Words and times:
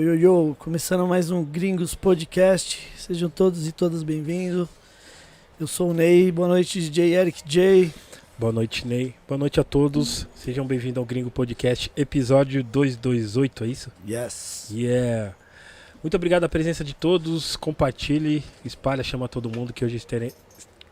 Yo, 0.00 0.14
yo, 0.14 0.14
yo, 0.14 0.56
começando 0.58 1.06
mais 1.06 1.30
um 1.30 1.44
Gringos 1.44 1.94
Podcast. 1.94 2.78
Sejam 2.96 3.28
todos 3.28 3.66
e 3.68 3.72
todas 3.72 4.02
bem-vindos. 4.02 4.66
Eu 5.60 5.66
sou 5.66 5.90
o 5.90 5.92
Ney, 5.92 6.32
boa 6.32 6.48
noite, 6.48 6.80
DJ 6.80 7.14
Eric 7.14 7.42
J. 7.44 7.92
Boa 8.38 8.50
noite, 8.50 8.86
Ney. 8.86 9.14
Boa 9.28 9.36
noite 9.36 9.60
a 9.60 9.64
todos. 9.64 10.26
Sejam 10.34 10.66
bem-vindos 10.66 10.96
ao 10.96 11.04
Gringo 11.04 11.30
Podcast, 11.30 11.92
episódio 11.94 12.64
228, 12.64 13.64
é 13.64 13.66
isso? 13.66 13.92
Yes. 14.08 14.68
Yeah. 14.72 15.34
Muito 16.02 16.14
obrigado 16.16 16.44
a 16.44 16.48
presença 16.48 16.82
de 16.82 16.94
todos. 16.94 17.54
Compartilhe, 17.56 18.42
espalha, 18.64 19.02
chama 19.04 19.28
todo 19.28 19.50
mundo 19.54 19.70
que 19.70 19.84
hoje 19.84 19.98
tere- 20.06 20.32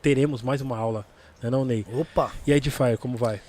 teremos 0.02 0.42
mais 0.42 0.60
uma 0.60 0.76
aula. 0.76 1.06
Não 1.40 1.48
é 1.48 1.50
não, 1.50 1.64
Ney? 1.64 1.86
Opa! 1.94 2.30
E 2.46 2.52
aí, 2.52 2.58
Edifier, 2.58 2.98
como 2.98 3.16
vai? 3.16 3.40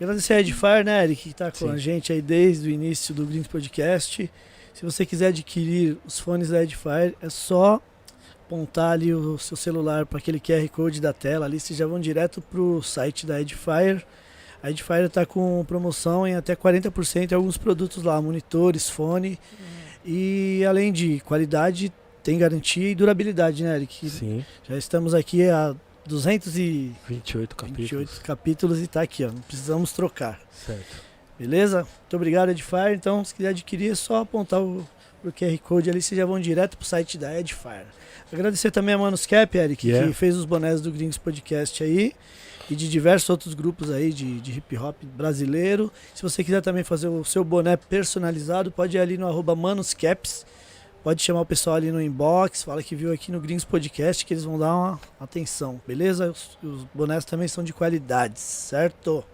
Agradecer 0.00 0.32
a 0.32 0.40
Edifier, 0.40 0.82
né, 0.86 1.04
Eric, 1.04 1.22
que 1.28 1.34
tá 1.34 1.50
com 1.50 1.58
Sim. 1.58 1.70
a 1.70 1.76
gente 1.76 2.12
aí 2.14 2.22
desde 2.22 2.68
o 2.68 2.72
início 2.72 3.14
do 3.14 3.26
Gringos 3.26 3.46
Podcast. 3.48 4.30
Se 4.74 4.84
você 4.84 5.04
quiser 5.06 5.28
adquirir 5.28 5.96
os 6.06 6.18
fones 6.18 6.48
da 6.48 6.62
Edifier, 6.62 7.14
é 7.20 7.28
só 7.28 7.80
apontar 8.46 8.92
ali 8.92 9.14
o 9.14 9.38
seu 9.38 9.56
celular 9.56 10.04
para 10.06 10.18
aquele 10.18 10.40
QR 10.40 10.66
Code 10.68 11.00
da 11.00 11.12
tela 11.12 11.46
ali, 11.46 11.58
vocês 11.60 11.78
já 11.78 11.86
vão 11.86 12.00
direto 12.00 12.40
pro 12.40 12.82
site 12.82 13.26
da 13.26 13.40
Edifier. 13.40 14.04
A 14.62 14.70
Edifier 14.70 15.04
está 15.04 15.24
com 15.26 15.64
promoção 15.66 16.26
em 16.26 16.34
até 16.36 16.54
40% 16.54 17.32
em 17.32 17.34
alguns 17.34 17.56
produtos 17.56 18.02
lá, 18.02 18.20
monitores, 18.20 18.88
fone. 18.88 19.38
E 20.04 20.64
além 20.68 20.92
de 20.92 21.20
qualidade, 21.20 21.92
tem 22.22 22.38
garantia 22.38 22.88
e 22.90 22.94
durabilidade, 22.94 23.62
né, 23.64 23.76
Eric? 23.76 24.08
Sim, 24.08 24.44
Já 24.68 24.76
estamos 24.76 25.14
aqui 25.14 25.48
há 25.48 25.74
228 26.06 26.96
28 27.08 27.56
capítulos. 27.56 28.18
capítulos 28.18 28.80
e 28.80 28.86
tá 28.86 29.02
aqui, 29.02 29.24
ó. 29.24 29.28
Não 29.28 29.40
precisamos 29.42 29.92
trocar. 29.92 30.40
Certo. 30.52 31.11
Beleza? 31.46 31.78
Muito 31.78 32.14
obrigado, 32.16 32.50
Edifier. 32.50 32.92
Então, 32.94 33.24
se 33.24 33.34
quiser 33.34 33.48
adquirir, 33.48 33.90
é 33.90 33.94
só 33.96 34.20
apontar 34.20 34.60
o, 34.60 34.86
o 35.24 35.32
QR 35.32 35.58
Code 35.58 35.90
ali, 35.90 36.00
vocês 36.00 36.16
já 36.16 36.24
vão 36.24 36.38
direto 36.38 36.76
pro 36.76 36.86
site 36.86 37.18
da 37.18 37.36
Edifier. 37.38 37.84
Agradecer 38.32 38.70
também 38.70 38.94
a 38.94 38.98
Manuscap, 38.98 39.58
Eric, 39.58 39.88
Yeah. 39.88 40.06
que 40.08 40.14
fez 40.14 40.36
os 40.36 40.44
bonés 40.44 40.80
do 40.80 40.92
Gringos 40.92 41.18
Podcast 41.18 41.82
aí. 41.82 42.12
E 42.70 42.76
de 42.76 42.88
diversos 42.88 43.28
outros 43.28 43.54
grupos 43.54 43.90
aí 43.90 44.12
de, 44.12 44.40
de 44.40 44.52
hip 44.56 44.78
hop 44.78 44.96
brasileiro. 45.02 45.92
Se 46.14 46.22
você 46.22 46.44
quiser 46.44 46.62
também 46.62 46.84
fazer 46.84 47.08
o 47.08 47.24
seu 47.24 47.42
boné 47.42 47.76
personalizado, 47.76 48.70
pode 48.70 48.96
ir 48.96 49.00
ali 49.00 49.18
no 49.18 49.26
arroba 49.26 49.56
Manuscaps. 49.56 50.46
Pode 51.02 51.20
chamar 51.20 51.40
o 51.40 51.44
pessoal 51.46 51.74
ali 51.74 51.90
no 51.90 52.00
inbox, 52.00 52.62
fala 52.62 52.80
que 52.84 52.94
viu 52.94 53.12
aqui 53.12 53.32
no 53.32 53.40
Gringos 53.40 53.64
Podcast, 53.64 54.24
que 54.24 54.32
eles 54.32 54.44
vão 54.44 54.56
dar 54.56 54.72
uma 54.76 55.00
atenção, 55.20 55.80
beleza? 55.84 56.30
Os, 56.30 56.56
os 56.62 56.84
bonés 56.94 57.24
também 57.24 57.48
são 57.48 57.64
de 57.64 57.72
qualidade, 57.72 58.38
certo? 58.38 59.24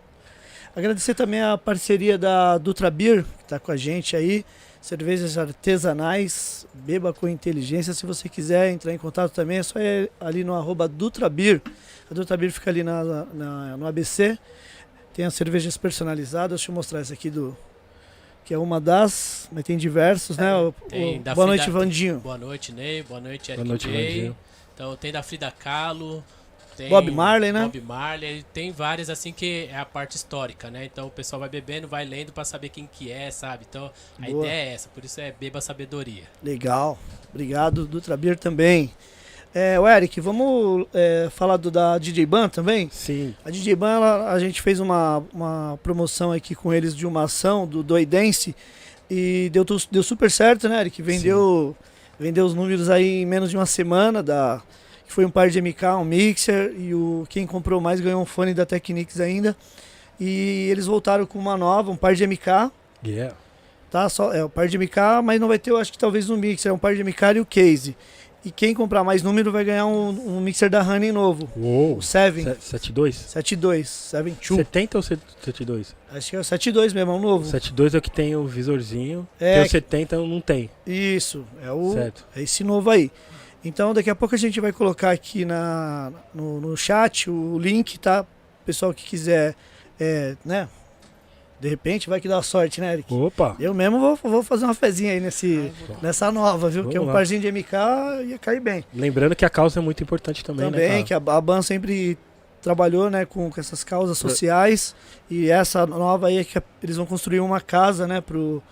Agradecer 0.77 1.14
também 1.14 1.41
a 1.42 1.56
parceria 1.58 2.16
da 2.16 2.56
Dutra 2.58 2.91
Beer, 2.91 3.24
que 3.24 3.42
está 3.42 3.58
com 3.58 3.72
a 3.72 3.77
gente 3.77 4.14
aí. 4.16 4.44
Cervejas 4.80 5.36
artesanais, 5.36 6.66
beba 6.72 7.12
com 7.12 7.28
inteligência. 7.28 7.92
Se 7.92 8.06
você 8.06 8.28
quiser 8.28 8.70
entrar 8.70 8.92
em 8.92 8.98
contato 8.98 9.33
também, 9.33 9.58
é 9.58 9.62
só 9.62 9.78
ir 9.80 10.10
ali 10.20 10.44
no 10.44 10.55
arroba 10.55 10.86
Dutra 10.86 11.28
Beer. 11.28 11.60
A 12.10 12.14
Dutra 12.14 12.36
Beer 12.36 12.52
fica 12.52 12.70
ali 12.70 12.83
na, 12.84 13.02
na- 13.05 13.77
no 13.77 13.86
ABC. 13.86 14.38
Tem 15.12 15.25
as 15.25 15.34
cervejas 15.34 15.77
personalizadas. 15.77 16.60
Deixa 16.60 16.70
eu 16.70 16.75
mostrar 16.75 17.00
essa 17.00 17.12
aqui 17.12 17.28
do. 17.28 17.56
Que 18.44 18.55
é 18.55 18.58
uma 18.58 18.80
das, 18.80 19.48
mas 19.53 19.64
tem 19.64 19.77
diversos, 19.77 20.38
né? 20.38 20.55
O- 20.56 20.72
Tem 20.88 21.19
o- 21.19 21.22
da 21.22 21.34
boa 21.34 21.48
Frida- 21.48 21.62
noite, 21.64 21.70
Vandinho. 21.72 22.19
Boa 22.20 22.38
noite, 22.38 22.72
Ney. 22.72 23.03
Boa 23.03 23.20
noite, 23.20 23.50
Eric 23.50 23.64
Boa 23.64 23.69
noite. 23.77 24.34
Então 24.75 24.97
tem 24.97 25.10
da 25.12 25.22
Frida 25.25 25.50
Kahlo. 25.50 26.25
Tem 26.78 26.88
Bob 26.88 27.10
Marley, 27.10 27.50
né? 27.52 27.62
Bob 27.64 27.80
Marley. 27.80 28.44
Tem 28.54 28.70
várias 28.70 29.10
assim 29.10 29.32
que 29.32 29.68
é 29.68 29.76
a 29.76 29.84
parte 29.84 30.14
histórica, 30.16 30.70
né? 30.70 30.84
Então 30.84 31.08
o 31.08 31.10
pessoal 31.10 31.40
vai 31.40 31.48
bebendo, 31.48 31.88
vai 31.88 32.04
lendo 32.04 32.32
pra 32.32 32.44
saber 32.44 32.69
quem 32.69 32.88
que 32.91 33.10
é, 33.10 33.32
sabe? 33.32 33.66
Então 33.69 33.91
a 34.16 34.26
Boa. 34.26 34.47
ideia 34.47 34.70
é 34.70 34.75
essa, 34.75 34.88
por 34.88 35.04
isso 35.04 35.20
é 35.20 35.32
beba 35.32 35.60
sabedoria. 35.60 36.22
Legal. 36.41 36.97
Obrigado, 37.30 37.84
Dutra 37.84 38.16
Beer 38.16 38.38
também. 38.38 38.92
É, 39.53 39.80
o 39.80 39.88
Eric, 39.88 40.20
vamos 40.20 40.86
é, 40.94 41.28
falar 41.32 41.56
do, 41.56 41.69
da 41.69 41.98
DJ 41.98 42.25
Ban 42.26 42.48
também? 42.48 42.88
Sim, 42.92 43.34
A 43.44 43.50
DJ 43.50 43.74
Ban, 43.74 43.97
ela- 43.97 44.32
a 44.32 44.38
gente 44.38 44.62
fez 44.62 44.78
uma, 44.78 45.24
uma 45.32 45.76
promoção 45.82 46.30
aqui 46.30 46.54
com 46.54 46.72
eles 46.72 46.94
de 46.94 47.04
uma 47.06 47.24
ação 47.24 47.66
do 47.66 47.82
Doidense 47.82 48.54
e 49.10 49.50
deu, 49.53 49.64
deu 49.91 50.03
super 50.04 50.30
certo, 50.30 50.69
né, 50.69 50.80
Eric? 50.82 51.03
Vendeu, 51.03 51.74
vendeu 52.20 52.47
os 52.47 52.54
números 52.54 52.88
aí 52.88 53.22
em 53.22 53.26
menos 53.26 53.50
de 53.50 53.56
uma 53.56 53.66
semana, 53.66 54.22
da, 54.22 54.62
que 55.08 55.14
foi 55.14 55.24
um 55.24 55.30
par 55.30 55.48
de 55.48 55.60
MK, 55.60 55.84
um 55.98 56.04
mixer, 56.04 56.74
e 56.78 56.94
o, 56.94 57.26
quem 57.30 57.46
comprou 57.46 57.80
mais 57.80 57.98
ganhou 57.98 58.20
um 58.20 58.26
fone 58.26 58.52
da 58.52 58.66
Technics 58.66 59.19
ainda. 59.19 59.56
E 60.20 60.69
eles 60.70 60.84
voltaram 60.84 61.24
com 61.24 61.38
uma 61.38 61.56
nova, 61.56 61.91
um 61.91 61.96
par 61.96 62.14
de 62.14 62.26
MK, 62.26 62.70
yeah. 63.04 63.34
tá? 63.91 64.06
Só, 64.10 64.32
é 64.34 64.44
o 64.44 64.50
par 64.50 64.68
de 64.68 64.76
MK, 64.76 65.22
mas 65.24 65.41
não 65.41 65.48
vai 65.48 65.58
ter, 65.58 65.70
eu 65.70 65.78
acho 65.78 65.91
que 65.91 65.98
talvez 65.98 66.28
um 66.28 66.36
mixer, 66.36 66.70
é 66.70 66.72
um 66.72 66.78
par 66.78 66.94
de 66.94 67.02
MK 67.02 67.36
e 67.36 67.41
o 67.41 67.47
case. 67.47 67.97
E 68.44 68.50
quem 68.50 68.74
comprar 68.74 69.02
mais 69.02 69.22
número 69.22 69.50
vai 69.50 69.64
ganhar 69.64 69.86
um, 69.86 70.10
um 70.10 70.41
mixer 70.41 70.68
da 70.68 70.82
Honey 70.82 71.10
novo, 71.10 71.48
Uou. 71.56 71.97
o 71.97 72.02
7, 72.02 72.44
72? 72.60 73.16
72, 73.16 73.88
72. 73.88 74.58
70 74.58 74.98
ou 74.98 75.02
72? 75.02 75.97
Acho 76.12 76.30
que 76.30 76.36
é 76.36 76.38
o 76.38 76.44
72 76.44 76.92
mesmo, 76.92 77.12
é 77.12 77.14
um 77.14 77.20
novo. 77.20 77.47
72 77.47 77.94
é 77.94 77.98
o 77.98 78.02
que 78.02 78.10
tem 78.10 78.36
o 78.36 78.47
visorzinho. 78.47 79.26
É, 79.41 79.54
Tem 79.54 79.64
o 79.64 79.70
70 79.70 80.16
não 80.18 80.41
tem. 80.41 80.68
Isso, 80.86 81.44
é 81.62 81.72
o 81.72 81.92
Certo. 81.94 82.26
é 82.36 82.42
esse 82.42 82.62
novo 82.62 82.91
aí. 82.91 83.10
Então 83.68 83.92
daqui 83.92 84.08
a 84.08 84.14
pouco 84.14 84.34
a 84.34 84.38
gente 84.38 84.60
vai 84.60 84.72
colocar 84.72 85.10
aqui 85.10 85.44
na, 85.44 86.10
no, 86.34 86.60
no 86.60 86.76
chat 86.76 87.30
o 87.30 87.58
link, 87.58 87.98
tá? 87.98 88.24
Pessoal 88.64 88.94
que 88.94 89.04
quiser, 89.04 89.54
é, 90.00 90.36
né? 90.44 90.68
De 91.60 91.68
repente 91.68 92.08
vai 92.08 92.20
que 92.20 92.28
dá 92.28 92.40
sorte, 92.40 92.80
né, 92.80 92.92
Eric? 92.94 93.12
Opa! 93.12 93.56
Eu 93.58 93.74
mesmo 93.74 93.98
vou, 93.98 94.16
vou 94.22 94.42
fazer 94.42 94.64
uma 94.64 94.74
fezinha 94.74 95.12
aí 95.12 95.20
nesse, 95.20 95.72
nessa 96.00 96.30
nova, 96.32 96.70
viu? 96.70 96.82
Vamos 96.82 96.92
que 96.92 96.98
um 96.98 97.06
lá. 97.06 97.12
parzinho 97.12 97.40
de 97.40 97.50
MK 97.50 97.72
ia 98.26 98.38
cair 98.38 98.60
bem. 98.60 98.84
Lembrando 98.94 99.34
que 99.34 99.44
a 99.44 99.50
causa 99.50 99.80
é 99.80 99.82
muito 99.82 100.02
importante 100.02 100.44
também, 100.44 100.70
Também, 100.70 100.88
né? 100.88 101.02
que 101.02 101.12
a, 101.12 101.16
a 101.16 101.40
Ban 101.40 101.60
sempre 101.60 102.16
trabalhou 102.62 103.10
né, 103.10 103.24
com, 103.24 103.50
com 103.50 103.60
essas 103.60 103.84
causas 103.84 104.16
sociais. 104.18 104.94
E 105.28 105.50
essa 105.50 105.86
nova 105.86 106.28
aí 106.28 106.38
é 106.38 106.44
que 106.44 106.62
eles 106.82 106.96
vão 106.96 107.06
construir 107.06 107.40
uma 107.40 107.60
casa, 107.60 108.06
né, 108.06 108.20
pro. 108.20 108.62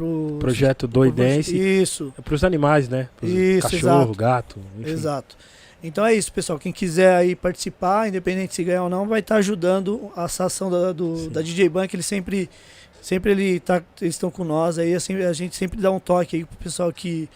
Pro 0.00 0.36
Projeto 0.40 0.86
Doidense. 0.88 1.56
Isso, 1.56 2.12
É 2.18 2.22
pros 2.22 2.42
animais, 2.42 2.88
né? 2.88 3.08
Pros 3.16 3.30
Isso, 3.30 3.62
cachorro, 3.70 4.02
exato. 4.02 4.14
gato, 4.14 4.60
enfim. 4.78 4.90
exato. 4.90 5.36
Então 5.82 6.04
é 6.04 6.14
isso, 6.14 6.32
pessoal. 6.32 6.58
Quem 6.58 6.72
quiser 6.72 7.14
aí 7.16 7.34
participar, 7.34 8.08
independente 8.08 8.54
se 8.54 8.62
ganhar 8.64 8.82
ou 8.84 8.90
não, 8.90 9.06
vai 9.06 9.20
estar 9.20 9.36
ajudando 9.36 10.10
essa 10.16 10.44
ação 10.44 10.70
da, 10.70 10.92
do, 10.92 11.28
da 11.30 11.40
DJ 11.42 11.68
Ban, 11.68 11.86
que 11.86 11.96
ele 11.96 12.02
sempre. 12.02 12.48
Sempre 13.02 13.30
ele 13.32 13.60
tá, 13.60 13.82
eles 13.98 14.14
estão 14.14 14.30
com 14.30 14.44
nós 14.44 14.78
aí, 14.78 14.94
assim, 14.94 15.14
a 15.22 15.32
gente 15.32 15.56
sempre 15.56 15.80
dá 15.80 15.90
um 15.90 15.98
toque 15.98 16.36
aí 16.36 16.44
pro 16.44 16.58
pessoal 16.58 16.92
que 16.92 17.30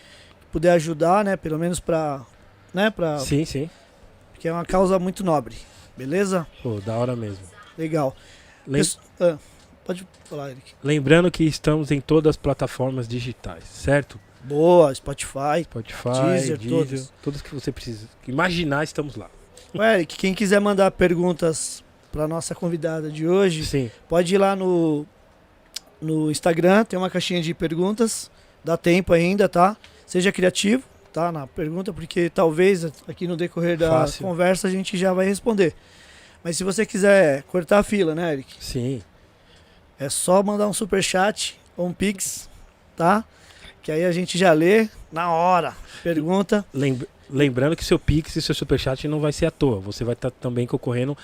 puder 0.52 0.72
ajudar, 0.72 1.24
né? 1.24 1.36
Pelo 1.38 1.58
menos 1.58 1.80
pra. 1.80 2.20
Né, 2.74 2.90
pra, 2.90 3.18
Sim, 3.20 3.44
sim. 3.46 3.70
porque 4.32 4.46
é 4.46 4.52
uma 4.52 4.64
causa 4.66 4.98
muito 4.98 5.24
nobre. 5.24 5.56
Beleza? 5.96 6.46
Pô, 6.62 6.80
da 6.80 6.94
hora 6.96 7.16
mesmo. 7.16 7.38
Legal. 7.78 8.14
Lem- 8.66 8.80
Pesso- 8.82 8.98
ah, 9.20 9.38
pode 9.84 10.06
falar, 10.24 10.50
Eric. 10.50 10.72
Lembrando 10.82 11.30
que 11.30 11.44
estamos 11.44 11.90
em 11.90 12.00
todas 12.00 12.30
as 12.30 12.36
plataformas 12.36 13.06
digitais, 13.06 13.64
certo? 13.64 14.18
Boa, 14.42 14.94
Spotify. 14.94 15.62
Spotify, 15.64 16.08
Deezer, 16.32 16.58
Deezer, 16.58 16.68
todas. 16.70 17.12
todas 17.22 17.42
que 17.42 17.54
você 17.54 17.72
precisa 17.72 18.08
imaginar, 18.28 18.84
estamos 18.84 19.16
lá. 19.16 19.30
O 19.72 19.82
Eric, 19.82 20.16
quem 20.16 20.34
quiser 20.34 20.60
mandar 20.60 20.90
perguntas 20.90 21.82
para 22.12 22.28
nossa 22.28 22.54
convidada 22.54 23.10
de 23.10 23.26
hoje, 23.26 23.64
Sim, 23.64 23.90
pode 24.08 24.34
ir 24.34 24.38
lá 24.38 24.54
no, 24.54 25.04
no 26.00 26.30
Instagram, 26.30 26.84
tem 26.84 26.98
uma 26.98 27.10
caixinha 27.10 27.40
de 27.42 27.52
perguntas. 27.54 28.30
Dá 28.62 28.76
tempo 28.76 29.12
ainda, 29.12 29.48
tá? 29.48 29.76
Seja 30.06 30.30
criativo, 30.30 30.84
tá? 31.12 31.32
Na 31.32 31.46
pergunta, 31.46 31.92
porque 31.92 32.30
talvez 32.30 32.84
aqui 33.08 33.26
no 33.26 33.36
decorrer 33.36 33.76
da 33.76 33.90
Fácil. 33.90 34.24
conversa 34.26 34.68
a 34.68 34.70
gente 34.70 34.96
já 34.96 35.12
vai 35.12 35.26
responder. 35.26 35.74
Mas 36.42 36.56
se 36.56 36.64
você 36.64 36.84
quiser 36.86 37.42
cortar 37.44 37.78
a 37.78 37.82
fila, 37.82 38.14
né, 38.14 38.32
Eric? 38.34 38.54
sim. 38.60 39.02
É 39.98 40.08
só 40.08 40.42
mandar 40.42 40.68
um 40.68 40.72
super 40.72 41.02
chat 41.02 41.58
ou 41.76 41.86
um 41.88 41.92
pix, 41.92 42.48
tá? 42.96 43.24
Que 43.82 43.92
aí 43.92 44.04
a 44.04 44.12
gente 44.12 44.36
já 44.38 44.52
lê 44.52 44.88
na 45.12 45.30
hora. 45.30 45.74
Pergunta. 46.02 46.64
Lem- 46.72 47.00
Lembrando 47.30 47.74
que 47.74 47.84
seu 47.84 47.98
Pix 47.98 48.36
e 48.36 48.42
seu 48.42 48.54
Superchat 48.54 49.08
não 49.08 49.18
vai 49.18 49.32
ser 49.32 49.46
à 49.46 49.50
toa. 49.50 49.80
Você 49.80 50.04
vai 50.04 50.12
estar 50.12 50.30
também 50.30 50.66
concorrendo 50.66 51.16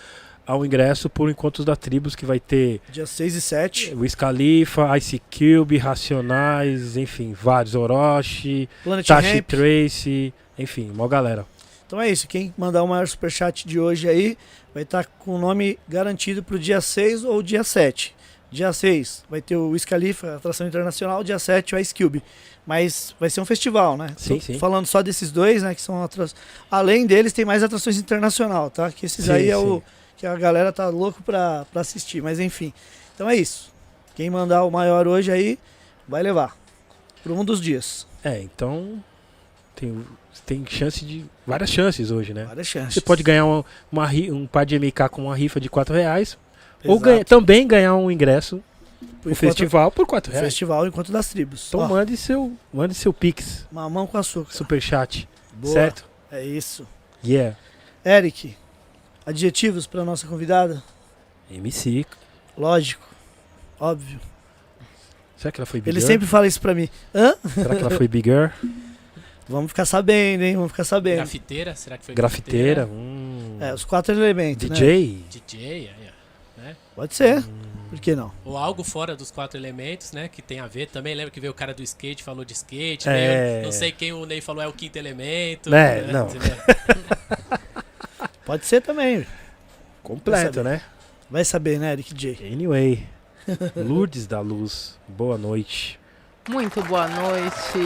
ao 0.47 0.65
ingresso 0.65 1.11
por 1.11 1.31
Encontros 1.31 1.65
da 1.65 1.77
Tribos, 1.77 2.17
que 2.17 2.25
vai 2.25 2.41
ter 2.41 2.81
Dia 2.91 3.05
6 3.07 3.35
e 3.35 3.41
7. 3.41 3.95
Wiz 3.95 4.15
Khalifa, 4.15 4.97
Ice 4.97 5.21
Cube, 5.31 5.77
Racionais, 5.77 6.97
enfim, 6.97 7.33
vários, 7.35 7.75
Orochi, 7.75 8.69
Planet 8.83 9.07
Tashi 9.07 9.35
Ramp. 9.35 9.47
Trace, 9.47 10.35
enfim, 10.59 10.91
mó 10.95 11.07
galera. 11.07 11.45
Então 11.87 12.01
é 12.01 12.09
isso. 12.09 12.27
Quem 12.27 12.53
mandar 12.57 12.83
o 12.83 12.89
maior 12.89 13.07
superchat 13.07 13.67
de 13.69 13.79
hoje 13.79 14.09
aí 14.09 14.39
vai 14.73 14.85
estar 14.85 15.05
com 15.05 15.35
o 15.35 15.39
nome 15.39 15.79
garantido 15.89 16.43
pro 16.43 16.59
dia 16.59 16.81
6 16.81 17.25
ou 17.25 17.43
dia 17.43 17.63
7. 17.63 18.15
Dia 18.51 18.73
6 18.73 19.25
vai 19.31 19.41
ter 19.41 19.57
o 19.57 19.71
Wiz 19.71 19.85
Khalifa, 19.85 20.37
atração 20.37 20.67
internacional. 20.67 21.23
Dia 21.23 21.39
7 21.39 21.75
o 21.75 21.79
Ice 21.79 21.95
Cube. 21.95 22.23
Mas 22.67 23.15
vai 23.19 23.31
ser 23.31 23.41
um 23.41 23.45
festival, 23.45 23.97
né? 23.97 24.15
Sim, 24.17 24.39
Tô 24.39 24.41
sim. 24.41 24.59
Falando 24.59 24.87
só 24.87 25.03
desses 25.03 25.31
dois, 25.31 25.63
né? 25.63 25.75
Que 25.75 25.81
são 25.81 26.03
atrações. 26.03 26.35
Além 26.71 27.07
deles, 27.07 27.33
tem 27.33 27.45
mais 27.45 27.63
atrações 27.63 27.97
internacional, 27.97 28.71
tá? 28.71 28.91
Que 28.91 29.07
esses 29.07 29.27
Sim, 29.27 29.33
aí 29.33 29.51
é 29.51 29.57
sim. 29.57 29.63
o 29.63 29.83
que 30.17 30.27
a 30.27 30.37
galera 30.37 30.73
tá 30.73 30.89
louco 30.89 31.23
pra, 31.23 31.65
pra 31.73 31.81
assistir. 31.81 32.23
Mas 32.23 32.41
enfim. 32.41 32.73
Então 33.15 33.29
é 33.29 33.37
isso. 33.37 33.73
Quem 34.15 34.29
mandar 34.29 34.65
o 34.65 34.71
maior 34.71 35.07
hoje 35.07 35.31
aí, 35.31 35.59
vai 36.07 36.23
levar. 36.23 36.57
Por 37.23 37.33
um 37.33 37.45
dos 37.45 37.61
dias. 37.61 38.07
É, 38.25 38.41
então 38.41 39.03
tem, 39.75 40.05
tem 40.45 40.67
chance 40.67 41.05
de. 41.05 41.25
várias 41.47 41.71
chances 41.71 42.11
hoje, 42.11 42.35
né? 42.35 42.45
Várias 42.45 42.67
chances. 42.67 42.95
Você 42.95 43.01
pode 43.01 43.23
ganhar 43.23 43.45
uma, 43.45 43.65
uma 43.91 44.07
um 44.09 44.47
par 44.47 44.67
de 44.67 44.79
MK 44.79 45.09
com 45.11 45.25
uma 45.25 45.37
rifa 45.37 45.61
de 45.61 45.71
4 45.71 45.95
reais. 45.95 46.37
Ou 46.85 46.99
ganha- 46.99 47.25
também 47.25 47.67
ganhar 47.67 47.95
um 47.95 48.11
ingresso 48.11 48.63
Pro 49.21 49.31
no 49.31 49.35
festival 49.37 49.91
por 49.91 50.07
4 50.07 50.31
o 50.31 50.35
reais. 50.35 50.47
Festival 50.49 50.87
Encontro 50.87 51.13
das 51.13 51.29
Tribos. 51.29 51.67
Então 51.69 51.81
Ó, 51.81 51.89
mande 51.89 52.17
seu, 52.17 52.53
mande 52.73 52.95
seu 52.95 53.13
Pix, 53.13 53.67
mamão 53.71 54.07
com 54.07 54.17
açúcar. 54.19 54.53
superchat. 54.55 55.29
Boa. 55.53 55.73
Certo? 55.75 56.05
É 56.33 56.45
isso. 56.45 56.87
Yeah. 57.25 57.57
Eric, 58.05 58.57
adjetivos 59.27 59.87
para 59.87 60.05
nossa 60.05 60.27
convidada? 60.27 60.83
MC. 61.51 62.07
Lógico. 62.57 63.07
Óbvio. 63.79 64.21
Será 65.37 65.51
que 65.53 65.61
ela 65.61 65.67
foi 65.67 65.81
bigger? 65.81 65.95
Ele 66.01 66.07
sempre 66.07 66.27
fala 66.27 66.47
isso 66.47 66.61
pra 66.61 66.75
mim. 66.75 66.89
Hã? 67.15 67.35
Será 67.55 67.75
que 67.75 67.81
ela 67.83 67.91
foi 67.91 68.07
bigger? 68.09 68.53
Vamos 69.49 69.71
ficar 69.73 69.85
sabendo, 69.85 70.43
hein? 70.45 70.55
Vamos 70.55 70.71
ficar 70.71 70.85
sabendo. 70.85 71.17
Grafiteira, 71.17 71.75
será 71.75 71.99
que 71.99 72.05
foi 72.05 72.15
Grafiteira? 72.15 72.87
Hum. 72.87 73.57
É, 73.59 73.75
os 73.75 73.85
quatro 73.85 74.15
elementos, 74.15 74.69
né? 74.69 74.75
DJ? 74.77 75.25
DJ, 75.29 75.73
aí, 75.73 75.91
ó, 75.93 76.01
né? 76.01 76.10
Pode 77.01 77.15
ser. 77.15 77.43
Por 77.89 77.99
que 77.99 78.15
não? 78.15 78.31
Ou 78.45 78.59
algo 78.59 78.85
fora 78.85 79.17
dos 79.17 79.31
quatro 79.31 79.59
elementos, 79.59 80.13
né? 80.13 80.29
Que 80.29 80.43
tem 80.43 80.61
a 80.61 80.67
ver. 80.67 80.87
Também 80.87 81.15
lembra 81.15 81.31
que 81.31 81.41
veio 81.41 81.51
o 81.51 81.55
cara 81.55 81.73
do 81.73 81.83
skate, 81.83 82.23
falou 82.23 82.45
de 82.45 82.53
skate. 82.53 83.09
É. 83.09 83.53
veio- 83.53 83.65
não 83.65 83.73
sei 83.73 83.91
quem 83.91 84.13
o 84.13 84.27
Ney 84.27 84.43
falou 84.43 84.63
é 84.63 84.69
o 84.69 84.73
quinto 84.75 84.99
elemento. 84.99 85.75
É, 85.75 86.03
né? 86.03 86.13
não. 86.13 86.29
Pode 88.45 88.67
ser 88.67 88.83
também. 88.83 89.27
Completo, 90.03 90.63
né? 90.63 90.83
Vai 91.31 91.43
saber, 91.43 91.79
né, 91.79 91.93
Eric 91.93 92.13
J? 92.13 92.53
Anyway. 92.53 93.07
Lourdes 93.75 94.27
da 94.27 94.41
Luz, 94.41 94.99
boa 95.09 95.39
noite. 95.39 95.99
Muito 96.49 96.83
boa 96.83 97.07
noite. 97.07 97.79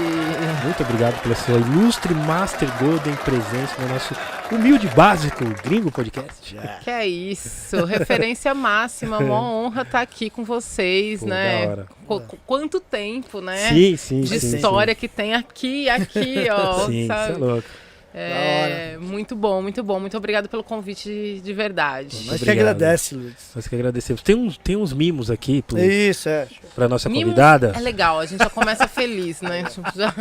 Muito 0.64 0.82
obrigado 0.82 1.20
pela 1.22 1.34
sua 1.34 1.56
ilustre 1.58 2.14
Master 2.14 2.68
Golden 2.78 3.14
presença 3.16 3.80
no 3.82 3.88
nosso 3.88 4.14
humilde 4.50 4.88
básico 4.88 5.44
gringo 5.62 5.90
podcast. 5.90 6.56
Que 6.82 6.90
é 6.90 7.06
isso, 7.06 7.84
referência 7.84 8.54
máxima, 8.54 9.18
uma 9.18 9.40
honra 9.42 9.82
estar 9.82 10.00
aqui 10.00 10.30
com 10.30 10.44
vocês, 10.44 11.20
Pô, 11.20 11.26
né? 11.26 11.84
Qu- 12.06 12.20
qu- 12.20 12.38
quanto 12.46 12.80
tempo, 12.80 13.40
né? 13.42 13.68
Sim, 13.68 13.96
sim, 13.96 14.20
De 14.22 14.40
sim, 14.40 14.56
história 14.56 14.94
que 14.94 15.08
tem 15.08 15.34
aqui, 15.34 15.88
aqui, 15.90 16.46
ó. 16.50 16.86
Sim, 16.86 16.92
sim 16.92 17.06
sabe? 17.06 17.32
você 17.34 17.42
é 17.42 17.44
louco. 17.44 17.68
É, 18.16 18.96
muito 19.00 19.34
bom, 19.34 19.60
muito 19.60 19.82
bom. 19.82 19.98
Muito 19.98 20.16
obrigado 20.16 20.48
pelo 20.48 20.62
convite 20.62 21.08
de, 21.08 21.40
de 21.40 21.52
verdade. 21.52 22.26
Nós 22.26 22.40
que 22.40 22.48
agradece, 22.48 23.16
Luiz. 23.16 23.34
Nós 23.56 23.66
que 23.66 23.74
agradecemos. 23.74 24.22
Tem 24.22 24.36
uns, 24.36 24.56
tem 24.56 24.76
uns 24.76 24.92
mimos 24.92 25.32
aqui 25.32 25.62
pro, 25.62 25.76
Isso, 25.78 26.28
é. 26.28 26.46
pra 26.76 26.88
nossa 26.88 27.08
Mimo 27.08 27.22
convidada. 27.22 27.72
É 27.74 27.80
legal, 27.80 28.20
a 28.20 28.26
gente 28.26 28.38
já 28.38 28.48
começa 28.50 28.86
feliz, 28.86 29.40
né? 29.40 29.64
Já, 29.96 30.14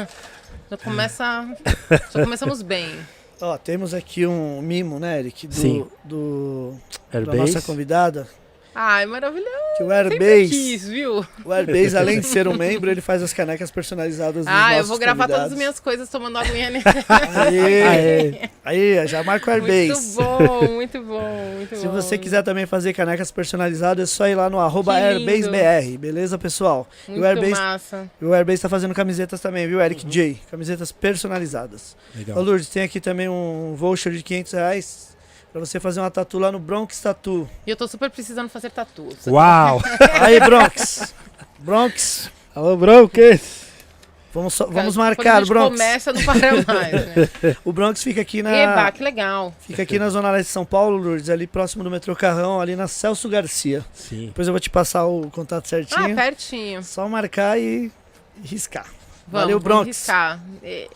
já 0.71 0.77
começa. 0.77 1.55
Já 2.11 2.23
começamos 2.23 2.63
bem. 2.63 2.89
Ó, 3.39 3.57
temos 3.57 3.93
aqui 3.93 4.25
um 4.25 4.61
mimo, 4.61 4.99
né, 4.99 5.19
Eric? 5.19 5.47
Do, 5.47 5.53
Sim. 5.53 5.85
do, 6.03 6.73
da 7.11 7.33
nossa 7.35 7.61
convidada. 7.61 8.27
Ai, 8.75 9.05
maravilhoso. 9.05 9.49
Que 9.77 9.83
o 9.83 9.91
Airbase, 9.91 10.49
quis, 10.49 10.87
viu? 10.87 11.25
o 11.45 11.51
Airbase, 11.53 11.95
além 11.97 12.19
de 12.19 12.25
ser 12.27 12.47
um 12.47 12.53
membro, 12.57 12.89
ele 12.89 13.01
faz 13.01 13.21
as 13.23 13.31
canecas 13.33 13.69
personalizadas 13.71 14.45
Ah, 14.47 14.75
eu 14.77 14.83
vou 14.83 14.97
gravar 14.97 15.27
todas 15.27 15.51
as 15.51 15.57
minhas 15.57 15.79
coisas 15.79 16.09
tomando 16.09 16.37
aguinha 16.37 16.67
ali. 16.67 16.79
Aê, 17.35 17.83
Aê. 17.83 18.49
aí, 18.99 19.07
já 19.07 19.23
marca 19.23 19.51
o 19.51 19.53
Muito 19.59 19.71
Airbase. 19.71 20.15
bom, 20.15 20.67
muito 20.73 21.01
bom, 21.01 21.53
muito 21.57 21.75
Se 21.75 21.85
bom. 21.87 21.91
você 21.93 22.17
quiser 22.17 22.43
também 22.43 22.65
fazer 22.65 22.93
canecas 22.93 23.31
personalizadas, 23.31 24.09
é 24.09 24.13
só 24.13 24.27
ir 24.27 24.35
lá 24.35 24.49
no 24.49 24.59
arroba. 24.59 24.93
AirbaseBR, 24.93 25.97
beleza, 25.97 26.37
pessoal? 26.37 26.87
E 27.07 27.11
Muito 27.11 27.23
o 27.23 27.25
Airbase, 27.27 27.51
massa. 27.51 28.09
e 28.21 28.25
o 28.25 28.33
Airbase 28.33 28.61
tá 28.61 28.69
fazendo 28.69 28.93
camisetas 28.93 29.39
também, 29.39 29.67
viu, 29.67 29.81
Eric 29.81 30.05
J? 30.05 30.39
Camisetas 30.49 30.91
personalizadas. 30.91 31.95
Ô, 32.15 32.17
Legal. 32.19 32.43
Lourdes, 32.43 32.69
tem 32.69 32.83
aqui 32.83 32.99
também 32.99 33.27
um 33.29 33.73
voucher 33.75 34.11
de 34.13 34.21
500 34.23 34.51
reais 34.53 35.12
pra 35.53 35.59
você 35.61 35.79
fazer 35.79 36.01
uma 36.01 36.11
tatu 36.11 36.37
lá 36.39 36.51
no 36.51 36.59
Bronx 36.59 36.99
Tattoo. 36.99 37.47
E 37.65 37.69
eu 37.69 37.77
tô 37.77 37.87
super 37.87 38.09
precisando 38.09 38.49
fazer 38.49 38.71
tatu. 38.71 39.07
Uau! 39.27 39.81
Aí, 40.21 40.37
Bronx! 40.41 41.13
Bronx, 41.59 42.29
Alô, 42.53 42.75
Broncos! 42.75 43.63
vamos, 44.33 44.53
só- 44.53 44.65
vamos 44.67 44.97
marcar, 44.97 45.45
Bronx. 45.45 45.71
começa, 45.77 46.11
não 46.11 46.21
para 46.23 46.39
mais, 46.67 46.91
né? 47.05 47.55
O 47.63 47.71
Bronx 47.71 48.03
fica 48.03 48.19
aqui 48.21 48.41
na... 48.43 48.51
Eba, 48.51 48.91
que 48.91 49.01
legal. 49.03 49.53
Fica 49.61 49.83
aqui 49.83 49.97
na 49.97 50.09
Zona 50.09 50.29
Leste 50.31 50.47
de 50.47 50.53
São 50.53 50.65
Paulo, 50.65 50.97
Lourdes, 50.97 51.29
ali 51.29 51.47
próximo 51.47 51.83
do 51.83 51.89
metrô 51.91 52.15
Carrão, 52.15 52.59
ali 52.59 52.75
na 52.75 52.87
Celso 52.87 53.29
Garcia. 53.29 53.85
Sim. 53.93 54.25
Depois 54.27 54.47
eu 54.47 54.53
vou 54.53 54.59
te 54.59 54.69
passar 54.69 55.05
o 55.05 55.29
contato 55.31 55.63
Ah, 55.65 55.69
certinho. 55.69 56.15
pertinho. 56.15 56.83
Só 56.83 57.07
marcar 57.07 57.57
e 57.59 57.91
riscar. 58.43 58.85
Vamos, 59.27 59.31
Valeu, 59.31 59.59
vamos 59.59 59.63
Bronx. 59.63 59.87
riscar. 59.87 60.39
É, 60.61 60.89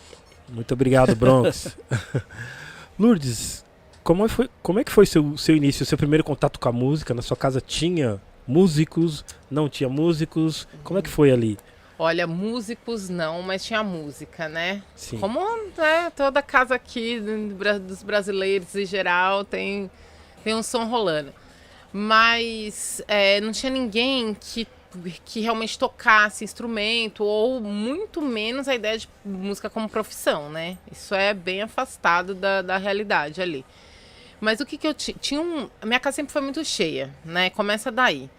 Muito 0.50 0.74
obrigado, 0.74 1.16
Bronx. 1.16 1.78
Lourdes, 3.00 3.64
como 4.08 4.26
foi, 4.30 4.50
como 4.64 4.80
é 4.80 4.86
que 4.86 4.92
foi 4.92 5.06
seu, 5.06 5.38
seu 5.38 5.54
início, 5.54 5.86
seu 5.86 5.98
primeiro 5.98 6.24
contato 6.24 6.62
com 6.62 6.70
a 6.70 6.72
música? 6.72 7.14
Na 7.14 7.22
sua 7.22 7.36
casa 7.36 7.60
tinha 7.60 8.22
músicos? 8.48 9.26
Não 9.52 9.68
tinha 9.68 9.90
músicos? 9.90 10.66
Como 10.82 10.98
é 10.98 11.02
que 11.02 11.10
foi 11.10 11.30
ali? 11.30 11.58
Olha, 12.00 12.26
músicos 12.26 13.10
não, 13.10 13.42
mas 13.42 13.66
tinha 13.66 13.84
música, 13.84 14.48
né? 14.48 14.82
Sim. 14.96 15.18
Como 15.18 15.42
né, 15.78 16.10
toda 16.16 16.42
casa 16.42 16.76
aqui 16.76 17.22
dos 17.86 18.02
brasileiros 18.02 18.74
em 18.76 18.86
geral 18.86 19.44
tem, 19.44 19.92
tem 20.42 20.56
um 20.56 20.64
som 20.64 20.86
rolando. 20.86 21.34
Mas 21.92 23.02
é, 23.10 23.42
não 23.42 23.52
tinha 23.52 23.70
ninguém 23.70 24.34
que, 24.40 24.66
que 25.26 25.42
realmente 25.42 25.78
tocasse 25.78 26.46
instrumento, 26.46 27.26
ou 27.26 27.60
muito 27.60 28.22
menos 28.22 28.70
a 28.70 28.76
ideia 28.76 29.00
de 29.00 29.10
música 29.26 29.70
como 29.70 29.90
profissão, 29.90 30.50
né? 30.50 30.78
Isso 30.90 31.14
é 31.14 31.34
bem 31.34 31.62
afastado 31.62 32.34
da, 32.34 32.62
da 32.62 32.78
realidade 32.78 33.42
ali. 33.42 33.66
Mas 34.40 34.60
o 34.60 34.66
que, 34.66 34.78
que 34.78 34.88
eu 34.88 34.94
tinha? 34.94 35.18
Tinha 35.20 35.42
um. 35.42 35.70
Minha 35.84 36.00
casa 36.00 36.16
sempre 36.16 36.32
foi 36.32 36.42
muito 36.42 36.64
cheia, 36.64 37.14
né? 37.26 37.50
Começa 37.50 37.92
daí. 37.92 38.30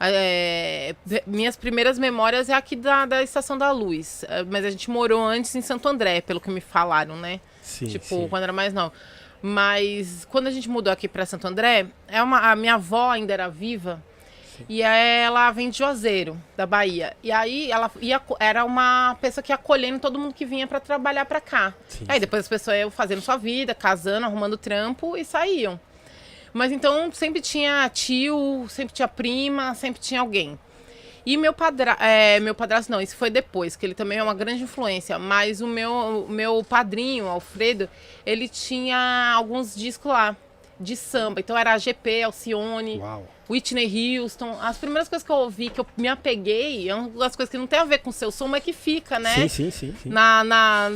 É, 0.00 0.94
minhas 1.26 1.56
primeiras 1.56 1.98
memórias 1.98 2.48
é 2.48 2.54
aqui 2.54 2.76
da, 2.76 3.04
da 3.04 3.22
Estação 3.22 3.58
da 3.58 3.70
Luz. 3.72 4.24
É, 4.28 4.44
Mas 4.44 4.64
a 4.64 4.70
gente 4.70 4.90
morou 4.90 5.24
antes 5.24 5.54
em 5.54 5.60
Santo 5.60 5.88
André, 5.88 6.20
pelo 6.20 6.40
que 6.40 6.50
me 6.50 6.60
falaram, 6.60 7.16
né? 7.16 7.40
Sim, 7.62 7.86
tipo, 7.86 8.04
sim. 8.06 8.28
quando 8.28 8.44
era 8.44 8.52
mais 8.52 8.72
nova. 8.72 8.92
Mas 9.42 10.24
quando 10.30 10.46
a 10.46 10.50
gente 10.50 10.68
mudou 10.68 10.92
aqui 10.92 11.08
para 11.08 11.26
Santo 11.26 11.46
André, 11.46 11.86
é 12.06 12.22
uma, 12.22 12.50
a 12.50 12.56
minha 12.56 12.74
avó 12.74 13.10
ainda 13.10 13.32
era 13.32 13.48
viva. 13.48 14.02
E 14.68 14.82
ela 14.82 15.50
vem 15.50 15.70
de 15.70 15.78
Juazeiro, 15.78 16.40
da 16.56 16.64
Bahia. 16.66 17.16
E 17.22 17.30
aí 17.30 17.70
ela 17.70 17.90
ia, 18.00 18.20
era 18.40 18.64
uma 18.64 19.16
pessoa 19.20 19.42
que 19.42 19.52
ia 19.52 19.56
acolhendo 19.56 19.98
todo 19.98 20.18
mundo 20.18 20.34
que 20.34 20.46
vinha 20.46 20.66
para 20.66 20.80
trabalhar 20.80 21.24
para 21.26 21.40
cá. 21.40 21.74
Sim, 21.88 22.04
Aí 22.08 22.18
depois 22.18 22.40
as 22.40 22.48
pessoas 22.48 22.78
iam 22.78 22.90
fazendo 22.90 23.20
sua 23.20 23.36
vida, 23.36 23.74
casando, 23.74 24.26
arrumando 24.26 24.56
trampo 24.56 25.16
e 25.16 25.24
saíam. 25.24 25.78
Mas 26.52 26.72
então 26.72 27.10
sempre 27.12 27.40
tinha 27.40 27.88
tio, 27.88 28.66
sempre 28.68 28.94
tinha 28.94 29.08
prima, 29.08 29.74
sempre 29.74 30.00
tinha 30.00 30.20
alguém. 30.20 30.58
E 31.26 31.36
meu 31.36 31.52
padrasto, 31.52 32.02
é, 32.02 32.40
meu 32.40 32.54
padrasto 32.54 32.90
não, 32.90 33.02
isso 33.02 33.14
foi 33.14 33.28
depois, 33.28 33.76
que 33.76 33.84
ele 33.84 33.94
também 33.94 34.16
é 34.16 34.22
uma 34.22 34.32
grande 34.32 34.62
influência, 34.62 35.18
mas 35.18 35.60
o 35.60 35.66
meu, 35.66 36.26
meu 36.26 36.64
padrinho, 36.64 37.26
Alfredo, 37.26 37.86
ele 38.24 38.48
tinha 38.48 39.34
alguns 39.36 39.74
discos 39.74 40.10
lá 40.10 40.34
de 40.80 40.96
samba. 40.96 41.40
Então 41.40 41.56
era 41.58 41.76
GP, 41.76 42.22
Alcione, 42.22 42.98
Uau. 42.98 43.28
Whitney 43.50 44.18
Houston. 44.18 44.58
As 44.60 44.76
primeiras 44.76 45.08
coisas 45.08 45.24
que 45.24 45.32
eu 45.32 45.36
ouvi, 45.36 45.70
que 45.70 45.80
eu 45.80 45.86
me 45.96 46.06
apeguei, 46.08 46.88
é 46.88 46.94
uma 46.94 47.08
das 47.10 47.34
coisas 47.36 47.50
que 47.50 47.56
não 47.58 47.66
tem 47.66 47.78
a 47.78 47.84
ver 47.84 47.98
com 47.98 48.10
o 48.10 48.12
seu 48.12 48.30
som, 48.30 48.46
mas 48.48 48.62
que 48.62 48.72
fica, 48.72 49.18
né? 49.18 49.34
Sim, 49.34 49.48
sim, 49.48 49.70
sim. 49.70 49.94
sim. 50.02 50.08
na, 50.10 50.44
na- 50.44 50.90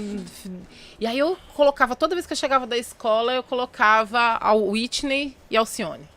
E 1.01 1.07
aí 1.07 1.19
eu 1.19 1.37
colocava, 1.55 1.97
toda 1.97 2.15
vez 2.15 2.27
que 2.27 2.33
eu 2.33 2.37
chegava 2.37 2.67
da 2.67 2.77
escola, 2.77 3.33
eu 3.33 3.43
colocava 3.43 4.39
a 4.41 4.53
Whitney 4.53 5.37
e 5.51 5.57
Alcione. 5.57 6.09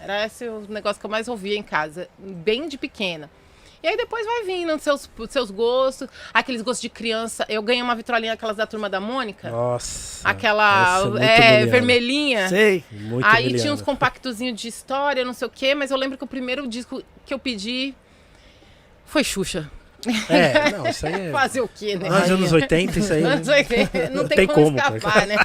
Era 0.00 0.26
esse 0.26 0.46
o 0.48 0.60
negócio 0.68 1.00
que 1.00 1.06
eu 1.06 1.10
mais 1.10 1.28
ouvia 1.28 1.56
em 1.56 1.62
casa, 1.62 2.08
bem 2.18 2.68
de 2.68 2.76
pequena. 2.76 3.30
E 3.84 3.86
aí 3.86 3.98
depois 3.98 4.24
vai 4.24 4.44
vindo 4.44 4.78
seus, 4.78 5.10
seus 5.28 5.50
gostos, 5.50 6.08
aqueles 6.32 6.62
gostos 6.62 6.80
de 6.80 6.88
criança. 6.88 7.44
Eu 7.50 7.60
ganhei 7.60 7.82
uma 7.82 7.94
vitrolinha 7.94 8.32
aquelas 8.32 8.56
da 8.56 8.66
turma 8.66 8.88
da 8.88 8.98
Mônica. 8.98 9.50
Nossa. 9.50 10.26
aquela 10.26 11.02
é 11.20 11.60
é, 11.60 11.66
vermelhinha. 11.66 12.48
Sei. 12.48 12.82
Muito 12.90 13.26
Aí 13.26 13.42
Emiliana. 13.42 13.62
tinha 13.62 13.74
uns 13.74 13.82
compactozinhos 13.82 14.58
de 14.58 14.68
história, 14.68 15.22
não 15.22 15.34
sei 15.34 15.46
o 15.46 15.50
quê, 15.50 15.74
mas 15.74 15.90
eu 15.90 15.98
lembro 15.98 16.16
que 16.16 16.24
o 16.24 16.26
primeiro 16.26 16.66
disco 16.66 17.02
que 17.26 17.34
eu 17.34 17.38
pedi 17.38 17.94
foi 19.04 19.22
Xuxa. 19.22 19.70
É, 20.30 20.70
não, 20.72 20.86
isso 20.86 21.06
aí 21.06 21.28
é. 21.28 21.30
Fazer 21.30 21.60
o 21.60 21.68
quê, 21.68 21.94
né? 21.96 22.08
Nos 22.08 22.30
anos 22.30 22.52
80, 22.52 22.98
isso 22.98 23.12
aí. 23.12 23.22
Anos 23.22 23.46
80, 23.46 24.08
não 24.08 24.26
tem, 24.26 24.36
tem 24.38 24.46
como, 24.46 24.64
como, 24.64 24.78
escapar, 24.78 25.26
né? 25.26 25.36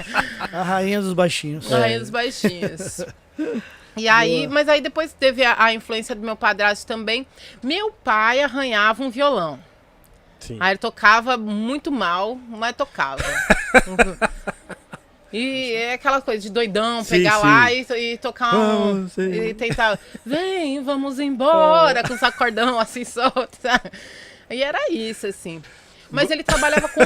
A 0.54 0.64
rainha 0.64 1.02
dos 1.02 1.12
baixinhos. 1.12 1.70
A 1.74 1.76
É. 1.76 1.82
Rainha 1.82 2.00
dos 2.00 2.10
Baixinhos. 2.10 3.02
E 3.98 4.08
aí, 4.08 4.42
Boa. 4.42 4.54
mas 4.54 4.70
aí 4.70 4.82
depois 4.82 5.14
teve 5.14 5.44
a, 5.44 5.62
a 5.64 5.74
influência 5.74 6.16
do 6.16 6.22
meu 6.22 6.36
padrasto 6.36 6.86
também. 6.86 7.26
Meu 7.62 7.92
pai 7.92 8.42
arranhava 8.42 9.04
um 9.04 9.10
violão. 9.10 9.60
Sim. 10.40 10.58
Aí 10.60 10.72
ele 10.72 10.78
tocava 10.78 11.38
muito 11.38 11.92
mal, 11.92 12.36
mas 12.48 12.76
tocava. 12.76 13.24
e 15.34 15.74
é 15.74 15.94
aquela 15.94 16.22
coisa 16.22 16.42
de 16.42 16.50
doidão, 16.50 17.04
Sim, 17.04 17.10
pegar 17.10 17.36
sim. 17.36 17.46
lá 17.46 17.74
e, 17.74 18.14
e 18.14 18.18
tocar 18.18 18.56
um. 18.56 19.08
Sei. 19.10 19.50
e 19.50 19.54
tentar. 19.54 20.00
Vem, 20.26 20.82
vamos 20.82 21.20
embora, 21.20 22.04
com 22.08 22.14
os 22.14 22.24
acordão 22.24 22.80
assim 22.80 23.04
solto, 23.06 23.58
sabe? 23.62 23.92
E 24.50 24.64
era 24.64 24.92
isso, 24.92 25.28
assim. 25.28 25.62
Mas 26.10 26.32
ele 26.32 26.44
trabalhava 26.44 26.88
com, 26.90 27.04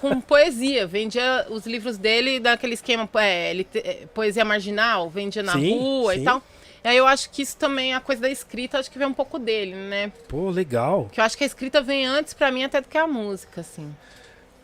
com 0.00 0.20
poesia, 0.20 0.86
vendia 0.86 1.46
os 1.50 1.66
livros 1.66 1.96
dele 1.96 2.40
daquele 2.40 2.74
esquema 2.74 3.08
é, 3.14 3.50
ele, 3.50 3.66
é, 3.74 4.06
poesia 4.12 4.44
marginal, 4.44 5.08
vendia 5.08 5.42
na 5.42 5.52
Sim, 5.52 5.78
rua 5.78 6.14
sim. 6.14 6.20
e 6.20 6.24
tal. 6.24 6.42
E 6.82 6.88
aí 6.88 6.96
eu 6.96 7.06
acho 7.06 7.30
que 7.30 7.42
isso 7.42 7.56
também, 7.56 7.94
a 7.94 8.00
coisa 8.00 8.22
da 8.22 8.30
escrita, 8.30 8.78
acho 8.78 8.90
que 8.90 8.98
vem 8.98 9.06
um 9.06 9.12
pouco 9.12 9.38
dele, 9.38 9.74
né? 9.74 10.10
Pô, 10.26 10.50
legal. 10.50 11.04
Porque 11.04 11.20
eu 11.20 11.24
acho 11.24 11.36
que 11.36 11.44
a 11.44 11.46
escrita 11.46 11.82
vem 11.82 12.06
antes 12.06 12.32
pra 12.32 12.50
mim 12.50 12.64
até 12.64 12.80
do 12.80 12.88
que 12.88 12.96
a 12.96 13.06
música, 13.06 13.60
assim. 13.60 13.94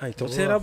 Ah, 0.01 0.09
então 0.09 0.27
Boa. 0.27 0.35
você 0.37 0.43
era. 0.43 0.63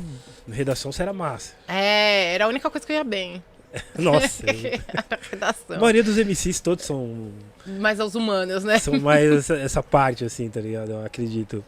Redação 0.49 0.91
você 0.91 1.01
era 1.03 1.13
massa. 1.13 1.53
É, 1.67 2.33
era 2.33 2.45
a 2.45 2.47
única 2.47 2.69
coisa 2.69 2.85
que 2.85 2.91
eu 2.91 2.97
ia 2.97 3.03
bem. 3.03 3.43
Nossa. 3.97 4.43
a 5.09 5.29
redação. 5.29 5.77
a 5.77 5.79
maioria 5.79 6.03
dos 6.03 6.17
MCs 6.17 6.59
todos 6.59 6.85
são, 6.85 7.31
Mas 7.65 7.99
aos 7.99 8.15
humanos, 8.15 8.63
né? 8.63 8.79
são 8.79 8.99
mais 8.99 9.29
essa, 9.31 9.55
essa 9.55 9.83
parte, 9.83 10.25
assim, 10.25 10.49
tá 10.49 10.59
ligado? 10.59 10.91
Eu 10.91 11.05
acredito. 11.05 11.63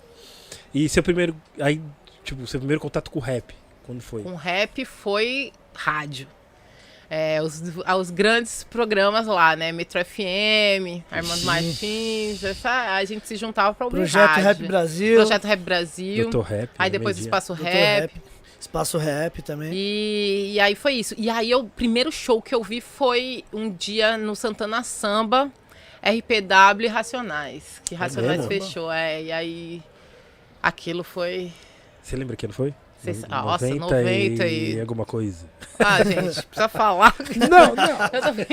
E 0.75 0.89
seu 0.89 1.01
primeiro. 1.01 1.33
Aí, 1.57 1.81
tipo, 2.21 2.45
seu 2.45 2.59
primeiro 2.59 2.81
contato 2.81 3.09
com 3.09 3.17
o 3.17 3.21
rap, 3.21 3.55
quando 3.85 4.01
foi? 4.01 4.23
Com 4.23 4.35
rap 4.35 4.83
foi 4.83 5.53
rádio. 5.73 6.27
É, 7.09 7.41
os, 7.41 7.61
os 7.99 8.09
grandes 8.09 8.65
programas 8.65 9.25
lá, 9.25 9.55
né? 9.55 9.71
Metro 9.71 10.03
FM, 10.03 11.01
Armando 11.09 11.39
Sim. 11.39 11.45
Martins, 11.45 12.43
essa, 12.43 12.95
a 12.95 13.05
gente 13.05 13.25
se 13.25 13.37
juntava 13.37 13.73
pra 13.73 13.85
ouvir 13.85 13.99
Projeto 13.99 14.27
rádio. 14.27 14.43
Rap 14.43 14.67
Brasil. 14.67 15.15
Projeto 15.15 15.45
Rap 15.45 15.59
Brasil. 15.61 16.23
Doutor 16.23 16.41
Rap. 16.41 16.69
aí 16.77 16.89
depois. 16.89 17.17
Espaço 17.17 17.53
Doutor 17.53 17.71
Rap. 17.71 18.11
Espaço 18.59 18.97
Rap 18.97 19.41
também. 19.43 19.71
E, 19.73 20.53
e 20.55 20.59
aí 20.59 20.75
foi 20.75 20.95
isso. 20.95 21.15
E 21.17 21.29
aí 21.29 21.55
o 21.55 21.63
primeiro 21.65 22.11
show 22.11 22.41
que 22.41 22.53
eu 22.53 22.61
vi 22.61 22.81
foi 22.81 23.45
um 23.53 23.69
dia 23.69 24.17
no 24.17 24.35
Santana 24.35 24.83
Samba, 24.83 25.51
RPW 26.01 26.83
e 26.83 26.87
Racionais. 26.87 27.81
Que 27.85 27.95
Racionais 27.95 28.45
mesmo? 28.45 28.47
fechou, 28.47 28.91
é. 28.91 29.23
E 29.23 29.31
aí 29.31 29.83
aquilo 30.67 31.03
foi. 31.03 31.51
Você 32.01 32.15
lembra 32.15 32.35
que 32.35 32.45
ano 32.45 32.53
foi? 32.53 32.73
Cês- 33.03 33.23
nossa, 33.27 33.67
90 33.67 33.79
90 33.85 34.47
e... 34.47 34.73
e- 34.75 34.79
alguma 34.81 35.05
coisa. 35.05 35.47
Ah, 35.77 36.03
gente, 36.03 36.41
precisa 36.45 36.67
falar. 36.69 37.13
Não, 37.49 37.75
não. 37.75 37.97
Eu 38.11 38.21
também. 38.21 38.47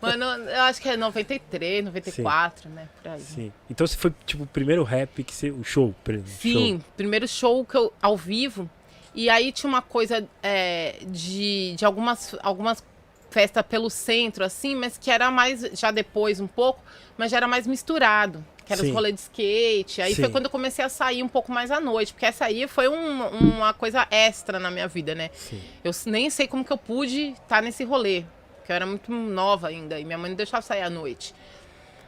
Mano, 0.00 0.24
eu 0.50 0.60
acho 0.62 0.80
que 0.82 0.88
é 0.88 0.96
93, 0.96 1.84
94, 1.84 2.68
né? 2.68 2.88
Por 3.02 3.12
aí. 3.12 3.20
Sim. 3.20 3.52
Então 3.70 3.86
você 3.86 3.96
foi, 3.96 4.12
tipo, 4.26 4.42
o 4.44 4.46
primeiro 4.46 4.82
rap 4.82 5.22
que 5.24 5.34
você. 5.34 5.50
O 5.50 5.64
show. 5.64 5.94
por 6.04 6.14
exemplo, 6.14 6.32
Sim, 6.32 6.78
show. 6.80 6.90
primeiro 6.96 7.26
show 7.28 7.64
que 7.64 7.76
eu, 7.76 7.92
ao 8.02 8.16
vivo. 8.16 8.68
E 9.14 9.28
aí 9.30 9.52
tinha 9.52 9.68
uma 9.68 9.82
coisa 9.82 10.26
é, 10.42 10.96
de, 11.06 11.74
de 11.76 11.84
algumas, 11.84 12.34
algumas 12.42 12.82
festas 13.30 13.64
pelo 13.66 13.88
centro, 13.90 14.44
assim, 14.44 14.74
mas 14.74 14.96
que 14.98 15.10
era 15.10 15.30
mais, 15.30 15.60
já 15.74 15.90
depois 15.90 16.40
um 16.40 16.46
pouco, 16.46 16.82
mas 17.16 17.30
já 17.30 17.36
era 17.38 17.46
mais 17.48 17.66
misturado. 17.66 18.44
Que 18.64 18.72
era 18.72 18.82
Sim. 18.82 18.88
os 18.88 18.94
rolês 18.94 19.14
de 19.14 19.20
skate. 19.22 20.00
Aí 20.02 20.14
foi 20.14 20.26
Sim. 20.26 20.30
quando 20.30 20.44
eu 20.44 20.50
comecei 20.50 20.84
a 20.84 20.88
sair 20.88 21.22
um 21.22 21.28
pouco 21.28 21.50
mais 21.50 21.70
à 21.70 21.80
noite, 21.80 22.12
porque 22.12 22.26
essa 22.26 22.44
aí 22.44 22.66
foi 22.68 22.88
um- 22.88 23.26
uma 23.28 23.74
coisa 23.74 24.06
extra 24.10 24.58
na 24.60 24.70
minha 24.70 24.86
vida, 24.88 25.14
né? 25.14 25.30
Sim. 25.34 25.60
Eu 25.82 25.90
nem 26.06 26.30
sei 26.30 26.46
como 26.46 26.64
que 26.64 26.72
eu 26.72 26.78
pude 26.78 27.30
estar 27.42 27.60
nesse 27.62 27.82
rolê, 27.84 28.24
porque 28.58 28.70
eu 28.72 28.76
era 28.76 28.86
muito 28.86 29.10
nova 29.10 29.68
ainda 29.68 29.98
e 29.98 30.04
minha 30.04 30.16
mãe 30.18 30.30
não 30.30 30.36
deixava 30.36 30.62
sair 30.62 30.82
à 30.82 30.90
noite. 30.90 31.34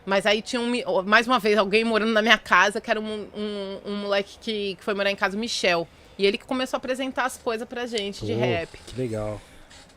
Mas 0.06 0.26
aí 0.26 0.42
tinha 0.42 0.60
um, 0.60 1.02
mais 1.02 1.26
uma 1.26 1.38
vez 1.38 1.56
alguém 1.58 1.82
morando 1.82 2.12
na 2.12 2.20
minha 2.20 2.36
casa, 2.38 2.80
que 2.80 2.90
era 2.90 3.00
um, 3.00 3.26
um, 3.34 3.80
um 3.86 3.96
moleque 3.96 4.36
que, 4.40 4.74
que 4.76 4.84
foi 4.84 4.92
morar 4.94 5.10
em 5.10 5.16
casa, 5.16 5.34
o 5.36 5.40
Michel. 5.40 5.88
E 6.18 6.26
ele 6.26 6.36
que 6.38 6.44
começou 6.44 6.76
a 6.76 6.78
apresentar 6.78 7.24
as 7.24 7.36
coisas 7.38 7.66
pra 7.66 7.86
gente 7.86 8.24
de 8.24 8.32
rap. 8.34 8.68
Que 8.86 9.00
legal. 9.00 9.40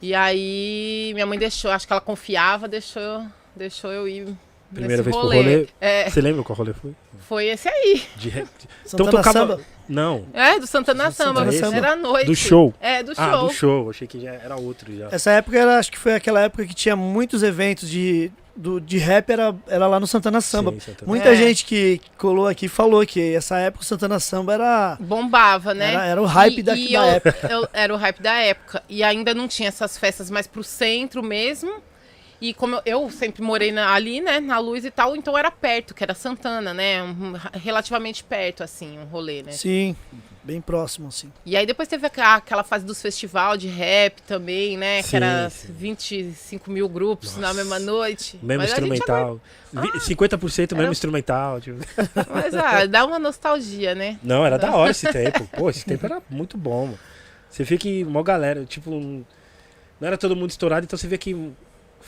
E 0.02 0.16
aí 0.16 1.12
minha 1.14 1.26
mãe 1.26 1.38
deixou, 1.38 1.70
acho 1.72 1.86
que 1.86 1.92
ela 1.94 2.02
confiava, 2.02 2.68
deixou, 2.68 3.24
deixou 3.56 3.92
eu 3.92 4.08
ir. 4.08 4.28
Primeira 4.74 5.02
vez 5.02 5.16
pro 5.16 5.26
rolê. 5.26 5.68
É, 5.80 6.10
Você 6.10 6.20
lembra 6.22 6.44
qual 6.44 6.58
rolê 6.58 6.74
foi? 6.74 6.94
foi 7.28 7.48
esse 7.48 7.68
aí. 7.70 8.02
De 8.18 8.30
rap. 8.30 8.48
Santana 8.86 9.10
então 9.10 9.22
tocava. 9.24 9.40
Samba. 9.40 9.62
Não. 9.88 10.26
É, 10.34 10.60
do 10.60 10.68
Santana 10.68 11.06
Do 11.10 11.14
Samba. 11.14 11.40
Santana 11.46 11.52
Samba. 11.54 11.78
Era 11.78 11.92
à 11.94 11.96
noite. 11.96 12.26
Do 12.26 12.36
show. 12.36 12.74
É, 12.82 13.02
do 13.04 13.16
show. 13.16 13.24
Ah, 13.24 13.38
do 13.38 13.50
show. 13.52 13.90
Achei 13.90 14.08
que 14.08 14.20
já 14.20 14.32
era 14.34 14.56
outro 14.58 14.94
já. 14.96 15.08
Essa 15.12 15.32
época 15.32 15.58
era, 15.58 15.78
acho 15.80 15.92
que 15.92 15.98
foi 15.98 16.14
aquela 16.14 16.42
época 16.42 16.66
que 16.66 16.74
tinha 16.74 16.96
muitos 16.96 17.44
eventos 17.44 17.90
de, 17.90 18.30
do, 18.54 18.82
de 18.82 18.98
rap, 18.98 19.30
era, 19.30 19.56
era 19.68 19.88
lá 19.88 19.98
no 20.00 20.06
Santana 20.08 20.42
Samba. 20.42 20.72
Sim, 20.72 20.80
Santana. 20.82 21.08
Muita 21.10 21.30
É. 21.30 21.36
gente 21.38 21.64
que 21.66 22.02
colou 22.18 22.48
aqui 22.48 22.68
falou 22.68 23.06
que 23.06 23.34
essa 23.36 23.58
época 23.60 23.84
o 23.84 23.86
Santana 23.86 24.20
Samba 24.20 24.54
era, 24.56 24.98
Bombava, 25.00 25.74
né? 25.74 25.94
era, 25.94 26.06
era 26.06 26.22
o 26.22 26.26
hype 26.26 26.60
E- 26.60 26.64
da, 26.64 26.76
e 26.76 26.92
da 26.92 27.00
eu- 27.00 27.04
época. 27.04 27.48
eu- 27.50 27.68
era 27.72 27.94
o 27.94 27.98
hype 27.98 28.22
da 28.22 28.34
época. 28.34 28.84
E 28.90 29.02
ainda 29.04 29.34
não 29.34 29.48
tinha 29.48 29.70
essas 29.70 29.98
festas 29.98 30.30
mais 30.30 30.46
pro 30.48 30.64
centro 30.64 31.24
mesmo. 31.24 31.72
E 32.40 32.54
como 32.54 32.76
eu, 32.76 32.82
eu 32.86 33.10
sempre 33.10 33.42
morei 33.42 33.72
na- 33.72 33.92
ali, 33.94 34.22
né, 34.22 34.40
na 34.40 34.60
luz 34.60 34.86
e 34.86 34.92
tal, 34.92 35.16
então 35.16 35.36
era 35.38 35.50
perto, 35.50 35.94
que 35.96 36.04
era 36.04 36.14
Santana, 36.14 36.72
né? 36.74 37.02
um- 37.02 37.34
relativamente 37.54 38.24
perto, 38.24 38.64
assim, 38.64 39.00
um 39.00 39.06
rolê, 39.06 39.42
né? 39.42 39.52
Sim, 39.54 39.96
bem 40.44 40.62
próximo, 40.62 41.08
assim. 41.08 41.32
E 41.44 41.58
aí 41.58 41.66
depois 41.66 41.88
teve 41.90 42.06
aquela, 42.06 42.36
aquela 42.36 42.64
fase 42.64 42.86
dos 42.86 43.02
festival 43.02 43.58
de 43.58 43.68
rap 43.68 44.22
também, 44.22 44.78
né? 44.78 45.02
Sim, 45.02 45.10
que 45.10 45.16
era 45.16 45.50
sim. 45.50 45.74
25 45.74 46.70
mil 46.70 46.88
grupos 46.88 47.36
na 47.38 47.48
Nossa. 47.48 47.54
mesma 47.56 47.80
noite. 47.80 48.40
Mesmo 48.44 48.62
Mas 48.62 48.70
instrumental. 48.72 49.42
Vi- 49.74 50.00
50% 50.00 50.72
mesmo 50.74 50.84
Era- 50.84 50.92
instrumental. 50.92 51.60
Tipo. 51.60 51.80
agora- 52.16 52.28
Mas 52.44 52.54
ah, 52.56 52.86
dá 52.88 53.04
uma 53.04 53.18
nostalgia, 53.18 53.96
né? 53.96 54.20
Não, 54.22 54.46
era 54.46 54.58
da 54.60 54.76
hora 54.76 54.92
esse 54.92 55.08
tempo. 55.12 55.50
Pô, 55.58 55.72
esse 55.72 55.84
tempo 55.84 56.06
era 56.06 56.22
muito 56.30 56.56
bom, 56.56 56.86
mano. 56.86 57.00
Você 57.50 57.64
vê 57.64 57.78
que 57.80 58.04
uma 58.04 58.22
galera, 58.22 58.64
tipo, 58.66 58.92
não 58.92 59.26
era 60.02 60.18
todo 60.20 60.36
mundo 60.36 60.52
estourado, 60.52 60.86
então 60.86 60.98
você 61.00 61.08
vê 61.08 61.18
que 61.18 61.34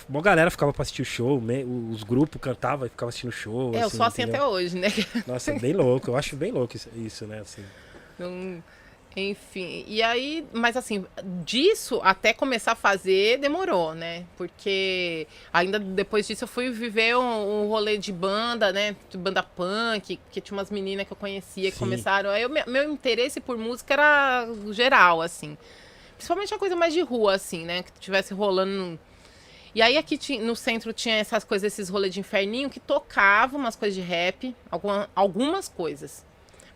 uma 0.08 0.22
galera 0.22 0.50
ficava 0.51 0.72
pra 0.72 0.84
assistir 0.84 1.01
o 1.01 1.06
show, 1.06 1.41
os 1.91 2.03
grupos 2.03 2.39
cantavam 2.41 2.86
e 2.86 2.89
ficavam 2.89 3.10
assistindo 3.10 3.29
o 3.29 3.34
show. 3.34 3.74
É, 3.75 3.84
eu 3.84 3.89
sou 3.89 4.06
assim 4.06 4.22
entendeu? 4.24 4.41
até 4.41 4.48
hoje, 4.51 4.77
né? 4.77 4.88
Nossa, 5.27 5.53
bem 5.53 5.74
louco. 5.74 6.10
Eu 6.12 6.15
acho 6.15 6.36
bem 6.36 6.51
louco 6.51 6.75
isso, 6.96 7.25
né? 7.27 7.39
Assim. 7.39 7.63
Não- 8.18 8.63
Enfim, 9.15 9.84
e 9.88 10.03
aí, 10.03 10.46
mas 10.53 10.77
assim, 10.77 11.03
disso 11.44 12.00
até 12.03 12.32
começar 12.32 12.74
a 12.74 12.75
fazer 12.75 13.39
demorou, 13.39 13.96
né? 13.96 14.24
Porque 14.38 15.25
ainda 15.51 15.79
depois 15.79 16.27
disso 16.27 16.44
eu 16.44 16.48
fui 16.48 16.70
viver 16.70 17.18
um, 17.18 17.63
um 17.63 17.68
rolê 17.68 17.98
de 17.98 18.12
banda, 18.13 18.72
né? 18.72 18.96
De 19.10 19.18
banda 19.18 19.41
punk, 19.41 20.20
que 20.32 20.39
tinha 20.39 20.56
umas 20.56 20.70
meninas 20.70 21.08
que 21.08 21.12
eu 21.13 21.18
conhecia 21.18 21.72
que 21.72 21.77
Sim. 21.77 21.86
começaram. 21.86 22.29
Aí 22.29 22.44
eu- 22.44 22.50
meu, 22.50 22.63
meu 22.68 22.84
interesse 22.94 23.39
por 23.41 23.58
música 23.58 23.94
era 23.96 24.48
geral, 24.72 25.22
assim. 25.24 25.58
Principalmente 26.15 26.53
a 26.53 26.58
coisa 26.60 26.75
mais 26.75 26.94
de 26.94 27.01
rua, 27.01 27.34
assim, 27.34 27.65
né? 27.65 27.82
Que 27.82 27.91
tivesse 28.00 28.34
rolando. 28.34 29.00
E 29.79 29.81
aí 29.81 29.98
aqui 29.98 30.38
no 30.39 30.57
centro 30.57 30.91
tinha 30.91 31.15
essas 31.15 31.45
coisas, 31.45 31.71
esses 31.71 31.88
rolês 31.88 32.13
de 32.13 32.19
inferninho 32.19 32.69
que 32.69 32.81
tocavam 32.81 33.57
umas 33.57 33.77
coisas 33.77 33.95
de 33.95 34.01
rap, 34.01 34.53
alguma- 34.69 35.09
algumas 35.15 35.69
coisas. 35.69 36.25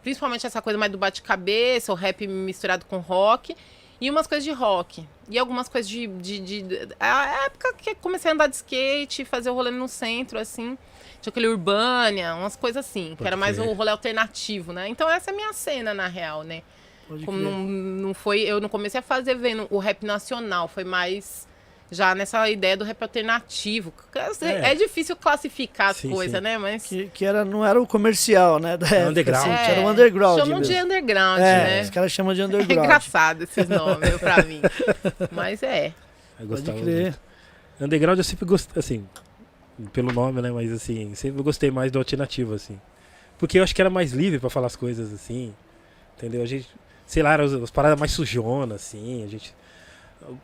Principalmente 0.02 0.48
essa 0.48 0.62
coisa 0.62 0.80
mais 0.80 0.90
do 0.90 0.98
bate-cabeça, 0.98 1.92
o 1.92 1.96
rap 1.96 2.26
misturado 2.26 2.86
com 2.86 3.00
rock. 3.00 3.58
E 4.00 4.10
umas 4.10 4.26
coisas 4.26 4.46
de 4.46 4.52
rock. 4.52 5.06
E 5.30 5.38
algumas 5.38 5.68
coisas 5.68 5.90
de. 5.90 6.08
de, 6.08 6.40
de- 6.40 6.88
a 6.98 7.44
época 7.48 7.74
que 7.74 7.94
comecei 7.96 8.32
a 8.32 8.34
andar 8.34 8.48
de 8.48 8.56
skate, 8.56 9.26
fazer 9.26 9.50
o 9.50 9.54
rolê 9.54 9.70
no 9.70 9.90
centro, 9.90 10.40
assim. 10.40 10.78
Tinha 11.22 11.30
aquele 11.32 11.48
Urbânia, 11.48 12.36
umas 12.36 12.56
coisas 12.56 12.86
assim. 12.86 13.10
que 13.12 13.16
Pode 13.18 13.28
era 13.28 13.36
mais 13.36 13.60
o 13.60 13.74
rolê 13.74 13.92
alternativo, 13.92 14.72
né? 14.72 14.88
Então 14.88 15.10
essa 15.10 15.30
é 15.30 15.34
a 15.34 15.36
minha 15.36 15.52
cena, 15.52 15.94
na 15.94 16.08
real, 16.08 16.44
né? 16.44 16.64
Pode 17.06 17.26
Como 17.26 17.38
não, 17.38 17.60
não 17.60 18.14
foi. 18.14 18.40
Eu 18.42 18.62
não 18.62 18.70
comecei 18.70 19.00
a 19.00 19.04
fazer 19.04 19.36
vendo 19.36 19.68
o 19.70 19.78
rap 19.78 20.06
nacional, 20.06 20.70
foi 20.70 20.86
mais 20.86 21.46
já 21.92 22.16
nessa 22.16 22.50
ideia 22.50 22.76
do 22.76 22.84
rap 22.84 23.02
alternativo. 23.02 23.94
É, 24.42 24.72
É. 24.72 24.76
difícil 24.76 25.16
classificar 25.16 25.90
as 25.92 26.02
coisas, 26.02 26.42
né? 26.42 26.58
Mas. 26.58 26.84
Que, 26.86 27.08
que 27.14 27.24
era, 27.26 27.46
não 27.46 27.66
era 27.66 27.80
o 27.82 27.86
comercial, 27.88 28.60
né? 28.60 28.78
Da 28.78 28.88
época, 28.88 29.10
underground. 29.10 29.50
assim, 29.52 29.72
era 29.72 29.82
o 29.82 29.88
É, 29.88 29.92
underground. 29.92 30.40
Chamam 30.40 30.62
de 30.62 30.70
mesmo. 30.70 30.86
underground, 30.86 31.40
é, 31.40 31.44
né? 31.44 31.82
os 31.82 31.90
caras 31.90 32.12
chamam 32.12 32.34
de 32.34 32.42
É 32.42 32.46
underground. 32.46 32.86
engraçado 32.86 33.44
esses 33.46 33.68
nomes 33.70 34.10
viu, 34.10 34.20
pra 34.20 34.44
mim. 34.44 34.62
Mas 35.32 35.62
é. 35.64 35.88
Eu 36.40 36.48
Pode 36.48 36.62
gostava 36.62 36.80
crer. 36.82 37.02
muito. 37.04 37.20
Underground 37.82 38.18
eu 38.18 38.24
sempre 38.24 38.46
gostei, 38.46 38.80
assim, 38.80 39.08
pelo 39.92 40.12
nome, 40.12 40.42
né? 40.42 40.52
Mas 40.52 40.72
assim, 40.72 41.14
sempre 41.16 41.42
gostei 41.44 41.70
mais 41.72 41.92
do 41.92 42.00
alternativo, 42.00 42.54
assim. 42.54 42.80
Porque 43.38 43.60
eu 43.60 43.64
acho 43.64 43.74
que 43.76 43.82
era 43.82 43.90
mais 43.90 44.12
livre 44.14 44.40
pra 44.40 44.50
falar 44.50 44.68
as 44.68 44.76
coisas, 44.76 45.12
assim. 45.14 45.54
Entendeu? 46.18 46.42
A 46.42 46.46
gente, 46.46 46.68
sei 47.06 47.22
lá, 47.24 47.34
eram 47.34 47.46
as, 47.46 47.54
as 47.54 47.72
paradas 47.72 48.00
mais 48.00 48.12
sujonas, 48.12 48.82
assim. 48.82 49.24
A 49.24 49.28
gente. 49.28 49.54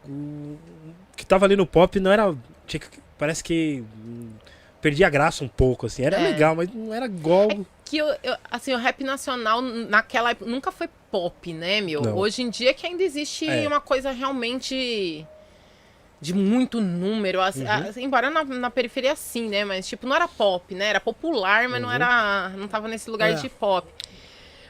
O 0.07 0.57
que 1.15 1.25
tava 1.25 1.45
ali 1.45 1.55
no 1.55 1.65
pop 1.65 1.99
não 1.99 2.11
era. 2.11 2.35
tinha 2.67 2.81
parece 3.17 3.43
que. 3.43 3.83
hum, 3.97 4.29
perdia 4.81 5.07
a 5.07 5.09
graça 5.09 5.43
um 5.43 5.47
pouco, 5.47 5.85
assim. 5.87 6.03
Era 6.03 6.17
É. 6.17 6.23
legal, 6.31 6.55
mas 6.55 6.69
não 6.73 6.93
era 6.93 7.05
igual. 7.05 7.47
Que 7.85 7.97
eu, 7.97 8.07
eu- 8.23 8.37
assim, 8.49 8.73
o 8.73 8.77
rap 8.77 9.03
nacional 9.03 9.61
naquela 9.61 10.31
época 10.31 10.49
nunca 10.49 10.71
foi 10.71 10.87
pop, 11.11 11.51
né, 11.53 11.81
meu? 11.81 12.01
Não. 12.01 12.15
Hoje 12.17 12.41
em 12.43 12.49
dia 12.49 12.73
que 12.73 12.85
ainda 12.87 13.03
existe 13.03 13.47
É. 13.49 13.67
uma 13.67 13.81
coisa 13.81 14.11
realmente 14.11 15.25
de 16.21 16.33
muito 16.33 16.79
número, 16.81 17.41
assim, 17.41 17.63
Uhum. 17.63 17.89
assim, 17.89 18.03
embora 18.03 18.29
na, 18.29 18.43
na 18.43 18.69
periferia 18.69 19.15
sim, 19.15 19.47
né? 19.49 19.63
Mas 19.65 19.87
tipo, 19.87 20.05
não 20.07 20.15
era 20.15 20.27
pop, 20.27 20.73
né? 20.75 20.85
Era 20.87 20.99
popular, 20.99 21.67
mas 21.69 21.81
não 21.81 21.89
Uhum. 21.89 21.95
era. 21.95 22.49
não 22.49 22.67
tava 22.67 22.87
nesse 22.87 23.09
lugar 23.09 23.31
É. 23.31 23.33
de 23.35 23.49
pop. 23.49 23.87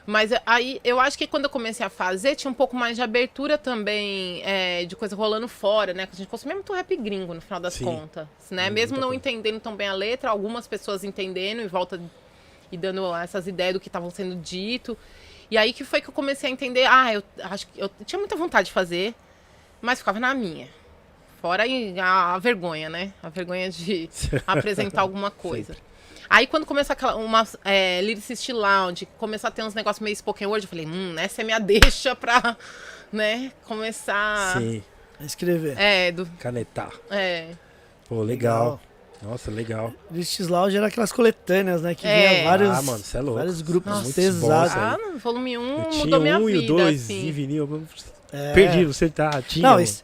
Mas 0.09 0.31
aí 0.43 0.81
eu 0.83 0.99
acho 0.99 1.15
que 1.15 1.27
quando 1.27 1.43
eu 1.43 1.51
comecei 1.51 1.85
a 1.85 1.89
fazer, 1.89 2.35
tinha 2.35 2.49
um 2.49 2.53
pouco 2.53 2.75
mais 2.75 2.95
de 2.97 3.03
abertura 3.03 3.59
também 3.59 4.41
é, 4.43 4.83
de 4.85 4.95
coisa 4.95 5.15
rolando 5.15 5.47
fora, 5.47 5.93
né? 5.93 6.07
Que 6.07 6.13
a 6.13 6.17
gente 6.17 6.27
consumia 6.27 6.55
muito 6.55 6.73
rap 6.73 6.97
gringo 6.97 7.31
no 7.35 7.39
final 7.39 7.59
das 7.59 7.75
Sim. 7.75 7.85
contas. 7.85 8.27
Né? 8.49 8.63
Muita 8.63 8.73
Mesmo 8.73 8.97
não 8.97 9.09
coisa. 9.09 9.17
entendendo 9.17 9.59
tão 9.59 9.75
bem 9.75 9.87
a 9.87 9.93
letra, 9.93 10.31
algumas 10.31 10.67
pessoas 10.67 11.03
entendendo 11.03 11.61
e 11.61 11.67
volta 11.67 12.01
e 12.71 12.77
dando 12.77 13.15
essas 13.17 13.45
ideias 13.45 13.73
do 13.73 13.79
que 13.79 13.87
estavam 13.87 14.09
sendo 14.09 14.35
dito. 14.37 14.97
E 15.51 15.59
aí 15.59 15.71
que 15.71 15.83
foi 15.83 16.01
que 16.01 16.09
eu 16.09 16.13
comecei 16.13 16.49
a 16.49 16.51
entender, 16.51 16.87
ah, 16.87 17.13
eu 17.13 17.23
acho 17.43 17.67
que 17.67 17.79
eu 17.79 17.87
tinha 18.03 18.17
muita 18.17 18.35
vontade 18.35 18.65
de 18.65 18.71
fazer, 18.71 19.13
mas 19.79 19.99
ficava 19.99 20.19
na 20.19 20.33
minha. 20.33 20.67
Fora 21.39 21.61
aí 21.61 21.99
a, 21.99 22.33
a 22.33 22.39
vergonha, 22.39 22.89
né? 22.89 23.13
A 23.21 23.29
vergonha 23.29 23.69
de 23.69 24.09
apresentar 24.47 25.01
alguma 25.01 25.29
coisa. 25.29 25.77
Aí 26.29 26.45
quando 26.45 26.65
começou 26.65 26.93
aquela, 26.93 27.15
uma 27.15 27.47
é, 27.65 28.01
Lyricist 28.01 28.49
Lounge, 28.49 29.07
começou 29.17 29.47
a 29.47 29.51
ter 29.51 29.63
uns 29.63 29.73
negócios 29.73 29.99
meio 30.03 30.15
spoken 30.15 30.47
word, 30.47 30.65
eu 30.65 30.69
falei, 30.69 30.85
hum, 30.85 31.15
essa 31.17 31.41
é 31.41 31.43
minha 31.43 31.57
deixa 31.59 32.15
pra, 32.15 32.55
né, 33.11 33.51
começar... 33.65 34.57
Sim, 34.57 34.83
Escrever. 35.21 35.75
É, 35.77 36.11
do, 36.11 36.25
canetar. 36.39 36.91
é, 37.09 37.49
Pô, 38.07 38.21
legal. 38.21 38.79
Nossa, 39.21 39.51
legal. 39.51 39.91
Listes 40.09 40.47
Lounge 40.47 40.77
era 40.77 40.87
aquelas 40.87 41.11
coletâneas, 41.11 41.81
né? 41.81 41.93
Que 41.93 42.07
É. 42.07 42.29
vinha 42.29 42.43
vários, 42.45 42.69
Ah, 42.69 42.81
mano, 42.81 43.03
é 43.13 43.19
louco. 43.19 43.37
vários 43.37 43.61
grupos 43.61 43.91
Nossa, 43.91 44.03
muito 44.03 44.15
pesados. 44.15 44.73
ah, 44.77 44.97
volume 45.21 45.57
1 45.57 45.77
Eu 45.83 45.89
tinha 45.89 46.05
mudou 46.05 46.21
minha 46.21 46.37
um 46.39 46.49
e 46.49 46.55
o 46.57 46.61
vida, 46.61 46.67
dois 46.73 47.03
assim. 47.03 47.27
em 47.27 47.31
vinil. 47.33 47.83
É. 48.31 48.53
Perdi, 48.53 48.85
você 48.85 49.09
tá. 49.09 49.41
Tinha. 49.41 49.67
Não, 49.69 49.79
isso, 49.79 50.03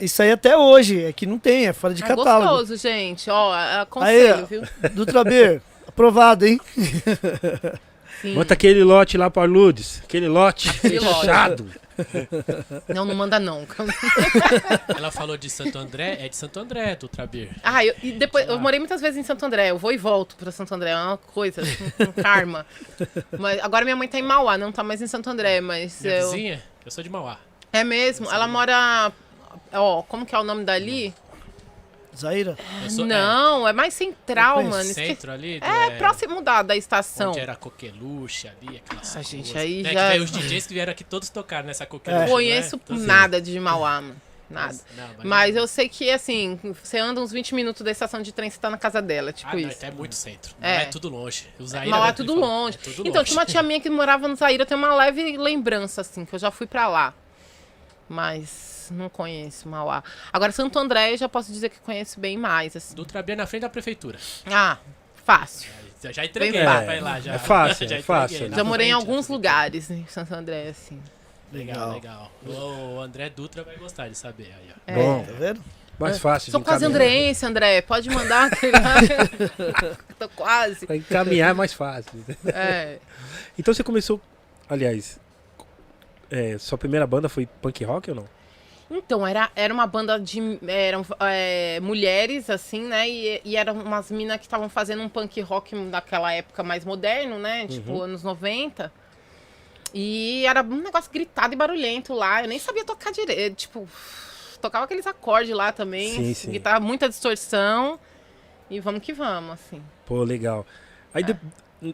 isso 0.00 0.22
aí 0.22 0.30
até 0.32 0.56
hoje, 0.56 1.04
é 1.04 1.12
que 1.12 1.26
não 1.26 1.38
tem, 1.38 1.66
é 1.66 1.72
fora 1.72 1.92
de 1.94 2.02
É 2.02 2.06
catálogo. 2.06 2.48
gostoso, 2.58 2.76
gente. 2.76 3.28
Ó, 3.30 3.52
aconselho, 3.80 4.34
Aí, 4.36 4.44
viu? 4.44 4.62
Dutra 4.94 5.22
Beer, 5.24 5.60
aprovado, 5.86 6.46
hein? 6.46 6.58
Sim. 8.22 8.34
Manda 8.34 8.54
aquele 8.54 8.82
lote 8.82 9.18
lá 9.18 9.28
para 9.30 9.46
Lourdes. 9.46 10.00
Aquele 10.04 10.26
lote 10.26 10.70
Aquele 10.70 10.98
lote. 11.00 11.20
fechado. 11.20 11.66
Não, 12.94 13.06
não 13.06 13.14
manda 13.14 13.40
não. 13.40 13.66
Ela 14.94 15.10
falou 15.10 15.34
de 15.38 15.48
Santo 15.48 15.78
André, 15.78 16.18
é 16.20 16.28
de 16.28 16.36
Santo 16.36 16.60
André, 16.60 16.94
do 16.94 17.08
Trabir. 17.08 17.48
Ah, 17.64 17.82
eu, 17.86 17.94
e 18.02 18.12
depois, 18.12 18.46
eu 18.46 18.58
morei 18.58 18.78
muitas 18.78 19.00
vezes 19.00 19.16
em 19.16 19.22
Santo 19.22 19.46
André. 19.46 19.70
Eu 19.70 19.78
vou 19.78 19.90
e 19.90 19.96
volto 19.96 20.36
pra 20.36 20.52
Santo 20.52 20.74
André. 20.74 20.90
É 20.90 20.96
uma 20.96 21.16
coisa, 21.16 21.62
um, 21.62 22.02
um 22.04 22.12
karma. 22.12 22.66
Mas 23.38 23.60
agora 23.60 23.82
minha 23.84 23.96
mãe 23.96 24.08
tá 24.08 24.18
em 24.18 24.22
Mauá, 24.22 24.58
não 24.58 24.70
tá 24.70 24.82
mais 24.84 25.00
em 25.00 25.06
Santo 25.06 25.30
André, 25.30 25.62
mas 25.62 26.02
Minha 26.02 26.16
eu... 26.18 26.30
vizinha, 26.30 26.62
eu 26.84 26.90
sou 26.90 27.02
de 27.02 27.08
Mauá. 27.08 27.38
É 27.80 27.84
mesmo? 27.84 28.30
Ela 28.30 28.46
mora... 28.48 29.12
Ó, 29.72 30.02
como 30.02 30.24
que 30.24 30.34
é 30.34 30.38
o 30.38 30.44
nome 30.44 30.64
dali? 30.64 31.12
Zaira? 32.16 32.56
Sou, 32.88 33.04
não, 33.04 33.68
é, 33.68 33.72
mais 33.74 33.92
central, 33.92 34.62
mano. 34.62 34.76
é, 34.76 34.80
Esque- 34.82 35.06
centro 35.06 35.30
ali. 35.32 35.60
do- 35.60 35.66
É, 35.66 35.90
próximo 35.98 36.40
da, 36.40 36.62
da 36.62 36.74
estação. 36.74 37.28
Onde 37.30 37.40
era 37.40 37.52
a 37.52 37.56
coqueluche 37.56 38.48
ali, 38.48 38.78
aquelas 38.78 39.14
Ah, 39.16 39.20
gente, 39.22 39.52
coisas. 39.52 39.56
aí 39.56 39.82
né, 39.82 39.92
já- 39.92 40.12
que 40.12 40.18
os 40.20 40.30
DJs 40.30 40.66
que 40.66 40.72
vieram 40.74 40.92
aqui 40.92 41.04
todos 41.04 41.28
tocaram 41.28 41.66
nessa 41.66 41.84
coqueluche. 41.84 42.22
É. 42.22 42.26
né? 42.26 42.30
Conheço 42.32 42.80
assim, 42.88 43.04
nada 43.04 43.40
de 43.40 43.58
Mauá, 43.60 44.00
mano. 44.00 44.16
Nada. 44.48 44.78
não, 44.96 45.08
Mas 45.24 45.54
não. 45.56 45.62
eu 45.62 45.66
sei 45.66 45.88
que, 45.88 46.08
assim, 46.10 46.58
você 46.82 46.98
anda 46.98 47.20
uns 47.20 47.32
20 47.32 47.52
minutos 47.52 47.82
da 47.82 47.90
estação 47.90 48.22
de 48.22 48.30
trem, 48.32 48.48
você 48.48 48.60
tá 48.60 48.70
na 48.70 48.78
casa 48.78 49.02
dela, 49.02 49.32
tipo 49.32 49.50
Ah, 49.50 49.54
não, 49.54 49.60
isso. 49.60 49.76
então 49.78 49.88
é 49.88 49.92
muito 49.92 50.14
centro. 50.14 50.54
É. 50.62 50.74
Não 50.74 50.80
é 50.82 50.84
tudo 50.86 51.08
longe. 51.08 51.48
O 51.58 51.66
Zaira 51.66 51.90
Mauá 51.90 52.04
é 52.06 52.10
mesmo, 52.12 52.16
tudo 52.24 52.34
falou, 52.40 52.48
longe. 52.62 52.78
é 52.78 52.80
tudo 52.80 53.08
então, 53.08 53.20
longe. 53.20 53.24
tinha 53.30 53.40
uma 53.40 53.44
tia 53.46 53.62
minha 53.62 53.80
que 53.80 53.90
morava 53.90 54.28
no 54.28 54.36
Zaira, 54.36 54.62
eu 54.62 54.66
tenho 54.66 54.78
uma 54.78 54.94
leve 54.94 55.36
lembrança, 55.36 56.00
assim, 56.00 56.24
que 56.24 56.32
eu 56.34 56.38
já 56.38 56.50
fui 56.52 56.66
pra 56.68 56.86
lá. 56.88 57.12
Mas 58.08 58.88
não 58.92 59.08
conheço 59.08 59.68
Mauá. 59.68 60.02
Agora, 60.32 60.52
Santo 60.52 60.78
André, 60.78 61.12
eu 61.14 61.16
já 61.18 61.28
posso 61.28 61.52
dizer 61.52 61.68
que 61.70 61.78
conheço 61.80 62.20
bem 62.20 62.36
mais, 62.38 62.76
assim. 62.76 62.94
Do 62.94 63.04
Trabir 63.04 63.36
na 63.36 63.46
frente 63.46 63.62
da 63.62 63.68
prefeitura. 63.68 64.18
Ah, 64.46 64.78
fácil. 65.24 65.68
Já, 66.02 66.12
já 66.12 66.24
entreguei, 66.24 66.62
vai 66.64 67.00
lá. 67.00 67.18
Já, 67.18 67.34
É 67.34 67.38
fácil, 67.38 67.88
já 67.88 67.96
é 67.96 68.02
fácil. 68.02 68.48
na 68.48 68.56
Já 68.56 68.62
morei 68.64 68.86
em 68.88 68.90
frente 68.90 69.04
da 69.04 69.10
alguns 69.10 69.28
lugares 69.28 69.90
em 69.90 70.06
Santo 70.06 70.32
André, 70.34 70.68
assim. 70.68 71.02
Legal, 71.52 71.94
legal. 71.94 72.32
O 72.44 73.00
André 73.00 73.30
Dutra 73.30 73.62
vai 73.64 73.76
gostar 73.76 74.08
de 74.08 74.16
saber. 74.16 74.54
Aí, 74.56 74.70
ó. 74.70 74.92
É. 74.92 74.94
Bom, 74.94 75.24
Tá 75.24 75.32
vendo? 75.32 75.64
mais 75.98 76.18
fácil 76.18 76.52
Sou 76.52 76.60
quase 76.60 76.84
encaminhar. 76.84 77.06
andreense, 77.08 77.46
André. 77.46 77.80
Pode 77.82 78.10
mandar. 78.10 78.50
Tô 80.18 80.28
quase. 80.30 80.86
Pra 80.86 80.96
encaminhar 80.96 81.50
é 81.50 81.54
mais 81.54 81.72
fácil. 81.72 82.24
É. 82.46 82.98
Então 83.58 83.72
você 83.72 83.82
começou. 83.82 84.20
Aliás, 84.68 85.18
é, 86.30 86.56
sua 86.58 86.76
primeira 86.78 87.06
banda 87.06 87.28
foi 87.28 87.46
punk 87.46 87.84
rock 87.84 88.10
ou 88.10 88.16
não? 88.16 88.28
Então, 88.88 89.26
era, 89.26 89.50
era 89.56 89.74
uma 89.74 89.86
banda 89.86 90.18
de. 90.18 90.38
Eram 90.66 91.04
é, 91.20 91.80
mulheres, 91.80 92.48
assim, 92.48 92.82
né? 92.84 93.08
E, 93.08 93.40
e 93.44 93.56
eram 93.56 93.74
umas 93.80 94.10
minas 94.12 94.36
que 94.38 94.44
estavam 94.44 94.68
fazendo 94.68 95.02
um 95.02 95.08
punk 95.08 95.40
rock 95.40 95.74
daquela 95.86 96.32
época 96.32 96.62
mais 96.62 96.84
moderno, 96.84 97.36
né? 97.38 97.66
Tipo, 97.66 98.00
anos 98.00 98.22
90. 98.22 98.92
E 99.94 100.44
era 100.46 100.62
um 100.62 100.82
negócio 100.82 101.10
gritado 101.10 101.52
e 101.54 101.56
barulhento 101.56 102.12
lá. 102.14 102.42
Eu 102.42 102.48
nem 102.48 102.58
sabia 102.58 102.84
tocar 102.84 103.10
direito. 103.12 103.56
Tipo, 103.56 103.88
tocava 104.60 104.84
aqueles 104.84 105.06
acordes 105.06 105.54
lá 105.54 105.72
também. 105.72 106.12
Sim, 106.14 106.34
sim. 106.34 106.50
Guitarra, 106.52 106.78
muita 106.80 107.08
distorção. 107.08 107.98
E 108.70 108.78
vamos 108.78 109.00
que 109.02 109.12
vamos, 109.12 109.52
assim. 109.52 109.82
Pô, 110.04 110.22
legal. 110.22 110.66
Aí 111.14 111.22
de- 111.22 111.36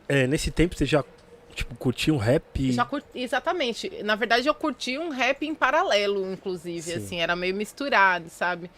é, 0.08 0.26
nesse 0.26 0.50
tempo 0.50 0.74
você 0.76 0.84
já 0.84 1.04
tipo, 1.54 1.74
curtia 1.76 2.12
um 2.12 2.16
rap? 2.16 2.72
Já 2.72 2.84
curti, 2.84 3.06
exatamente. 3.14 4.02
Na 4.02 4.14
verdade, 4.14 4.48
eu 4.48 4.54
curti 4.54 4.98
um 4.98 5.10
rap 5.10 5.46
em 5.46 5.54
paralelo, 5.54 6.30
inclusive, 6.32 6.82
Sim. 6.82 6.96
assim, 6.96 7.20
era 7.20 7.36
meio 7.36 7.54
misturado, 7.54 8.28
sabe? 8.28 8.70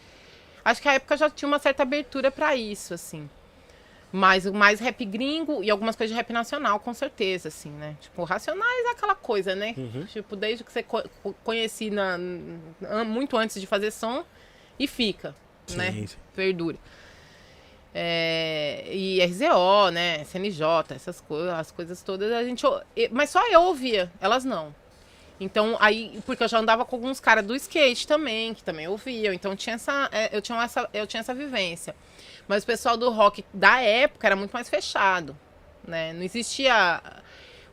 Acho 0.63 0.81
que 0.81 0.89
a 0.89 0.93
época 0.93 1.15
já 1.15 1.29
tinha 1.29 1.47
uma 1.47 1.59
certa 1.59 1.83
abertura 1.83 2.31
pra 2.31 2.55
isso, 2.55 2.93
assim. 2.93 3.29
Mas 4.11 4.45
mais 4.45 4.79
rap 4.79 5.03
gringo 5.03 5.63
e 5.63 5.69
algumas 5.69 5.95
coisas 5.95 6.13
de 6.13 6.17
rap 6.17 6.31
nacional, 6.31 6.79
com 6.79 6.93
certeza, 6.93 7.49
assim, 7.49 7.69
né? 7.69 7.97
Tipo, 7.99 8.23
Racionais 8.23 8.85
é 8.85 8.91
aquela 8.91 9.13
coisa, 9.13 9.53
né? 9.55 9.73
Uhum. 9.77 10.05
Tipo, 10.05 10.35
desde 10.35 10.63
que 10.63 10.71
você 10.71 10.81
co 10.81 11.03
conheci 11.43 11.89
na, 11.89 12.17
muito 13.05 13.35
antes 13.35 13.59
de 13.59 13.67
fazer 13.67 13.91
som 13.91 14.23
e 14.79 14.87
fica, 14.87 15.35
né? 15.75 15.91
Sim, 15.91 16.07
sim. 16.07 16.17
Perdura. 16.33 16.77
É, 17.97 18.83
e 18.91 19.21
RZO, 19.25 19.89
né? 19.89 20.21
CNJ, 20.25 20.93
essas 20.93 21.21
coisas, 21.21 21.49
as 21.53 21.71
coisas 21.71 22.01
todas, 22.01 22.29
a 22.33 22.43
gente. 22.43 22.63
Mas 23.09 23.29
só 23.29 23.41
eu 23.49 23.61
ouvia, 23.61 24.11
elas 24.19 24.43
não. 24.43 24.75
Então, 25.39 25.77
aí, 25.79 26.21
porque 26.25 26.43
eu 26.43 26.47
já 26.49 26.59
andava 26.59 26.83
com 26.83 26.95
alguns 26.97 27.21
caras 27.21 27.45
do 27.45 27.55
skate 27.55 28.05
também, 28.05 28.53
que 28.53 28.61
também 28.63 28.87
ouviam. 28.89 29.33
Então 29.33 29.55
tinha 29.55 29.75
essa, 29.75 30.09
é, 30.11 30.29
eu, 30.35 30.41
tinha 30.41 30.61
essa, 30.61 30.89
eu 30.93 31.07
tinha 31.07 31.21
essa 31.21 31.33
vivência. 31.33 31.95
Mas 32.49 32.63
o 32.63 32.65
pessoal 32.65 32.97
do 32.97 33.09
rock 33.09 33.45
da 33.53 33.79
época 33.81 34.27
era 34.27 34.35
muito 34.35 34.51
mais 34.51 34.67
fechado. 34.69 35.35
Né? 35.87 36.11
Não 36.13 36.21
existia 36.23 37.01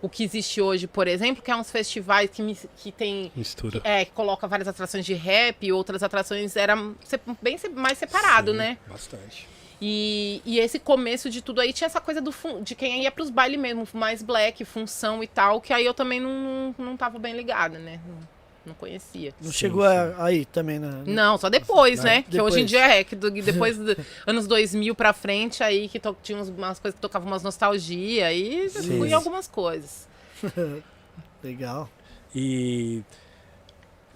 o 0.00 0.08
que 0.08 0.22
existe 0.24 0.60
hoje, 0.60 0.86
por 0.86 1.06
exemplo, 1.08 1.42
que 1.42 1.50
é 1.50 1.56
uns 1.56 1.70
festivais 1.70 2.30
que, 2.30 2.42
mis- 2.42 2.66
que 2.76 2.90
tem 2.90 3.30
Mistura. 3.34 3.80
é, 3.84 4.04
que 4.04 4.10
coloca 4.12 4.46
várias 4.48 4.66
atrações 4.68 5.04
de 5.06 5.14
rap 5.14 5.64
e 5.64 5.72
outras 5.72 6.02
atrações 6.02 6.56
eram 6.56 6.96
se- 7.04 7.20
bem 7.40 7.56
mais 7.74 7.98
separado, 7.98 8.50
Sim, 8.52 8.56
né? 8.58 8.78
Bastante. 8.88 9.48
E, 9.84 10.40
e 10.44 10.60
esse 10.60 10.78
começo 10.78 11.28
de 11.28 11.42
tudo 11.42 11.60
aí 11.60 11.72
tinha 11.72 11.86
essa 11.86 12.00
coisa 12.00 12.20
do 12.20 12.32
de 12.62 12.76
quem 12.76 13.02
ia 13.02 13.10
pros 13.10 13.30
bailes 13.30 13.58
mesmo, 13.58 13.86
mais 13.92 14.22
black, 14.22 14.64
função 14.64 15.24
e 15.24 15.26
tal, 15.26 15.60
que 15.60 15.72
aí 15.72 15.84
eu 15.84 15.92
também 15.92 16.20
não, 16.20 16.72
não, 16.78 16.84
não 16.86 16.96
tava 16.96 17.18
bem 17.18 17.34
ligada, 17.36 17.80
né? 17.80 17.98
Não, 18.06 18.28
não 18.66 18.74
conhecia. 18.74 19.34
Não 19.40 19.50
Sim, 19.50 19.58
chegou 19.58 19.82
sim. 19.84 20.14
aí 20.18 20.44
também, 20.44 20.78
né? 20.78 21.02
Não, 21.04 21.36
só 21.36 21.48
depois, 21.50 22.04
né? 22.04 22.22
Que 22.22 22.40
hoje 22.40 22.60
em 22.60 22.64
depois. 22.64 22.70
dia 22.70 22.86
é, 23.00 23.02
que 23.02 23.16
do- 23.16 23.28
depois 23.32 23.76
dos 23.76 23.96
anos 24.24 24.46
2000 24.46 24.94
pra 24.94 25.12
frente, 25.12 25.64
aí 25.64 25.88
que 25.88 25.98
to- 25.98 26.16
tinha 26.22 26.38
umas 26.40 26.78
coisas 26.78 26.94
que 26.94 27.00
tocavam 27.02 27.26
umas 27.26 27.42
nostalgia, 27.42 28.30
Sim. 28.70 28.98
fui 28.98 29.08
em 29.08 29.12
algumas 29.14 29.48
coisas. 29.48 30.06
Legal. 31.42 31.90
E. 32.32 33.02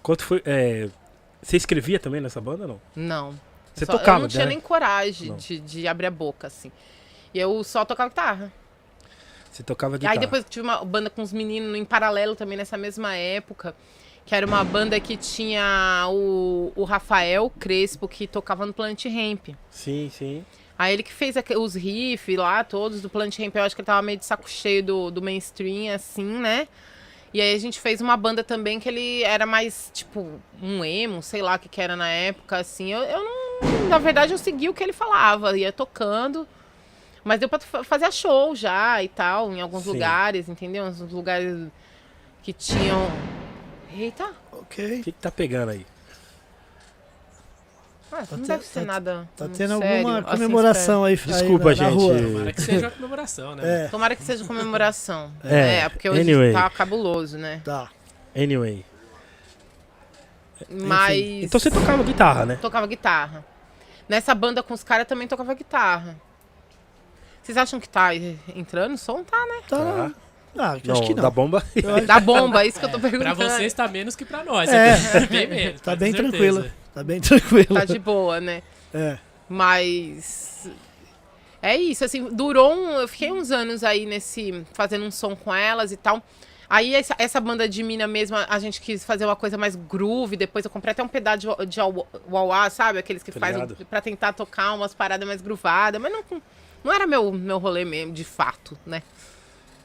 Quanto 0.01 0.23
foi. 0.23 0.41
é, 0.45 0.87
Você 1.41 1.57
escrevia 1.57 1.99
também 1.99 2.21
nessa 2.21 2.39
banda 2.39 2.63
ou 2.63 2.67
não? 2.69 2.81
Não. 2.95 3.46
Você 3.77 3.85
Só- 3.85 3.91
tocava, 3.91 4.17
Eu 4.17 4.21
não 4.23 4.27
tinha 4.27 4.45
né? 4.45 4.49
nem 4.49 4.59
coragem 4.59 5.35
de, 5.35 5.59
de 5.59 5.87
abrir 5.87 6.07
a 6.07 6.11
boca, 6.11 6.47
assim. 6.47 6.71
E 7.33 7.39
eu 7.39 7.63
só 7.63 7.85
tocava 7.85 8.09
guitarra. 8.09 8.51
Você 9.51 9.61
tocava 9.61 9.97
guitarra. 9.97 10.13
Aí 10.13 10.19
depois 10.19 10.43
tive 10.49 10.63
uma 10.63 10.83
banda 10.83 11.09
com 11.11 11.21
os 11.21 11.31
meninos 11.31 11.75
em 11.77 11.85
paralelo 11.85 12.35
também 12.35 12.57
nessa 12.57 12.75
mesma 12.77 13.15
época. 13.15 13.75
Que 14.25 14.33
era 14.35 14.45
uma 14.45 14.63
banda 14.63 14.99
que 14.99 15.15
tinha 15.15 16.07
o, 16.09 16.73
o 16.75 16.83
Rafael 16.83 17.49
Crespo, 17.59 18.07
que 18.07 18.27
tocava 18.27 18.65
no 18.65 18.73
Planet 18.73 19.05
Ramp. 19.05 19.49
Sim, 19.69 20.09
sim. 20.11 20.45
Aí 20.77 20.93
ele 20.93 21.03
que 21.03 21.13
fez 21.13 21.35
os 21.55 21.75
riffs 21.75 22.35
lá, 22.37 22.63
todos 22.63 22.99
do 23.01 23.09
Planet 23.09 23.37
Ramp. 23.39 23.55
Eu 23.55 23.63
acho 23.63 23.75
que 23.75 23.81
ele 23.81 23.85
tava 23.85 24.01
meio 24.01 24.17
de 24.17 24.25
saco 24.25 24.49
cheio 24.49 24.83
do, 24.83 25.11
do 25.11 25.21
mainstream, 25.21 25.93
assim, 25.93 26.25
né? 26.25 26.67
E 27.33 27.39
aí 27.39 27.53
a 27.55 27.59
gente 27.59 27.79
fez 27.79 28.01
uma 28.01 28.17
banda 28.17 28.43
também 28.43 28.79
que 28.79 28.89
ele 28.89 29.23
era 29.23 29.45
mais, 29.45 29.91
tipo, 29.93 30.27
um 30.61 30.83
emo, 30.83 31.21
sei 31.21 31.41
lá 31.41 31.55
o 31.55 31.59
que 31.59 31.69
que 31.69 31.79
era 31.79 31.95
na 31.95 32.09
época, 32.09 32.57
assim. 32.57 32.91
Eu, 32.91 33.01
eu 33.03 33.23
não... 33.23 33.46
Na 33.89 33.97
verdade, 33.97 34.33
eu 34.33 34.37
segui 34.37 34.69
o 34.69 34.73
que 34.73 34.83
ele 34.83 34.93
falava, 34.93 35.57
ia 35.57 35.71
tocando. 35.71 36.47
Mas 37.23 37.39
deu 37.39 37.49
pra 37.49 37.59
fa- 37.59 37.83
fazer 37.83 38.11
show 38.13 38.55
já 38.55 39.03
e 39.03 39.09
tal, 39.09 39.51
em 39.51 39.59
alguns 39.61 39.83
Sim. 39.83 39.91
lugares, 39.93 40.47
entendeu? 40.47 40.85
Uns 40.85 40.99
lugares 41.11 41.67
que 42.41 42.53
tinham... 42.53 43.11
Eita! 43.93 44.29
Ok. 44.51 44.99
O 44.99 45.03
que, 45.03 45.11
que 45.11 45.19
tá 45.19 45.29
pegando 45.31 45.69
aí? 45.71 45.85
Ah, 48.11 48.25
Tá 48.25 48.37
não 48.37 48.43
te- 48.43 48.47
deve 48.47 48.63
ser 48.63 48.79
tá- 48.81 48.85
nada 48.85 49.29
Tá 49.35 49.43
muito 49.45 49.57
tendo 49.57 49.77
sério, 49.79 49.97
alguma 49.97 50.19
assim, 50.19 50.29
comemoração 50.29 51.03
aí, 51.03 51.13
aí 51.13 51.31
Desculpa, 51.33 51.63
na, 51.75 51.83
na 51.83 51.89
gente. 51.89 51.93
rua. 51.99 52.15
Tomara 52.21 52.53
que 52.53 52.61
seja 52.61 52.85
uma 52.87 52.91
comemoração, 52.91 53.55
né? 53.55 53.85
É. 53.85 53.87
Tomara 53.89 54.15
que 54.15 54.23
seja 54.23 54.45
comemoração. 54.45 55.31
É, 55.43 55.79
É, 55.79 55.89
porque 55.89 56.09
hoje 56.09 56.21
anyway. 56.21 56.53
tá 56.53 56.69
cabuloso, 56.69 57.37
né? 57.37 57.61
tá. 57.65 57.89
Anyway. 58.35 58.85
Mas. 60.69 61.17
Enfim. 61.17 61.43
Então 61.43 61.59
você 61.59 61.71
tocava 61.71 62.03
guitarra, 62.03 62.45
né? 62.45 62.57
Tocava 62.61 62.87
guitarra. 62.87 63.45
Nessa 64.07 64.33
banda 64.33 64.63
com 64.63 64.73
os 64.73 64.83
caras 64.83 65.07
também 65.07 65.27
tocava 65.27 65.53
guitarra. 65.53 66.15
Vocês 67.43 67.57
acham 67.57 67.79
que 67.79 67.87
tá 67.87 68.09
entrando 68.15 68.95
o 68.95 68.97
som? 68.97 69.23
Tá, 69.23 69.37
né? 69.37 69.61
Tá. 69.67 69.77
Tá. 69.77 70.11
Ah, 70.59 70.71
acho 70.91 71.03
que 71.03 71.13
não. 71.13 71.21
da 71.23 71.29
bomba. 71.29 71.63
Da 72.07 72.19
bomba, 72.19 72.63
é 72.63 72.67
isso 72.67 72.79
que 72.79 72.85
eu 72.85 72.89
tô 72.89 72.99
Pra 72.99 73.09
perguntando. 73.09 73.35
você 73.35 73.65
está 73.65 73.87
menos 73.87 74.15
que 74.15 74.25
pra 74.25 74.43
nós. 74.43 74.69
É. 74.69 74.97
É. 75.15 75.25
Bem 75.27 75.47
menos. 75.47 75.81
Tá 75.81 75.95
bem 75.95 76.11
tranquila. 76.11 76.71
Tá 76.93 77.03
bem 77.03 77.21
tranquila. 77.21 77.79
Tá 77.79 77.85
de 77.85 77.99
boa, 77.99 78.41
né? 78.41 78.63
É. 78.93 79.17
Mas 79.47 80.69
é 81.61 81.75
isso, 81.75 82.03
assim, 82.03 82.27
durou 82.31 82.73
um, 82.73 82.91
eu 82.99 83.07
fiquei 83.07 83.31
uns 83.31 83.51
anos 83.51 83.83
aí 83.83 84.05
nesse 84.05 84.65
fazendo 84.73 85.05
um 85.05 85.11
som 85.11 85.35
com 85.35 85.53
elas 85.53 85.91
e 85.91 85.97
tal. 85.97 86.21
Aí 86.69 86.93
essa, 86.95 87.15
essa 87.17 87.39
banda 87.39 87.67
de 87.67 87.81
mina 87.81 88.07
mesmo, 88.07 88.35
a 88.35 88.59
gente 88.59 88.81
quis 88.81 89.05
fazer 89.05 89.25
uma 89.25 89.35
coisa 89.35 89.57
mais 89.57 89.75
groove, 89.75 90.35
depois 90.35 90.65
eu 90.65 90.71
comprei 90.71 90.91
até 90.91 91.01
um 91.01 91.07
pedaço 91.07 91.39
de, 91.39 91.65
de 91.65 91.79
wah 92.29 92.69
sabe? 92.69 92.99
Aqueles 92.99 93.23
que 93.23 93.31
Tá 93.31 93.39
fazem 93.39 93.65
pra 93.89 94.01
tentar 94.01 94.33
tocar 94.33 94.73
umas 94.73 94.93
paradas 94.93 95.25
mais 95.25 95.41
groovadas, 95.41 96.01
mas 96.01 96.11
não, 96.11 96.41
não 96.83 96.91
era 96.91 97.07
meu, 97.07 97.31
meu 97.31 97.57
rolê 97.57 97.85
mesmo, 97.85 98.13
de 98.13 98.25
fato, 98.25 98.77
né? 98.85 99.01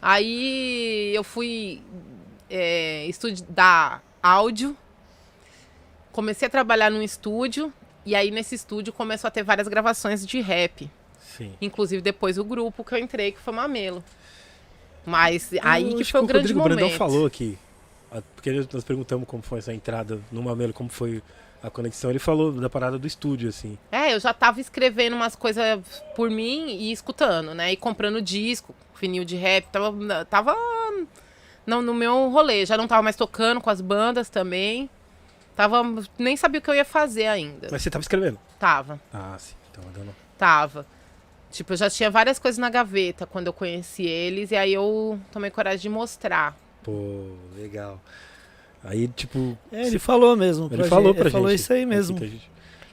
Aí 0.01 1.14
eu 1.14 1.23
fui 1.23 1.81
é, 2.51 3.07
estudar 3.07 4.03
áudio, 4.21 4.77
comecei 6.11 6.49
a 6.49 6.51
trabalhar 6.51 6.90
num 6.90 7.03
estúdio, 7.03 7.73
e 8.05 8.16
aí 8.16 8.33
nesse 8.33 8.57
estúdio 8.57 8.92
começou 8.92 9.29
a 9.29 9.31
ter 9.31 9.45
várias 9.45 9.68
gravações 9.68 10.27
de 10.27 10.40
rap. 10.40 10.90
Sim. 11.21 11.55
Inclusive 11.61 12.03
depois 12.03 12.38
o 12.38 12.45
grupo 12.45 12.83
que 12.83 12.92
eu 12.92 12.99
entrei, 12.99 13.31
que 13.31 13.38
foi 13.38 13.53
Mamelo. 13.55 14.03
Mas 15.04 15.50
aí 15.62 15.90
Eu 15.92 15.96
que 15.96 16.04
foi 16.04 16.20
o 16.20 16.26
que 16.26 16.32
grande 16.32 16.52
Rodrigo 16.52 16.60
momento. 16.60 16.78
Brandão 16.78 16.96
falou 16.96 17.26
aqui. 17.26 17.58
Porque 18.36 18.52
nós 18.72 18.84
perguntamos 18.84 19.26
como 19.26 19.42
foi 19.42 19.58
essa 19.58 19.72
entrada 19.72 20.20
no 20.30 20.42
Mamelo, 20.42 20.72
como 20.72 20.90
foi 20.90 21.22
a 21.62 21.70
conexão. 21.70 22.10
Ele 22.10 22.18
falou 22.18 22.52
da 22.52 22.68
parada 22.68 22.98
do 22.98 23.06
estúdio, 23.06 23.48
assim. 23.48 23.78
É, 23.90 24.14
eu 24.14 24.20
já 24.20 24.34
tava 24.34 24.60
escrevendo 24.60 25.14
umas 25.16 25.34
coisas 25.34 25.80
por 26.14 26.28
mim 26.28 26.66
e 26.76 26.92
escutando, 26.92 27.54
né? 27.54 27.72
E 27.72 27.76
comprando 27.76 28.20
disco, 28.20 28.74
vinil 29.00 29.24
de 29.24 29.36
rap. 29.36 29.64
Tava, 29.72 30.24
tava 30.26 30.54
no, 31.66 31.80
no 31.80 31.94
meu 31.94 32.28
rolê. 32.28 32.66
Já 32.66 32.76
não 32.76 32.86
tava 32.86 33.02
mais 33.02 33.16
tocando 33.16 33.60
com 33.60 33.70
as 33.70 33.80
bandas 33.80 34.28
também. 34.28 34.90
Tava. 35.56 35.82
Nem 36.18 36.36
sabia 36.36 36.58
o 36.58 36.62
que 36.62 36.68
eu 36.70 36.74
ia 36.74 36.84
fazer 36.84 37.26
ainda. 37.26 37.68
Mas 37.70 37.82
você 37.82 37.90
tava 37.90 38.02
escrevendo? 38.02 38.38
Tava, 38.58 39.00
Ah, 39.12 39.36
sim. 39.38 39.54
Tava 39.72 39.88
dando. 39.90 40.14
tava. 40.36 40.86
Tipo, 41.52 41.74
eu 41.74 41.76
já 41.76 41.90
tinha 41.90 42.10
várias 42.10 42.38
coisas 42.38 42.58
na 42.58 42.70
gaveta 42.70 43.26
quando 43.26 43.46
eu 43.46 43.52
conheci 43.52 44.04
eles. 44.04 44.50
E 44.50 44.56
aí 44.56 44.72
eu 44.72 45.20
tomei 45.30 45.50
coragem 45.50 45.80
de 45.80 45.88
mostrar. 45.88 46.56
Pô, 46.82 47.36
legal. 47.56 48.00
Aí, 48.82 49.06
tipo. 49.08 49.56
É, 49.70 49.86
ele 49.86 49.98
falou 49.98 50.34
mesmo. 50.36 50.66
ele 50.66 50.78
pra 50.78 50.84
falou 50.86 51.08
gente, 51.08 51.14
pra 51.14 51.22
ele 51.22 51.30
gente. 51.30 51.32
falou 51.32 51.52
isso 51.52 51.72
aí 51.72 51.86
mesmo. 51.86 52.18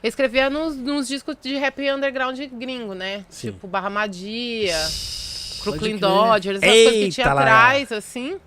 Eu 0.02 0.08
escrevia 0.08 0.48
nos, 0.48 0.76
nos 0.76 1.08
discos 1.08 1.36
de 1.42 1.56
rap 1.56 1.78
underground 1.90 2.38
gringo, 2.52 2.94
né? 2.94 3.24
Sim. 3.28 3.52
Tipo 3.52 3.66
Barra 3.66 3.90
Madia, 3.90 4.76
Crooklyn. 5.62 5.96
Dodgers, 5.98 6.62
essas 6.62 6.84
coisas 6.84 7.04
que 7.04 7.10
tinha 7.10 7.32
lá. 7.34 7.40
atrás, 7.40 7.92
assim. 7.92 8.38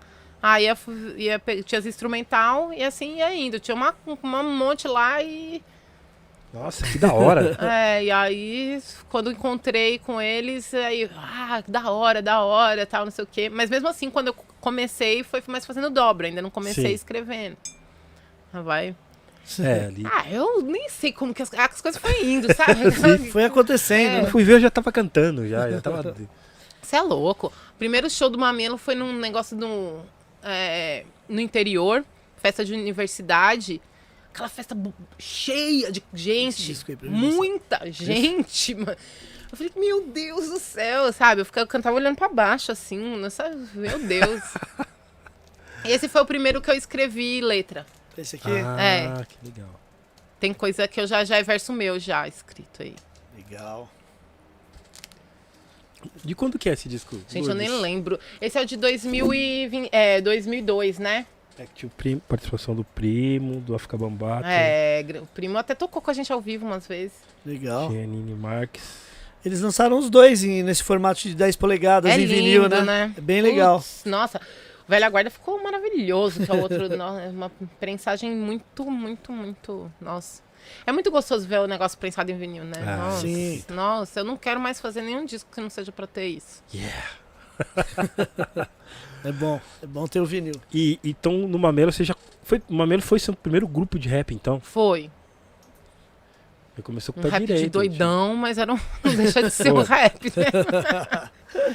Aí 0.41 0.65
ia, 0.65 0.78
ia, 1.17 1.41
tinha 1.63 1.80
as 1.80 1.86
instrumental 1.86 2.73
e 2.73 2.84
assim 2.84 3.17
ia 3.17 3.34
indo. 3.36 3.60
Tinha 3.60 3.76
uma, 3.76 3.95
uma 4.21 4.43
monte 4.43 4.88
lá 4.88 5.21
e. 5.21 5.62
Nossa, 6.54 6.86
que 6.86 7.00
da 7.00 7.12
hora. 7.12 7.58
É, 7.63 8.04
e 8.04 8.12
aí, 8.12 8.82
quando 9.10 9.32
encontrei 9.32 9.98
com 9.98 10.22
eles, 10.22 10.72
aí, 10.74 11.10
ah, 11.16 11.63
da 11.68 11.89
hora, 11.89 12.22
da 12.22 12.42
hora, 12.42 12.86
tal, 12.86 13.06
não 13.06 13.12
sei 13.12 13.24
o 13.24 13.28
quê. 13.30 13.50
Mas 13.50 13.70
mesmo 13.70 13.88
assim, 13.88 14.10
quando 14.10 14.28
eu 14.28 14.36
comecei, 14.62 15.24
foi 15.24 15.42
mais 15.48 15.66
fazendo 15.66 15.89
dobra, 15.89 16.28
ainda 16.28 16.42
não 16.42 16.52
comecei 16.52 16.89
Sim. 16.89 16.94
escrevendo. 16.94 17.58
Ah, 18.54 18.62
vai. 18.62 18.96
é, 19.60 19.86
ali. 19.86 20.04
Ah, 20.06 20.30
eu 20.30 20.62
nem 20.62 20.88
sei 20.89 21.12
como 21.12 21.34
que 21.34 21.42
as, 21.42 21.52
as 21.52 21.82
coisas 21.82 22.00
foram 22.00 22.24
indo, 22.24 22.54
sabe? 22.54 22.92
Foi 23.32 23.44
acontecendo. 23.44 24.18
É. 24.18 24.22
Eu 24.22 24.28
fui 24.28 24.44
ver, 24.44 24.54
eu 24.54 24.60
já 24.60 24.70
tava 24.70 24.92
cantando, 24.92 25.48
já. 25.48 25.70
já 25.70 25.82
tava... 25.82 26.16
Você 26.82 26.98
é 26.98 27.02
louco. 27.02 27.52
Primeiro 27.80 28.10
show 28.10 28.30
do 28.30 28.38
Mamelo 28.38 28.78
foi 28.78 28.94
num 28.94 29.13
negócio 29.13 29.58
no, 29.58 30.06
é, 30.44 31.06
no 31.28 31.39
interior, 31.39 32.04
festa 32.38 32.63
de 32.63 32.74
universidade. 32.74 33.82
Aquela 34.34 34.50
festa 34.50 34.76
cheia 35.19 35.91
de 35.91 36.04
gente. 36.12 36.76
mim, 37.04 37.10
muita 37.10 37.91
gente, 37.91 38.74
mano. 38.74 38.98
Eu 39.52 39.56
falei, 39.58 39.72
meu 39.76 40.08
Deus 40.08 40.50
do 40.50 40.58
céu, 40.58 41.13
sabe? 41.13 41.41
Eu, 41.41 41.46
ficava, 41.46 41.65
eu 41.65 41.67
cantava 41.67 41.96
olhando 41.96 42.15
pra 42.15 42.28
baixo, 42.28 42.72
assim, 42.72 42.98
não 42.98 43.30
sabe? 43.30 43.56
Meu 43.76 44.00
Deus. 44.00 44.41
Esse 45.86 46.08
foi 46.08 46.24
o 46.24 46.26
primeiro 46.26 46.63
que 46.63 46.72
eu 46.72 46.74
escrevi 46.74 47.41
letra. 47.41 47.86
Esse 48.17 48.38
aqui? 48.38 48.50
Ah, 48.50 49.24
que 49.24 49.38
legal. 49.46 49.80
Tem 50.39 50.52
coisa 50.52 50.88
que 50.88 51.00
eu 51.00 51.06
já, 51.06 51.24
já 51.24 51.38
é 51.38 51.43
verso 51.43 51.72
meu 51.72 52.00
já 52.00 52.28
escrito 52.28 52.82
aí. 52.82 52.96
Legal. 53.38 53.88
De 56.24 56.34
quando 56.34 56.58
que 56.58 56.69
é 56.69 56.74
esse 56.74 56.89
disco? 56.89 57.22
Gente, 57.30 57.48
eu 57.48 57.54
nem 57.54 57.69
Lourdes? 57.69 57.84
lembro. 57.84 58.19
Esse 58.41 58.58
é 58.58 58.63
o 58.63 58.65
de 58.65 58.78
2020, 58.78 59.89
é, 59.91 60.19
2002, 60.22 60.98
né? 60.98 61.28
É 61.58 61.66
que 61.66 61.74
tinha 61.74 61.88
o 61.88 61.92
primo, 61.92 62.22
participação 62.22 62.76
do 62.76 62.84
primo, 62.84 63.60
do 63.62 63.76
África 63.76 63.96
Bambata, 63.98 64.48
É, 64.48 65.06
o 65.22 65.26
primo 65.28 65.58
até 65.58 65.76
tocou 65.76 66.02
com 66.02 66.10
a 66.10 66.13
gente 66.13 66.34
ao 66.34 66.42
vivo 66.42 66.66
umas 66.66 66.88
vezes. 66.88 67.13
Legal. 67.46 67.89
tinha 67.89 68.06
Nini 68.08 68.34
Marques. 68.34 68.84
Eles 69.46 69.62
lançaram 69.62 69.98
os 70.00 70.10
dois 70.10 70.44
em- 70.44 70.63
nesse 70.63 70.84
formato 70.84 71.22
de 71.22 71.36
10 71.36 71.56
polegadas 71.56 72.10
é 72.12 72.16
em 72.16 72.20
lindo, 72.26 72.34
vinil, 72.34 72.70
né? 72.70 72.82
né? 72.82 73.13
É 73.18 73.22
bem 73.22 73.42
legal. 73.42 73.78
Putz, 73.80 74.04
nossa, 74.06 74.39
o 74.88 74.89
Velha 74.89 75.10
Guarda 75.10 75.30
ficou 75.30 75.62
maravilhoso, 75.62 76.44
que 76.46 76.50
é 76.50 76.56
o 76.56 76.62
outro, 76.62 76.86
é 77.22 77.30
uma 77.30 77.52
prensagem 77.80 78.32
muito, 78.36 78.89
muito, 78.89 79.32
muito, 79.32 79.92
nossa. 80.00 80.42
É 80.88 80.94
muito 80.94 81.12
gostoso 81.12 81.46
ver 81.46 81.60
o 81.60 81.68
negócio 81.68 81.98
prensado 81.98 82.32
em 82.32 82.38
vinil, 82.38 82.63
né? 82.63 82.72
Ah, 82.88 82.98
nossa, 82.98 83.28
sim. 83.28 83.66
nossa, 83.70 84.22
eu 84.22 84.24
não 84.24 84.38
quero 84.38 84.62
mais 84.62 84.80
fazer 84.80 85.02
nenhum 85.02 85.26
disco 85.26 85.52
que 85.54 85.60
não 85.60 85.70
seja 85.70 85.92
pra 85.92 86.08
ter 86.08 86.26
isso. 86.28 86.63
Yeah. 86.74 87.06
É 89.24 89.32
bom. 89.32 89.60
É 89.82 89.86
bom 89.88 90.06
ter 90.08 90.20
o 90.20 90.26
vinil. 90.26 90.56
E 90.74 91.00
então 91.04 91.34
no 91.48 91.58
Mamelo 91.58 91.92
você 91.92 92.04
já 92.04 92.16
foi, 92.44 92.62
o 92.70 92.74
Mamelo 92.74 93.02
foi 93.02 93.20
seu 93.20 93.34
primeiro 93.34 93.68
grupo 93.68 93.98
de 93.98 94.08
rap 94.10 94.34
então? 94.34 94.60
Foi. 94.60 95.10
Você 96.76 96.82
começou 96.82 97.14
com 97.14 97.22
Um 97.22 97.24
o 97.24 97.26
pé 97.28 97.32
rap 97.38 97.46
direito. 97.46 97.64
de 97.66 97.70
doidão, 97.70 98.36
mas 98.36 98.58
era 98.58 98.74
um, 98.74 98.80
não 99.04 99.16
deixa 99.16 99.44
de 99.44 99.52
ser 99.52 99.72
um 99.72 99.82
rap, 99.84 100.24
né? 100.36 100.46
tipo. 100.46 101.74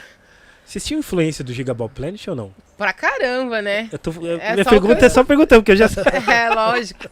Vocês 0.66 0.84
tinham 0.84 0.98
influência 0.98 1.42
do 1.42 1.50
Gigaball 1.50 1.88
Planet 1.88 2.26
ou 2.28 2.36
não? 2.36 2.52
Pra 2.76 2.92
caramba, 2.92 3.62
né? 3.62 3.88
Eu 3.90 3.98
tô, 3.98 4.10
eu- 4.10 4.38
É 4.38 4.52
minha 4.52 4.64
pergunta 4.66 4.96
que- 4.96 5.04
é 5.06 5.08
só 5.08 5.24
perguntando, 5.24 5.62
porque 5.62 5.72
eu 5.72 5.76
já 5.76 5.88
sei. 5.88 6.02
É, 6.30 6.50
lógico. 6.50 7.08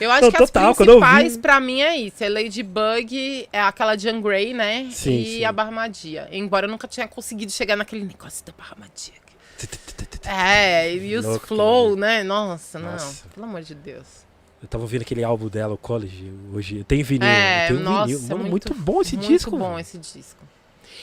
Eu 0.00 0.10
acho 0.10 0.22
Não, 0.22 0.32
que 0.32 0.38
total, 0.38 0.70
as 0.70 0.78
eu 0.80 0.86
principais 0.86 1.36
pra 1.36 1.60
mim 1.60 1.82
é 1.82 1.94
isso. 1.96 2.24
É 2.24 2.28
Ladybug, 2.30 3.48
é 3.52 3.60
aquela 3.60 3.98
Jean 3.98 4.20
Grey, 4.22 4.54
né? 4.54 4.88
Sim, 4.92 5.18
e 5.20 5.24
sim. 5.38 5.44
a 5.44 5.52
Barmadia. 5.52 6.26
Embora 6.32 6.66
eu 6.66 6.70
nunca 6.70 6.88
tinha 6.88 7.06
conseguido 7.06 7.52
chegar 7.52 7.76
naquele 7.76 8.02
negócio 8.04 8.42
da 8.46 8.52
Barmadia. 8.56 9.12
É, 10.24 10.92
e 10.96 11.16
os 11.16 11.24
Louco, 11.24 11.46
flow, 11.46 11.96
né? 11.96 12.22
Nossa, 12.22 12.78
Nossa. 12.78 13.24
não. 13.24 13.30
Pelo 13.32 13.46
amor 13.46 13.62
de 13.62 13.74
Deus. 13.74 14.24
Eu 14.62 14.68
tava 14.68 14.84
ouvindo 14.84 15.02
aquele 15.02 15.22
álbum 15.22 15.48
dela, 15.48 15.74
o 15.74 15.78
College, 15.78 16.32
hoje. 16.52 16.82
Tem 16.84 17.02
vinil, 17.02 17.28
É, 17.28 17.68
tem 17.68 17.76
um 17.76 17.80
nossa, 17.80 18.06
vinil. 18.06 18.20
Mano, 18.22 18.50
muito- 18.50 18.72
muito, 18.72 18.74
bom 18.74 19.00
esse 19.02 19.16
Muito 19.16 19.28
disco. 19.28 19.50
bom 19.52 19.58
mano. 19.58 19.80
esse 19.80 19.98
disco. 19.98 20.42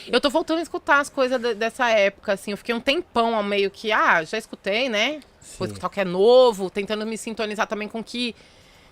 Eu 0.06 0.20
tô 0.20 0.28
voltando 0.28 0.58
a 0.58 0.62
escutar 0.62 1.00
as 1.00 1.08
coisas 1.08 1.40
de- 1.40 1.54
dessa 1.54 1.88
época, 1.88 2.32
assim. 2.32 2.50
Eu 2.50 2.56
fiquei 2.56 2.74
um 2.74 2.80
tempão 2.80 3.34
ao 3.34 3.42
meio 3.42 3.70
que, 3.70 3.90
ah, 3.92 4.22
já 4.24 4.36
escutei, 4.36 4.88
né? 4.88 5.20
Vou 5.58 5.66
Sim. 5.66 5.72
escutar 5.72 5.86
o 5.86 5.90
que 5.90 6.00
é 6.00 6.04
novo, 6.04 6.68
tentando 6.68 7.06
me 7.06 7.16
sintonizar 7.16 7.66
também 7.66 7.88
com 7.88 8.00
o 8.00 8.04
que 8.04 8.34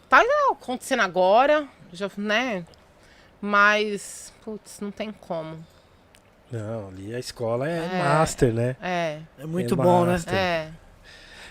tá 0.09 0.23
acontecendo 0.51 1.01
agora, 1.01 1.67
já, 1.93 2.11
né? 2.17 2.65
Mas, 3.41 4.33
putz, 4.45 4.79
não 4.81 4.91
tem 4.91 5.11
como. 5.13 5.59
Não, 6.53 6.89
ali 6.89 7.15
a 7.15 7.19
escola 7.19 7.69
é, 7.69 7.79
É. 7.79 7.99
master, 7.99 8.53
né? 8.53 8.77
É, 8.83 9.19
É 9.39 9.47
muito 9.47 9.75
É 9.75 9.77
bom, 9.77 10.05
né? 10.05 10.13
massa. 10.13 10.27
Tem. 10.27 10.39
é. 10.39 10.71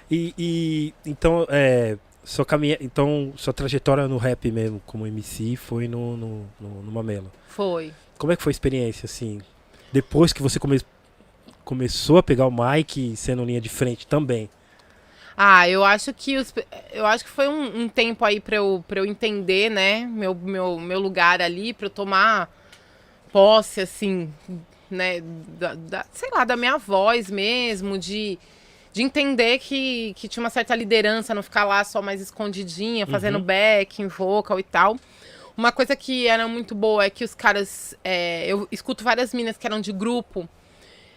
E, 0.09 0.33
e, 0.37 0.93
então, 1.05 1.47
é, 1.49 1.97
sua 2.23 2.45
caminha, 2.45 2.77
então, 2.79 3.33
sua 3.35 3.53
trajetória 3.53 4.07
no 4.07 4.17
rap 4.17 4.51
mesmo, 4.51 4.81
como 4.85 5.07
MC, 5.07 5.55
foi 5.55 5.87
no, 5.87 6.15
no, 6.17 6.45
no, 6.59 6.81
no 6.83 6.91
Mamelo. 6.91 7.31
Foi. 7.47 7.93
Como 8.17 8.31
é 8.31 8.35
que 8.35 8.43
foi 8.43 8.51
a 8.51 8.53
experiência, 8.53 9.05
assim? 9.05 9.41
Depois 9.91 10.31
que 10.31 10.41
você 10.41 10.59
come, 10.59 10.79
começou 11.63 12.17
a 12.17 12.23
pegar 12.23 12.45
o 12.45 12.51
mic 12.51 13.15
sendo 13.15 13.43
linha 13.43 13.59
de 13.61 13.69
frente 13.69 14.05
também. 14.05 14.49
Ah, 15.35 15.67
eu 15.67 15.83
acho 15.83 16.13
que 16.13 16.37
os, 16.37 16.53
eu 16.91 17.05
acho 17.05 17.23
que 17.23 17.29
foi 17.29 17.47
um, 17.47 17.83
um 17.83 17.89
tempo 17.89 18.23
aí 18.23 18.39
pra 18.39 18.57
eu, 18.57 18.83
pra 18.87 18.99
eu 18.99 19.05
entender, 19.05 19.69
né, 19.71 20.05
meu, 20.05 20.35
meu, 20.35 20.77
meu 20.79 20.99
lugar 20.99 21.41
ali, 21.41 21.73
pra 21.73 21.85
eu 21.87 21.89
tomar 21.89 22.49
posse, 23.31 23.79
assim, 23.81 24.31
né, 24.91 25.21
da, 25.57 25.73
da- 25.73 26.05
sei 26.13 26.29
lá, 26.31 26.43
da 26.43 26.55
minha 26.57 26.77
voz 26.77 27.31
mesmo, 27.31 27.97
de, 27.97 28.37
de 28.93 29.01
entender 29.01 29.57
que, 29.59 30.13
que 30.15 30.27
tinha 30.27 30.43
uma 30.43 30.49
certa 30.49 30.75
liderança, 30.75 31.33
não 31.33 31.41
ficar 31.41 31.63
lá 31.63 31.83
só 31.83 32.01
mais 32.01 32.21
escondidinha, 32.21 33.07
fazendo 33.07 33.37
Uhum. 33.39 33.43
backing, 33.45 34.07
vocal 34.07 34.59
e 34.59 34.63
tal. 34.63 34.97
Uma 35.57 35.71
coisa 35.71 35.95
que 35.95 36.27
era 36.27 36.47
muito 36.47 36.75
boa 36.75 37.03
é 37.05 37.09
que 37.09 37.23
os 37.23 37.33
caras. 37.33 37.95
é, 38.03 38.45
eu 38.47 38.67
escuto 38.71 39.03
várias 39.03 39.33
minas 39.33 39.57
que 39.57 39.65
eram 39.65 39.79
de 39.81 39.91
grupo. 39.91 40.47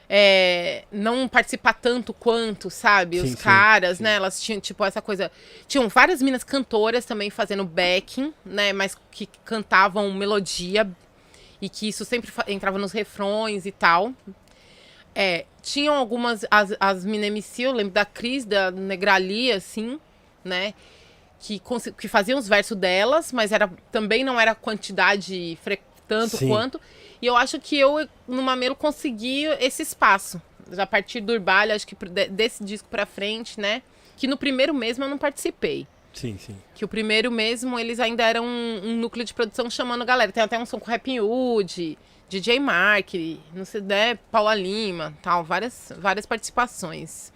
é, 0.08 0.84
não 0.92 1.26
participar 1.26 1.72
tanto 1.74 2.12
quanto, 2.12 2.68
sabe? 2.68 3.18
Sim, 3.20 3.24
Os 3.24 3.34
caras, 3.36 3.96
sim. 3.98 4.04
né? 4.04 4.16
Elas 4.16 4.40
tinham, 4.40 4.60
tipo, 4.60 4.84
essa 4.84 5.00
coisa. 5.00 5.30
Tinham 5.66 5.88
várias 5.88 6.20
minas 6.20 6.44
cantoras 6.44 7.04
também 7.06 7.30
fazendo 7.30 7.64
backing, 7.64 8.32
né? 8.44 8.72
Mas 8.74 8.96
que 9.10 9.26
cantavam 9.44 10.12
melodia 10.12 10.86
e 11.64 11.68
que 11.70 11.88
isso 11.88 12.04
sempre 12.04 12.30
entrava 12.46 12.76
nos 12.78 12.92
refrões 12.92 13.64
e 13.64 13.72
tal. 13.72 14.12
É, 15.14 15.46
tinham 15.62 15.94
algumas, 15.94 16.44
as, 16.50 16.74
as 16.78 17.06
Minemisi, 17.06 17.62
eu 17.62 17.72
lembro 17.72 17.94
da 17.94 18.04
Cris, 18.04 18.44
da 18.44 18.70
Negrali, 18.70 19.50
assim, 19.50 19.98
né? 20.44 20.74
Que, 21.40 21.62
que 21.98 22.06
faziam 22.06 22.38
os 22.38 22.46
versos 22.46 22.76
delas, 22.76 23.32
mas 23.32 23.50
era, 23.50 23.70
também 23.90 24.22
não 24.22 24.38
era 24.38 24.54
quantidade 24.54 25.58
tanto 26.06 26.36
Sim. 26.36 26.48
quanto. 26.48 26.78
E 27.22 27.26
eu 27.26 27.34
acho 27.34 27.58
que 27.58 27.78
eu, 27.78 28.06
no 28.28 28.42
Mamelo, 28.42 28.76
consegui 28.76 29.46
esse 29.58 29.82
espaço. 29.82 30.42
A 30.76 30.86
partir 30.86 31.22
do 31.22 31.32
Urbalha, 31.32 31.74
acho 31.74 31.86
que 31.86 31.96
desse 32.28 32.62
disco 32.62 32.88
pra 32.90 33.06
frente, 33.06 33.58
né? 33.58 33.80
Que 34.18 34.26
no 34.26 34.36
primeiro 34.36 34.74
mesmo 34.74 35.04
eu 35.04 35.08
não 35.08 35.16
participei. 35.16 35.86
Sim, 36.14 36.38
sim. 36.38 36.56
Que 36.74 36.84
o 36.84 36.88
primeiro 36.88 37.30
mesmo, 37.30 37.78
eles 37.78 38.00
ainda 38.00 38.22
eram 38.22 38.44
um, 38.44 38.80
um 38.84 38.96
núcleo 38.96 39.24
de 39.24 39.34
produção 39.34 39.68
chamando 39.68 40.04
galera. 40.04 40.32
Tem 40.32 40.42
até 40.42 40.58
um 40.58 40.64
som 40.64 40.78
com 40.78 40.90
Rap 40.90 41.20
Hood, 41.20 41.98
DJ 42.28 42.58
Mark, 42.60 43.10
não 43.52 43.64
sei, 43.64 43.80
né, 43.80 44.14
Paula 44.30 44.54
Lima, 44.54 45.12
tal, 45.20 45.44
várias, 45.44 45.92
várias 45.98 46.24
participações. 46.24 47.32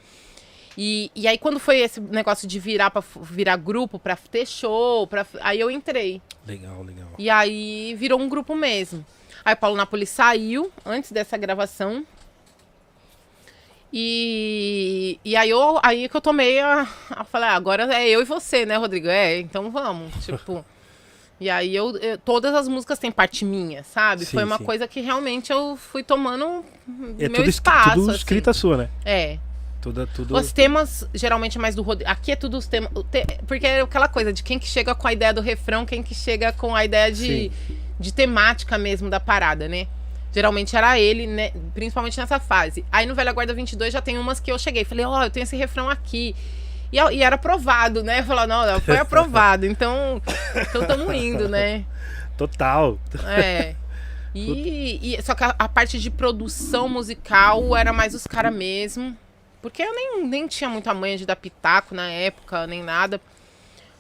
E, 0.77 1.11
e 1.13 1.27
aí 1.27 1.37
quando 1.37 1.59
foi 1.59 1.81
esse 1.81 2.01
negócio 2.01 2.47
de 2.47 2.59
virar 2.61 2.91
para 2.91 3.03
virar 3.21 3.57
grupo, 3.57 3.99
pra 3.99 4.17
ter 4.17 4.47
show, 4.47 5.09
pra, 5.09 5.27
aí 5.41 5.59
eu 5.59 5.71
entrei. 5.71 6.23
Legal, 6.47 6.83
legal. 6.85 7.09
E 7.19 7.29
aí 7.29 7.97
virou 7.99 8.21
um 8.21 8.29
grupo 8.29 8.55
mesmo. 8.55 9.05
Aí 9.45 9.57
Paulo 9.57 9.77
Napoli 9.77 10.07
saiu 10.07 10.71
antes 10.87 11.11
dessa 11.11 11.37
gravação. 11.37 12.07
E, 13.93 15.19
e 15.25 15.35
aí, 15.37 15.51
eu, 15.51 15.79
aí 15.83 16.09
que 16.09 16.17
eu 16.17 16.21
tomei 16.21 16.61
a. 16.61 16.87
Eu 17.19 17.25
falei, 17.25 17.49
ah, 17.49 17.55
agora 17.55 17.85
é 17.95 18.09
eu 18.09 18.21
e 18.21 18.25
você, 18.25 18.67
né, 18.67 18.77
Rodrigo? 18.77 19.09
É, 19.09 19.39
então 19.41 19.71
vamos. 19.71 20.13
Tipo. 20.25 20.65
E 21.41 21.49
aí 21.49 21.75
eu, 21.75 21.97
eu- 21.99 22.19
Todas 22.19 22.53
as 22.55 22.67
músicas 22.67 22.99
têm 22.99 23.11
parte 23.13 23.45
minha, 23.45 23.85
sabe? 23.85 24.25
Sim, 24.25 24.33
Foi 24.37 24.45
uma 24.45 24.59
sim. 24.59 24.65
coisa 24.65 24.89
que 24.89 25.01
realmente 25.01 25.53
eu 25.53 25.77
fui 25.77 26.03
tomando 26.03 26.65
É 27.19 27.29
meu 27.29 27.37
tudo, 27.37 27.49
es- 27.49 27.55
espaço. 27.55 27.91
tudo 27.95 28.11
assim. 28.11 28.19
escrita 28.19 28.53
sua, 28.53 28.77
né? 28.77 28.89
É. 29.05 29.39
Tudo, 29.81 30.05
tudo... 30.09 30.37
Os 30.37 30.51
temas, 30.51 31.09
geralmente, 31.15 31.57
mais 31.57 31.77
do 31.77 31.83
Rodrigo. 31.83 32.11
Aqui 32.11 32.33
é 32.33 32.37
tudo 32.37 32.59
os 32.59 32.67
temas. 32.67 32.91
te- 33.11 33.25
Porque 33.47 33.65
é 33.67 33.81
aquela 33.81 34.09
coisa 34.09 34.33
de 34.33 34.43
quem 34.43 34.59
que 34.59 34.67
chega 34.67 34.95
com 34.97 35.07
a 35.07 35.13
ideia 35.13 35.33
do 35.33 35.41
refrão, 35.41 35.87
quem 35.87 36.03
que 36.03 36.15
chega 36.15 36.53
com 36.53 36.75
a 36.75 36.85
ideia 36.85 37.13
de, 37.13 37.53
de 38.01 38.13
temática 38.13 38.77
mesmo 38.77 39.09
da 39.09 39.21
parada, 39.21 39.69
né? 39.69 39.87
Geralmente 40.39 40.77
era 40.77 40.97
ele, 40.97 41.27
né? 41.27 41.51
Principalmente 41.75 42.17
nessa 42.17 42.39
fase. 42.39 42.85
Aí 42.93 43.07
no 43.07 43.15
Velha 43.17 43.33
Guarda 43.33 43.53
22 43.53 43.93
já 43.93 44.01
tem 44.01 44.17
umas 44.17 44.39
que 44.39 44.53
eu 44.53 44.57
cheguei. 44.57 44.85
Falei, 44.85 45.05
ó, 45.05 45.25
eu 45.25 45.31
tenho 45.31 45.43
esse 45.43 45.57
refrão 45.57 45.91
aqui. 45.91 46.37
E, 46.93 46.97
e 46.97 47.23
era 47.25 47.35
aprovado, 47.35 48.05
né? 48.05 48.23
Falar, 48.23 48.47
não, 48.47 48.65
não, 48.65 48.81
foi 48.81 48.99
aprovado. 48.99 49.67
Então, 49.67 50.23
então 50.55 50.87
tamo 50.87 51.13
indo, 51.13 51.49
né? 51.49 51.85
Total. 52.37 52.97
É. 53.27 53.75
E, 54.35 55.17
e- 55.17 55.23
só 55.23 55.35
que 55.35 55.43
a, 55.43 55.55
a 55.59 55.69
parte 55.69 55.99
de 55.99 56.11
produção 56.11 56.89
musical 56.89 57.75
era 57.75 57.93
mais 57.93 58.15
os 58.15 58.25
caras 58.25 58.55
mesmo. 58.55 59.17
Porque 59.61 59.83
eu 59.83 59.93
nem, 59.93 60.25
nem 60.25 60.47
tinha 60.47 60.71
muita 60.71 60.95
manha 60.95 61.17
de 61.17 61.27
dar 61.27 61.35
pitaco 61.35 61.95
na 61.95 62.09
época, 62.09 62.65
nem 62.67 62.81
nada. 62.83 63.21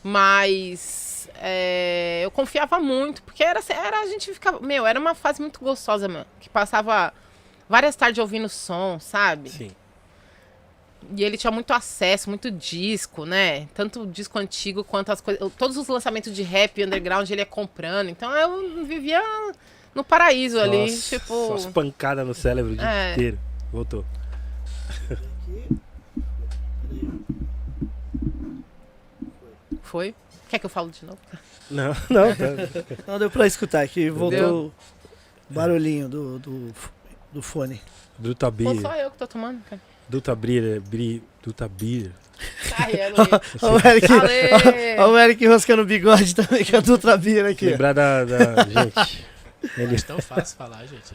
Mas 0.05 1.08
é, 1.41 2.21
eu 2.25 2.31
confiava 2.31 2.79
muito, 2.81 3.23
porque 3.23 3.43
era, 3.45 3.61
era 3.71 4.01
a 4.01 4.07
gente 4.07 4.33
ficava. 4.33 4.61
Meu, 4.61 4.87
era 4.87 4.99
uma 4.99 5.15
fase 5.15 5.41
muito 5.41 5.61
gostosa, 5.61 6.09
mano. 6.09 6.27
Que 6.41 6.49
passava 6.49 7.13
várias 7.69 7.95
tardes 7.97 8.19
ouvindo 8.19 8.49
som, 8.49 8.99
sabe? 9.01 9.51
Sim. 9.51 9.71
E 11.17 11.23
ele 11.25 11.39
tinha 11.39 11.51
muito 11.51 11.73
acesso, 11.73 12.29
muito 12.29 12.51
disco, 12.51 13.25
né? 13.25 13.67
Tanto 13.75 14.05
disco 14.07 14.39
antigo 14.39 14.83
quanto 14.85 15.11
as 15.13 15.21
coisas. 15.21 15.51
Todos 15.57 15.77
os 15.77 15.87
lançamentos 15.89 16.35
de 16.35 16.43
rap 16.43 16.83
underground 16.85 17.31
ele 17.31 17.41
ia 17.41 17.47
comprando. 17.47 18.09
Então 18.09 18.31
eu 18.35 18.85
vivia 18.85 19.23
no 19.95 20.03
paraíso 20.05 20.59
ali. 20.61 20.91
Nossa, 20.91 21.19
Tipo. 21.19 21.47
Só 21.49 21.55
as 21.55 21.67
pancadas 21.67 22.27
no 22.27 22.35
cérebro 22.35 22.73
o 22.73 22.77
dia 22.77 22.91
É. 22.91 23.13
inteiro. 23.13 23.39
Voltou. 23.73 24.05
Foi? 29.83 30.15
Quer 30.49 30.59
que 30.59 30.67
eu 30.67 30.71
falo 30.71 30.91
de 30.91 31.05
novo? 31.05 31.19
Não, 31.71 31.89
não. 32.09 32.35
tá. 32.35 33.03
Não 33.07 33.19
deu 33.19 33.31
pra 33.31 33.47
escutar 33.47 33.83
aqui, 33.83 34.09
voltou 34.11 34.67
o 35.51 35.53
barulhinho 35.55 36.09
do, 36.09 36.39
do, 36.39 36.75
do 37.33 37.43
fone. 37.43 37.81
Duta 38.19 38.47
Pô, 38.47 38.53
Bir. 38.53 38.81
só 38.81 38.95
eu 38.97 39.11
que 39.11 39.19
tô 39.19 39.27
tomando, 39.27 39.63
cara. 39.65 39.81
Duta 40.09 40.35
Bir. 40.35 40.81
Bri, 40.81 41.23
Duta 41.43 41.69
Bir. 41.69 42.13
Ai, 42.79 42.93
é, 42.95 43.13
Olha 43.63 43.75
o 43.85 43.89
Eric, 43.89 44.13
Ale! 44.13 44.99
olha 45.01 45.09
o 45.13 45.19
Eric 45.19 45.47
roscando 45.47 45.83
o 45.83 45.85
bigode 45.85 46.35
também, 46.35 46.65
com 46.65 46.77
a 46.77 46.81
Dutra 46.81 47.17
Bira 47.17 47.51
aqui. 47.51 47.67
Lembrar 47.67 47.93
da, 47.93 48.25
da- 48.25 48.65
Gente. 48.65 49.25
Ele... 49.77 49.97
É 49.97 49.99
tão 50.01 50.19
fácil 50.21 50.57
falar, 50.57 50.87
gente. 50.87 51.13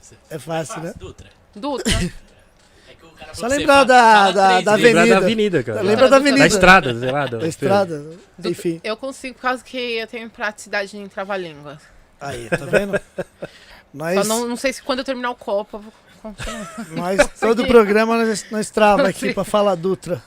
Você- 0.00 0.14
É 0.30 0.38
fácil, 0.38 0.82
né? 0.82 0.92
Dutra. 0.98 1.28
Dutra. 1.54 1.92
É 1.94 2.94
que 2.94 3.05
o 3.05 3.05
cara 3.05 3.05
Só 3.34 3.46
lembrar 3.46 3.84
da- 3.84 4.30
da- 4.30 4.60
da 4.60 4.76
vezes. 4.76 4.82
Lembrar 4.94 5.06
da 5.06 5.16
avenida. 5.16 5.16
avenida, 5.18 5.62
cara. 5.62 5.82
Lembra 5.82 6.08
da 6.08 6.16
avenida? 6.16 6.38
Da 6.40 6.46
estrada, 6.46 6.98
sei 6.98 7.10
lá. 7.12 7.26
Da, 7.26 7.38
Da 7.38 7.46
estrada, 7.48 7.98
Dutra. 7.98 8.50
enfim. 8.50 8.80
Eu 8.84 8.96
consigo 8.96 9.34
por 9.34 9.42
causa 9.42 9.62
que 9.64 9.76
eu 9.78 10.06
tenho 10.06 10.28
praticidade 10.30 10.96
em 10.96 11.06
trava-língua. 11.08 11.78
Aí, 12.20 12.48
tá 12.48 12.64
vendo? 12.64 12.92
Só 13.16 13.48
Nós, 13.94 14.28
não, 14.28 14.46
não 14.48 14.56
sei 14.56 14.72
se 14.72 14.82
quando 14.82 14.98
eu 14.98 15.04
terminar 15.04 15.30
o 15.30 15.34
copo 15.34 15.76
eu 15.78 15.80
vou 15.80 15.92
continuar. 16.22 16.86
nós 17.16 17.40
todo 17.40 17.62
o 17.62 17.66
programa 17.66 18.18
nós, 18.24 18.44
nós 18.50 18.68
trava 18.70 19.08
aqui 19.08 19.32
pra 19.32 19.44
falar 19.44 19.74
Dutra. 19.76 20.22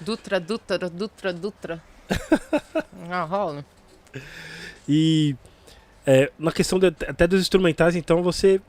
Dutra, 0.00 0.40
Dutra, 0.40 0.78
Dutra, 0.88 1.32
Dutra. 1.32 1.82
Ah, 3.10 3.22
rola. 3.24 3.64
E 4.88 5.36
é, 6.06 6.30
na 6.38 6.50
questão 6.52 6.78
de- 6.78 6.86
até 7.06 7.26
dos 7.26 7.40
instrumentais, 7.40 7.94
então 7.96 8.22
você 8.22 8.60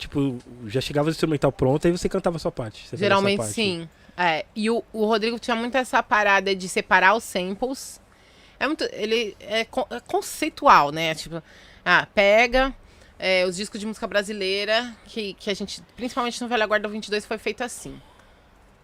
tipo 0.00 0.38
já 0.66 0.80
chegava 0.80 1.08
o 1.08 1.10
instrumental 1.10 1.52
pronto 1.52 1.86
aí 1.86 1.92
você 1.92 2.08
cantava 2.08 2.36
a 2.36 2.40
sua 2.40 2.50
parte. 2.50 2.84
a 2.86 2.88
sua 2.90 2.98
Geralmente 2.98 3.38
parte. 3.38 3.52
sim. 3.52 3.88
É, 4.16 4.44
e 4.54 4.68
o, 4.68 4.82
o 4.92 5.06
Rodrigo 5.06 5.38
tinha 5.38 5.54
muito 5.56 5.76
essa 5.76 6.02
parada 6.02 6.54
de 6.54 6.68
separar 6.68 7.14
os 7.14 7.24
samples. 7.24 8.00
É 8.58 8.66
muito. 8.66 8.84
Ele 8.92 9.34
é, 9.40 9.64
con- 9.64 9.86
é 9.90 10.00
conceitual, 10.00 10.90
né? 10.90 11.14
Tipo, 11.14 11.42
ah, 11.84 12.06
pega 12.14 12.74
é, 13.18 13.46
os 13.46 13.56
discos 13.56 13.80
de 13.80 13.86
música 13.86 14.06
brasileira, 14.06 14.94
que, 15.06 15.32
que 15.34 15.48
a 15.48 15.54
gente, 15.54 15.82
principalmente 15.96 16.40
no 16.42 16.48
Velha 16.48 16.66
Guarda 16.66 16.88
22, 16.88 17.24
foi 17.24 17.38
feito 17.38 17.62
assim. 17.64 17.98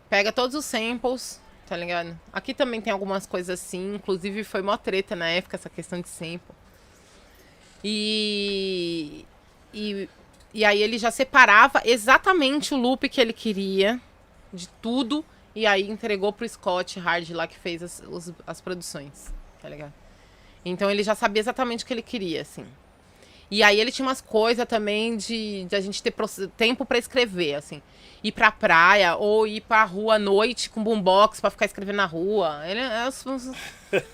Pega 0.09 0.33
todos 0.33 0.55
os 0.57 0.65
samples, 0.65 1.39
tá 1.69 1.77
ligado? 1.77 2.19
Aqui 2.33 2.55
também 2.55 2.81
tem 2.81 2.93
algumas 2.93 3.27
coisas 3.27 3.61
assim, 3.61 3.97
inclusive 3.97 4.45
foi 4.45 4.63
mó 4.63 4.77
treta 4.79 5.15
na 5.17 5.29
época 5.29 5.57
essa 5.57 5.69
questão 5.69 6.01
de 6.01 6.09
sample. 6.09 6.55
E. 7.85 9.25
E, 9.75 10.09
e 10.57 10.65
aí 10.65 10.83
ele 10.83 10.99
já 10.99 11.11
separava 11.11 11.83
exatamente 11.85 12.73
o 12.75 12.77
loop 12.77 13.09
que 13.09 13.21
ele 13.21 13.33
queria 13.33 14.01
de 14.53 14.69
tudo. 14.83 15.25
E 15.55 15.67
aí 15.67 15.89
entregou 15.89 16.33
pro 16.33 16.49
Scott 16.49 16.99
Hard 17.01 17.31
lá 17.31 17.47
que 17.47 17.59
fez 17.59 17.83
as, 17.83 18.03
os- 18.09 18.33
as 18.47 18.61
produções. 18.61 19.33
Tá 19.63 19.69
ligado? 19.69 19.93
Então 20.65 20.91
ele 20.91 21.03
já 21.03 21.15
sabia 21.15 21.41
exatamente 21.41 21.85
o 21.85 21.87
que 21.87 21.95
ele 21.95 22.03
queria, 22.03 22.43
assim. 22.43 22.67
E 23.51 23.63
aí 23.63 23.81
ele 23.81 23.93
tinha 23.93 24.07
umas 24.07 24.21
coisas 24.21 24.67
também 24.67 25.17
de, 25.17 25.65
de 25.67 25.77
a 25.77 25.81
gente 25.81 26.03
ter 26.03 26.13
tempo 26.57 26.85
pra 26.85 26.99
escrever, 26.99 27.55
assim. 27.55 27.81
Ir 28.23 28.33
pra 28.33 28.51
praia 28.51 29.15
ou 29.17 29.47
ir 29.47 29.61
pra 29.61 29.85
rua 29.85 30.17
à 30.17 30.19
noite 30.19 30.69
com 30.69 30.83
boombox 30.83 31.41
pra 31.41 31.49
ficar 31.51 31.65
escrevendo 31.67 31.97
na 31.97 32.07
rua. 32.07 32.63
Ele, 32.69 32.81
é 32.81 33.03
as, 33.03 33.25
as, 33.27 33.51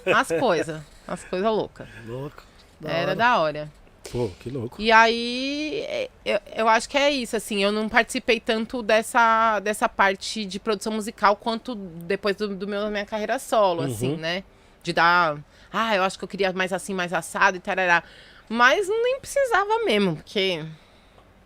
as 0.07 0.29
coisas. 0.39 0.83
As 1.09 1.25
coisas 1.25 1.51
loucas. 1.51 1.89
Louco. 2.07 2.43
da 2.79 2.91
Era 2.91 3.03
hora. 3.07 3.17
da 3.17 3.39
hora. 3.39 3.73
Pô, 4.11 4.31
que 4.41 4.51
louco. 4.51 4.81
E 4.81 4.91
aí, 4.91 5.85
é, 5.87 6.11
eu, 6.25 6.41
eu 6.57 6.69
acho 6.69 6.89
que 6.89 6.99
é 6.99 7.11
isso, 7.11 7.37
assim, 7.37 7.63
eu 7.63 7.71
não 7.73 7.89
participei 7.89 8.41
tanto 8.41 8.83
dessa, 8.83 9.61
dessa 9.61 9.89
parte 9.89 10.45
de 10.45 10.59
produção 10.59 10.93
musical 10.93 11.37
quanto 11.37 11.75
depois 11.75 12.37
do, 12.37 12.55
do 12.55 12.67
meu, 12.67 12.81
da 12.83 12.91
minha 12.91 13.07
carreira 13.07 13.39
solo, 13.39 13.83
assim, 13.83 14.11
Uhum. 14.13 14.17
né? 14.17 14.45
De 14.83 14.93
dar, 14.93 15.39
ah, 15.73 15.95
eu 15.95 16.03
acho 16.03 16.19
que 16.19 16.25
eu 16.25 16.29
queria 16.29 16.53
mais 16.53 16.73
assim, 16.73 16.93
mais 16.93 17.13
assado 17.13 17.57
e 17.57 17.61
tarará. 17.61 18.03
Mas 18.49 18.89
nem 18.89 19.21
precisava 19.21 19.85
mesmo, 19.85 20.17
porque 20.17 20.63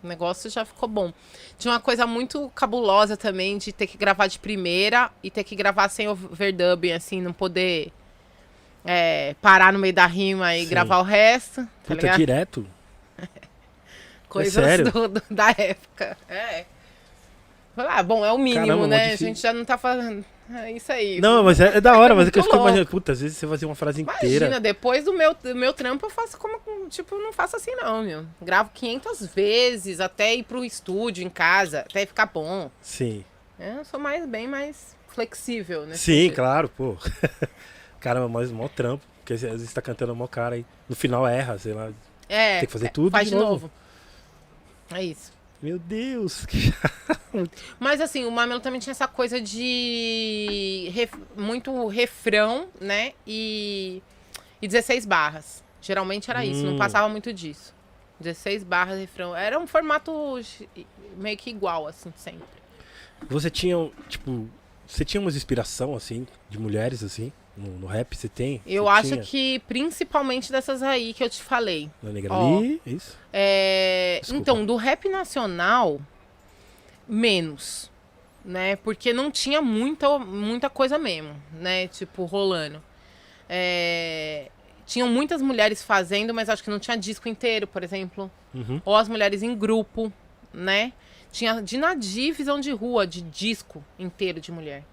o 0.03 0.07
negócio 0.07 0.49
já 0.49 0.65
ficou 0.65 0.89
bom. 0.89 1.13
Tinha 1.57 1.71
uma 1.73 1.79
coisa 1.79 2.05
muito 2.07 2.51
cabulosa 2.55 3.15
também 3.15 3.57
de 3.57 3.71
ter 3.71 3.87
que 3.87 3.97
gravar 3.97 4.27
de 4.27 4.39
primeira 4.39 5.11
e 5.23 5.29
ter 5.29 5.43
que 5.43 5.55
gravar 5.55 5.87
sem 5.89 6.07
overdub, 6.09 6.91
assim, 6.91 7.21
não 7.21 7.31
poder 7.31 7.93
é, 8.87 9.35
parar 9.41 9.71
no 9.73 9.79
meio 9.79 9.93
da 9.93 10.05
rima 10.07 10.55
e 10.55 10.63
Sim. 10.63 10.69
gravar 10.69 10.99
o 10.99 11.03
resto, 11.03 11.61
tá 11.63 11.67
Puta, 11.83 12.01
ligado? 12.01 12.17
direto? 12.17 12.67
coisas 14.29 14.53
sério? 14.63 14.91
do- 14.91 15.07
do- 15.09 15.23
da 15.29 15.49
época. 15.57 16.17
É. 16.29 16.65
Ah, 17.75 18.01
bom, 18.01 18.25
é 18.25 18.31
o 18.31 18.37
mínimo, 18.39 18.65
Caramba, 18.65 18.81
mó 18.83 18.87
né? 18.87 19.13
A 19.13 19.15
gente 19.15 19.39
já 19.39 19.53
não 19.53 19.63
tá 19.63 19.77
fazendo. 19.77 20.25
É 20.51 20.71
isso 20.71 20.91
aí. 20.91 21.19
Não, 21.21 21.43
mas 21.43 21.59
é, 21.59 21.77
é 21.77 21.81
da 21.81 21.95
hora, 21.99 22.15
mas 22.15 22.27
é 22.27 22.31
que 22.31 22.39
eu 22.39 22.43
fico 22.43 22.55
imaginando, 22.55 22.87
puta, 22.89 23.11
às 23.11 23.21
vezes 23.21 23.37
você 23.37 23.45
fazia 23.45 23.67
uma 23.67 23.75
frase 23.75 24.01
Imagina, 24.01 24.25
inteira. 24.35 24.59
depois 24.59 25.03
do 25.05 25.13
meu, 25.13 25.35
do 25.35 25.53
meu 25.53 25.73
trampo 25.73 26.05
eu 26.05 26.09
faço 26.09 26.37
como. 26.37 26.57
Tipo, 26.89 27.17
não 27.19 27.31
faço 27.33 27.55
assim, 27.57 27.75
não, 27.75 28.01
meu. 28.01 28.25
Gravo 28.41 28.71
500 28.73 29.27
vezes 29.27 29.99
até 29.99 30.33
ir 30.33 30.43
pro 30.43 30.63
estúdio 30.65 31.23
em 31.23 31.29
casa, 31.29 31.81
até 31.81 32.05
ficar 32.05 32.25
bom. 32.27 32.71
Sim. 32.81 33.23
Eu 33.59 33.83
sou 33.85 33.99
mais, 33.99 34.25
bem 34.25 34.47
mais 34.47 34.95
flexível, 35.09 35.85
né? 35.85 35.95
Sim, 35.95 36.31
claro, 36.33 36.69
pô. 36.69 36.95
Caramba, 37.99 38.27
mas 38.27 38.51
mó 38.51 38.67
trampo. 38.67 39.03
Porque 39.19 39.33
às 39.33 39.41
vezes 39.41 39.73
tá 39.73 39.81
cantando 39.81 40.15
mó 40.15 40.25
cara 40.27 40.55
aí. 40.55 40.65
No 40.87 40.95
final 40.95 41.27
erra, 41.27 41.57
sei 41.57 41.73
lá. 41.73 41.91
É. 42.29 42.59
Tem 42.59 42.67
que 42.67 42.71
fazer 42.73 42.87
é, 42.87 42.89
tudo 42.89 43.11
Faz 43.11 43.27
de 43.29 43.35
novo. 43.35 43.47
novo. 43.51 43.71
É 44.91 45.03
isso. 45.03 45.31
Meu 45.61 45.77
Deus. 45.79 46.45
que- 46.47 46.71
Mas 47.79 47.99
assim, 47.99 48.25
o 48.25 48.31
Mamelo 48.31 48.59
também 48.59 48.79
tinha 48.79 48.91
essa 48.91 49.07
coisa 49.07 49.41
de 49.41 50.89
ref- 50.93 51.13
muito 51.35 51.87
refrão, 51.87 52.67
né? 52.79 53.13
E, 53.25 54.01
e 54.61 54.67
16 54.67 55.05
barras. 55.05 55.63
Geralmente 55.81 56.29
era 56.29 56.45
isso, 56.45 56.63
não 56.63 56.73
Hum. 56.75 56.77
passava 56.77 57.07
muito 57.09 57.33
disso. 57.33 57.73
16 58.19 58.63
barras, 58.63 58.99
refrão. 58.99 59.35
Era 59.35 59.59
um 59.59 59.67
formato 59.67 60.11
meio 61.17 61.37
que 61.37 61.49
igual, 61.49 61.87
assim, 61.87 62.11
sempre. 62.15 62.47
Você 63.29 63.49
tinha, 63.49 63.75
tipo, 64.07 64.47
você 64.87 65.03
tinha 65.05 65.19
umas 65.21 65.35
inspiração, 65.35 65.95
assim, 65.95 66.25
de 66.49 66.59
mulheres, 66.59 67.03
assim, 67.03 67.31
no, 67.57 67.79
no 67.79 67.87
rap? 67.87 68.15
Você 68.15 68.29
tem? 68.29 68.61
Eu 68.65 68.83
Você 68.83 68.89
acho 68.89 69.09
tinha? 69.09 69.23
que 69.23 69.59
principalmente 69.67 70.51
dessas 70.51 70.83
aí 70.83 71.13
que 71.13 71.23
eu 71.23 71.29
te 71.29 71.41
falei. 71.41 71.89
Na 72.01 72.11
Negra 72.11 72.33
Ó. 72.33 72.59
Lee, 72.59 72.81
isso? 72.85 73.17
É, 73.33 74.21
então, 74.31 74.65
do 74.65 74.75
rap 74.75 75.09
nacional, 75.09 75.99
menos. 77.07 77.89
Né? 78.45 78.77
Porque 78.77 79.11
não 79.11 79.29
tinha 79.29 79.61
muita, 79.61 80.17
muita 80.17 80.69
coisa 80.69 80.97
mesmo, 80.97 81.35
né? 81.53 81.87
Tipo, 81.89 82.23
rolando. 82.23 82.81
É, 83.49 84.49
Tinham 84.85 85.09
muitas 85.09 85.41
mulheres 85.41 85.83
fazendo, 85.83 86.33
mas 86.33 86.47
acho 86.49 86.63
que 86.63 86.69
não 86.69 86.79
tinha 86.79 86.95
disco 86.95 87.27
inteiro, 87.27 87.67
por 87.67 87.83
exemplo. 87.83 88.31
Uhum. 88.53 88.81
Ou 88.85 88.95
as 88.95 89.09
mulheres 89.09 89.43
em 89.43 89.53
grupo, 89.53 90.11
né? 90.53 90.93
Tinha 91.29 91.61
de 91.61 91.77
Nadir 91.77 92.33
visão 92.33 92.57
de 92.57 92.71
rua, 92.71 93.05
de 93.05 93.21
disco 93.21 93.83
inteiro 93.99 94.39
de 94.39 94.49
mulher. 94.49 94.85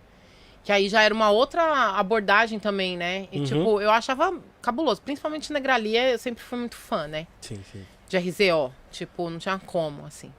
Que 0.65 0.73
aí 0.73 0.89
já 0.89 1.03
era 1.03 1.13
uma 1.13 1.31
outra 1.31 1.91
abordagem 1.99 2.59
também, 2.59 2.97
né? 2.97 3.29
E, 3.31 3.39
Uhum. 3.41 3.45
tipo, 3.45 3.81
eu 3.83 3.91
achava 3.91 4.35
cabuloso. 4.63 5.03
Principalmente 5.03 5.53
Negralia, 5.53 6.11
eu 6.13 6.19
sempre 6.19 6.43
fui 6.43 6.59
muito 6.59 6.75
fã, 6.77 7.07
né? 7.07 7.27
Sim, 7.41 7.63
sim. 7.71 7.85
de 8.09 8.17
RZO. 8.19 8.73
Tipo, 8.91 9.29
não 9.29 9.39
tinha 9.39 9.59
como, 9.59 10.07
assim. 10.07 10.33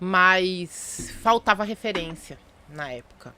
Mas 0.00 1.12
faltava 1.22 1.64
referência 1.64 2.38
na 2.68 2.92
época, 2.92 3.34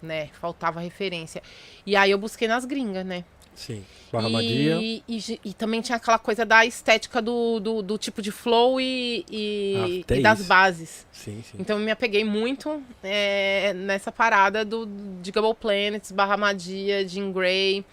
né? 0.00 0.28
Faltava 0.40 0.80
referência. 0.80 1.42
E 1.84 1.96
aí 1.96 2.10
eu 2.10 2.18
busquei 2.18 2.46
nas 2.46 2.64
gringas, 2.64 3.04
né? 3.04 3.24
Sim. 3.56 3.84
Barra 4.12 4.28
Madia. 4.28 4.76
E, 4.76 5.02
e, 5.08 5.40
e 5.44 5.52
também 5.52 5.80
tinha 5.80 5.96
aquela 5.96 6.18
coisa 6.18 6.44
da 6.46 6.64
estética 6.64 7.20
do, 7.20 7.58
do, 7.58 7.82
do 7.82 7.98
tipo 7.98 8.22
de 8.22 8.30
flow 8.30 8.80
e, 8.80 9.24
e, 9.28 10.04
Ah, 10.08 10.14
e 10.14 10.22
das 10.22 10.42
bases. 10.46 11.04
Sim, 11.10 11.42
sim. 11.42 11.56
Então 11.58 11.76
eu 11.78 11.84
me 11.84 11.90
apeguei 11.90 12.24
muito 12.24 12.80
é, 13.02 13.72
nessa 13.74 14.12
parada 14.12 14.64
do 14.64 14.86
de 15.20 15.32
Gable 15.32 15.54
Planets, 15.54 16.12
Barra 16.12 16.36
Madia, 16.36 17.06
Jean 17.08 17.32
Grey. 17.32 17.84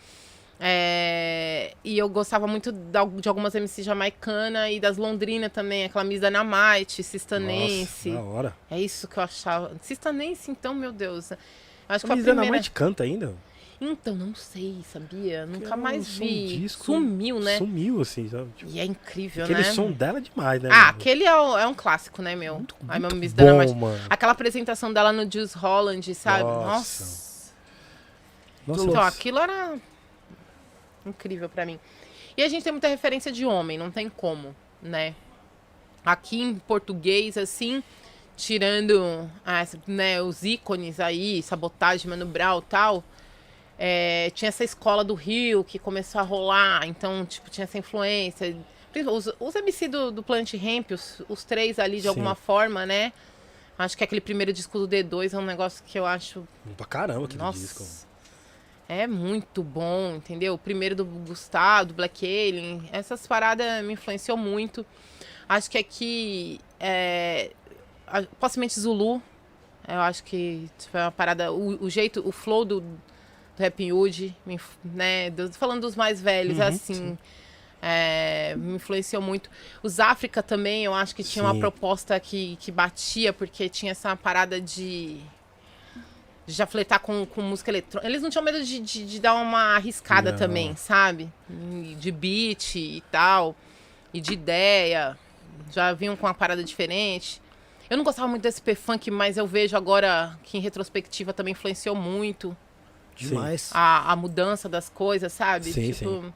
É, 0.66 1.74
e 1.84 1.98
eu 1.98 2.08
gostava 2.08 2.48
muito 2.48 2.72
de 2.72 3.28
algumas 3.28 3.54
MC 3.54 3.84
jamaicana 3.84 4.72
e 4.72 4.80
das 4.80 4.96
Londrina 4.98 5.50
também, 5.50 5.84
aquela 5.84 6.06
Miss 6.06 6.22
Dynamite, 6.22 7.04
Sistanense. 7.04 8.10
Nossa, 8.12 8.26
hora. 8.30 8.56
É 8.72 8.80
isso 8.80 9.08
que 9.08 9.18
eu 9.18 9.24
achava. 9.24 9.72
Sistanense, 9.82 10.50
então, 10.52 10.74
meu 10.74 10.92
Deus. 10.94 11.32
Eu 11.32 11.38
Acho 11.90 12.06
que 12.06 12.06
A 12.06 12.08
foi 12.08 12.14
a 12.14 12.16
Miss 12.16 12.26
primeira. 12.26 12.46
Dynamite 12.46 12.72
canta 12.72 13.04
ainda? 13.04 13.34
Então, 13.82 14.16
não 14.16 14.34
sei, 14.34 14.78
sabia? 14.92 15.46
Nunca 15.46 15.68
ela 15.68 15.78
mais 15.78 16.16
um 16.16 16.20
vi. 16.26 16.58
disco- 16.60 16.86
Sumiu, 16.86 17.40
né? 17.40 17.58
Sumiu, 17.58 18.02
assim, 18.02 18.30
sabe? 18.30 18.50
Tipo, 18.56 18.72
E 18.72 18.80
é 18.80 18.86
incrível, 18.86 19.44
aquele 19.44 19.60
né? 19.62 19.72
som 19.72 19.92
dela 19.92 20.20
é 20.20 20.22
demais, 20.22 20.62
né? 20.62 20.70
Ah, 20.72 20.90
aquele 20.90 21.26
é, 21.26 21.36
o- 21.36 21.58
é 21.58 21.68
um 21.68 21.74
clássico, 21.74 22.22
né, 22.22 22.36
meu? 22.36 22.66
Ai, 22.88 23.00
meu 23.00 23.14
Miss 23.16 23.34
Bom, 23.34 23.44
Dynamite. 23.44 23.76
mano. 23.76 24.00
Aquela 24.10 24.32
apresentação 24.32 24.94
dela 24.94 25.12
no 25.12 25.30
Juice 25.30 25.58
Holland, 25.58 26.14
sabe? 26.16 26.44
Nossa. 26.44 27.52
Nossa. 28.66 28.84
Então, 28.86 29.02
aquilo 29.02 29.40
era 29.40 29.76
incrível 31.06 31.50
pra 31.50 31.66
mim. 31.66 31.80
E 32.38 32.44
a 32.44 32.48
gente 32.48 32.64
tem 32.64 32.72
muita 32.72 32.88
referência 32.88 33.32
de 33.32 33.46
homem, 33.46 33.78
não 33.78 33.92
tem 33.92 34.10
como, 34.10 34.56
né? 34.82 35.14
Aqui 36.06 36.42
em 36.42 36.56
português, 36.56 37.38
assim, 37.38 37.84
tirando 38.36 39.30
as, 39.46 39.76
né, 39.86 40.22
os 40.22 40.44
ícones 40.44 41.00
aí, 41.00 41.42
sabotagem, 41.44 42.10
Mano 42.10 42.26
Brown 42.26 42.60
e 42.60 42.64
tal, 42.64 43.04
é, 43.78 44.32
tinha 44.34 44.50
essa 44.50 44.64
escola 44.64 45.04
do 45.04 45.14
Rio 45.14 45.64
que 45.64 45.80
começou 45.80 46.20
a 46.20 46.24
rolar, 46.24 46.86
então, 46.88 47.26
tipo, 47.26 47.50
tinha 47.50 47.64
essa 47.64 47.78
influência. 47.78 48.56
Os, 49.12 49.30
os 49.40 49.56
MC 49.56 49.88
do, 49.88 50.12
do 50.12 50.22
Planet 50.22 50.54
Ramp, 50.54 50.92
os, 50.92 51.22
os 51.28 51.44
três 51.44 51.80
ali, 51.80 51.98
de 51.98 52.04
Sim. 52.04 52.10
alguma 52.10 52.36
forma, 52.36 52.86
né? 52.86 53.12
Acho 53.78 53.98
que 53.98 54.04
aquele 54.04 54.22
primeiro 54.22 54.54
disco 54.54 54.78
do 54.78 54.88
D2 54.88 55.34
é 55.34 55.38
um 55.38 55.46
negócio 55.46 55.84
que 55.84 55.98
eu 55.98 56.06
acho 56.06 56.48
Pra 56.78 56.86
caramba 56.86 57.26
aquele 57.26 57.40
nossa. 57.40 57.60
disco. 57.60 57.84
É 58.88 59.08
muito 59.08 59.64
bom, 59.64 60.16
entendeu? 60.16 60.54
O 60.54 60.58
primeiro 60.58 60.96
do 60.96 61.06
Gustavo, 61.06 61.88
do 61.88 61.94
Black 61.96 62.26
Alien, 62.26 62.88
essas 62.92 63.26
paradas 63.26 63.84
me 63.84 63.94
influenciou 63.94 64.38
muito. 64.38 64.86
Acho 65.50 65.72
que 65.72 65.78
aqui, 65.78 66.60
é, 66.80 67.52
possivelmente 68.40 68.80
Zulu, 68.80 69.22
eu 69.88 70.00
acho 70.00 70.24
que 70.24 70.70
tipo, 70.78 70.98
é 70.98 71.02
uma 71.06 71.12
parada, 71.12 71.52
o, 71.52 71.84
o 71.84 71.90
jeito, 71.90 72.22
o 72.28 72.32
flow 72.32 72.64
do, 72.64 72.84
do 73.56 73.62
Rap 73.62 73.92
Hood, 73.92 74.36
né? 74.84 75.30
do- 75.30 75.52
falando 75.54 75.82
dos 75.82 75.96
mais 75.96 76.22
velhos, 76.22 76.58
Uhum, 76.60 76.64
assim, 76.68 77.18
é, 77.82 78.56
me 78.58 78.76
influenciou 78.76 79.22
muito. 79.22 79.50
Os 79.82 80.00
África 80.00 80.42
também, 80.42 80.86
eu 80.86 80.94
acho 80.94 81.16
que 81.16 81.24
tinha 81.24 81.44
uma 81.44 81.54
Sim. 81.54 81.60
proposta 81.60 82.20
que, 82.20 82.56
que 82.58 82.72
batia, 82.72 83.32
porque 83.34 83.70
tinha 83.70 83.92
essa 83.92 84.16
parada 84.16 84.60
de 84.62 85.20
de 86.46 86.52
já 86.54 86.66
fletar 86.68 87.00
com, 87.00 87.26
com 87.26 87.42
música 87.42 87.72
eletrônica. 87.72 88.06
Eles 88.06 88.22
não 88.22 88.30
tinham 88.30 88.44
medo 88.44 88.62
de, 88.66 88.78
de, 88.80 89.06
de 89.06 89.20
dar 89.22 89.34
uma 89.36 89.76
arriscada 89.78 90.32
Não. 90.32 90.38
também, 90.38 90.76
sabe? 90.76 91.32
De 91.98 92.12
beat 92.12 92.76
e 92.76 93.02
tal, 93.10 93.56
e 94.14 94.20
de 94.20 94.34
ideia. 94.34 95.18
Já 95.72 95.94
vinham 95.94 96.18
com 96.18 96.28
uma 96.28 96.34
parada 96.34 96.62
diferente. 96.62 97.42
Eu 97.90 97.96
não 97.96 98.04
gostava 98.04 98.28
muito 98.28 98.42
desse 98.42 98.62
P-Funk, 98.62 99.10
mas 99.10 99.38
eu 99.38 99.48
vejo 99.48 99.78
agora 99.78 100.38
que 100.44 100.58
em 100.58 100.60
retrospectiva 100.60 101.32
também 101.32 101.54
influenciou 101.54 101.96
muito 101.96 102.56
Demais. 103.16 103.70
a, 103.74 104.12
a 104.12 104.16
mudança 104.16 104.68
das 104.68 104.90
coisas, 104.90 105.32
sabe? 105.32 105.72
Sim, 105.72 105.94
sim. 105.94 106.34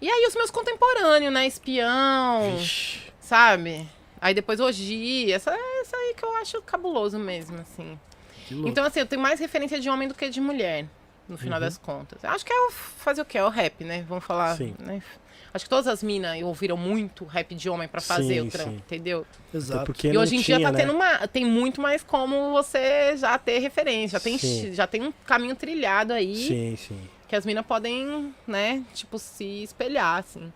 E 0.00 0.08
aí 0.08 0.26
os 0.28 0.34
meus 0.34 0.50
contemporâneos, 0.50 1.32
né? 1.32 1.46
Espião, 1.46 2.56
Vixe. 2.56 3.00
sabe? 3.20 3.88
Aí 4.20 4.34
depois 4.34 4.60
hoje, 4.60 5.30
essa, 5.32 5.50
essa 5.80 5.96
aí 5.96 6.14
que 6.16 6.24
eu 6.24 6.34
acho 6.36 6.62
cabuloso 6.62 7.18
mesmo, 7.18 7.60
assim. 7.60 7.98
Que 8.46 8.54
louco. 8.54 8.68
Então, 8.68 8.84
assim, 8.84 9.00
eu 9.00 9.06
tenho 9.06 9.20
mais 9.20 9.38
referência 9.40 9.78
de 9.78 9.88
homem 9.90 10.08
do 10.08 10.14
que 10.14 10.28
de 10.28 10.40
mulher, 10.40 10.86
no 11.28 11.36
final 11.36 11.60
das 11.60 11.76
contas. 11.78 12.24
Acho 12.24 12.44
que 12.44 12.52
é 12.52 12.60
o 12.66 12.70
fazer 12.70 13.20
o 13.20 13.24
quê? 13.24 13.38
É 13.38 13.44
o 13.44 13.48
rap, 13.48 13.84
né? 13.84 14.04
Vamos 14.08 14.24
falar. 14.24 14.56
Sim. 14.56 14.74
né? 14.78 15.02
Acho 15.52 15.64
que 15.64 15.68
todas 15.70 15.86
as 15.86 16.02
minas 16.02 16.40
ouviram 16.42 16.76
muito 16.76 17.24
rap 17.24 17.54
de 17.54 17.70
homem 17.70 17.88
pra 17.88 18.00
fazer 18.00 18.34
Sim, 18.42 18.48
o 18.48 18.50
trampo, 18.50 18.70
entendeu? 18.72 19.26
Exato. 19.52 19.86
porque 19.86 20.08
e 20.08 20.18
hoje 20.18 20.36
em 20.36 20.40
dia 20.40 20.56
tinha, 20.56 20.68
tá 20.68 20.72
né? 20.72 20.78
tendo 20.84 20.92
uma. 20.92 21.26
Tem 21.26 21.44
muito 21.44 21.80
mais 21.80 22.02
como 22.02 22.52
você 22.52 23.16
já 23.16 23.38
ter 23.38 23.58
referência. 23.58 24.18
Já 24.18 24.20
tem, 24.22 24.36
Sim. 24.38 24.72
já 24.74 24.86
tem 24.86 25.02
um 25.02 25.12
caminho 25.26 25.56
trilhado 25.56 26.12
aí 26.12 26.36
Sim, 26.36 26.76
sim. 26.76 27.00
que 27.26 27.34
as 27.34 27.46
minas 27.46 27.64
podem, 27.64 28.34
né, 28.46 28.82
tipo, 28.92 29.18
se 29.18 29.62
espelhar, 29.62 30.18
assim. 30.18 30.52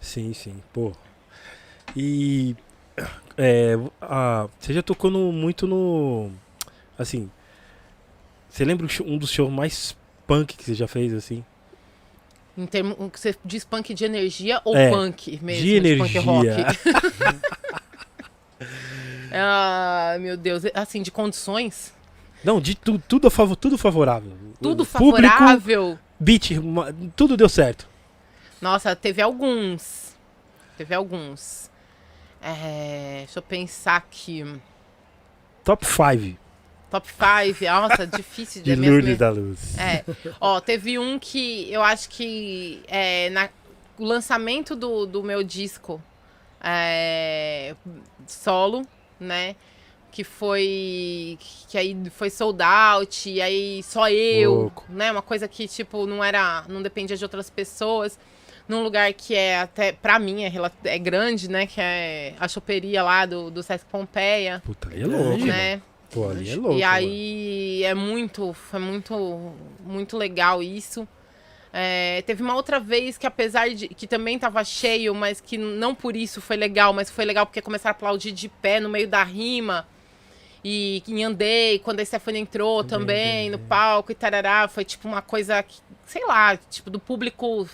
Sim, 0.00 0.32
sim. 0.32 0.62
Pô. 0.72 0.92
E. 1.96 2.54
É, 3.38 3.74
a, 4.00 4.48
você 4.58 4.72
já 4.72 4.82
tocou 4.82 5.10
no- 5.10 5.30
muito 5.30 5.66
no. 5.66 6.30
Assim. 6.98 7.30
Você 8.48 8.64
lembra 8.64 8.86
um 9.04 9.18
dos 9.18 9.30
shows 9.30 9.52
mais 9.52 9.94
punk 10.26 10.56
que 10.56 10.64
você 10.64 10.72
já 10.72 10.88
fez, 10.88 11.12
assim? 11.12 11.44
Em 12.56 12.66
termos. 12.66 12.96
Você 13.14 13.34
diz 13.44 13.64
punk 13.64 13.92
de 13.94 14.04
energia 14.04 14.60
ou 14.64 14.74
É, 14.76 14.90
punk 14.90 15.38
mesmo? 15.42 15.62
de 15.64 15.74
energia. 15.74 16.04
punk 16.04 16.18
rock? 16.18 16.46
ah, 19.32 20.16
meu 20.20 20.36
Deus. 20.36 20.62
Assim, 20.74 21.02
de 21.02 21.10
condições. 21.10 21.92
Não, 22.42 22.60
de 22.60 22.74
tu, 22.74 22.98
tudo, 22.98 23.30
favor, 23.30 23.56
tudo 23.56 23.76
favorável. 23.76 24.32
Tudo 24.60 24.82
O 24.82 24.86
Público, 24.86 25.28
favorável. 25.28 25.98
beat, 26.18 26.50
tudo 27.14 27.36
deu 27.36 27.48
certo. 27.48 27.88
Nossa, 28.60 28.94
teve 28.96 29.20
alguns. 29.20 30.14
Teve 30.78 30.94
alguns. 30.94 31.70
É, 32.40 33.24
deixa 33.24 33.38
eu 33.38 33.42
pensar 33.42 33.96
aqui. 33.96 34.44
Top 35.64 35.84
5 35.84 36.38
Top 36.90 37.06
5. 37.08 37.64
Nossa, 37.64 38.06
difícil 38.16 38.62
de 38.62 38.74
Lourdes 38.76 39.04
minhas- 39.04 39.18
da 39.18 39.30
Luz. 39.30 39.78
É. 39.78 40.04
Ó, 40.40 40.60
teve 40.60 40.98
um 40.98 41.18
que 41.18 41.70
eu 41.72 41.82
acho 41.82 42.08
que 42.08 42.82
é, 42.88 43.28
na, 43.30 43.48
o 43.98 44.04
lançamento 44.04 44.74
do, 44.76 45.04
do 45.06 45.22
meu 45.22 45.42
disco 45.42 46.00
é, 46.60 47.74
solo, 48.26 48.82
né? 49.18 49.56
Que 50.10 50.24
foi. 50.24 51.38
Que 51.68 51.76
aí 51.76 51.96
foi 52.10 52.30
sold 52.30 52.62
out, 52.62 53.28
e 53.28 53.42
aí 53.42 53.82
só 53.82 54.08
eu, 54.08 54.54
Louco. 54.54 54.84
né? 54.88 55.12
Uma 55.12 55.20
coisa 55.22 55.46
que, 55.46 55.68
tipo, 55.68 56.06
não 56.06 56.24
era. 56.24 56.64
não 56.68 56.82
dependia 56.82 57.16
de 57.16 57.24
outras 57.24 57.50
pessoas. 57.50 58.18
Num 58.68 58.82
lugar 58.82 59.12
que 59.12 59.34
é 59.34 59.60
até, 59.60 59.92
pra 59.92 60.18
mim, 60.18 60.42
é, 60.44 60.52
é 60.84 60.98
grande, 60.98 61.48
né? 61.48 61.66
Que 61.66 61.80
é 61.80 62.34
a 62.40 62.48
choperia 62.48 63.02
lá 63.02 63.24
do, 63.26 63.48
do 63.50 63.62
Sesc 63.62 63.84
Pompeia, 63.86 64.60
Puta, 64.64 64.88
ali 64.88 65.02
é 65.02 65.06
louco, 65.06 65.44
né? 65.44 65.76
né? 65.76 65.82
Pô, 66.10 66.28
ali 66.28 66.50
é 66.50 66.56
louco. 66.56 66.78
e 66.78 66.82
mano. 66.82 66.92
aí 66.92 67.82
é 67.84 67.94
muito, 67.94 68.52
foi 68.52 68.80
muito, 68.80 69.52
muito 69.84 70.16
legal 70.16 70.62
isso. 70.62 71.06
É, 71.72 72.22
teve 72.22 72.42
uma 72.42 72.54
outra 72.54 72.80
vez 72.80 73.18
que, 73.18 73.26
apesar 73.26 73.68
de 73.68 73.88
que 73.88 74.06
também 74.06 74.38
tava 74.38 74.64
cheio, 74.64 75.14
mas 75.14 75.40
que 75.40 75.58
não 75.58 75.94
por 75.94 76.16
isso 76.16 76.40
foi 76.40 76.56
legal, 76.56 76.92
mas 76.92 77.10
foi 77.10 77.24
legal 77.24 77.44
porque 77.44 77.60
começaram 77.60 77.92
a 77.92 77.96
aplaudir 77.96 78.32
de 78.32 78.48
pé 78.48 78.80
no 78.80 78.88
meio 78.88 79.06
da 79.06 79.22
rima. 79.22 79.86
E 80.64 81.02
em 81.06 81.22
Andei, 81.22 81.78
quando 81.78 82.00
a 82.00 82.04
Stephanie 82.04 82.40
entrou 82.40 82.82
também 82.82 83.50
no 83.50 83.58
palco 83.58 84.10
e 84.10 84.14
tarará, 84.14 84.66
foi 84.68 84.84
tipo 84.84 85.06
uma 85.06 85.22
coisa, 85.22 85.62
que, 85.62 85.80
sei 86.06 86.24
lá, 86.24 86.56
tipo, 86.56 86.88
do 86.90 86.98
público 86.98 87.68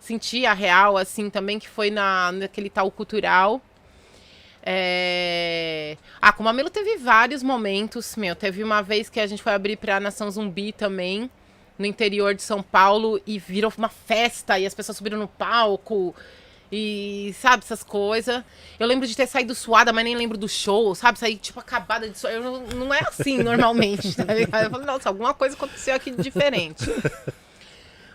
sentir 0.00 0.46
a 0.46 0.52
real, 0.52 0.96
assim, 0.96 1.28
também, 1.28 1.58
que 1.58 1.68
foi 1.68 1.90
na, 1.90 2.32
naquele 2.32 2.70
tal 2.70 2.90
cultural. 2.90 3.60
É... 4.68 5.96
Ah, 6.20 6.32
com 6.32 6.42
o 6.42 6.44
Mamelo 6.44 6.68
teve 6.68 6.96
vários 6.96 7.40
momentos, 7.40 8.16
meu. 8.16 8.34
Teve 8.34 8.64
uma 8.64 8.82
vez 8.82 9.08
que 9.08 9.20
a 9.20 9.26
gente 9.26 9.40
foi 9.40 9.54
abrir 9.54 9.76
pra 9.76 10.00
Nação 10.00 10.28
Zumbi 10.28 10.72
também, 10.72 11.30
no 11.78 11.86
interior 11.86 12.34
de 12.34 12.42
São 12.42 12.60
Paulo, 12.60 13.20
e 13.24 13.38
virou 13.38 13.72
uma 13.78 13.88
festa, 13.88 14.58
e 14.58 14.66
as 14.66 14.74
pessoas 14.74 14.98
subiram 14.98 15.18
no 15.18 15.28
palco, 15.28 16.12
e 16.70 17.32
sabe, 17.40 17.62
essas 17.62 17.84
coisas. 17.84 18.42
Eu 18.80 18.88
lembro 18.88 19.06
de 19.06 19.16
ter 19.16 19.28
saído 19.28 19.54
suada, 19.54 19.92
mas 19.92 20.04
nem 20.04 20.16
lembro 20.16 20.36
do 20.36 20.48
show, 20.48 20.92
sabe? 20.96 21.16
Saí, 21.16 21.36
tipo, 21.36 21.60
acabada 21.60 22.08
de 22.08 22.18
suar. 22.18 22.40
Não, 22.40 22.62
não 22.66 22.92
é 22.92 23.00
assim 23.06 23.38
normalmente, 23.38 24.14
tá 24.18 24.34
ligado? 24.34 24.64
Eu 24.64 24.70
falei, 24.70 24.86
nossa, 24.86 25.08
alguma 25.08 25.32
coisa 25.32 25.54
aconteceu 25.54 25.94
aqui 25.94 26.10
diferente. 26.10 26.84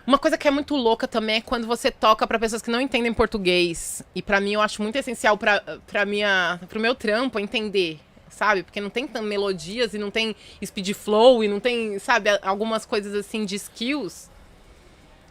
Uma 0.06 0.18
coisa 0.18 0.36
que 0.36 0.48
é 0.48 0.50
muito 0.50 0.74
louca 0.74 1.06
também 1.06 1.36
é 1.36 1.40
quando 1.40 1.66
você 1.66 1.90
toca 1.90 2.26
pra 2.26 2.38
pessoas 2.38 2.60
que 2.60 2.70
não 2.70 2.80
entendem 2.80 3.12
português. 3.12 4.02
E 4.14 4.20
pra 4.20 4.40
mim 4.40 4.54
eu 4.54 4.60
acho 4.60 4.82
muito 4.82 4.96
essencial 4.96 5.38
pra 5.38 6.04
minha, 6.04 6.58
pro 6.68 6.80
meu 6.80 6.94
trampo 6.94 7.38
entender, 7.38 8.00
sabe? 8.28 8.64
Porque 8.64 8.80
não 8.80 8.90
tem 8.90 9.06
tão 9.06 9.22
melodias 9.22 9.94
e 9.94 9.98
não 9.98 10.10
tem 10.10 10.34
speed 10.64 10.92
flow 10.94 11.44
e 11.44 11.48
não 11.48 11.60
tem, 11.60 11.98
sabe, 12.00 12.30
algumas 12.42 12.84
coisas 12.84 13.14
assim 13.14 13.44
de 13.44 13.54
skills. 13.54 14.28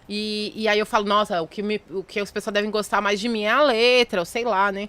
E, 0.08 0.54
e 0.56 0.68
aí 0.68 0.80
eu 0.80 0.86
falo, 0.86 1.06
nossa, 1.06 1.42
o 1.42 1.48
que, 1.48 1.62
me, 1.62 1.82
o 1.90 2.04
que 2.04 2.20
as 2.20 2.32
pessoas 2.32 2.54
devem 2.54 2.72
gostar 2.72 3.02
mais 3.02 3.20
de 3.20 3.28
mim 3.28 3.44
é 3.44 3.50
a 3.50 3.62
letra, 3.62 4.22
ou 4.22 4.26
sei 4.26 4.46
lá, 4.46 4.72
né? 4.72 4.88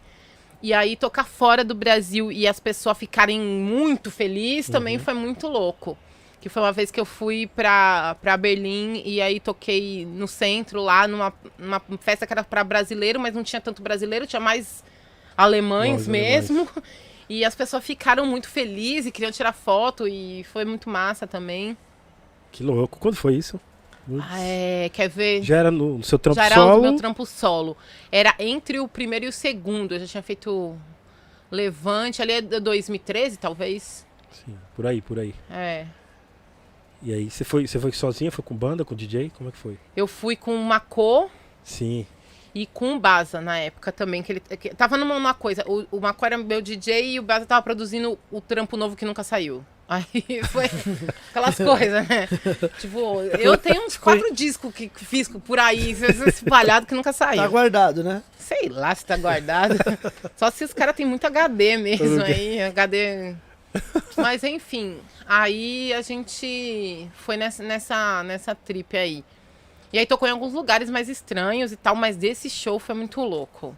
E 0.63 0.73
aí 0.73 0.95
tocar 0.95 1.25
fora 1.25 1.65
do 1.65 1.75
Brasil 1.75 2.31
e 2.31 2.47
as 2.47 2.61
pessoas 2.61 2.97
ficarem 2.97 3.41
muito 3.41 4.13
felizes 4.13 4.71
também 4.71 4.97
foi 4.99 5.13
muito 5.13 5.49
louco. 5.49 5.99
Que 6.43 6.49
foi 6.49 6.61
uma 6.61 6.73
vez 6.73 6.91
que 6.91 7.01
eu 7.01 7.05
fui 7.05 7.47
pra, 7.47 8.17
pra 8.21 8.37
Berlim 8.37 9.01
e 9.05 9.23
aí 9.23 9.39
toquei 9.39 10.05
no 10.05 10.27
centro 10.27 10.83
lá, 10.83 11.07
numa, 11.07 11.33
numa 11.57 11.81
festa 12.01 12.27
que 12.27 12.33
era 12.33 12.43
pra 12.43 12.65
brasileiro, 12.65 13.21
mas 13.21 13.33
não 13.33 13.45
tinha 13.45 13.61
tanto 13.61 13.81
brasileiro, 13.81 14.27
tinha 14.27 14.41
mais 14.41 14.83
alemães 15.37 16.03
Os 16.03 16.09
alemães. 16.09 16.51
mesmo. 16.51 16.69
E 17.29 17.47
as 17.47 17.55
pessoas 17.55 17.83
ficaram 17.83 18.27
muito 18.27 18.47
felizes 18.47 19.07
e 19.07 19.11
queriam 19.11 19.33
tirar 19.33 19.55
foto 19.55 20.07
e 20.07 20.45
foi 20.53 20.67
muito 20.67 20.91
massa 20.91 21.27
também. 21.27 21.75
Que 22.51 22.63
louco. 22.63 22.99
Quando 22.99 23.15
foi 23.15 23.37
isso? 23.37 23.59
Ah, 24.21 24.39
é, 24.39 24.91
quer 24.93 25.09
ver? 25.09 25.43
Já 25.43 25.57
era 25.57 25.71
no, 25.71 25.97
no 25.99 26.05
seu 26.05 26.19
trampo 26.19 26.37
Já 26.37 26.45
era 26.45 26.57
solo? 26.57 26.79
o 26.79 26.83
meu 26.83 26.97
trampo 26.97 27.25
solo. 27.25 27.75
Era 28.11 28.35
entre 28.39 28.81
o 28.81 28.87
primeiro 28.87 29.25
e 29.25 29.29
o 29.29 29.33
segundo. 29.33 29.95
Eu 29.95 30.01
já 30.01 30.07
tinha 30.07 30.23
feito 30.23 30.77
Levante, 31.51 32.21
ali 32.21 32.33
é 32.33 32.41
de 32.43 32.61
2013, 32.61 33.39
talvez. 33.39 34.07
Sim, 34.31 34.55
por 34.75 34.87
aí, 34.87 35.01
por 35.01 35.19
aí. 35.19 35.35
É. 35.51 35.87
E 37.03 37.13
aí, 37.13 37.29
você 37.29 37.43
foi, 37.43 37.67
você 37.67 37.81
foi 37.81 37.91
sozinha? 37.93 38.31
Foi 38.31 38.45
com 38.45 38.55
banda, 38.55 38.85
com 38.85 38.95
DJ? 38.95 39.33
Como 39.37 39.49
é 39.49 39.53
que 39.53 39.59
foi? 39.59 39.77
Eu 39.97 40.07
fui 40.07 40.37
com 40.37 40.55
o 40.55 40.65
Macô 40.65 41.29
Sim. 41.65 42.07
e 42.55 42.65
com 42.65 42.95
o 42.95 43.01
Baza 43.01 43.41
na 43.41 43.59
época 43.59 43.91
também. 43.91 44.23
Que 44.23 44.33
ele 44.33 44.41
que, 44.41 44.73
tava 44.73 44.97
numa 44.97 45.17
uma 45.17 45.35
coisa. 45.35 45.65
O, 45.67 45.85
o 45.97 46.01
Macô 46.01 46.25
era 46.25 46.39
meu 46.39 46.63
DJ 46.63 47.15
e 47.15 47.19
o 47.19 47.23
Baza 47.23 47.45
tava 47.45 47.61
produzindo 47.61 48.17
o 48.31 48.41
trampo 48.41 48.77
novo 48.77 48.95
que 48.95 49.05
nunca 49.05 49.25
saiu. 49.25 49.65
Aí 49.93 50.43
foi 50.45 50.71
aquelas 51.29 51.57
coisas, 51.59 52.09
né? 52.09 52.29
Tipo, 52.79 53.21
eu 53.39 53.59
tenho 53.59 53.85
uns 53.85 53.97
quatro 53.99 54.33
discos 54.33 54.73
que, 54.73 54.89
que 54.89 55.05
fiz 55.05 55.29
por 55.29 55.59
aí, 55.59 55.95
espalhado, 56.27 56.87
que 56.87 56.95
nunca 56.95 57.13
saiu. 57.13 57.43
Tá 57.43 57.49
guardado, 57.49 58.03
né? 58.03 58.23
Sei 58.39 58.71
lá 58.71 58.95
se 58.95 59.05
tá 59.05 59.19
guardado. 59.19 59.75
Só 60.35 60.51
se 60.51 60.65
os 60.65 60.73
caras 60.73 60.97
têm 60.97 61.05
muito 61.05 61.27
HD 61.27 61.77
mesmo 61.77 62.23
aí, 62.23 62.63
HD. 62.63 63.35
Mas 64.17 64.43
enfim, 64.45 64.99
aí 65.27 65.93
a 65.95 66.03
gente 66.03 67.09
foi 67.15 67.37
nessa, 67.37 67.63
nessa, 67.63 68.23
nessa 68.23 68.55
trip 68.55 68.97
aí. 68.97 69.25
E 69.93 69.99
aí 69.99 70.07
tocou 70.07 70.27
em 70.27 70.31
alguns 70.33 70.53
lugares 70.55 70.89
mais 70.89 71.09
estranhos 71.09 71.71
e 71.73 71.77
tal, 71.77 71.95
mas 71.95 72.17
desse 72.17 72.49
show 72.49 72.79
foi 72.79 72.95
muito 72.95 73.21
louco. 73.21 73.77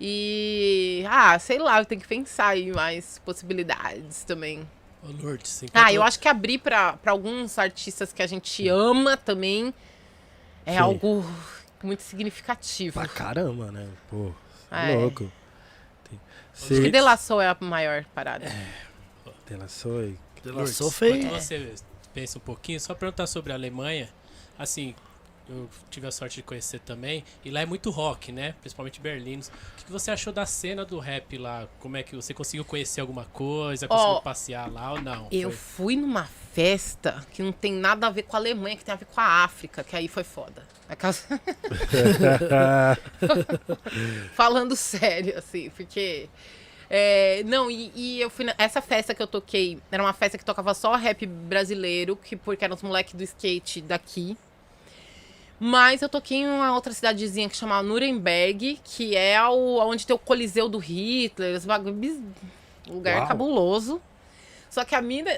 E. 0.00 1.04
Ah, 1.08 1.38
sei 1.38 1.58
lá, 1.58 1.84
tenho 1.84 2.00
que 2.00 2.06
pensar 2.08 2.48
aí 2.48 2.72
mais 2.72 3.18
possibilidades 3.24 4.24
também. 4.24 4.66
Ô, 5.02 5.08
Lourdes, 5.22 5.64
Ah, 5.74 5.92
eu 5.92 6.02
acho 6.02 6.18
que 6.18 6.28
abrir 6.28 6.58
pra 6.58 6.94
pra 6.94 7.12
alguns 7.12 7.58
artistas 7.58 8.12
que 8.12 8.22
a 8.22 8.26
gente 8.26 8.66
ama 8.68 9.16
também 9.16 9.74
é 10.64 10.72
Sim. 10.72 10.78
algo 10.78 11.24
muito 11.82 12.02
significativo. 12.02 12.98
Pra 12.98 13.08
caramba, 13.08 13.70
né? 13.72 13.88
Pô, 14.08 14.32
É. 14.70 14.94
louco. 14.94 15.30
Tem- 16.08 16.20
Acho 16.54 16.82
que. 16.82 16.90
Delaçou 16.90 17.40
é 17.40 17.48
a 17.48 17.56
maior 17.60 18.04
parada. 18.14 18.46
Delaçou 19.48 20.02
e... 20.04 20.16
Delaçou 20.44 20.90
fez. 20.90 21.24
Quando 21.26 21.40
você 21.40 21.74
pensa 22.14 22.38
um 22.38 22.40
pouquinho, 22.40 22.80
só 22.80 22.94
perguntar 22.94 23.26
sobre 23.26 23.52
a 23.52 23.54
Alemanha, 23.54 24.08
assim, 24.58 24.94
eu 25.48 25.68
tive 25.90 26.06
a 26.06 26.10
sorte 26.12 26.36
de 26.36 26.42
conhecer 26.42 26.78
também, 26.80 27.24
e 27.44 27.50
lá 27.50 27.60
é 27.60 27.66
muito 27.66 27.90
rock, 27.90 28.30
né? 28.30 28.54
Principalmente 28.60 29.00
Berlim. 29.00 29.38
O 29.40 29.84
que, 29.84 29.90
você 29.90 30.10
achou 30.12 30.32
da 30.32 30.46
cena 30.46 30.84
do 30.84 30.98
rap 31.00 31.36
lá? 31.36 31.66
Como 31.80 31.96
é 31.96 32.02
que 32.02 32.14
você 32.14 32.32
conseguiu 32.32 32.64
conhecer 32.64 33.00
alguma 33.00 33.24
coisa? 33.26 33.88
Conseguiu 33.88 34.14
Ó, 34.14 34.20
passear 34.20 34.70
lá 34.70 34.92
ou 34.92 35.00
não? 35.02 35.26
Eu 35.32 35.50
Foi- 35.50 35.58
fui 35.58 35.96
numa 35.96 36.24
festa 36.52 37.26
que 37.32 37.42
não 37.42 37.52
tem 37.52 37.72
nada 37.72 38.06
a 38.06 38.10
ver 38.10 38.22
com 38.22 38.36
a 38.36 38.38
Alemanha, 38.38 38.76
que 38.76 38.84
tem 38.84 38.92
a 38.94 38.96
ver 38.96 39.06
com 39.06 39.20
a 39.20 39.44
África, 39.44 39.82
que 39.82 39.96
aí 39.96 40.06
foi 40.08 40.22
foda. 40.24 40.62
Aquelas- 40.88 41.26
Falando 44.34 44.76
sério, 44.76 45.36
assim, 45.38 45.70
porque. 45.70 46.28
É, 46.92 47.42
não, 47.46 47.70
e, 47.70 47.92
e 47.94 48.20
eu 48.20 48.28
fui. 48.28 48.44
na- 48.44 48.54
essa 48.58 48.82
festa 48.82 49.14
que 49.14 49.22
eu 49.22 49.26
toquei 49.28 49.78
era 49.92 50.02
uma 50.02 50.12
festa 50.12 50.36
que 50.36 50.44
tocava 50.44 50.74
só 50.74 50.96
rap 50.96 51.24
brasileiro, 51.24 52.16
que, 52.16 52.34
porque 52.36 52.64
eram 52.64 52.74
os 52.74 52.82
moleques 52.82 53.14
do 53.14 53.22
skate 53.22 53.80
daqui. 53.80 54.36
Mas 55.62 56.00
eu 56.02 56.08
toquei 56.08 56.38
em 56.38 56.48
uma 56.48 56.74
outra 56.74 56.92
cidadezinha 56.92 57.48
que 57.48 57.56
chama 57.56 57.82
Nuremberg, 57.82 58.80
que 58.82 59.14
é 59.14 59.40
o, 59.46 59.78
onde 59.86 60.06
tem 60.06 60.16
o 60.16 60.18
Coliseu 60.18 60.68
do 60.68 60.78
Hitler, 60.78 61.54
os 61.56 61.64
bagulho, 61.66 62.24
lugar 62.88 63.18
Uau. 63.18 63.28
cabuloso. 63.28 64.02
Só 64.70 64.84
que 64.84 64.94
a 64.94 65.02
mina, 65.02 65.30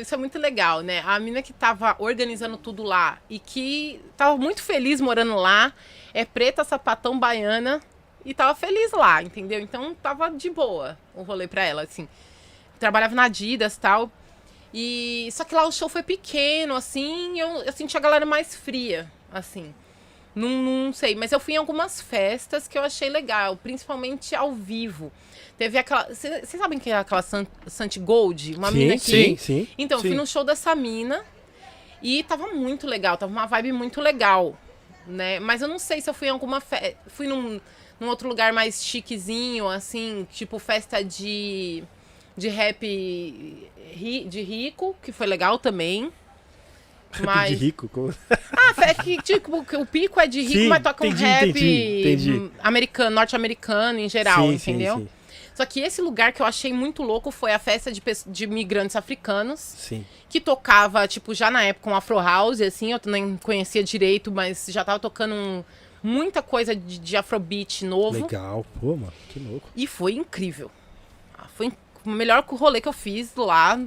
isso 0.00 0.12
é 0.14 0.18
muito 0.18 0.38
legal, 0.38 0.82
né? 0.82 1.02
A 1.06 1.18
mina 1.18 1.40
que 1.40 1.52
tava 1.52 1.96
organizando 1.98 2.56
tudo 2.56 2.82
lá 2.82 3.18
e 3.30 3.38
que 3.38 4.00
tava 4.16 4.36
muito 4.36 4.60
feliz 4.62 5.00
morando 5.00 5.36
lá, 5.36 5.72
é 6.12 6.24
preta, 6.24 6.64
sapatão, 6.64 7.18
baiana 7.18 7.80
e 8.24 8.32
tava 8.34 8.54
feliz 8.54 8.92
lá, 8.92 9.22
entendeu? 9.22 9.60
Então 9.60 9.94
tava 9.94 10.30
de 10.30 10.50
boa 10.50 10.98
o 11.14 11.22
rolê 11.22 11.46
pra 11.46 11.62
ela, 11.64 11.82
assim. 11.82 12.08
Trabalhava 12.78 13.14
na 13.14 13.24
Adidas 13.24 13.76
e 13.76 13.80
tal. 13.80 14.10
E 14.74 15.28
só 15.32 15.44
que 15.44 15.54
lá 15.54 15.66
o 15.66 15.72
show 15.72 15.88
foi 15.88 16.02
pequeno, 16.02 16.74
assim, 16.74 17.38
eu, 17.38 17.48
eu 17.62 17.72
senti 17.72 17.96
a 17.96 18.00
galera 18.00 18.24
mais 18.24 18.54
fria, 18.56 19.10
assim. 19.30 19.74
Não, 20.34 20.48
não 20.48 20.92
sei, 20.94 21.14
mas 21.14 21.30
eu 21.30 21.38
fui 21.38 21.52
em 21.54 21.58
algumas 21.58 22.00
festas 22.00 22.66
que 22.66 22.78
eu 22.78 22.82
achei 22.82 23.10
legal, 23.10 23.54
principalmente 23.56 24.34
ao 24.34 24.50
vivo. 24.52 25.12
Teve 25.58 25.76
aquela. 25.76 26.04
Vocês 26.04 26.48
sabem 26.48 26.78
que 26.78 26.88
é 26.90 26.96
aquela 26.96 27.20
San- 27.20 27.46
Santi 27.66 28.00
Gold? 28.00 28.54
Uma 28.56 28.70
sim, 28.72 28.78
mina 28.78 28.94
que. 28.94 29.00
sim, 29.00 29.36
sim. 29.36 29.68
Então, 29.76 29.98
eu 29.98 30.00
fui 30.00 30.10
Sim. 30.12 30.16
no 30.16 30.26
show 30.26 30.42
dessa 30.42 30.74
mina 30.74 31.22
e 32.02 32.22
tava 32.22 32.46
muito 32.48 32.86
legal, 32.86 33.18
tava 33.18 33.30
uma 33.30 33.44
vibe 33.44 33.72
muito 33.72 34.00
legal, 34.00 34.56
né? 35.06 35.38
Mas 35.38 35.60
eu 35.60 35.68
não 35.68 35.78
sei 35.78 36.00
se 36.00 36.08
eu 36.08 36.14
fui 36.14 36.28
em 36.28 36.30
alguma 36.30 36.60
festa. 36.62 36.96
Fui 37.08 37.26
num, 37.26 37.60
num 38.02 38.08
outro 38.08 38.28
lugar 38.28 38.52
mais 38.52 38.84
chiquezinho, 38.84 39.68
assim, 39.68 40.26
tipo 40.32 40.58
festa 40.58 41.02
de. 41.04 41.82
de 42.36 42.48
rap 42.48 42.82
ri- 43.92 44.24
de 44.24 44.42
rico, 44.42 44.96
que 45.02 45.12
foi 45.12 45.26
legal 45.26 45.58
também. 45.58 46.12
Mas. 47.24 47.50
De 47.50 47.66
rico. 47.66 47.88
como- 47.88 48.12
Ah, 48.56 48.74
é 48.88 48.94
que 48.94 49.20
tipo, 49.22 49.58
o 49.58 49.86
pico 49.86 50.18
é 50.18 50.26
de 50.26 50.40
rico, 50.40 50.52
Sim, 50.62 50.68
mas 50.68 50.82
toca 50.82 51.04
um 51.04 51.08
entendi, 51.08 51.24
rap 51.24 51.48
entendi, 51.50 52.00
entendi. 52.30 52.50
americano, 52.62 53.14
norte-americano 53.14 53.98
em 53.98 54.08
geral, 54.08 54.46
Sim, 54.48 54.54
entendeu? 54.54 54.96
sim. 54.98 55.08
Só 55.54 55.66
que 55.66 55.80
esse 55.80 56.00
lugar 56.00 56.32
que 56.32 56.40
eu 56.40 56.46
achei 56.46 56.72
muito 56.72 57.02
louco 57.02 57.30
foi 57.30 57.52
a 57.52 57.58
festa 57.58 57.92
de, 57.92 58.02
de 58.26 58.46
migrantes 58.46 58.96
africanos, 58.96 59.60
Sim. 59.60 60.02
que 60.30 60.40
tocava, 60.40 61.06
tipo, 61.06 61.34
já 61.34 61.50
na 61.50 61.62
época 61.62 61.90
um 61.90 61.94
Afro 61.94 62.18
House, 62.18 62.62
assim, 62.62 62.90
eu 62.92 63.00
nem 63.04 63.36
conhecia 63.36 63.84
direito, 63.84 64.32
mas 64.32 64.64
já 64.70 64.82
tava 64.82 64.98
tocando 64.98 65.34
um- 65.34 65.62
muita 66.02 66.42
coisa 66.42 66.74
de, 66.74 66.98
de 66.98 67.16
Afrobeat 67.16 67.84
novo. 67.84 68.22
Legal. 68.22 68.64
Pô, 68.80 68.96
mano, 68.96 69.12
que 69.28 69.38
louco. 69.38 69.68
E 69.76 69.86
foi 69.86 70.14
incrível. 70.14 70.70
Ah, 71.38 71.46
Foi 71.54 71.72
o 72.04 72.10
melhor 72.10 72.44
rolê 72.48 72.80
que 72.80 72.88
eu 72.88 72.92
fiz 72.92 73.34
lá 73.36 73.78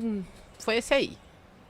foi 0.59 0.77
esse 0.77 0.93
aí. 0.93 1.17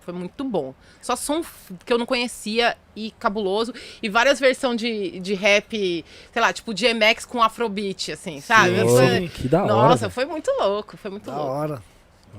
Foi 0.01 0.13
muito 0.13 0.43
bom. 0.43 0.75
Só 1.01 1.15
som 1.15 1.41
que 1.83 1.91
eu 1.91 1.97
não 1.97 2.05
conhecia 2.05 2.77
e 2.95 3.09
cabuloso. 3.17 3.73
E 4.03 4.07
várias 4.07 4.39
versões 4.39 4.77
de, 4.79 5.19
de 5.19 5.33
rap, 5.33 6.05
sei 6.31 6.41
lá, 6.41 6.53
tipo 6.53 6.73
DMX 6.75 7.25
com 7.25 7.41
Afrobeat, 7.41 8.11
assim, 8.11 8.39
sabe? 8.39 8.79
Sim, 8.81 8.87
Foi- 8.87 9.27
que 9.29 9.47
da 9.47 9.63
hora. 9.63 9.73
Nossa, 9.73 9.97
velho. 10.01 10.11
foi 10.11 10.25
muito 10.25 10.51
louco, 10.59 10.95
foi 10.95 11.09
muito 11.09 11.25
Da 11.25 11.35
louco. 11.35 11.51
hora. 11.51 11.83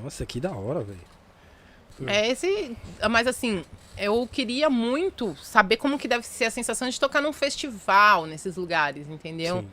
Nossa, 0.01 0.25
que 0.25 0.39
da 0.39 0.53
hora, 0.53 0.81
velho. 0.85 1.01
É 2.07 2.29
esse. 2.31 2.77
Mas 3.11 3.27
assim, 3.27 3.65
eu 3.97 4.29
queria 4.31 4.69
muito 4.69 5.37
saber 5.43 5.77
como 5.77 5.99
que 5.99 6.09
deve 6.09 6.27
ser 6.27 6.47
a 6.47 6.51
sensação 6.51 6.89
de 6.89 6.99
tocar 6.99 7.21
num 7.21 7.33
festival 7.33 8.27
nesses 8.27 8.57
lugares, 8.57 9.09
entendeu? 9.09 9.61
Sim, 9.61 9.69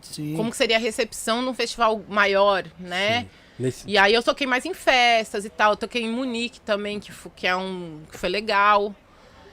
Sim. 0.00 0.36
Como 0.36 0.50
que 0.50 0.56
seria 0.56 0.76
a 0.76 0.80
recepção 0.80 1.42
num 1.42 1.54
festival 1.54 2.02
maior, 2.08 2.64
né? 2.78 3.22
sim. 3.22 3.28
Nesse, 3.58 3.90
E 3.90 3.98
aí 3.98 4.14
eu 4.14 4.22
toquei 4.22 4.46
mais 4.46 4.64
em 4.64 4.72
festas 4.72 5.44
e 5.44 5.50
tal. 5.50 5.72
Eu 5.72 5.76
toquei 5.76 6.02
em 6.02 6.10
Munique 6.10 6.60
também, 6.60 7.00
que, 7.00 7.12
que 7.34 7.46
é 7.46 7.56
um. 7.56 8.02
que 8.10 8.16
foi 8.16 8.28
legal. 8.28 8.94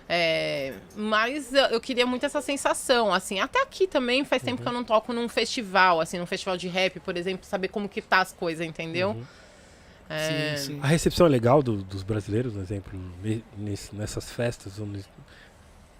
É, 0.08 0.76
mas 0.95 1.51
eu, 1.51 1.82
queria 1.82 2.06
muito 2.06 2.24
essa 2.24 2.39
sensação, 2.39 3.12
assim. 3.12 3.39
Até 3.39 3.64
aqui 3.64 3.88
também 3.88 4.24
faz 4.24 4.43
tempo 4.43 4.62
que 4.62 4.68
eu 4.68 4.72
não 4.72 4.84
toco 4.84 5.12
num 5.12 5.28
festival, 5.28 5.99
assim, 5.99 6.20
num 6.20 6.28
festival 6.28 6.56
de 6.56 6.68
rap, 6.68 6.99
por 6.99 7.18
exemplo, 7.18 7.43
saber 7.43 7.70
como 7.70 7.89
que 7.89 7.99
tá 8.03 8.20
as 8.20 8.32
coisas, 8.32 8.66
entendeu? 8.66 9.10
Uhum. 9.10 9.26
É, 10.10 10.56
Sim, 10.58 10.66
sim. 10.76 10.80
A 10.84 10.88
recepção 10.88 11.26
é 11.26 11.30
legal 11.30 11.64
do- 11.64 11.82
dos 11.84 12.03
brasileiros, 12.03 12.53
por 12.53 12.62
exemplo, 12.62 12.99
ne- 13.24 13.43
nesse- 13.58 13.95
nessas 13.95 14.30
festas, 14.32 14.74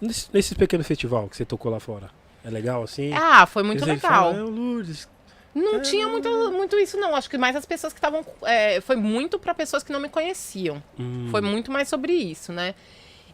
nesse, 0.00 0.28
nesse, 0.32 0.54
pequeno 0.54 0.84
festival 0.84 1.28
que 1.28 1.36
você 1.36 1.44
tocou 1.44 1.70
lá 1.72 1.80
fora. 1.80 2.10
É 2.44 2.50
legal 2.50 2.82
assim? 2.82 3.12
Ah, 3.12 3.44
foi 3.46 3.62
muito 3.64 3.82
Eles 3.84 4.00
legal. 4.02 4.32
falam, 4.32 4.38
"É 4.38 4.42
o 4.44 4.48
Lourdes. 4.50 5.08
Não 5.54 5.76
É, 5.76 5.80
tinha 5.80 6.06
muito, 6.06 6.28
muito 6.52 6.78
isso, 6.78 6.98
não. 6.98 7.16
Acho 7.16 7.30
que 7.30 7.38
mais 7.38 7.56
as 7.56 7.64
pessoas 7.64 7.92
que 7.92 7.98
estavam. 7.98 8.24
é, 8.42 8.80
foi 8.82 8.94
muito 8.94 9.38
pra 9.38 9.54
pessoas 9.54 9.82
que 9.82 9.90
não 9.90 9.98
me 9.98 10.08
conheciam. 10.08 10.82
Hum, 11.00 11.28
Foi 11.30 11.40
muito 11.40 11.72
mais 11.72 11.88
sobre 11.88 12.12
isso, 12.12 12.52
né? 12.52 12.74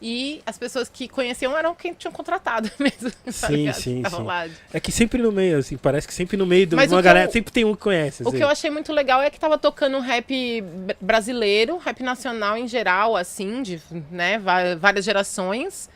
E 0.04 0.42
as 0.44 0.58
pessoas 0.58 0.88
que 0.88 1.06
conheciam 1.06 1.56
eram 1.56 1.76
quem 1.76 1.94
tinham 1.94 2.10
contratado 2.12 2.68
mesmo. 2.76 3.08
tá 3.24 3.30
Sim, 3.32 3.54
ligado? 3.56 3.74
sim, 3.76 4.02
sim. 4.04 4.22
lá. 4.24 4.48
É 4.72 4.80
que 4.80 4.90
sempre 4.90 5.22
no 5.22 5.30
meio, 5.30 5.58
assim, 5.58 5.76
parece 5.76 6.08
que 6.08 6.12
sempre 6.12 6.36
no 6.36 6.44
meio 6.44 6.66
de 6.66 6.74
Mas 6.74 6.90
o 6.90 6.96
uma 6.96 7.00
que 7.00 7.06
galera, 7.06 7.28
eu- 7.28 7.32
sempre 7.32 7.52
tem 7.52 7.64
um 7.64 7.72
que 7.72 7.82
conhece. 7.82 8.24
O 8.24 8.28
assim. 8.28 8.36
que 8.38 8.42
eu 8.42 8.48
achei 8.48 8.68
muito 8.68 8.92
legal 8.92 9.22
é 9.22 9.30
que 9.30 9.38
tava 9.38 9.56
tocando 9.56 10.00
rap 10.00 10.60
br- 10.60 10.94
brasileiro, 11.00 11.78
rap 11.78 12.02
nacional 12.02 12.56
em 12.58 12.66
geral, 12.66 13.16
assim, 13.16 13.62
de 13.62 13.80
né, 14.10 14.40
várias 14.80 15.04
gerações. 15.04 15.88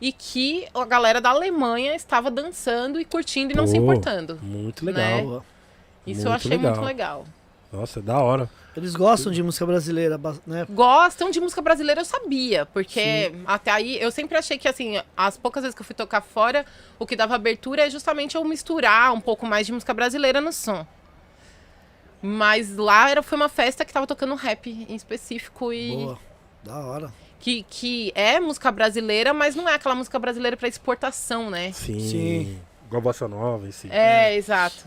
E 0.00 0.12
que 0.12 0.66
a 0.74 0.84
galera 0.84 1.20
da 1.20 1.30
Alemanha 1.30 1.94
estava 1.94 2.32
dançando 2.32 3.00
e 3.00 3.04
curtindo 3.04 3.52
e 3.52 3.56
não 3.56 3.68
se 3.68 3.76
importando. 3.76 4.36
Muito 4.42 4.84
né? 4.84 4.90
legal. 4.92 5.22
Boa. 5.22 5.44
Isso 6.04 6.22
eu 6.22 6.30
muito 6.30 6.34
achei 6.46 6.50
legal. 6.56 6.72
muito 6.74 6.84
legal. 6.84 7.24
Nossa, 7.72 8.02
da 8.02 8.18
hora. 8.18 8.50
Eles 8.76 8.94
gostam 8.94 9.32
de 9.32 9.42
música 9.42 9.64
brasileira, 9.64 10.20
né? 10.46 10.66
Gostam 10.68 11.30
de 11.30 11.40
música 11.40 11.62
brasileira, 11.62 12.00
eu 12.00 12.04
sabia. 12.04 12.66
Porque 12.66 13.32
até 13.46 13.70
aí 13.70 14.00
eu 14.00 14.10
sempre 14.10 14.36
achei 14.36 14.58
que, 14.58 14.66
assim, 14.66 15.00
as 15.16 15.36
poucas 15.36 15.62
vezes 15.62 15.74
que 15.74 15.82
eu 15.82 15.86
fui 15.86 15.94
tocar 15.94 16.20
fora, 16.20 16.66
o 16.98 17.06
que 17.06 17.14
dava 17.14 17.34
abertura 17.34 17.86
é 17.86 17.90
justamente 17.90 18.34
eu 18.34 18.44
misturar 18.44 19.12
um 19.12 19.20
pouco 19.20 19.46
mais 19.46 19.66
de 19.66 19.72
música 19.72 19.94
brasileira 19.94 20.40
no 20.40 20.52
som. 20.52 20.86
Mas 22.20 22.76
lá 22.76 23.10
era, 23.10 23.22
foi 23.22 23.36
uma 23.36 23.48
festa 23.48 23.84
que 23.84 23.92
tava 23.92 24.06
tocando 24.06 24.34
rap 24.34 24.70
em 24.70 24.94
específico 24.94 25.72
e. 25.72 25.90
Boa. 25.90 26.18
Da 26.62 26.78
hora. 26.78 27.12
Que, 27.38 27.62
que 27.68 28.10
é 28.14 28.40
música 28.40 28.72
brasileira, 28.72 29.34
mas 29.34 29.54
não 29.54 29.68
é 29.68 29.74
aquela 29.74 29.94
música 29.94 30.18
brasileira 30.18 30.56
para 30.56 30.66
exportação, 30.66 31.50
né? 31.50 31.70
Sim. 31.72 32.00
Sim. 32.00 32.60
Igual 32.86 33.02
Bossa 33.02 33.28
Nova, 33.28 33.68
esse. 33.68 33.90
É, 33.90 34.34
exato. 34.34 34.86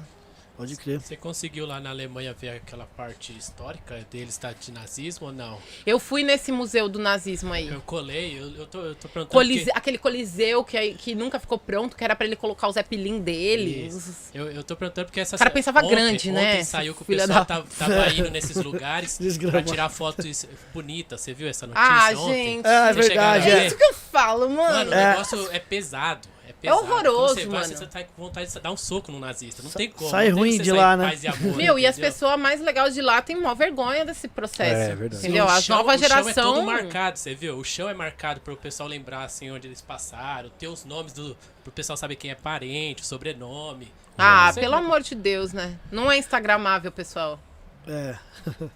Pode 0.58 0.76
crer. 0.76 1.00
Você 1.00 1.16
conseguiu 1.16 1.68
lá 1.68 1.80
na 1.80 1.92
Alemanha 1.92 2.34
ver 2.34 2.50
aquela 2.50 2.86
parte 2.86 3.32
histórica 3.38 4.04
deles 4.12 4.36
tá, 4.38 4.52
de 4.52 4.72
nazismo 4.72 5.28
ou 5.28 5.34
não? 5.34 5.60
Eu 5.86 6.00
fui 6.00 6.24
nesse 6.24 6.52
museu 6.52 6.90
do 6.90 6.98
nazismo 6.98 7.54
aí. 7.54 7.68
Eu 7.68 7.80
colei, 7.82 8.40
eu, 8.40 8.50
eu, 8.56 8.66
tô, 8.66 8.80
eu 8.82 8.96
tô 8.96 9.08
perguntando. 9.08 9.28
Colise- 9.34 9.66
porque- 9.66 9.78
Aquele 9.78 9.98
coliseu 10.00 10.64
que, 10.64 10.94
que 10.96 11.14
nunca 11.14 11.40
ficou 11.40 11.60
pronto, 11.60 11.96
que 11.96 12.04
era 12.04 12.16
pra 12.16 12.26
ele 12.26 12.36
colocar 12.36 12.68
o 12.68 12.72
Zeppelin 12.72 13.20
dele. 13.22 13.86
Isso. 13.88 14.32
Eu, 14.34 14.50
eu 14.52 14.64
tô 14.64 14.76
perguntando 14.76 15.06
porque 15.06 15.20
essa 15.20 15.36
O 15.36 15.40
cara 15.40 15.52
pensava 15.52 15.80
ontem- 15.80 15.90
grande, 15.92 16.32
né? 16.32 16.54
Ontem 16.54 16.64
saiu 16.64 16.96
que 16.96 17.02
o 17.04 17.06
Filha 17.06 17.20
pessoal 17.28 17.40
da- 17.40 17.46
tava, 17.46 17.68
tava 17.78 18.10
indo 18.14 18.32
nesses 18.32 18.58
lugares 18.58 19.18
pra 19.18 19.26
Desgramado. 19.28 19.70
tirar 19.72 19.90
fotos 19.90 20.46
bonitas. 20.74 21.22
Você 21.22 21.34
viu 21.36 21.48
essa 21.48 21.68
notícia 21.68 21.88
Ah, 21.88 22.10
ontem? 22.20 22.56
gente. 22.56 22.66
É, 22.68 22.90
é 22.90 22.94
verdade. 22.94 23.50
É. 23.50 23.56
ver? 23.58 23.68
Isso 23.68 23.78
que 23.78 23.84
eu 23.84 23.94
falo, 23.94 24.50
mano. 24.50 24.58
Mano, 24.78 24.90
o 24.90 24.94
É. 24.96 25.10
negócio 25.12 25.50
é 25.52 25.60
pesado. 25.60 26.28
É, 26.68 26.72
pesado. 26.76 26.92
horroroso, 26.92 27.18
Quando 27.36 27.36
você 27.36 27.46
vai, 27.48 27.62
mano. 27.62 27.78
você 27.78 27.86
tá 27.88 28.04
com 28.04 28.24
vontade 28.24 28.52
de 28.54 28.60
dar 28.60 28.72
um 28.72 28.78
soco 28.78 29.12
no 29.12 29.20
nazista. 29.20 29.64
Não 29.64 29.70
Sa- 29.70 29.78
tem 29.78 29.90
como. 29.92 30.10
sai 30.10 30.30
ruim 30.30 30.58
de 30.60 30.72
lá, 30.72 30.96
né? 30.98 31.18
e 31.22 31.28
amor, 31.28 31.56
Meu, 31.56 31.80
e 31.80 31.86
as 31.88 31.98
pessoas 31.98 32.40
mais 32.40 32.62
legais 32.62 32.94
de 32.94 33.02
lá 33.02 33.22
têm 33.22 33.36
mó 33.40 33.54
vergonha 33.54 34.06
desse 34.06 34.28
processo. 34.28 34.92
É, 34.92 34.96
verdade. 34.96 35.24
Entendeu? 35.24 35.46
o 35.46 35.48
A 35.50 35.62
chão- 35.62 35.78
nova 35.78 35.96
O 35.96 35.98
chão 35.98 36.06
é 36.06 36.10
geração. 36.10 36.54
todo 36.56 36.66
marcado, 36.66 37.18
você 37.18 37.34
viu? 37.36 37.58
O 37.58 37.64
chão 37.64 37.88
é 37.90 37.94
marcado 37.94 38.40
pro 38.42 38.56
pessoal 38.58 38.88
lembrar 38.90 39.24
assim 39.24 39.50
onde 39.52 39.68
eles 39.68 39.82
passaram, 39.82 40.50
ter 40.58 40.68
os 40.68 40.84
nomes 40.86 41.14
do. 41.14 41.36
pro 41.64 41.72
pessoal 41.72 41.96
saber 41.98 42.16
quem 42.16 42.32
é 42.32 42.36
parente, 42.36 43.02
o 43.02 43.06
sobrenome. 43.06 43.92
Ah, 44.18 44.52
pelo 44.56 44.76
amor 44.76 45.02
de 45.02 45.14
Deus, 45.14 45.54
né? 45.54 45.78
Não 45.92 46.12
é 46.12 46.18
instagramável, 46.18 46.92
pessoal. 46.92 47.40
É. 47.88 48.16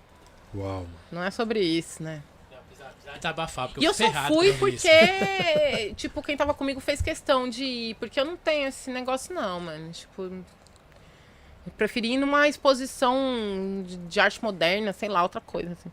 Uau. 0.54 0.86
Não 1.12 1.24
é 1.24 1.32
sobre 1.32 1.60
isso, 1.62 2.04
né? 2.04 2.22
Não, 2.52 2.58
apesar- 2.60 2.88
apesar 2.90 3.01
de 3.01 3.01
desabafar, 3.18 3.68
porque 3.68 3.82
E 3.82 3.86
eu 3.86 3.94
fui 3.94 4.12
só 4.12 4.28
fui 4.28 4.50
eu 4.50 4.58
porque, 4.58 5.94
tipo, 5.98 6.22
quem 6.22 6.38
tava 6.38 6.54
comigo 6.54 6.80
fez 6.80 7.02
questão 7.02 7.50
de 7.50 7.64
ir. 7.64 7.96
Porque 7.96 8.20
eu 8.20 8.26
não 8.26 8.38
tenho 8.38 8.68
esse 8.68 8.92
negócio, 8.92 9.34
não, 9.34 9.60
mano. 9.60 9.92
Tipo. 9.92 10.24
Eu 10.24 11.72
preferi 11.78 12.14
ir 12.14 12.18
numa 12.18 12.48
exposição 12.48 13.84
de, 13.86 13.98
de 13.98 14.20
arte 14.20 14.44
moderna, 14.44 14.94
sei 14.94 15.10
lá, 15.10 15.22
outra 15.22 15.40
coisa. 15.40 15.74
Assim. 15.74 15.92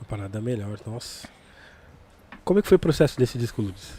Uma 0.00 0.06
parada 0.08 0.40
melhor, 0.40 0.78
nossa. 0.86 1.28
Como 2.44 2.58
é 2.58 2.62
que 2.62 2.68
foi 2.68 2.76
o 2.76 2.80
processo 2.80 3.18
desse 3.18 3.36
disco, 3.36 3.60
Lourdes? 3.60 3.92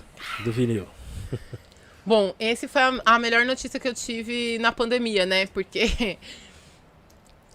Do 0.43 0.51
vinil? 0.51 0.87
Bom, 2.05 2.33
esse 2.39 2.67
foi 2.67 2.81
a, 2.81 3.01
a 3.05 3.19
melhor 3.19 3.45
notícia 3.45 3.79
que 3.79 3.87
eu 3.87 3.93
tive 3.93 4.57
na 4.57 4.71
pandemia, 4.71 5.25
né? 5.25 5.45
Porque 5.45 6.17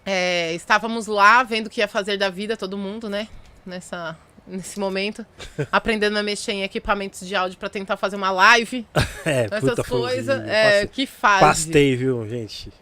é, 0.04 0.54
estávamos 0.56 1.06
lá 1.06 1.42
vendo 1.42 1.66
o 1.66 1.70
que 1.70 1.80
ia 1.80 1.88
fazer 1.88 2.16
da 2.16 2.30
vida, 2.30 2.56
todo 2.56 2.78
mundo, 2.78 3.10
né? 3.10 3.28
Nessa, 3.64 4.16
nesse 4.46 4.78
momento. 4.78 5.26
aprendendo 5.70 6.16
a 6.16 6.22
mexer 6.22 6.52
em 6.52 6.62
equipamentos 6.62 7.26
de 7.26 7.34
áudio 7.34 7.58
para 7.58 7.68
tentar 7.68 7.96
fazer 7.96 8.16
uma 8.16 8.30
live. 8.30 8.86
É, 9.26 9.48
Essas 9.50 9.84
coisas. 9.88 10.40
É, 10.46 10.86
que 10.86 11.04
fase. 11.04 11.40
Pastei, 11.40 11.96
viu, 11.96 12.28
gente? 12.28 12.72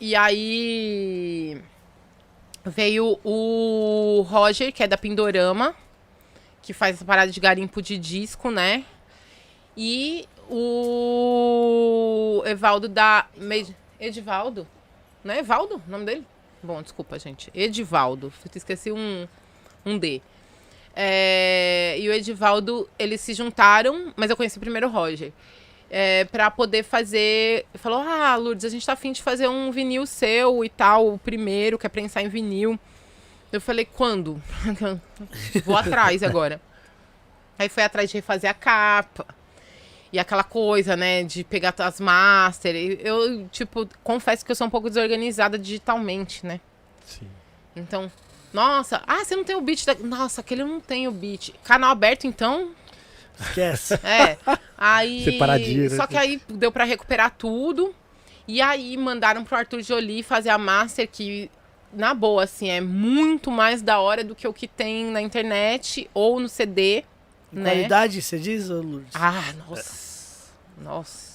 E 0.00 0.16
aí 0.16 1.60
veio 2.64 3.18
o 3.22 4.24
Roger, 4.26 4.72
que 4.72 4.82
é 4.82 4.88
da 4.88 4.96
Pindorama, 4.96 5.74
que 6.62 6.72
faz 6.72 6.96
essa 6.96 7.04
parada 7.04 7.30
de 7.30 7.38
garimpo 7.38 7.82
de 7.82 7.98
disco, 7.98 8.50
né? 8.50 8.86
E 9.76 10.26
o 10.48 12.42
Evaldo 12.46 12.88
da. 12.88 13.26
Edivaldo? 14.00 14.66
Não 15.22 15.34
é 15.34 15.40
Evaldo 15.40 15.82
o 15.86 15.90
nome 15.90 16.06
dele? 16.06 16.26
Bom, 16.62 16.80
desculpa, 16.82 17.18
gente. 17.18 17.50
Edivaldo. 17.54 18.32
Esqueci 18.54 18.90
um, 18.90 19.26
um 19.84 19.98
D. 19.98 20.20
É, 20.94 21.96
e 21.98 22.08
o 22.08 22.12
Edivaldo, 22.12 22.88
eles 22.98 23.20
se 23.20 23.32
juntaram, 23.34 24.12
mas 24.16 24.30
eu 24.30 24.36
conheci 24.36 24.58
primeiro 24.58 24.88
o 24.88 24.90
Roger. 24.90 25.32
É, 25.88 26.24
pra 26.26 26.50
poder 26.50 26.84
fazer. 26.84 27.66
Falou: 27.74 27.98
Ah, 28.00 28.36
Lourdes, 28.36 28.64
a 28.64 28.68
gente 28.68 28.86
tá 28.86 28.92
afim 28.92 29.12
de 29.12 29.22
fazer 29.22 29.48
um 29.48 29.70
vinil 29.72 30.06
seu 30.06 30.64
e 30.64 30.68
tal, 30.68 31.14
o 31.14 31.18
primeiro, 31.18 31.78
que 31.78 31.86
é 31.86 31.88
prensar 31.88 32.22
em 32.22 32.28
vinil. 32.28 32.78
Eu 33.52 33.60
falei: 33.60 33.84
Quando? 33.84 34.40
Vou 35.64 35.76
atrás 35.76 36.22
agora. 36.22 36.60
Aí 37.58 37.68
foi 37.68 37.82
atrás 37.82 38.08
de 38.08 38.16
refazer 38.16 38.48
a 38.50 38.54
capa. 38.54 39.26
E 40.12 40.18
aquela 40.18 40.42
coisa, 40.42 40.96
né, 40.96 41.22
de 41.22 41.44
pegar 41.44 41.74
as 41.78 42.00
master. 42.00 42.74
Eu, 43.00 43.46
tipo, 43.48 43.88
confesso 44.02 44.44
que 44.44 44.50
eu 44.50 44.56
sou 44.56 44.66
um 44.66 44.70
pouco 44.70 44.88
desorganizada 44.88 45.58
digitalmente, 45.58 46.44
né? 46.44 46.60
Sim. 47.04 47.28
Então, 47.76 48.10
nossa, 48.52 49.02
ah, 49.06 49.24
você 49.24 49.36
não 49.36 49.44
tem 49.44 49.56
o 49.56 49.60
beat 49.60 49.84
da... 49.84 49.94
Nossa, 49.94 50.40
aquele 50.40 50.62
eu 50.62 50.66
não 50.66 50.80
tem 50.80 51.06
o 51.06 51.12
beat. 51.12 51.50
Canal 51.64 51.90
aberto, 51.90 52.26
então? 52.26 52.70
Esquece. 53.40 53.94
É. 54.04 54.36
Aí. 54.76 55.22
Separadinho, 55.24 55.90
né? 55.90 55.96
Só 55.96 56.06
que 56.06 56.16
aí 56.16 56.40
deu 56.48 56.70
pra 56.72 56.84
recuperar 56.84 57.30
tudo. 57.36 57.94
E 58.46 58.60
aí 58.60 58.96
mandaram 58.96 59.44
pro 59.44 59.56
Arthur 59.56 59.82
Jolie 59.82 60.22
fazer 60.22 60.50
a 60.50 60.58
master, 60.58 61.08
que, 61.08 61.48
na 61.92 62.12
boa, 62.12 62.44
assim, 62.44 62.68
é 62.68 62.80
muito 62.80 63.50
mais 63.50 63.80
da 63.80 64.00
hora 64.00 64.24
do 64.24 64.34
que 64.34 64.48
o 64.48 64.52
que 64.52 64.66
tem 64.66 65.06
na 65.06 65.22
internet 65.22 66.10
ou 66.12 66.40
no 66.40 66.48
CD. 66.48 67.04
né? 67.52 67.70
Qualidade, 67.70 68.20
você 68.20 68.38
diz, 68.38 68.68
Lourdes? 68.68 69.14
Ah, 69.14 69.52
nossa. 69.68 70.50
Nossa. 70.82 71.30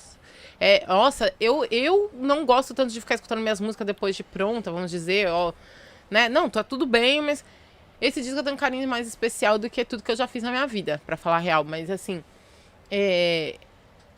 É, 0.60 0.86
nossa, 0.88 1.34
eu, 1.40 1.66
eu 1.70 2.10
não 2.14 2.46
gosto 2.46 2.74
tanto 2.74 2.92
de 2.92 3.00
ficar 3.00 3.16
escutando 3.16 3.40
minhas 3.40 3.60
músicas 3.60 3.86
depois 3.86 4.16
de 4.16 4.24
pronta, 4.24 4.72
vamos 4.72 4.92
dizer, 4.92 5.28
ó. 5.30 5.54
Né? 6.10 6.30
Não, 6.30 6.50
tá 6.50 6.64
tudo 6.64 6.86
bem, 6.86 7.22
mas 7.22 7.44
esse 8.00 8.22
disco 8.22 8.38
eu 8.38 8.44
tenho 8.44 8.56
um 8.56 8.60
carinho 8.60 8.88
mais 8.88 9.08
especial 9.08 9.58
do 9.58 9.70
que 9.70 9.84
tudo 9.86 10.04
que 10.04 10.12
eu 10.12 10.16
já 10.16 10.28
fiz 10.28 10.44
na 10.44 10.52
minha 10.52 10.68
vida, 10.68 11.02
pra 11.06 11.18
falar 11.18 11.38
a 11.38 11.40
real. 11.40 11.64
Mas 11.64 11.90
assim, 11.90 12.24
é, 12.92 13.58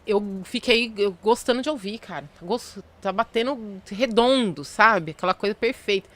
eu 0.06 0.42
fiquei 0.44 0.94
gostando 1.22 1.62
de 1.62 1.70
ouvir, 1.70 2.00
cara. 2.00 2.30
Tá 3.02 3.12
batendo 3.12 3.82
redondo, 3.90 4.64
sabe? 4.64 5.12
Aquela 5.12 5.34
coisa 5.34 5.54
perfeita. 5.56 6.10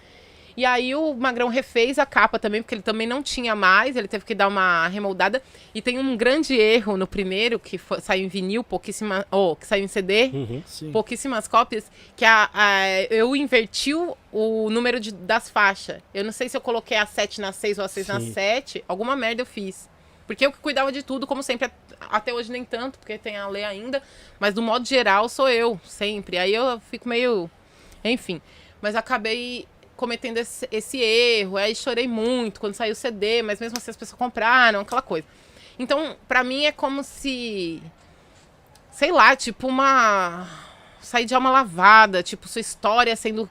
E 0.57 0.65
aí 0.65 0.93
o 0.95 1.13
Magrão 1.13 1.47
refez 1.47 1.97
a 1.97 2.05
capa 2.05 2.37
também, 2.37 2.61
porque 2.61 2.75
ele 2.75 2.81
também 2.81 3.07
não 3.07 3.23
tinha 3.23 3.55
mais, 3.55 3.95
ele 3.95 4.07
teve 4.07 4.25
que 4.25 4.35
dar 4.35 4.47
uma 4.47 4.87
remoldada. 4.87 5.41
E 5.73 5.81
tem 5.81 5.97
um 5.99 6.15
grande 6.17 6.53
erro 6.55 6.97
no 6.97 7.07
primeiro, 7.07 7.57
que 7.59 7.77
foi- 7.77 8.01
saiu 8.01 8.25
em 8.25 8.27
vinil, 8.27 8.63
pouquíssima. 8.63 9.25
Ou 9.31 9.55
que 9.55 9.65
saiu 9.65 9.83
em 9.83 9.87
CD, 9.87 10.29
Uhum. 10.33 10.63
Sim. 10.65 10.91
pouquíssimas 10.91 11.47
cópias, 11.47 11.89
que 12.15 12.25
a, 12.25 12.49
a- 12.53 13.01
eu 13.09 13.35
inverti 13.35 13.93
o, 13.93 14.69
número 14.69 14.99
de- 14.99 15.11
das 15.13 15.49
faixas. 15.49 16.01
Eu 16.13 16.23
não 16.23 16.31
sei 16.31 16.49
se 16.49 16.55
eu 16.57 16.61
coloquei 16.61 16.97
a 16.97 17.05
7 17.05 17.39
na 17.41 17.51
6 17.51 17.77
ou 17.77 17.85
a 17.85 17.87
6 17.87 18.07
na 18.07 18.19
Sim. 18.19 18.33
7. 18.33 18.83
Alguma 18.87 19.15
merda 19.15 19.41
eu 19.41 19.45
fiz. 19.45 19.89
Porque 20.27 20.45
eu 20.45 20.51
que 20.51 20.59
cuidava 20.59 20.91
de 20.91 21.03
tudo, 21.03 21.27
como 21.27 21.43
sempre. 21.43 21.69
Até 22.09 22.33
hoje 22.33 22.51
nem 22.51 22.63
tanto, 22.63 22.97
porque 22.97 23.17
tem 23.17 23.35
a 23.37 23.47
lei 23.47 23.63
ainda. 23.63 24.01
Mas 24.39 24.53
do 24.53 24.61
modo 24.61 24.85
geral 24.87 25.27
sou 25.27 25.49
eu, 25.49 25.79
sempre. 25.83 26.37
Aí 26.37 26.53
eu 26.53 26.79
fico 26.89 27.07
meio. 27.09 27.49
Enfim. 28.03 28.41
Mas 28.81 28.95
acabei 28.95 29.67
cometendo 30.01 30.37
esse, 30.39 30.67
esse 30.71 30.97
erro. 30.99 31.55
Aí 31.57 31.75
chorei 31.75 32.07
muito 32.07 32.59
quando 32.59 32.73
saiu 32.73 32.93
o 32.93 32.95
CD, 32.95 33.43
mas 33.43 33.59
mesmo 33.59 33.77
assim 33.77 33.91
as 33.91 33.95
pessoas 33.97 34.17
compraram, 34.17 34.79
aquela 34.81 35.01
coisa. 35.01 35.27
Então, 35.77 36.17
pra 36.27 36.43
mim 36.43 36.65
é 36.65 36.71
como 36.71 37.03
se. 37.03 37.81
Sei 38.91 39.11
lá, 39.11 39.35
tipo 39.35 39.67
uma. 39.67 40.47
Sair 40.99 41.25
de 41.25 41.33
alma 41.35 41.49
lavada, 41.51 42.21
tipo, 42.23 42.47
sua 42.47 42.61
história 42.61 43.15
sendo. 43.15 43.49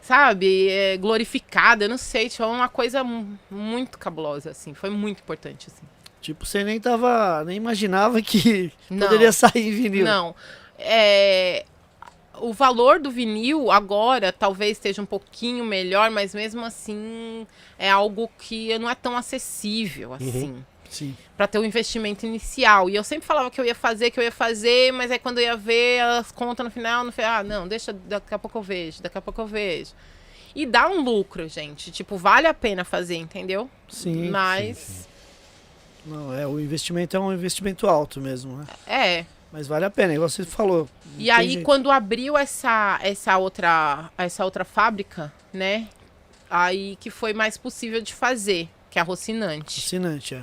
Sabe, 0.00 0.68
é, 0.70 0.96
glorificada, 0.96 1.84
eu 1.84 1.88
não 1.88 1.98
sei, 1.98 2.30
tipo, 2.30 2.42
é 2.42 2.46
uma 2.46 2.68
coisa 2.68 3.04
mu- 3.04 3.38
muito 3.50 3.98
cabulosa, 3.98 4.50
assim, 4.52 4.72
foi 4.72 4.88
muito 4.88 5.20
importante, 5.20 5.66
assim. 5.70 5.82
Tipo, 6.22 6.46
você 6.46 6.64
nem 6.64 6.80
tava. 6.80 7.44
nem 7.44 7.56
imaginava 7.58 8.20
que 8.22 8.72
Não. 8.88 9.06
poderia 9.06 9.30
sair 9.32 9.68
em 9.68 9.70
vinil. 9.70 10.04
Não. 10.06 10.34
É, 10.78 11.64
o 12.40 12.52
valor 12.52 12.98
do 13.00 13.10
vinil 13.10 13.70
agora 13.70 14.32
talvez 14.32 14.72
esteja 14.72 15.02
um 15.02 15.06
pouquinho 15.06 15.64
melhor, 15.64 16.10
mas 16.10 16.34
mesmo 16.34 16.64
assim 16.64 17.46
é 17.78 17.90
algo 17.90 18.30
que 18.38 18.78
não 18.78 18.88
é 18.88 18.94
tão 18.94 19.16
acessível 19.16 20.14
assim. 20.14 20.64
Sim. 20.88 21.16
Pra 21.36 21.46
ter 21.46 21.58
o 21.58 21.64
investimento 21.64 22.24
inicial. 22.24 22.88
E 22.88 22.96
eu 22.96 23.04
sempre 23.04 23.26
falava 23.26 23.50
que 23.50 23.60
eu 23.60 23.64
ia 23.64 23.74
fazer, 23.74 24.10
que 24.10 24.18
eu 24.18 24.24
ia 24.24 24.32
fazer, 24.32 24.92
mas 24.92 25.10
aí 25.10 25.18
quando 25.18 25.38
eu 25.38 25.44
ia 25.44 25.56
ver 25.56 26.00
as 26.00 26.32
contas 26.32 26.64
no 26.64 26.70
final, 26.70 27.04
não 27.04 27.12
falei, 27.12 27.30
ah, 27.30 27.42
não, 27.42 27.68
deixa, 27.68 27.92
daqui 27.92 28.34
a 28.34 28.38
pouco 28.38 28.58
eu 28.58 28.62
vejo, 28.62 29.02
daqui 29.02 29.18
a 29.18 29.20
pouco 29.20 29.40
eu 29.40 29.46
vejo. 29.46 29.92
E 30.54 30.64
dá 30.66 30.88
um 30.88 31.02
lucro, 31.02 31.46
gente. 31.48 31.90
Tipo, 31.90 32.16
vale 32.16 32.46
a 32.46 32.54
pena 32.54 32.84
fazer, 32.84 33.16
entendeu? 33.16 33.70
Sim. 33.88 34.30
mas 34.30 35.06
Não, 36.06 36.34
é, 36.34 36.46
o 36.46 36.58
investimento 36.58 37.16
é 37.16 37.20
um 37.20 37.32
investimento 37.32 37.86
alto 37.86 38.20
mesmo, 38.20 38.56
né? 38.56 38.66
é. 38.86 39.26
Mas 39.52 39.66
vale 39.66 39.84
a 39.84 39.90
pena, 39.90 40.12
igual 40.12 40.28
você 40.28 40.44
falou. 40.44 40.88
E 41.16 41.30
aí, 41.30 41.50
jeito. 41.52 41.64
quando 41.64 41.90
abriu 41.90 42.36
essa, 42.36 42.98
essa, 43.02 43.36
outra, 43.38 44.10
essa 44.18 44.44
outra 44.44 44.64
fábrica, 44.64 45.32
né? 45.52 45.88
Aí 46.50 46.96
que 46.96 47.10
foi 47.10 47.32
mais 47.32 47.56
possível 47.56 48.00
de 48.00 48.14
fazer, 48.14 48.68
que 48.90 48.98
é 48.98 49.02
a 49.02 49.04
Rocinante. 49.04 49.80
Fascinante, 49.80 50.34
é. 50.34 50.42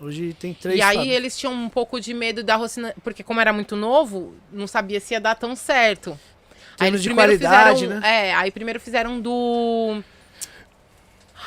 Hoje 0.00 0.32
tem 0.32 0.54
três 0.54 0.78
E 0.78 0.82
aí 0.82 0.96
fábricas. 0.96 1.16
eles 1.16 1.38
tinham 1.38 1.52
um 1.52 1.68
pouco 1.68 2.00
de 2.00 2.14
medo 2.14 2.42
da 2.42 2.56
Rocinante, 2.56 2.96
porque 3.02 3.22
como 3.22 3.40
era 3.40 3.52
muito 3.52 3.76
novo, 3.76 4.34
não 4.50 4.66
sabia 4.66 4.98
se 5.00 5.12
ia 5.14 5.20
dar 5.20 5.34
tão 5.34 5.54
certo. 5.54 6.18
Aí 6.78 6.88
eles 6.88 7.02
de 7.02 7.08
primeiro 7.10 7.32
qualidade, 7.32 7.80
fizeram, 7.80 8.00
né? 8.00 8.28
É, 8.28 8.34
aí 8.34 8.50
primeiro 8.50 8.80
fizeram 8.80 9.20
do... 9.20 10.02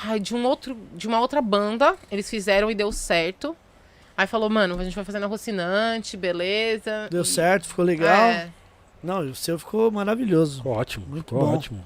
Ai, 0.05 0.19
de 0.19 0.35
um 0.35 0.45
outro, 0.45 0.77
de 0.93 1.07
uma 1.07 1.19
outra 1.19 1.41
banda, 1.41 1.95
eles 2.11 2.29
fizeram 2.29 2.69
e 2.69 2.75
deu 2.75 2.91
certo. 2.91 3.55
Aí 4.15 4.27
falou, 4.27 4.49
mano, 4.49 4.79
a 4.79 4.83
gente 4.83 4.95
vai 4.95 5.03
fazer 5.03 5.19
na 5.19 5.25
Rocinante, 5.27 6.15
beleza. 6.15 7.07
Deu 7.09 7.23
E- 7.23 7.25
certo, 7.25 7.67
ficou 7.67 7.83
legal. 7.83 8.25
É, 8.29 8.49
Não, 9.03 9.19
o 9.21 9.35
seu 9.35 9.57
ficou 9.59 9.91
maravilhoso. 9.91 10.57
Ficou 10.57 10.73
ótimo, 10.73 11.05
Muito 11.07 11.25
ficou 11.25 11.39
bom. 11.45 11.55
ótimo. 11.55 11.85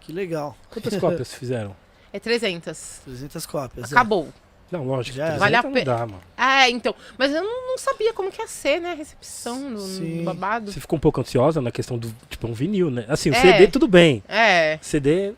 Que 0.00 0.12
legal. 0.12 0.56
Quantas 0.70 0.96
cópias 0.96 1.32
fizeram? 1.34 1.74
é 2.12 2.20
300. 2.20 3.00
300 3.04 3.44
cópias. 3.46 3.90
é. 3.90 3.94
Acabou. 3.94 4.28
Não, 4.70 4.84
lógico. 4.84 5.16
Já 5.16 5.26
era. 5.26 5.38
300 5.38 5.40
Vale 5.40 5.56
a 5.56 5.62
não 5.62 5.72
pe- 5.72 5.84
dá, 5.84 5.98
mano. 6.06 6.20
É, 6.36 6.70
então. 6.70 6.94
Mas 7.18 7.32
eu 7.32 7.42
não, 7.42 7.66
não 7.72 7.78
sabia 7.78 8.12
como 8.14 8.30
que 8.30 8.40
ia 8.40 8.46
ser, 8.48 8.80
né? 8.80 8.92
A 8.92 8.94
recepção 8.94 9.68
no 9.70 9.78
Sim. 9.80 10.24
babado. 10.24 10.72
Você 10.72 10.80
ficou 10.80 10.96
um 10.96 11.00
pouco 11.00 11.20
ansiosa 11.20 11.60
na 11.60 11.70
questão 11.70 11.98
do, 11.98 12.14
tipo, 12.30 12.46
um 12.46 12.52
vinil, 12.54 12.90
né? 12.90 13.04
Assim, 13.08 13.30
o 13.30 13.34
É. 13.34 13.40
CD 13.40 13.66
tudo 13.66 13.86
bem. 13.88 14.22
É. 14.28 14.78
CD... 14.80 15.34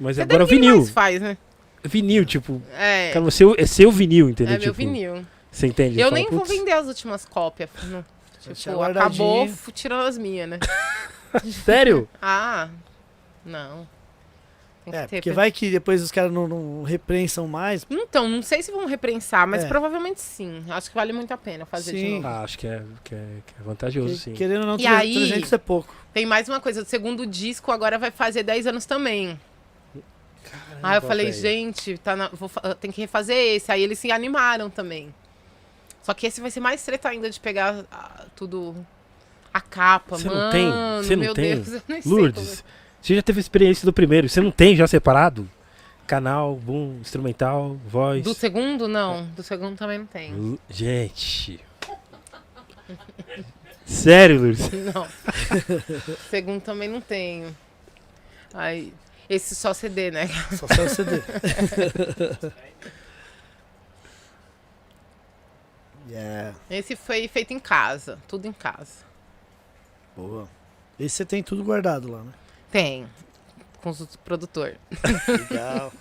Mas 0.00 0.16
Você 0.16 0.22
agora 0.22 0.44
o 0.44 0.46
ninguém 0.46 0.60
vinil. 0.60 0.76
mais 0.78 0.90
faz, 0.90 1.20
né? 1.20 1.36
Vinil, 1.84 2.24
tipo... 2.24 2.60
É. 2.76 3.10
Cara, 3.12 3.24
você, 3.24 3.44
é 3.56 3.66
seu 3.66 3.90
vinil, 3.92 4.28
entendeu? 4.30 4.54
é 4.54 4.58
meu 4.58 4.62
tipo, 4.72 4.74
vinil. 4.74 5.24
Você 5.58 5.66
entende? 5.66 5.98
Eu 5.98 6.04
Fala, 6.08 6.14
nem 6.20 6.30
vou 6.30 6.40
"Putz, 6.40 6.52
vender 6.56 6.70
as 6.72 6.86
últimas 6.86 7.24
cópias. 7.24 7.68
Não. 7.84 8.04
Deixa 8.44 8.70
Tipo, 8.70 8.76
guardadinho. 8.78 9.24
acabou 9.24 9.48
fu- 9.48 9.72
tirando 9.72 10.06
as 10.06 10.16
minhas, 10.16 10.48
né? 10.48 10.58
Sério? 11.64 12.08
Ah, 12.22 12.68
não. 13.44 13.88
Tem 14.84 14.92
que 14.92 14.98
É, 14.98 15.06
ter 15.06 15.16
porque 15.16 15.32
vai 15.32 15.50
que 15.50 15.68
depois 15.70 16.00
os 16.00 16.12
caras 16.12 16.30
não, 16.32 16.46
não 16.46 16.82
reprensam 16.84 17.48
mais. 17.48 17.84
Então, 17.90 18.28
não 18.28 18.40
sei 18.40 18.62
se 18.62 18.70
vão 18.70 18.86
reprensar, 18.86 19.46
mas 19.48 19.64
É. 19.64 19.68
provavelmente 19.68 20.20
sim. 20.20 20.64
Acho 20.70 20.90
que 20.90 20.94
vale 20.94 21.12
muito 21.12 21.32
a 21.32 21.36
pena 21.36 21.66
fazer 21.66 21.92
de 21.92 21.98
Sim. 22.00 22.14
novo. 22.14 22.28
Ah, 22.28 22.42
acho 22.42 22.56
que 22.56 22.66
é, 22.68 22.82
que 23.02 23.14
é, 23.16 23.26
que 23.44 23.54
é 23.60 23.64
vantajoso, 23.64 24.14
Que- 24.14 24.20
sim. 24.20 24.32
Querendo 24.34 24.60
ou 24.60 24.66
não, 24.68 24.74
E 24.76 24.78
300 24.78 25.00
aí- 25.00 25.14
300 25.14 25.52
é 25.52 25.58
pouco. 25.58 25.92
Tem 26.14 26.24
mais 26.24 26.48
uma 26.48 26.60
coisa, 26.60 26.82
o 26.82 26.84
segundo 26.86 27.26
disco 27.26 27.72
agora 27.72 27.98
vai 27.98 28.12
fazer 28.12 28.44
10 28.44 28.66
anos 28.68 28.86
também. 28.86 29.38
Aí 30.82 30.96
eu 30.96 31.02
falei, 31.02 31.26
velho. 31.32 31.42
gente, 31.42 31.98
tá 31.98 32.14
na- 32.14 32.28
vou 32.32 32.48
fa- 32.48 32.74
tem 32.76 32.92
que 32.92 33.00
refazer 33.00 33.36
esse. 33.56 33.70
Aí 33.72 33.82
eles 33.82 33.98
se 33.98 34.10
animaram 34.12 34.70
também. 34.70 35.12
Só 36.08 36.14
que 36.14 36.26
esse 36.26 36.40
vai 36.40 36.50
ser 36.50 36.60
mais 36.60 36.82
treta 36.82 37.06
ainda 37.10 37.28
de 37.28 37.38
pegar 37.38 37.84
ah, 37.92 38.24
tudo. 38.34 38.74
A 39.52 39.60
capa, 39.60 40.16
Você 40.16 40.26
não 40.26 40.34
mano. 40.36 40.50
tem? 40.50 40.70
Você 41.02 41.16
não 41.16 41.22
meu 41.24 41.34
tem? 41.34 41.60
Deus, 41.60 41.68
eu 41.76 41.82
nem 41.86 42.00
sei 42.00 42.10
como 42.10 42.16
Lourdes, 42.22 42.64
você 43.02 43.14
já 43.14 43.20
teve 43.20 43.40
experiência 43.40 43.84
do 43.84 43.92
primeiro, 43.92 44.26
você 44.26 44.40
não 44.40 44.50
tem 44.50 44.74
já 44.74 44.86
separado? 44.86 45.46
Canal, 46.06 46.56
boom, 46.56 46.96
instrumental, 47.02 47.76
voz. 47.86 48.20
é. 48.20 48.22
Do 48.22 48.32
segundo, 48.32 48.88
não. 48.88 49.26
Do 49.36 49.42
segundo 49.42 49.76
também 49.76 49.98
não 49.98 50.06
tem. 50.06 50.32
Lu- 50.32 50.58
Gente. 50.70 51.60
Sério, 53.84 54.40
Lourdes? 54.40 54.70
Não. 54.94 55.06
segundo 56.30 56.62
também 56.62 56.88
não 56.88 57.02
tenho. 57.02 57.54
Aí, 58.54 58.94
esse 59.28 59.54
só 59.54 59.74
CD, 59.74 60.10
né? 60.10 60.26
Só 60.56 60.64
o 60.64 60.88
CD. 60.88 61.22
Yeah, 66.08 66.54
Esse 66.70 66.96
foi 66.96 67.26
feito 67.28 67.52
em 67.52 67.58
casa. 67.60 68.18
Tudo 68.28 68.46
em 68.46 68.52
casa. 68.52 69.04
boa. 70.16 70.48
Esse 70.98 71.16
você 71.16 71.24
tem 71.24 71.42
tudo 71.42 71.62
guardado 71.62 72.10
lá, 72.10 72.22
né? 72.22 72.32
Tem. 72.70 73.06
Com 73.82 73.90
o 73.90 74.06
produtor. 74.24 74.76
Legal. 75.28 75.92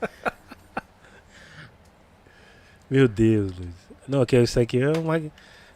Meu 2.90 3.06
Deus, 3.06 3.52
Luiz. 3.56 3.74
Não, 4.06 4.24
que 4.24 4.36
isso 4.40 4.58
aqui 4.58 4.80
é 4.80 4.90
uma. 4.98 5.20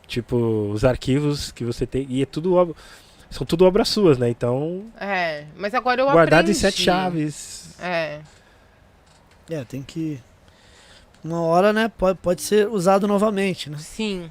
Tipo, 0.07 0.37
os 0.73 0.85
arquivos 0.85 1.53
que 1.53 1.65
você 1.65 1.87
tem. 1.87 2.07
E 2.09 2.23
é 2.23 2.27
tudo. 2.27 2.55
ob- 2.55 2.75
São 3.31 3.47
tudo 3.47 3.65
obras 3.67 3.89
suas, 3.89 4.17
né? 4.17 4.31
Então. 4.31 4.87
É, 4.99 5.45
mas 5.57 5.75
agora 5.75 6.01
eu 6.01 6.07
guardado 6.11 6.49
em 6.49 6.53
aprendi. 6.53 6.59
sete 6.59 6.83
chaves. 6.83 7.75
É. 7.79 8.21
É, 9.51 9.65
tem 9.65 9.83
que. 9.83 10.19
Uma 11.25 11.41
hora, 11.43 11.73
né? 11.73 11.91
Pode, 11.97 12.19
pode 12.19 12.43
ser 12.43 12.69
usado 12.69 13.07
novamente, 13.07 13.71
né? 13.71 13.79
Sim. 13.79 14.31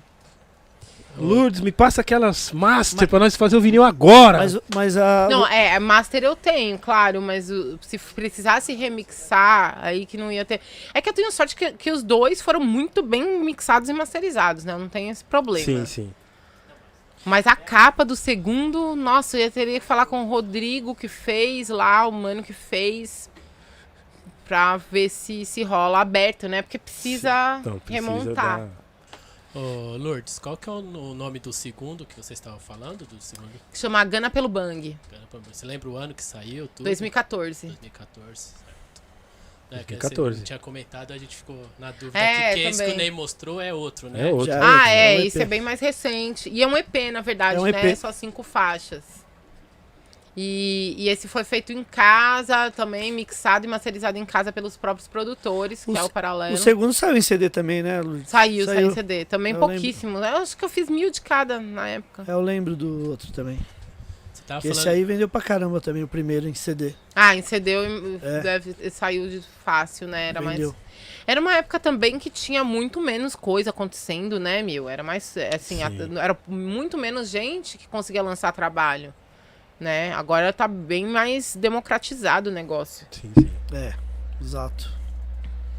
Lourdes, 1.17 1.59
me 1.59 1.73
passa 1.73 1.99
aquelas 1.99 2.53
master 2.53 3.05
pra 3.07 3.19
nós 3.19 3.35
fazer 3.35 3.57
o 3.57 3.61
vinil 3.61 3.83
agora. 3.83 4.37
Mas, 4.37 4.57
mas 4.73 4.97
a. 4.97 5.27
Não, 5.29 5.45
é, 5.45 5.77
master 5.77 6.23
eu 6.23 6.37
tenho, 6.37 6.79
claro, 6.79 7.21
mas 7.21 7.51
o- 7.51 7.77
se 7.81 7.97
precisasse 7.97 8.73
remixar, 8.73 9.77
aí 9.81 10.05
que 10.05 10.15
não 10.17 10.31
ia 10.31 10.45
ter. 10.45 10.61
É 10.93 11.01
que 11.01 11.09
eu 11.09 11.13
tenho 11.13 11.29
sorte 11.31 11.53
que, 11.53 11.73
que 11.73 11.91
os 11.91 12.01
dois 12.01 12.41
foram 12.41 12.61
muito 12.61 13.03
bem 13.03 13.39
mixados 13.43 13.89
e 13.89 13.93
masterizados, 13.93 14.63
né? 14.63 14.71
Eu 14.73 14.79
não 14.79 14.87
tenho 14.87 15.11
esse 15.11 15.23
problema. 15.23 15.65
sim, 15.65 15.85
sim. 15.85 16.13
Mas 17.25 17.45
a 17.45 17.55
capa 17.57 18.03
do 18.03 18.15
segundo, 18.15 18.95
nossa, 18.95 19.37
eu 19.37 19.51
teria 19.51 19.79
que 19.79 19.85
falar 19.85 20.05
com 20.07 20.23
o 20.23 20.27
Rodrigo 20.29 20.95
que 20.95 21.07
fez 21.09 21.69
lá, 21.69 22.07
o 22.07 22.11
mano 22.11 22.41
que 22.41 22.53
fez, 22.53 23.29
pra 24.51 24.75
ver 24.75 25.07
se, 25.07 25.45
se 25.45 25.63
rola 25.63 26.01
aberto, 26.01 26.49
né? 26.49 26.61
Porque 26.61 26.77
precisa, 26.77 27.59
Então, 27.61 27.79
precisa 27.79 28.11
remontar. 28.11 28.59
dar- 28.59 28.69
Ô, 29.55 29.95
Lourdes, 29.97 30.39
qual 30.39 30.57
que 30.57 30.67
é 30.67 30.71
o 30.73 30.81
no- 30.81 31.13
nome 31.13 31.39
do 31.39 31.53
segundo 31.53 32.05
que 32.05 32.13
você 32.21 32.33
estava 32.33 32.59
falando? 32.59 33.05
Do 33.07 33.15
segundo? 33.21 33.49
Chama 33.73 34.03
Gana 34.03 34.29
pelo 34.29 34.49
Bang, 34.49 34.97
Você 35.53 35.65
lembra 35.65 35.87
o 35.87 35.95
ano 35.95 36.13
que 36.13 36.21
saiu? 36.23 36.67
Tudo? 36.67 36.83
2014. 36.83 37.67
2014, 37.67 38.41
certo. 38.41 39.01
É, 39.71 39.77
que 39.85 39.95
2014. 39.95 40.39
Você 40.39 40.43
tinha 40.45 40.59
comentado, 40.59 41.13
a 41.13 41.17
gente 41.17 41.33
ficou 41.37 41.65
na 41.79 41.91
dúvida 41.91 42.19
É, 42.19 42.49
que, 42.49 42.61
que 42.61 42.67
esse 42.67 42.85
que 42.85 42.91
o 42.91 42.95
Ney 42.97 43.09
mostrou 43.09 43.61
é 43.61 43.73
outro, 43.73 44.09
né? 44.09 44.27
É 44.29 44.33
outro. 44.33 44.47
Já- 44.47 44.59
Ah, 44.61 44.65
outro, 44.73 44.87
é, 44.89 45.15
é 45.15 45.19
um 45.19 45.23
esse 45.27 45.41
é 45.41 45.45
bem 45.45 45.61
mais 45.61 45.79
recente. 45.79 46.49
E 46.49 46.61
é 46.61 46.67
um 46.67 46.75
EP, 46.75 47.09
na 47.11 47.21
verdade, 47.21 47.55
É 47.55 47.61
um 47.61 47.63
né? 47.63 47.69
EP. 47.69 47.85
É 47.91 47.95
só 47.95 48.11
cinco 48.11 48.43
faixas. 48.43 49.20
E, 50.35 50.95
e 50.97 51.09
esse 51.09 51.27
foi 51.27 51.43
feito 51.43 51.73
em 51.73 51.83
casa, 51.83 52.71
também 52.71 53.11
mixado 53.11 53.65
e 53.65 53.67
masterizado 53.69 54.17
em 54.17 54.25
casa 54.25 54.51
pelos 54.51 54.77
próprios 54.77 55.07
produtores, 55.07 55.83
que 55.83 55.91
O 55.91 55.97
é 55.97 56.03
o 56.03 56.09
Paralelo. 56.09 56.55
O 56.55 56.57
segundo 56.57 56.93
saiu 56.93 57.17
em 57.17 57.21
CD 57.21 57.49
também, 57.49 57.83
né, 57.83 57.99
Luiz? 58.01 58.29
Saiu, 58.29 58.63
saiu, 58.65 58.75
Saiu. 58.77 58.87
em 58.91 58.93
CD. 58.93 59.25
Também 59.25 59.53
Eu 59.53 59.59
pouquíssimo. 59.59 60.17
Eu 60.19 60.37
acho 60.37 60.55
que 60.55 60.63
eu 60.63 60.69
fiz 60.69 60.89
mil 60.89 61.11
de 61.11 61.19
cada 61.19 61.59
na 61.59 61.87
época. 61.87 62.23
É, 62.27 62.31
Eu 62.31 62.39
lembro 62.41 62.75
do 62.77 63.09
outro 63.09 63.29
também. 63.33 63.59
Você 64.33 64.43
tava 64.47 64.59
Esse 64.65 64.81
falando. 64.83 64.87
aí 64.95 65.03
vendeu 65.03 65.27
pra 65.27 65.41
caramba 65.41 65.81
também, 65.81 66.01
o 66.01 66.07
primeiro 66.07 66.47
em 66.47 66.53
CD. 66.53 66.93
Ah, 67.13 67.35
em 67.35 67.41
CD 67.41 67.71
eu- 67.75 68.19
É. 68.23 68.39
deve, 68.39 68.89
saiu 68.89 69.27
de 69.27 69.41
fácil, 69.65 70.07
né? 70.07 70.29
Era 70.29 70.41
mais. 70.41 70.57
Vendeu. 70.57 70.73
Era 71.27 71.41
uma 71.41 71.55
época 71.55 71.77
também 71.79 72.17
que 72.17 72.29
tinha 72.29 72.63
muito 72.63 73.01
menos 73.01 73.35
coisa 73.35 73.69
acontecendo, 73.69 74.39
né, 74.39 74.63
meu? 74.63 74.87
Era 74.87 75.03
mais, 75.03 75.35
assim, 75.53 75.83
a- 75.83 75.91
era 76.23 76.37
muito 76.47 76.97
menos 76.97 77.29
gente 77.29 77.77
que 77.77 77.87
conseguia 77.87 78.23
lançar 78.23 78.51
trabalho, 78.53 79.13
né? 79.81 80.13
Agora 80.13 80.53
tá 80.53 80.67
bem 80.67 81.05
mais 81.07 81.55
democratizado 81.55 82.49
o 82.49 82.53
negócio. 82.53 83.07
Sim, 83.11 83.31
sim. 83.37 83.51
É, 83.73 83.93
exato. 84.39 84.91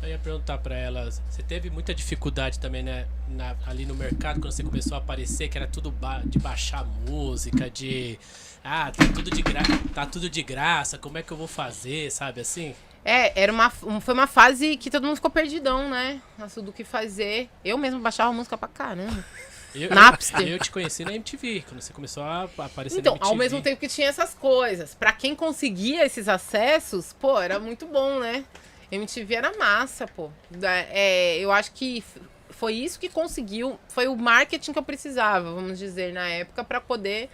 Eu 0.02 0.08
ia 0.08 0.18
perguntar 0.18 0.58
pra 0.58 0.74
ela, 0.76 1.08
você 1.08 1.42
teve 1.44 1.70
muita 1.70 1.94
dificuldade 1.94 2.58
também, 2.58 2.82
né, 2.82 3.06
na- 3.28 3.54
ali 3.64 3.86
no 3.86 3.94
mercado, 3.94 4.40
quando 4.40 4.52
você 4.52 4.64
começou 4.64 4.96
a 4.96 4.98
aparecer, 4.98 5.48
que 5.48 5.56
era 5.56 5.68
tudo 5.68 5.92
ba- 5.92 6.22
de 6.26 6.40
baixar 6.40 6.84
música, 7.08 7.70
de. 7.70 8.18
Ah, 8.64 8.90
tá 8.90 9.04
tudo, 9.14 9.30
de 9.30 9.40
gra 9.42 9.62
tá 9.94 10.04
tudo 10.04 10.28
de 10.28 10.42
graça, 10.42 10.98
como 10.98 11.18
é 11.18 11.22
que 11.22 11.30
eu 11.32 11.36
vou 11.36 11.46
fazer, 11.46 12.10
sabe 12.10 12.40
assim? 12.40 12.74
É, 13.04 13.40
era 13.40 13.52
uma, 13.52 13.72
um- 13.84 14.00
foi 14.00 14.14
uma 14.14 14.26
fase 14.26 14.76
que 14.76 14.90
todo 14.90 15.04
mundo 15.06 15.16
ficou 15.16 15.30
perdidão, 15.30 15.88
né? 15.88 16.20
Nossa, 16.36 16.60
do 16.60 16.72
que 16.72 16.82
fazer. 16.84 17.48
Eu 17.64 17.78
mesmo 17.78 18.00
baixava 18.00 18.32
música 18.32 18.58
pra 18.58 18.66
caramba. 18.68 19.24
Eu, 19.74 19.90
Napster. 19.90 20.40
eu 20.48 20.58
te 20.58 20.70
conheci 20.70 21.04
na 21.04 21.14
MTV, 21.14 21.64
quando 21.68 21.80
você 21.80 21.92
começou 21.92 22.22
a 22.22 22.44
aparecer 22.58 22.98
Então, 22.98 23.12
na 23.14 23.18
MTV. 23.18 23.30
ao 23.32 23.36
mesmo 23.36 23.62
tempo 23.62 23.80
que 23.80 23.88
tinha 23.88 24.08
essas 24.08 24.34
coisas, 24.34 24.94
pra 24.94 25.12
quem 25.12 25.34
conseguia 25.34 26.04
esses 26.04 26.28
acessos, 26.28 27.12
pô, 27.14 27.40
era 27.40 27.58
muito 27.58 27.86
bom, 27.86 28.18
né? 28.20 28.44
MTV 28.90 29.34
era 29.34 29.56
massa, 29.56 30.06
pô. 30.06 30.30
Da- 30.50 30.70
é, 30.90 31.38
eu 31.38 31.50
acho 31.50 31.72
que 31.72 32.04
foi 32.50 32.74
isso 32.74 33.00
que 33.00 33.08
conseguiu, 33.08 33.78
foi 33.88 34.06
o 34.08 34.14
marketing 34.16 34.72
que 34.72 34.78
eu 34.78 34.82
precisava, 34.82 35.52
vamos 35.52 35.78
dizer, 35.78 36.12
na 36.12 36.28
época, 36.28 36.62
pra 36.62 36.80
poder 36.80 37.30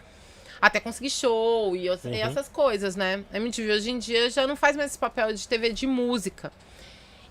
até 0.61 0.78
conseguir 0.80 1.11
show 1.11 1.74
e, 1.76 1.91
os- 1.91 2.05
e 2.05 2.09
Uhum. 2.09 2.14
essas 2.14 2.49
coisas, 2.49 2.95
né? 2.97 3.24
A 3.32 3.36
MTV 3.39 3.72
hoje 3.72 3.91
em 3.91 3.99
dia 3.99 4.30
já 4.30 4.47
não 4.47 4.57
faz 4.57 4.76
mais 4.76 4.91
esse 4.91 4.99
papel 4.99 5.32
de 5.32 5.47
TV 5.47 5.72
de 5.72 5.86
música. 5.86 6.53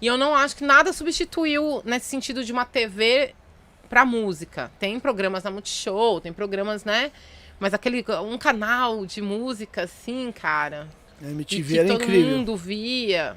E 0.02 0.08
eu 0.08 0.18
não 0.18 0.36
acho 0.36 0.56
que 0.56 0.64
nada 0.64 0.94
substituiu 0.94 1.82
nesse 1.84 2.06
sentido 2.06 2.44
de 2.44 2.52
uma 2.52 2.66
TV 2.66 3.34
pra 3.90 4.06
música. 4.06 4.72
Tem 4.80 5.00
programas 5.00 5.44
na 5.44 5.52
Multishow, 5.52 6.20
tem 6.22 6.32
programas, 6.34 6.84
né? 6.84 7.12
Mas 7.60 7.74
aquele 7.74 8.04
um 8.24 8.38
canal 8.38 9.06
de 9.06 9.22
música 9.22 9.84
assim, 9.84 10.32
cara, 10.32 10.88
A 11.22 11.26
e 11.28 11.32
MTV 11.32 11.74
que 11.74 11.80
era 11.80 11.88
todo 11.88 12.04
incrível. 12.04 12.38
mundo 12.38 12.56
via. 12.56 13.36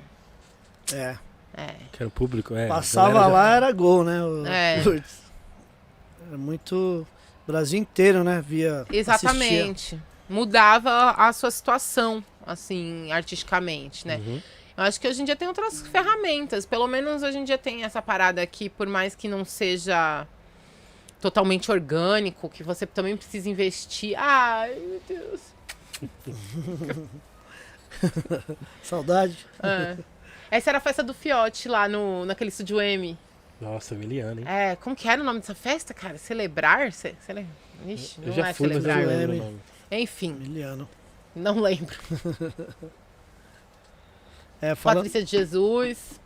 É. 0.92 1.16
É. 1.56 1.74
Que 1.92 2.02
era 2.02 2.08
o 2.08 2.10
público, 2.10 2.54
é. 2.54 2.66
a 2.66 2.68
Passava 2.68 3.12
galera 3.14 3.28
já- 3.28 3.32
lá, 3.32 3.56
era 3.56 3.72
gol, 3.72 4.04
né? 4.04 4.22
o- 4.24 4.46
É. 4.46 4.82
Era 6.28 6.38
muito. 6.38 7.06
O 7.48 7.52
Brasil 7.52 7.78
inteiro, 7.78 8.22
né? 8.22 8.42
Via. 8.46 8.82
assistia. 8.82 9.00
Exatamente. 9.00 10.00
Mudava 10.28 11.10
a 11.12 11.32
sua 11.32 11.50
situação, 11.50 12.22
assim, 12.46 13.10
artisticamente, 13.10 14.06
né? 14.06 14.16
Uhum. 14.24 14.40
Eu 14.76 14.84
acho 14.84 15.00
que 15.00 15.08
hoje 15.08 15.20
em 15.20 15.24
dia 15.24 15.34
tem 15.34 15.48
outras 15.48 15.80
ferramentas. 15.88 16.64
Pelo 16.64 16.86
menos 16.86 17.22
hoje 17.24 17.38
em 17.38 17.44
dia 17.44 17.58
tem 17.58 17.82
essa 17.84 18.00
parada 18.00 18.40
aqui, 18.40 18.68
por 18.68 18.86
mais 18.86 19.14
que 19.16 19.26
não 19.28 19.44
seja 19.44 20.26
totalmente 21.20 21.70
orgânico, 21.70 22.48
que 22.48 22.62
você 22.62 22.86
também 22.86 23.16
precisa 23.16 23.48
investir. 23.48 24.18
Ai, 24.18 24.74
meu 24.74 25.02
Deus. 25.06 25.40
Saudade. 28.82 29.46
É. 29.62 29.96
Essa 30.50 30.70
era 30.70 30.78
a 30.78 30.80
festa 30.80 31.02
do 31.02 31.14
Fiote 31.14 31.68
lá 31.68 31.88
no, 31.88 32.24
naquele 32.24 32.48
estúdio 32.48 32.80
M. 32.80 33.16
Nossa, 33.60 33.94
Miliano, 33.94 34.40
hein? 34.40 34.46
É, 34.48 34.74
como 34.76 34.96
que 34.96 35.08
era 35.08 35.20
o 35.20 35.24
nome 35.24 35.40
dessa 35.40 35.54
festa, 35.54 35.92
cara? 35.92 36.16
Celebrar? 36.16 36.92
Ce, 36.92 37.14
cele... 37.24 37.46
Ixi, 37.86 38.20
eu 38.20 38.28
não 38.28 38.34
já 38.34 38.48
é 38.48 38.52
fui, 38.52 38.68
mas 38.68 38.76
eu 38.76 38.82
celebrar. 38.82 39.06
não 39.06 39.18
lembro 39.18 39.32
o 39.32 39.38
nome. 39.38 39.60
Enfim, 39.90 40.32
Miliano. 40.32 40.88
não 41.36 41.60
lembro. 41.60 41.96
É, 44.62 44.74
fala. 44.74 44.96
Patrícia 44.96 45.24
de 45.24 45.30
Jesus, 45.30 46.19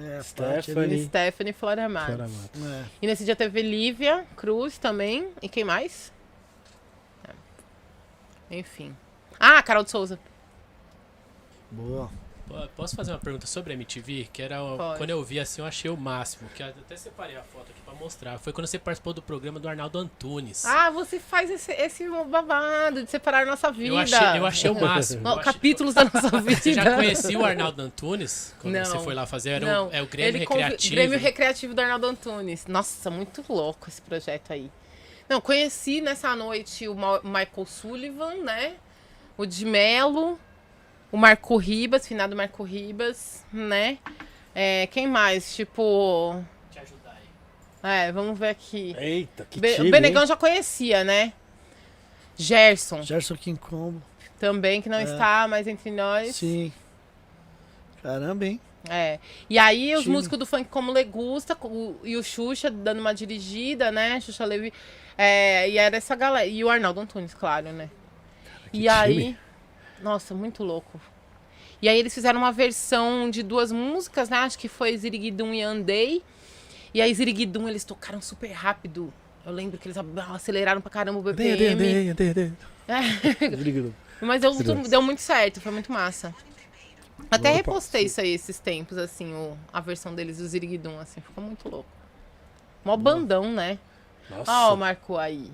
É, 0.00 0.22
Stephanie. 0.22 1.04
Stephanie 1.06 1.52
Flora 1.52 1.88
Matos. 1.88 2.18
Mato. 2.18 2.58
É. 2.66 2.84
E 3.02 3.06
nesse 3.06 3.24
dia 3.24 3.34
teve 3.34 3.62
Lívia 3.62 4.26
Cruz 4.36 4.78
também. 4.78 5.28
E 5.42 5.48
quem 5.48 5.64
mais? 5.64 6.12
É. 7.26 8.56
Enfim. 8.58 8.96
Ah, 9.38 9.62
Carol 9.62 9.82
de 9.82 9.90
Souza. 9.90 10.18
Boa. 11.70 12.10
Posso 12.76 12.96
fazer 12.96 13.12
uma 13.12 13.18
pergunta 13.18 13.46
sobre 13.46 13.72
a 13.72 13.74
MTV? 13.74 14.28
Que 14.32 14.42
era 14.42 14.58
Pode. 14.58 14.98
quando 14.98 15.10
eu 15.10 15.22
vi 15.22 15.38
assim, 15.40 15.60
eu 15.60 15.66
achei 15.66 15.90
o 15.90 15.96
máximo. 15.96 16.48
Que 16.54 16.62
até 16.62 16.96
separei 16.96 17.36
a 17.36 17.42
foto 17.42 17.70
aqui 17.70 17.80
pra 17.84 17.94
mostrar. 17.94 18.38
Foi 18.38 18.52
quando 18.52 18.66
você 18.66 18.78
participou 18.78 19.12
do 19.12 19.20
programa 19.22 19.58
do 19.60 19.68
Arnaldo 19.68 19.98
Antunes. 19.98 20.64
Ah, 20.64 20.90
você 20.90 21.18
faz 21.18 21.50
esse, 21.50 21.72
esse 21.72 22.08
babado 22.28 23.02
de 23.04 23.10
separar 23.10 23.42
a 23.42 23.46
nossa 23.46 23.70
vida. 23.70 23.88
eu, 23.94 23.98
achei, 23.98 24.38
eu 24.38 24.46
achei 24.46 24.70
o 24.70 24.74
máximo. 24.80 25.26
Achei- 25.28 25.42
capítulos 25.44 25.94
da 25.94 26.04
nossa 26.04 26.40
vida. 26.40 26.60
Você 26.60 26.72
já 26.74 26.94
conhecia 26.94 27.38
o 27.38 27.44
Arnaldo 27.44 27.82
Antunes? 27.82 28.54
Quando 28.60 28.74
Não. 28.74 28.84
você 28.84 28.98
foi 28.98 29.14
lá 29.14 29.26
fazer? 29.26 29.50
Era 29.50 29.66
Não, 29.66 29.88
o, 29.88 29.92
é 29.92 30.02
o 30.02 30.06
Grêmio 30.06 30.30
ele 30.30 30.38
Recreativo. 30.40 30.94
Grêmio 30.94 31.18
Recreativo 31.18 31.74
do 31.74 31.80
Arnaldo 31.80 32.06
Antunes. 32.06 32.66
Nossa, 32.66 33.10
muito 33.10 33.44
louco 33.48 33.88
esse 33.88 34.00
projeto 34.02 34.52
aí. 34.52 34.70
Não, 35.28 35.40
conheci 35.40 36.00
nessa 36.00 36.34
noite 36.34 36.88
o 36.88 36.94
Michael 36.94 37.66
Sullivan, 37.66 38.34
né? 38.36 38.74
O 39.36 39.44
de 39.46 39.64
Melo, 39.64 40.38
o 41.12 41.16
Marco 41.16 41.56
Ribas, 41.56 42.06
finado 42.06 42.36
Marco 42.36 42.62
Ribas, 42.62 43.44
né? 43.52 43.98
É, 44.54 44.86
quem 44.88 45.06
mais? 45.06 45.54
Tipo. 45.54 46.44
Te 46.70 46.78
ajudar 46.80 47.16
aí. 47.82 47.90
É, 48.08 48.12
vamos 48.12 48.38
ver 48.38 48.48
aqui. 48.50 48.94
Eita, 48.98 49.46
que 49.48 49.60
Be- 49.60 49.74
time, 49.74 49.88
o 49.88 49.90
Benegão 49.90 50.22
hein? 50.22 50.28
já 50.28 50.36
conhecia, 50.36 51.04
né? 51.04 51.32
Gerson, 52.36 53.02
Gerson 53.02 53.36
King 53.36 53.58
Combo. 53.58 54.02
também, 54.38 54.80
que 54.80 54.88
não 54.88 54.98
É. 54.98 55.02
está 55.04 55.48
mais 55.48 55.66
entre 55.66 55.90
nós. 55.90 56.36
Sim. 56.36 56.72
Caramba, 58.02 58.46
hein? 58.46 58.60
É. 58.88 59.18
E 59.50 59.58
aí 59.58 59.94
os 59.96 60.02
Time. 60.04 60.14
músicos 60.14 60.38
do 60.38 60.46
funk 60.46 60.66
como 60.70 60.92
Legusta 60.92 61.56
o- 61.60 61.98
e 62.04 62.16
o 62.16 62.22
Xuxa 62.22 62.70
dando 62.70 63.00
uma 63.00 63.12
dirigida, 63.12 63.90
né? 63.90 64.20
Xuxa 64.20 64.44
Levi. 64.44 64.72
É, 65.16 65.68
e 65.68 65.76
era 65.78 65.96
essa 65.96 66.14
galera. 66.14 66.46
E 66.46 66.62
o 66.62 66.70
Arnaldo 66.70 67.00
Antunes, 67.00 67.34
claro, 67.34 67.72
né? 67.72 67.90
que 68.70 68.78
e 68.80 68.88
aí. 68.88 69.36
Nossa, 70.02 70.34
muito 70.34 70.62
louco. 70.62 71.00
E 71.80 71.88
aí 71.88 71.98
eles 71.98 72.12
fizeram 72.12 72.40
uma 72.40 72.52
versão 72.52 73.30
de 73.30 73.42
duas 73.42 73.70
músicas, 73.70 74.28
né? 74.28 74.38
Acho 74.38 74.58
que 74.58 74.68
foi 74.68 74.96
Ziriguidum 74.96 75.54
e 75.54 75.62
Andei. 75.62 76.22
E 76.92 77.00
aí 77.00 77.12
Ziriguidum 77.14 77.68
eles 77.68 77.84
tocaram 77.84 78.20
super 78.20 78.50
rápido. 78.50 79.12
Eu 79.46 79.52
lembro 79.52 79.78
que 79.78 79.86
eles 79.88 79.96
aceleraram 80.34 80.80
pra 80.80 80.90
caramba 80.90 81.18
o 81.18 81.22
BPM. 81.22 81.52
andei, 81.52 81.68
andei, 81.68 82.10
andei, 82.10 82.28
andei. 82.30 82.52
É. 82.88 82.98
Mas 84.20 84.40
deu, 84.40 84.52
deu 84.88 85.02
muito 85.02 85.20
certo, 85.20 85.60
foi 85.60 85.70
muito 85.70 85.92
massa. 85.92 86.34
Até 87.30 87.52
repostei 87.52 88.04
isso 88.04 88.20
aí 88.20 88.32
esses 88.32 88.58
tempos, 88.58 88.96
assim, 88.96 89.32
o, 89.32 89.56
a 89.72 89.80
versão 89.80 90.14
deles 90.14 90.38
do 90.38 90.46
Ziriguidum, 90.46 90.98
assim, 90.98 91.20
ficou 91.20 91.42
muito 91.42 91.68
louco. 91.68 91.88
Mó 92.84 92.96
bandão, 92.96 93.52
né? 93.52 93.78
Nossa. 94.30 94.50
Ó, 94.50 94.74
o 94.74 94.76
Marco 94.76 95.16
aí. 95.16 95.50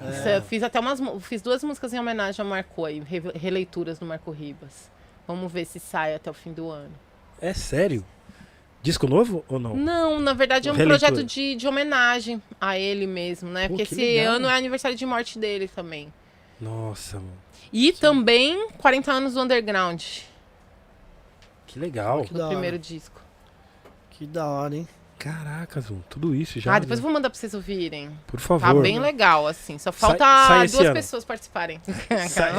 É. 0.00 0.40
Fiz 0.42 0.62
até 0.62 0.78
umas. 0.78 1.00
Fiz 1.22 1.40
duas 1.40 1.62
músicas 1.64 1.92
em 1.94 1.98
homenagem 1.98 2.42
ao 2.42 2.48
Marco 2.48 2.84
aí, 2.84 3.00
re- 3.00 3.32
releituras 3.34 3.98
do 3.98 4.04
Marco 4.06 4.30
Ribas. 4.30 4.90
Vamos 5.26 5.50
ver 5.50 5.64
se 5.64 5.80
sai 5.80 6.14
até 6.14 6.30
o 6.30 6.34
fim 6.34 6.52
do 6.52 6.70
ano. 6.70 6.92
É 7.40 7.52
sério? 7.54 8.04
Disco 8.82 9.08
novo 9.08 9.44
ou 9.48 9.58
não? 9.58 9.74
Não, 9.74 10.20
na 10.20 10.32
verdade 10.32 10.68
é 10.68 10.72
um 10.72 10.74
Releitura. 10.76 11.10
projeto 11.10 11.26
de, 11.26 11.56
de 11.56 11.66
homenagem 11.66 12.40
a 12.60 12.78
ele 12.78 13.06
mesmo, 13.06 13.48
né? 13.50 13.62
Pô, 13.68 13.74
Porque 13.74 13.86
que 13.86 13.94
esse 13.94 14.16
legal. 14.18 14.34
ano 14.34 14.46
é 14.48 14.56
aniversário 14.56 14.96
de 14.96 15.04
morte 15.04 15.38
dele 15.38 15.66
também. 15.66 16.12
Nossa, 16.60 17.16
mano. 17.16 17.32
E 17.72 17.90
também 17.92 18.68
40 18.78 19.10
anos 19.12 19.34
do 19.34 19.40
Underground, 19.40 20.02
Que 21.66 21.78
legal. 21.80 22.22
Que 22.22 22.32
do 22.32 22.40
hora. 22.40 22.50
primeiro 22.50 22.78
disco. 22.78 23.20
Que 24.10 24.24
da 24.26 24.46
hora, 24.46 24.76
hein? 24.76 24.88
Caracas, 25.18 25.88
mano. 25.88 26.04
Tudo 26.08 26.34
isso 26.34 26.60
já. 26.60 26.74
ah, 26.74 26.78
depois 26.78 26.98
eu 26.98 27.02
vou 27.02 27.12
mandar 27.12 27.30
pra 27.30 27.38
vocês 27.38 27.54
ouvirem. 27.54 28.10
Por 28.26 28.38
favor. 28.38 28.66
Tá 28.66 28.74
bem 28.74 28.98
legal, 28.98 29.46
assim. 29.46 29.78
Só 29.78 29.90
falta 29.90 30.24
sai 30.24 30.66
esse 30.66 30.74
duas 30.74 30.86
ano. 30.86 30.94
pessoas 30.94 31.24
participarem. 31.24 31.80
Sai... 32.28 32.52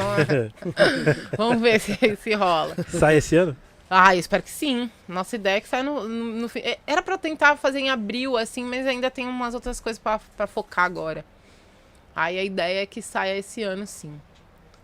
Vamos 1.38 1.62
ver 1.62 1.80
se, 1.80 1.96
se 2.22 2.34
rola. 2.34 2.76
Sai 2.90 3.18
esse 3.18 3.36
ano? 3.36 3.56
Ah, 3.90 4.16
eu 4.16 4.20
espero 4.20 4.44
que 4.44 4.50
sim. 4.50 4.90
Nossa 5.08 5.36
ideia 5.36 5.58
é 5.58 5.62
que 5.62 5.68
saia 5.70 5.84
no, 5.84 6.08
no, 6.08 6.26
no 6.42 6.50
fim. 6.50 6.60
É, 6.60 6.78
Era 6.86 7.02
pra 7.02 7.14
eu 7.14 7.18
tentar 7.18 7.56
fazer 7.58 7.80
em 7.80 7.90
abril, 7.90 8.36
assim, 8.36 8.64
mas 8.64 8.86
ainda 8.86 9.10
tem 9.10 9.26
umas 9.28 9.54
outras 9.54 9.80
coisas 9.80 10.00
pra, 10.00 10.20
pra 10.36 10.48
focar 10.48 10.86
agora. 10.86 11.24
Aí 12.16 12.38
a 12.38 12.44
ideia 12.44 12.82
é 12.82 12.86
que 12.86 13.02
saia 13.02 13.38
esse 13.38 13.62
ano, 13.64 13.86
sim. 13.86 14.20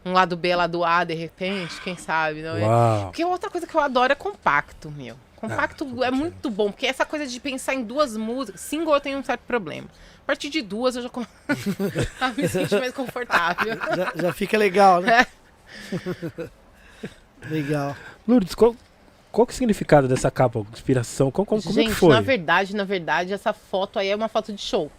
Um 0.06 0.14
lado 0.14 0.38
B, 0.38 0.56
lado 0.56 0.84
A, 0.84 1.04
de 1.04 1.14
repente, 1.14 1.82
quem 1.82 1.98
sabe, 1.98 2.42
não 2.42 2.56
é? 2.56 2.62
Uau. 2.62 3.06
Porque 3.06 3.26
outra 3.26 3.50
coisa 3.50 3.66
que 3.66 3.76
eu 3.76 3.82
adoro 3.82 4.12
é 4.12 4.16
compacto, 4.16 4.92
meu. 4.92 5.18
Compacto 5.50 6.04
é 6.04 6.08
é- 6.08 6.12
muito 6.12 6.50
bom, 6.50 6.72
porque 6.72 6.86
essa 6.86 7.06
coisa 7.06 7.28
de 7.28 7.40
pensar 7.40 7.74
em 7.74 7.84
duas 7.84 8.16
músicas, 8.16 8.62
single 8.62 8.94
eu 8.94 9.02
tenho 9.02 9.20
um 9.20 9.24
certo 9.24 9.42
problema. 9.42 9.88
A 10.24 10.26
partir 10.26 10.50
de 10.50 10.62
duas 10.62 10.96
eu 10.96 11.02
já 11.02 11.10
Ah, 12.22 12.34
me 12.36 12.48
sinto 12.48 12.80
mais 12.80 12.94
confortável. 12.94 13.74
Já, 13.96 14.14
já 14.16 14.34
fica 14.34 14.58
legal, 14.58 15.02
né? 15.02 15.28
É. 15.92 16.50
legal. 17.50 17.96
Lourdes, 18.28 18.56
qual, 18.56 18.74
qual 19.32 19.46
que 19.46 19.52
é 19.52 19.56
o 19.56 19.58
significado 19.58 20.08
dessa 20.08 20.32
capa? 20.32 20.66
Inspiração? 20.72 21.30
Como, 21.30 21.46
como, 21.46 21.62
como 21.62 21.78
é 21.78 21.84
Gente, 21.84 21.94
que 21.94 22.00
foi? 22.00 22.14
na 22.14 22.22
verdade, 22.22 22.76
na 22.76 22.86
verdade, 22.86 23.34
essa 23.34 23.52
foto 23.52 24.00
aí 24.00 24.08
é 24.08 24.16
uma 24.16 24.30
foto 24.30 24.54
de 24.54 24.62
show. 24.62 24.90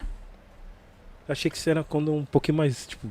Eu 1.26 1.32
achei 1.32 1.51
que 1.51 1.57
isso 1.57 1.70
era 1.70 1.82
quando 1.82 2.12
um 2.12 2.24
pouquinho 2.26 2.59
mais, 2.59 2.86
tipo... 2.86 3.09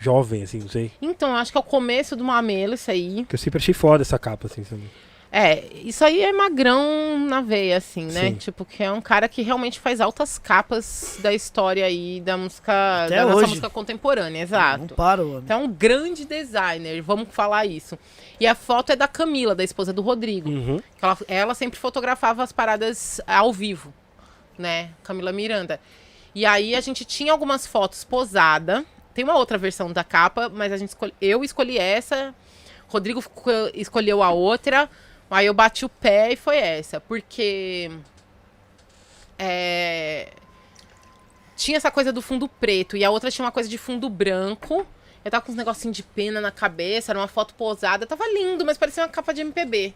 jovem, 0.00 0.42
assim, 0.42 0.58
não 0.58 0.68
sei. 0.68 0.90
Então, 1.00 1.30
eu 1.30 1.36
acho 1.36 1.52
que 1.52 1.58
é 1.58 1.60
o 1.60 1.64
começo 1.64 2.16
do 2.16 2.24
Mamelo, 2.24 2.74
isso 2.74 2.90
aí. 2.90 3.24
Que 3.28 3.36
eu 3.36 3.38
sempre 3.38 3.58
achei 3.58 3.72
foda 3.72 4.02
essa 4.02 4.18
capa, 4.18 4.48
assim, 4.48 4.64
sabe? 4.64 4.82
É, 5.30 5.62
isso 5.84 6.02
aí 6.04 6.22
é 6.22 6.32
magrão 6.32 7.18
na 7.18 7.42
veia, 7.42 7.76
assim, 7.76 8.06
né? 8.06 8.30
Sim. 8.30 8.34
Tipo, 8.36 8.64
que 8.64 8.82
é 8.82 8.90
um 8.90 9.00
cara 9.00 9.28
que 9.28 9.42
realmente 9.42 9.78
faz 9.78 10.00
altas 10.00 10.38
capas 10.38 11.18
da 11.20 11.34
história 11.34 11.84
aí 11.84 12.20
da 12.22 12.36
música, 12.36 13.04
Até 13.04 13.16
da 13.16 13.24
nossa 13.26 13.36
hoje. 13.36 13.48
música 13.48 13.68
contemporânea, 13.68 14.30
Não 14.38 14.42
exato. 14.42 14.94
para 14.94 15.22
o 15.22 15.28
homem. 15.32 15.42
Então 15.44 15.60
é 15.60 15.64
um 15.64 15.70
grande 15.70 16.24
designer, 16.24 17.02
vamos 17.02 17.28
falar 17.30 17.66
isso. 17.66 17.98
E 18.40 18.46
a 18.46 18.54
foto 18.54 18.90
é 18.92 18.96
da 18.96 19.06
Camila, 19.06 19.54
da 19.54 19.62
esposa 19.62 19.92
do 19.92 20.00
Rodrigo. 20.00 20.48
Uhum. 20.48 20.80
Ela, 21.00 21.18
ela 21.28 21.54
sempre 21.54 21.78
fotografava 21.78 22.42
as 22.42 22.50
paradas 22.52 23.20
ao 23.26 23.52
vivo, 23.52 23.92
né? 24.56 24.90
Camila 25.02 25.30
Miranda. 25.30 25.78
E 26.34 26.46
aí 26.46 26.74
a 26.74 26.80
gente 26.80 27.04
tinha 27.04 27.32
algumas 27.32 27.66
fotos 27.66 28.02
posada. 28.02 28.82
Tem 29.12 29.24
uma 29.24 29.36
outra 29.36 29.58
versão 29.58 29.92
da 29.92 30.04
capa, 30.04 30.48
mas 30.48 30.72
a 30.72 30.78
gente 30.78 30.90
escolhe, 30.90 31.12
eu 31.20 31.44
escolhi 31.44 31.76
essa. 31.76 32.34
Rodrigo 32.86 33.22
escolheu 33.74 34.22
a 34.22 34.30
outra. 34.30 34.88
Aí 35.30 35.46
eu 35.46 35.54
bati 35.54 35.84
o 35.84 35.88
pé 35.88 36.32
e 36.32 36.36
foi 36.36 36.56
essa, 36.56 37.00
porque 37.00 37.90
é, 39.38 40.32
tinha 41.54 41.76
essa 41.76 41.90
coisa 41.90 42.12
do 42.12 42.22
fundo 42.22 42.48
preto 42.48 42.96
e 42.96 43.04
a 43.04 43.10
outra 43.10 43.30
tinha 43.30 43.44
uma 43.44 43.52
coisa 43.52 43.68
de 43.68 43.76
fundo 43.76 44.08
branco. 44.08 44.86
Eu 45.24 45.30
tava 45.30 45.44
com 45.44 45.52
uns 45.52 45.56
negocinhos 45.56 45.96
de 45.96 46.02
pena 46.02 46.40
na 46.40 46.50
cabeça, 46.50 47.12
era 47.12 47.18
uma 47.18 47.28
foto 47.28 47.54
posada, 47.54 48.06
tava 48.06 48.24
lindo, 48.28 48.64
mas 48.64 48.78
parecia 48.78 49.02
uma 49.02 49.08
capa 49.08 49.34
de 49.34 49.42
MPB. 49.42 49.94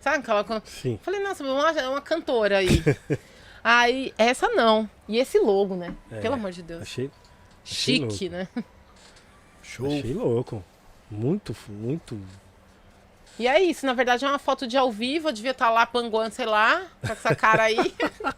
Sabe 0.00 0.18
aquela 0.18 0.62
Sim. 0.64 0.98
Falei, 1.02 1.20
nossa, 1.20 1.42
uma, 1.42 1.72
uma 1.90 2.00
cantora 2.00 2.58
aí. 2.58 2.82
aí, 3.64 4.14
essa 4.16 4.48
não. 4.48 4.88
E 5.08 5.18
esse 5.18 5.38
logo, 5.38 5.74
né? 5.74 5.94
É, 6.10 6.20
Pelo 6.20 6.34
amor 6.34 6.52
de 6.52 6.62
Deus. 6.62 6.82
Achei, 6.82 7.10
achei 7.64 7.96
Chique, 7.96 8.28
né? 8.28 8.46
Show. 9.62 9.86
achei 9.86 10.14
louco. 10.14 10.64
Muito, 11.10 11.56
muito. 11.68 12.20
E 13.38 13.46
é 13.46 13.62
isso, 13.62 13.86
na 13.86 13.92
verdade 13.92 14.24
é 14.24 14.28
uma 14.28 14.38
foto 14.38 14.66
de 14.66 14.76
ao 14.76 14.90
vivo, 14.90 15.28
eu 15.28 15.32
devia 15.32 15.52
estar 15.52 15.70
lá 15.70 15.86
panguando, 15.86 16.34
sei 16.34 16.46
lá, 16.46 16.82
com 17.00 17.12
essa 17.12 17.34
cara 17.34 17.64
aí. 17.64 17.94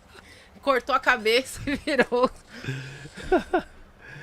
Cortou 0.62 0.94
a 0.94 1.00
cabeça 1.00 1.58
e 1.66 1.74
virou. 1.76 2.30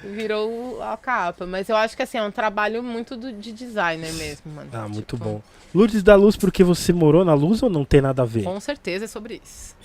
virou 0.03 0.81
a 0.83 0.95
capa. 0.97 1.45
Mas 1.45 1.67
eu 1.69 1.75
acho 1.75 1.95
que 1.95 2.03
assim, 2.03 2.17
é 2.17 2.23
um 2.23 2.31
trabalho 2.31 2.83
muito 2.83 3.15
do- 3.17 3.33
de 3.33 3.51
designer 3.51 4.13
mesmo, 4.13 4.51
mano. 4.53 4.69
Ah, 4.73 4.87
muito 4.87 5.15
Tipo, 5.15 5.23
bom. 5.23 5.41
Lourdes 5.73 6.03
da 6.03 6.15
Luz, 6.15 6.35
porque 6.35 6.63
você 6.63 6.93
morou 6.93 7.25
na 7.25 7.33
luz 7.33 7.61
ou 7.61 7.69
não 7.69 7.83
tem 7.83 8.01
nada 8.01 8.21
a 8.21 8.25
ver? 8.25 8.43
Com 8.43 8.59
certeza 8.59 9.05
é 9.05 9.07
sobre 9.07 9.41
isso. 9.43 9.75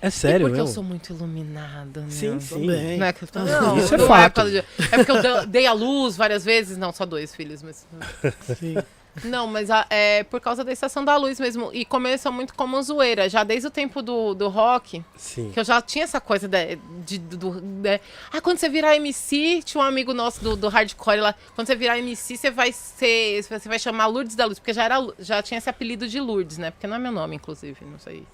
É 0.00 0.10
sério 0.10 0.46
e 0.46 0.50
porque 0.50 0.60
eu 0.60 0.66
sou 0.66 0.82
muito 0.82 1.12
iluminada, 1.14 2.00
né? 2.02 2.10
Sim, 2.10 2.38
sim. 2.40 2.60
Também. 2.66 2.98
Não 2.98 3.06
é, 3.06 3.12
que 3.12 3.24
eu 3.24 3.28
tô... 3.28 3.38
Não, 3.38 3.78
isso 3.78 3.94
é 3.94 3.98
não 3.98 4.06
fato. 4.06 4.50
de- 4.50 4.58
É 4.58 4.96
porque 5.04 5.10
eu 5.12 5.22
dei- 5.22 5.46
dei 5.46 5.66
a 5.66 5.72
luz 5.72 6.16
várias 6.16 6.44
vezes, 6.44 6.76
não, 6.76 6.92
só 6.92 7.06
dois 7.06 7.34
filhos, 7.34 7.62
mas. 7.62 7.86
Sim. 8.58 8.76
Não, 9.22 9.46
mas 9.46 9.70
a- 9.70 9.86
é 9.90 10.24
por 10.24 10.40
causa 10.40 10.64
da 10.64 10.72
estação 10.72 11.04
da 11.04 11.16
luz 11.16 11.38
mesmo. 11.38 11.70
E 11.72 11.84
começou 11.84 12.32
muito 12.32 12.52
como 12.54 12.82
zoeira. 12.82 13.28
Já 13.28 13.44
desde 13.44 13.68
o 13.68 13.70
tempo 13.70 14.02
do, 14.02 14.34
do 14.34 14.48
rock, 14.48 15.04
Sim. 15.16 15.50
que 15.52 15.60
eu 15.60 15.64
já 15.64 15.80
tinha 15.80 16.02
essa 16.02 16.20
coisa 16.20 16.48
de, 16.48 16.76
de- 17.06 17.18
do. 17.18 17.60
de- 17.60 18.00
ah, 18.32 18.40
quando 18.40 18.58
você 18.58 18.68
virar 18.68 18.96
MC, 18.96 19.62
tinha 19.64 19.80
um 19.82 19.86
amigo 19.86 20.12
nosso 20.12 20.42
do, 20.42 20.56
do 20.56 20.68
hardcore 20.68 21.20
lá. 21.20 21.34
Quando 21.54 21.68
você 21.68 21.76
virar 21.76 21.96
MC, 21.98 22.36
você 22.36 22.50
vai 22.50 22.72
ser. 22.72 23.40
Você 23.44 23.68
vai 23.68 23.78
chamar 23.78 24.06
Lourdes 24.06 24.34
da 24.34 24.46
Luz, 24.46 24.58
porque 24.58 24.72
já, 24.72 24.82
era, 24.84 24.96
já 25.20 25.40
tinha 25.42 25.58
esse 25.58 25.70
apelido 25.70 26.08
de 26.08 26.18
Lourdes, 26.18 26.58
né? 26.58 26.72
Porque 26.72 26.86
não 26.88 26.96
é 26.96 26.98
meu 26.98 27.12
nome, 27.12 27.36
inclusive, 27.36 27.84
não 27.84 27.98
sei. 28.00 28.26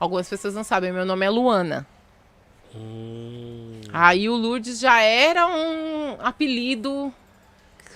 Algumas 0.00 0.28
pessoas 0.28 0.54
não 0.54 0.64
sabem, 0.64 0.92
meu 0.92 1.04
nome 1.04 1.26
é 1.26 1.30
Luana. 1.30 1.86
Hum, 2.74 3.80
Aí 3.92 4.28
o 4.28 4.34
Lourdes 4.36 4.78
já 4.78 5.00
era 5.00 5.46
um 5.46 6.16
apelido, 6.20 7.12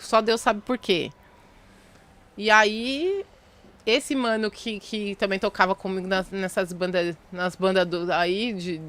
só 0.00 0.20
Deus 0.20 0.40
sabe 0.40 0.60
por 0.62 0.78
quê. 0.78 1.10
E 2.36 2.50
aí, 2.50 3.24
esse 3.86 4.14
mano 4.14 4.50
que, 4.50 4.78
que 4.80 5.14
também 5.16 5.38
tocava 5.38 5.74
comigo 5.74 6.06
nas, 6.06 6.30
nessas 6.30 6.72
bandas, 6.72 7.16
nas 7.32 7.56
bandas 7.56 7.86
do, 7.86 8.12
aí, 8.12 8.52
de, 8.52 8.80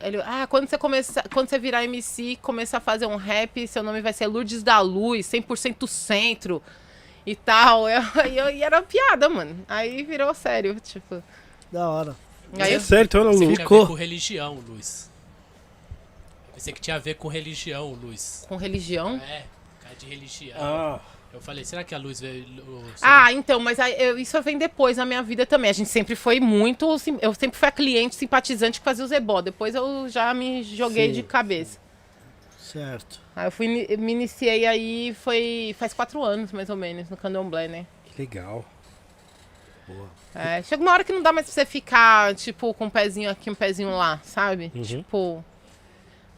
ele, 0.00 0.18
ah, 0.22 0.46
quando 0.48 0.68
você 0.68 0.76
começar, 0.76 1.24
quando 1.32 1.48
você 1.48 1.58
virar 1.58 1.84
MC, 1.84 2.36
começar 2.42 2.78
a 2.78 2.80
fazer 2.80 3.06
um 3.06 3.16
rap, 3.16 3.66
seu 3.66 3.82
nome 3.82 4.02
vai 4.02 4.12
ser 4.12 4.26
Lourdes 4.26 4.62
da 4.62 4.80
Luz, 4.80 5.26
100% 5.26 5.86
centro 5.88 6.62
e 7.24 7.34
tal. 7.34 7.88
Eu, 7.90 8.02
eu, 8.26 8.50
e 8.50 8.62
era 8.62 8.76
uma 8.78 8.82
piada, 8.82 9.28
mano. 9.28 9.64
Aí 9.68 10.02
virou 10.02 10.32
sério, 10.34 10.78
tipo. 10.80 11.22
Da 11.72 11.88
hora. 11.88 12.16
Aí 12.58 12.72
é 12.72 12.76
eu, 12.76 12.80
sério, 12.80 13.04
então 13.04 13.20
era 13.20 13.30
Pensei 13.30 13.46
Lu. 13.46 13.52
que 13.52 13.56
tinha 13.56 13.66
a 13.66 13.68
Ficou. 13.68 13.80
ver 13.80 13.88
com 13.88 13.94
religião, 13.94 14.54
Luiz. 14.68 15.10
Pensei 16.54 16.72
que 16.72 16.80
tinha 16.80 16.96
a 16.96 16.98
ver 16.98 17.14
com 17.14 17.28
religião, 17.28 17.92
Luiz. 17.92 18.44
com 18.48 18.56
religião. 18.56 19.16
É, 19.16 19.44
cara 19.80 19.94
de 19.94 20.06
religião. 20.06 20.58
Ah, 20.60 21.00
Eu 21.32 21.40
falei, 21.40 21.64
será 21.64 21.84
que 21.84 21.94
a 21.94 21.98
luz 21.98 22.20
veio. 22.20 22.44
o- 22.66 22.84
Ah, 23.00 23.32
então, 23.32 23.60
mas 23.60 23.78
aí, 23.78 23.94
eu- 24.02 24.18
isso 24.18 24.40
vem 24.42 24.58
depois 24.58 24.96
na 24.96 25.06
minha 25.06 25.22
vida 25.22 25.46
também. 25.46 25.70
A 25.70 25.74
gente 25.74 25.88
sempre 25.88 26.16
foi 26.16 26.40
muito. 26.40 26.86
Eu 27.22 27.32
sempre 27.34 27.56
fui 27.58 27.68
a 27.68 27.72
cliente 27.72 28.16
simpatizante 28.16 28.80
que 28.80 28.84
fazia 28.84 29.04
os 29.04 29.12
ebó. 29.12 29.40
Depois 29.40 29.74
eu 29.74 30.08
já 30.08 30.34
me 30.34 30.62
joguei 30.64 31.06
Sim. 31.06 31.12
de 31.12 31.22
cabeça. 31.22 31.78
Certo. 32.58 33.20
Aí 33.34 33.46
eu 33.46 33.50
fui, 33.52 33.66
me 33.96 34.12
iniciei 34.12 34.66
aí, 34.66 35.14
foi 35.14 35.74
faz 35.78 35.92
quatro 35.92 36.22
anos 36.22 36.52
mais 36.52 36.68
ou 36.70 36.76
menos, 36.76 37.08
no 37.08 37.16
candomblé, 37.16 37.66
né? 37.68 37.86
que 38.04 38.20
legal. 38.22 38.64
É, 40.34 40.62
chega 40.62 40.80
uma 40.82 40.92
hora 40.92 41.02
que 41.02 41.12
não 41.12 41.20
dá 41.22 41.32
mais 41.32 41.46
pra 41.46 41.52
você 41.54 41.66
ficar, 41.66 42.32
tipo, 42.36 42.72
com 42.74 42.84
um 42.86 42.90
pezinho 42.90 43.28
aqui, 43.28 43.50
um 43.50 43.54
pezinho 43.56 43.90
lá, 43.90 44.20
sabe? 44.22 44.70
Uhum. 44.74 44.82
Tipo. 44.82 45.44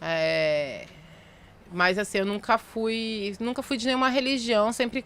É. 0.00 0.86
Mas 1.72 1.98
assim, 1.98 2.18
eu 2.18 2.26
nunca 2.26 2.58
fui. 2.58 3.34
Nunca 3.40 3.62
fui 3.62 3.76
de 3.76 3.86
nenhuma 3.86 4.08
religião, 4.08 4.72
sempre, 4.72 5.04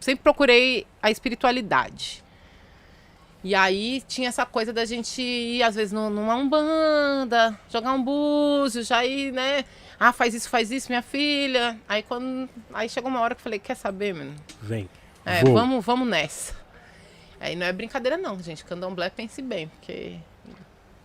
sempre 0.00 0.22
procurei 0.22 0.86
a 1.02 1.10
espiritualidade. 1.10 2.22
E 3.44 3.54
aí 3.56 4.02
tinha 4.06 4.28
essa 4.28 4.46
coisa 4.46 4.72
da 4.72 4.84
gente 4.84 5.20
ir, 5.20 5.62
às 5.64 5.74
vezes, 5.74 5.92
nu- 5.92 6.10
numa 6.10 6.34
umbanda, 6.36 7.58
jogar 7.68 7.92
um 7.92 8.00
búzio, 8.02 8.84
já 8.84 9.04
ir, 9.04 9.32
né? 9.32 9.64
Ah, 9.98 10.12
faz 10.12 10.32
isso, 10.34 10.48
faz 10.48 10.70
isso, 10.70 10.88
minha 10.88 11.02
filha. 11.02 11.76
Aí 11.88 12.02
quando. 12.02 12.48
Aí 12.72 12.88
chegou 12.88 13.10
uma 13.10 13.20
hora 13.20 13.34
que 13.34 13.40
eu 13.40 13.42
falei, 13.44 13.58
quer 13.58 13.74
saber, 13.74 14.14
mano? 14.14 14.34
Vem. 14.60 14.88
É, 15.24 15.40
Vou. 15.44 15.54
vamos, 15.54 15.84
vamos 15.84 16.06
nessa. 16.08 16.54
Aí 17.40 17.56
não 17.56 17.66
é 17.66 17.72
brincadeira 17.72 18.16
não, 18.16 18.40
gente. 18.40 18.64
Candomblé 18.64 19.10
pense 19.10 19.42
bem, 19.42 19.66
porque 19.68 20.16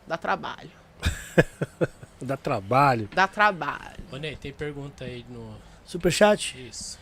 dá 0.06 0.18
trabalho. 0.18 0.70
Dá 2.22 2.36
trabalho. 2.38 3.08
Dá 3.14 3.28
trabalho. 3.28 3.98
Ô, 4.12 4.18
Ney, 4.18 4.36
tem 4.36 4.52
pergunta 4.52 5.04
aí 5.06 5.24
no. 5.30 5.54
Superchat? 5.86 6.56
Isso. 6.70 6.98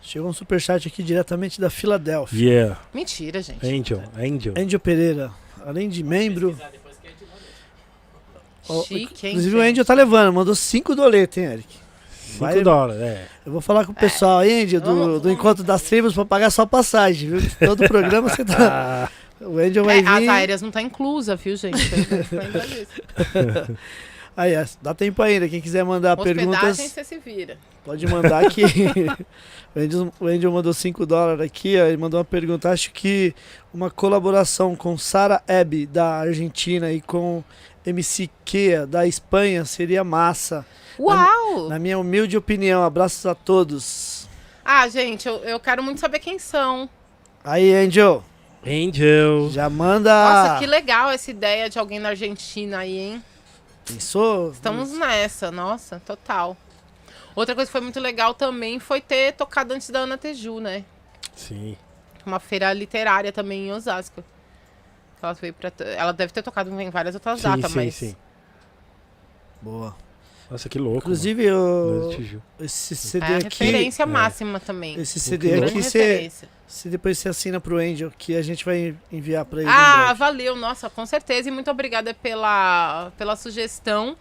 Chegou 0.00 0.28
um 0.28 0.32
superchat 0.32 0.86
aqui 0.88 1.02
diretamente 1.02 1.60
da 1.60 1.70
Filadélfia. 1.70 2.38
Yeah. 2.50 2.80
Mentira, 2.92 3.40
gente. 3.40 3.64
Angel, 3.66 4.02
Angel. 4.16 4.54
Angel 4.58 4.80
Pereira. 4.80 5.30
Além 5.64 5.88
de 5.88 6.02
membro. 6.02 6.56
Chique, 8.86 9.26
hein, 9.26 9.32
inclusive 9.32 9.56
o? 9.56 9.60
Angel 9.60 9.84
tá 9.84 9.92
levando, 9.94 10.32
mandou 10.32 10.54
5 10.54 10.94
doletas, 10.94 11.36
hein, 11.38 11.44
Eric? 11.52 11.68
5 12.20 12.38
Vai- 12.38 12.62
dólares, 12.62 13.02
é. 13.02 13.26
Eu 13.44 13.52
vou 13.52 13.60
falar 13.60 13.84
com 13.84 13.92
o 13.92 13.94
pessoal 13.94 14.38
aí, 14.38 14.62
Angel, 14.64 14.80
do, 14.80 14.86
Vamos- 14.96 15.22
do 15.22 15.30
Encontro 15.30 15.64
das 15.64 15.82
Tribos 15.82 16.14
pra 16.14 16.24
pagar 16.24 16.50
só 16.50 16.64
passagem, 16.64 17.30
viu? 17.30 17.40
Todo 17.58 17.86
programa 17.88 18.28
você 18.28 18.44
tá. 18.44 19.08
Ah, 19.08 19.10
O 19.44 19.58
Angel 19.58 19.84
vai 19.84 19.98
É, 19.98 20.06
as 20.08 20.20
vir. 20.20 20.28
aéreas 20.28 20.62
não 20.62 20.70
tá 20.70 20.80
inclusa, 20.80 21.34
viu, 21.34 21.56
gente? 21.56 21.76
Isso. 22.82 23.02
Aí, 24.36 24.54
é, 24.54 24.64
dá 24.80 24.94
tempo 24.94 25.20
ainda. 25.22 25.48
Quem 25.48 25.60
quiser 25.60 25.84
mandar 25.84 26.18
Hospedagem, 26.18 26.50
perguntas, 26.50 26.78
você 26.78 27.04
se 27.04 27.18
vira. 27.18 27.58
pode 27.84 28.06
mandar 28.06 28.46
aqui. 28.46 28.62
o, 30.20 30.26
Angel, 30.26 30.50
mandou 30.50 30.72
5 30.72 31.04
dólares 31.04 31.44
aqui, 31.44 31.78
ó, 31.78 31.84
ele 31.84 31.98
mandou 31.98 32.18
uma 32.18 32.24
pergunta. 32.24 32.70
Acho 32.70 32.92
que 32.92 33.34
uma 33.74 33.90
colaboração 33.90 34.74
com 34.74 34.96
Sara 34.96 35.42
Ebb, 35.46 35.86
da 35.86 36.16
Argentina, 36.16 36.90
e 36.90 37.00
com 37.00 37.44
MC 37.84 38.30
Kea, 38.44 38.86
da 38.86 39.06
Espanha, 39.06 39.64
seria 39.64 40.02
massa. 40.02 40.64
Uau! 40.98 41.68
Na 41.68 41.78
minha 41.78 41.98
humilde 41.98 42.36
opinião, 42.36 42.82
abraços 42.82 43.26
a 43.26 43.34
todos. 43.34 44.28
Ah, 44.64 44.88
gente, 44.88 45.26
eu, 45.28 45.36
eu 45.38 45.60
quero 45.60 45.82
muito 45.82 46.00
saber 46.00 46.20
quem 46.20 46.38
são. 46.38 46.88
Aí, 47.44 47.74
Angel, 47.74 48.24
Angel. 48.64 49.50
já 49.50 49.68
manda. 49.68 50.10
Nossa, 50.10 50.58
que 50.60 50.66
legal 50.66 51.10
essa 51.10 51.30
ideia 51.30 51.68
de 51.68 51.78
alguém 51.78 51.98
na 51.98 52.10
Argentina 52.10 52.78
aí, 52.78 52.96
hein? 52.96 53.22
Pensou? 53.94 54.52
Estamos 54.52 54.92
nessa, 54.92 55.50
nossa, 55.50 56.00
total. 56.00 56.56
Outra 57.34 57.54
coisa 57.54 57.68
que 57.68 57.72
foi 57.72 57.80
muito 57.80 57.98
legal 58.00 58.34
também 58.34 58.78
foi 58.78 59.00
ter 59.00 59.32
tocado 59.32 59.72
antes 59.74 59.88
da 59.90 60.00
Ana 60.00 60.18
Teju, 60.18 60.60
né? 60.60 60.84
Sim. 61.34 61.76
Uma 62.26 62.38
feira 62.38 62.72
literária 62.72 63.32
também 63.32 63.68
em 63.68 63.72
Osasco. 63.72 64.22
Ela, 65.22 65.32
veio 65.34 65.54
pra, 65.54 65.72
ela 65.96 66.12
deve 66.12 66.32
ter 66.32 66.42
tocado 66.42 66.80
em 66.80 66.90
várias 66.90 67.14
outras 67.14 67.40
Sim, 67.40 67.48
datas, 67.48 67.70
sim, 67.70 67.76
mas. 67.76 67.94
sim. 67.94 68.16
Boa. 69.60 69.96
Nossa, 70.52 70.68
que 70.68 70.78
louco. 70.78 70.98
Inclusive, 70.98 71.50
mano. 71.50 72.08
o, 72.08 72.64
esse 72.64 72.92
É 72.94 72.96
CD 72.96 73.24
a 73.26 73.36
aqui. 73.38 73.44
referência 73.64 74.02
é. 74.02 74.06
máxima 74.06 74.60
também. 74.60 75.00
Esse 75.00 75.18
CD 75.18 75.54
aqui, 75.64 75.82
você, 75.82 75.98
referência. 75.98 76.48
você 76.66 76.88
depois 76.90 77.18
você 77.18 77.28
assina 77.30 77.58
pro 77.60 77.78
Angel, 77.78 78.12
que 78.18 78.36
a 78.36 78.42
gente 78.42 78.64
vai 78.64 78.94
enviar 79.10 79.44
pra 79.46 79.60
ele. 79.62 79.70
Ah, 79.70 80.12
valeu, 80.12 80.54
nossa, 80.54 80.90
com 80.90 81.06
certeza. 81.06 81.48
E 81.48 81.52
muito 81.52 81.70
obrigada 81.70 82.12
pela, 82.12 83.10
pela 83.16 83.34
sugestão. 83.34 84.16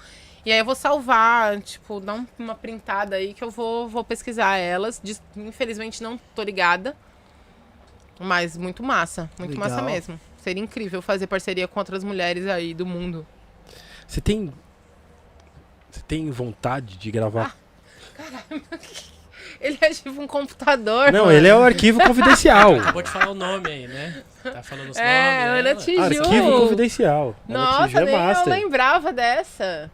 E 0.45 0.51
aí 0.51 0.57
eu 0.57 0.65
vou 0.65 0.73
salvar, 0.73 1.59
tipo, 1.61 1.99
dar 1.99 2.13
um- 2.15 2.25
uma 2.39 2.55
printada 2.55 3.17
aí 3.17 3.33
que 3.33 3.43
eu 3.43 3.51
vou, 3.51 3.87
vou 3.89 4.03
pesquisar 4.03 4.55
elas. 4.57 4.99
Diz- 5.03 5.21
Infelizmente 5.35 6.01
não 6.01 6.17
tô 6.33 6.41
ligada. 6.43 6.95
Mas 8.19 8.55
muito 8.55 8.81
massa. 8.83 9.29
Muito 9.37 9.51
Legal. 9.51 9.69
massa 9.69 9.81
mesmo. 9.81 10.19
Seria 10.37 10.63
incrível 10.63 11.01
fazer 11.01 11.27
parceria 11.27 11.67
com 11.67 11.79
outras 11.79 12.03
mulheres 12.03 12.47
aí 12.47 12.73
do 12.73 12.85
mundo. 12.85 13.25
Você 14.07 14.21
tem. 14.21 14.51
Você 15.91 16.01
tem 16.07 16.31
vontade 16.31 16.97
de 16.97 17.11
gravar? 17.11 17.55
Ele 19.59 19.77
é 19.79 19.89
tipo 19.91 20.09
um 20.19 20.25
computador. 20.25 21.11
Não, 21.11 21.25
mano. 21.25 21.37
ele 21.37 21.47
é 21.47 21.55
o 21.55 21.61
arquivo 21.61 21.99
confidencial. 21.99 22.77
Acabou 22.81 23.03
de 23.03 23.09
falar 23.11 23.29
o 23.29 23.35
nome 23.35 23.69
aí, 23.69 23.87
né? 23.87 24.23
Tá 24.41 24.63
falando 24.63 24.89
os 24.89 24.97
É, 24.97 25.45
nomes. 25.45 25.59
Ana 25.59 25.69
ela. 25.69 25.75
Tiju. 25.75 26.01
arquivo 26.01 26.59
confidencial. 26.61 27.35
Nossa, 27.47 28.01
é 28.01 28.05
nem 28.05 28.15
eu 28.15 28.45
lembrava 28.49 29.13
dessa. 29.13 29.91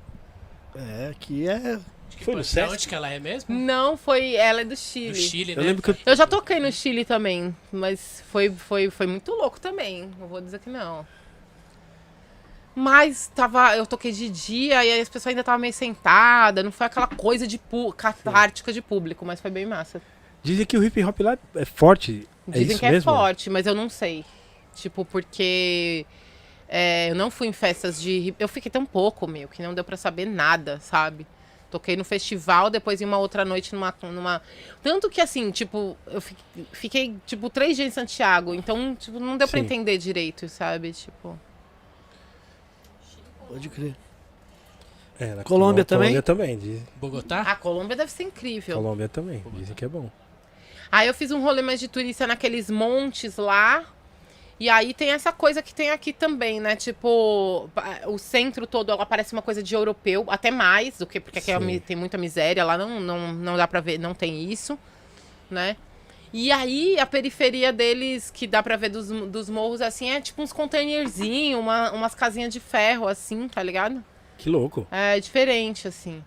É, 0.74 1.10
aqui 1.10 1.50
é. 1.50 1.56
Acho 1.58 2.18
que 2.18 2.24
Foi 2.24 2.36
no 2.36 2.42
de 2.42 2.48
Sesc? 2.48 2.72
onde 2.74 2.88
que 2.88 2.96
ela 2.96 3.10
é 3.10 3.20
mesmo? 3.20 3.54
Não, 3.54 3.98
foi. 3.98 4.36
Ela 4.36 4.62
é 4.62 4.66
do 4.66 4.76
Chile. 4.78 5.10
Do 5.12 5.18
Chile, 5.18 5.52
Eu 5.52 5.58
né? 5.58 5.64
lembro 5.64 5.84
que 5.84 5.90
eu 5.92 5.98
Eu 6.06 6.16
já 6.16 6.26
toquei 6.26 6.62
no 6.62 6.72
Chile 6.72 7.04
também, 7.04 7.54
mas 7.70 8.24
foi, 8.32 8.50
foi, 8.50 8.90
foi 8.90 9.06
muito 9.08 9.32
louco 9.34 9.60
também. 9.60 10.10
Não 10.18 10.28
vou 10.28 10.40
dizer 10.40 10.60
que 10.60 10.70
não. 10.70 11.06
Mas 12.80 13.32
tava, 13.34 13.76
eu 13.76 13.88
toquei 13.88 14.12
de 14.12 14.30
dia 14.30 14.86
e 14.86 14.92
aí 14.92 15.02
as 15.02 15.10
pessoas 15.10 15.32
ainda 15.32 15.42
estavam 15.42 15.60
meio 15.60 15.74
sentadas. 15.74 16.64
Não 16.64 16.72
foi 16.72 16.86
aquela 16.86 17.08
coisa 17.08 17.48
de 17.48 17.60
catártica 17.98 18.72
de 18.72 18.84
público, 18.84 19.26
mas 19.26 19.42
foi 19.42 19.50
bem 19.50 19.66
massa. 19.66 20.00
Dizem 20.44 20.64
que 20.64 20.78
o 20.78 20.84
hip 20.84 21.04
hop 21.04 21.20
lá 21.22 21.40
é 21.56 21.66
forte. 21.66 22.28
é 22.48 22.52
Dizem 22.52 22.78
que 22.78 22.86
é 22.86 22.92
mesmo? 22.92 23.12
forte, 23.12 23.50
mas 23.50 23.66
eu 23.66 23.74
não 23.74 23.90
sei. 23.90 24.24
Tipo, 24.76 25.04
porque 25.04 26.06
é, 26.70 27.10
eu 27.10 27.16
não 27.16 27.32
fui 27.32 27.48
em 27.48 27.52
festas 27.52 28.00
de. 28.00 28.12
hip- 28.12 28.40
Eu 28.40 28.48
fiquei 28.48 28.70
tão 28.70 28.86
pouco, 28.86 29.26
meu, 29.26 29.48
que 29.48 29.64
não 29.64 29.74
deu 29.74 29.84
pra 29.84 29.98
saber 29.98 30.26
nada, 30.28 30.80
sabe? 30.80 31.26
Toquei 31.72 31.96
no 31.98 32.06
festival, 32.06 32.70
depois 32.70 33.02
em 33.02 33.06
uma 33.06 33.18
outra 33.18 33.44
noite 33.44 33.74
numa. 33.74 33.92
numa... 34.04 34.40
Tanto 34.84 35.10
que 35.10 35.20
assim, 35.20 35.50
tipo, 35.50 35.98
eu 36.06 36.22
fi- 36.22 36.38
fiquei, 36.74 37.16
tipo, 37.26 37.50
três 37.50 37.76
dias 37.76 37.88
em 37.88 37.92
Santiago. 37.92 38.54
Então, 38.54 38.96
tipo, 38.96 39.20
não 39.20 39.36
deu 39.36 39.48
pra 39.48 39.60
Sim. 39.60 39.66
entender 39.66 39.98
direito, 39.98 40.48
sabe? 40.48 40.92
Tipo. 40.94 41.38
Pode 43.48 43.70
crer. 43.70 43.96
É, 45.20 45.34
na 45.34 45.44
Colômbia 45.44 45.84
também? 45.84 46.10
Colômbia 46.10 46.22
também. 46.22 46.58
Diz... 46.58 46.82
Bogotá? 46.98 47.42
A 47.42 47.56
Colômbia 47.56 47.96
deve 47.96 48.12
ser 48.12 48.24
incrível. 48.24 48.76
Colômbia 48.78 49.10
também. 49.10 49.44
Dizem 49.54 49.76
que 49.76 49.86
é 49.86 49.88
bom. 49.88 50.10
Aí 50.92 51.08
eu 51.08 51.14
fiz 51.14 51.32
um 51.32 51.42
rolê 51.42 51.62
mais 51.62 51.80
de 51.80 51.88
turista 51.88 52.28
naqueles 52.28 52.70
montes 52.70 53.38
lá. 53.38 53.84
E 54.60 54.70
aí 54.70 54.94
tem 54.94 55.12
essa 55.12 55.32
coisa 55.32 55.62
que 55.62 55.74
tem 55.74 55.92
aqui 55.92 56.12
também, 56.12 56.60
né? 56.60 56.76
Tipo, 56.76 57.70
o 58.08 58.18
centro 58.18 58.66
todo, 58.66 58.92
ela 58.92 59.06
parece 59.06 59.34
uma 59.34 59.42
coisa 59.42 59.62
de 59.62 59.76
europeu, 59.76 60.26
até 60.30 60.50
mais 60.50 60.98
do 60.98 61.06
que 61.06 61.20
porque 61.20 61.38
aqui 61.38 61.52
é 61.52 61.60
Sim. 61.60 61.80
tem 61.80 61.96
muita 61.96 62.18
miséria, 62.18 62.64
lá 62.64 62.76
não, 62.76 63.00
não, 63.00 63.34
não 63.34 63.56
dá 63.56 63.68
pra 63.68 63.80
ver, 63.80 64.00
não 64.00 64.16
tem 64.16 64.52
isso, 64.52 64.78
né? 65.50 65.78
E 66.34 66.52
aí 66.52 67.00
a 67.00 67.06
periferia 67.06 67.72
deles, 67.72 68.30
que 68.30 68.46
dá 68.46 68.62
pra 68.62 68.76
ver 68.76 68.90
dos, 68.90 69.08
dos 69.10 69.50
morros, 69.50 69.82
assim, 69.82 70.10
é 70.10 70.20
tipo 70.22 70.42
uns 70.42 70.52
containerzinhos, 70.54 71.60
uma, 71.60 71.92
umas 71.92 72.14
casinhas 72.14 72.52
de 72.54 72.60
ferro, 72.60 73.08
assim, 73.08 73.48
tá 73.48 73.64
ligado? 73.64 74.04
Que 74.38 74.50
louco. 74.50 74.86
É 74.92 75.20
diferente, 75.20 75.88
assim. 75.88 76.24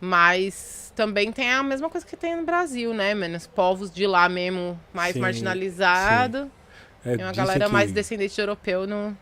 Mas 0.00 0.92
também 0.96 1.30
tem 1.30 1.50
a 1.50 1.62
mesma 1.62 1.88
coisa 1.88 2.04
que 2.06 2.16
tem 2.16 2.34
no 2.36 2.44
Brasil, 2.44 2.92
né, 2.92 3.14
mano? 3.14 3.36
Os 3.36 3.46
povos 3.46 3.90
de 3.90 4.06
lá 4.06 4.28
mesmo, 4.28 4.78
mais 4.92 5.14
Sim, 5.14 5.20
marginalizados. 5.20 6.48
É, 7.04 7.16
Tem 7.16 7.24
uma 7.24 7.32
galera 7.32 7.66
que- 7.66 7.72
mais 7.72 7.92
descendente 7.92 8.34
de 8.34 8.40
europeu 8.40 8.86
no, 8.86 9.16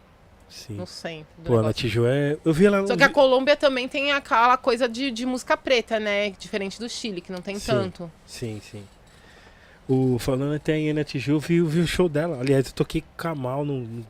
Sim. 0.49 0.74
no 0.74 0.86
centro. 0.86 1.26
Pô, 1.45 1.57
negócio. 1.57 1.74
Tijo 1.74 2.07
é. 2.07 2.38
Eu 2.45 2.53
vi 2.53 2.66
ela. 2.66 2.86
Só 2.86 2.97
que 2.97 3.03
a 3.03 3.09
Colômbia 3.11 3.57
também 3.57 3.88
tem 3.88 4.12
aquela 4.12 4.57
coisa 4.57 4.88
de, 4.88 5.11
de 5.11 5.26
música 5.26 5.57
preta, 5.57 5.99
né? 6.01 6.30
Diferente 6.30 6.78
do 6.78 6.88
Chile, 6.88 7.20
que 7.20 7.32
não 7.32 7.41
tem 7.43 7.59
Sim. 7.59 7.66
tanto. 7.72 8.12
Sim, 8.24 8.61
sim. 8.62 8.82
O, 9.91 10.18
falando 10.18 10.55
até 10.55 10.76
em 10.76 10.91
Ana 10.91 11.03
Tijo, 11.03 11.32
eu 11.32 11.41
vi, 11.41 11.61
vi 11.62 11.80
o 11.80 11.86
show 11.86 12.09
dela. 12.09 12.38
Aliás, 12.41 12.66
eu 12.66 12.72
toquei 12.72 13.01
com 13.01 13.09
Kamal 13.16 13.64
no. 13.64 14.05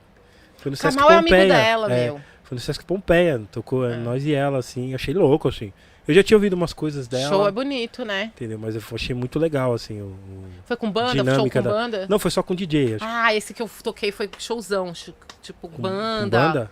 Foi 0.59 0.71
no 0.71 0.77
Sesc 0.77 0.95
Kamal 0.97 1.11
é 1.11 1.15
amigo 1.17 1.31
Pompeia. 1.35 1.49
dela, 1.55 1.93
é, 1.93 2.05
meu. 2.07 2.21
Foi 2.45 2.55
no 2.57 2.61
Sesc 2.61 2.85
Pompeia. 2.85 3.41
Tocou 3.51 3.89
É. 3.89 3.97
nós 3.97 4.25
e 4.27 4.35
ela, 4.35 4.59
assim. 4.59 4.95
Achei 4.95 5.15
louco, 5.15 5.49
assim. 5.49 5.73
Eu 6.07 6.15
já 6.15 6.23
tinha 6.23 6.37
ouvido 6.37 6.55
umas 6.55 6.73
coisas 6.73 7.07
dela. 7.09 7.29
Show 7.29 7.47
é 7.49 7.51
bonito, 7.53 8.05
né? 8.05 8.25
Entendeu? 8.35 8.59
Mas 8.59 8.75
eu 8.75 8.83
achei 8.93 9.15
muito 9.15 9.39
legal, 9.39 9.73
assim. 9.73 10.01
O, 10.03 10.07
o- 10.07 10.45
Foi 10.67 10.77
com 10.77 10.91
banda, 10.91 11.35
show 11.35 11.49
com 11.49 11.63
da- 11.63 11.71
banda? 11.71 12.07
Não, 12.09 12.19
foi 12.19 12.31
só 12.31 12.43
com 12.43 12.55
DJ, 12.55 12.97
acho. 12.97 13.05
Ah, 13.07 13.33
esse 13.35 13.55
que 13.55 13.63
eu 13.63 13.71
toquei 13.83 14.11
foi 14.13 14.29
showzão. 14.39 14.93
Tipo, 15.41 15.69
Com- 15.69 15.77
com 15.77 15.83
banda. 15.83 16.39
banda? 16.39 16.71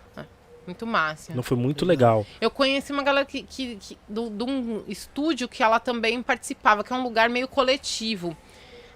Muito 0.67 0.85
massa. 0.85 1.33
Não 1.33 1.41
foi 1.41 1.57
muito 1.57 1.83
legal. 1.83 2.27
Eu 2.39 2.51
conheci 2.51 2.91
uma 2.91 3.01
galera 3.01 3.25
que, 3.25 3.41
que, 3.41 3.75
que- 3.77 3.97
do, 4.07 4.29
de 4.29 4.43
um 4.43 4.83
estúdio 4.87 5.47
que 5.47 5.63
ela 5.63 5.79
também 5.79 6.21
participava, 6.21 6.83
que 6.83 6.93
é 6.93 6.95
um 6.95 7.01
lugar 7.01 7.27
meio 7.29 7.47
coletivo. 7.47 8.37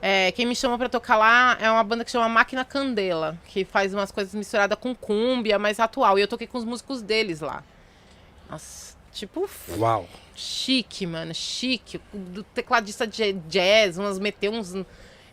É, 0.06 0.34
quem 0.34 0.46
me 0.46 0.54
chama 0.54 0.78
pra 0.78 0.90
tocar 0.90 1.16
lá 1.16 1.58
é 1.62 1.72
uma 1.72 1.82
banda 1.82 2.04
que 2.04 2.12
chama 2.12 2.28
Máquina 2.28 2.66
Candela, 2.66 3.38
que 3.48 3.64
faz 3.64 3.94
umas 3.94 4.12
coisas 4.12 4.36
misturadas 4.36 4.78
com 4.78 4.94
cúmbia, 4.94 5.58
mais 5.58 5.80
atual. 5.80 6.20
E 6.20 6.22
eu 6.24 6.28
toquei 6.28 6.46
com 6.46 6.58
os 6.58 6.66
músicos 6.66 7.02
deles 7.02 7.40
lá. 7.40 7.64
Nossa, 8.50 8.98
tipo, 9.14 9.50
Uau. 9.78 10.06
chique, 10.36 11.08
mano, 11.08 11.34
chique. 11.34 12.02
Do 12.14 12.44
tecladista 12.44 13.08
de 13.08 13.32
jazz, 13.48 13.98
umas 13.98 14.20
meteu 14.20 14.52
uns. 14.52 14.74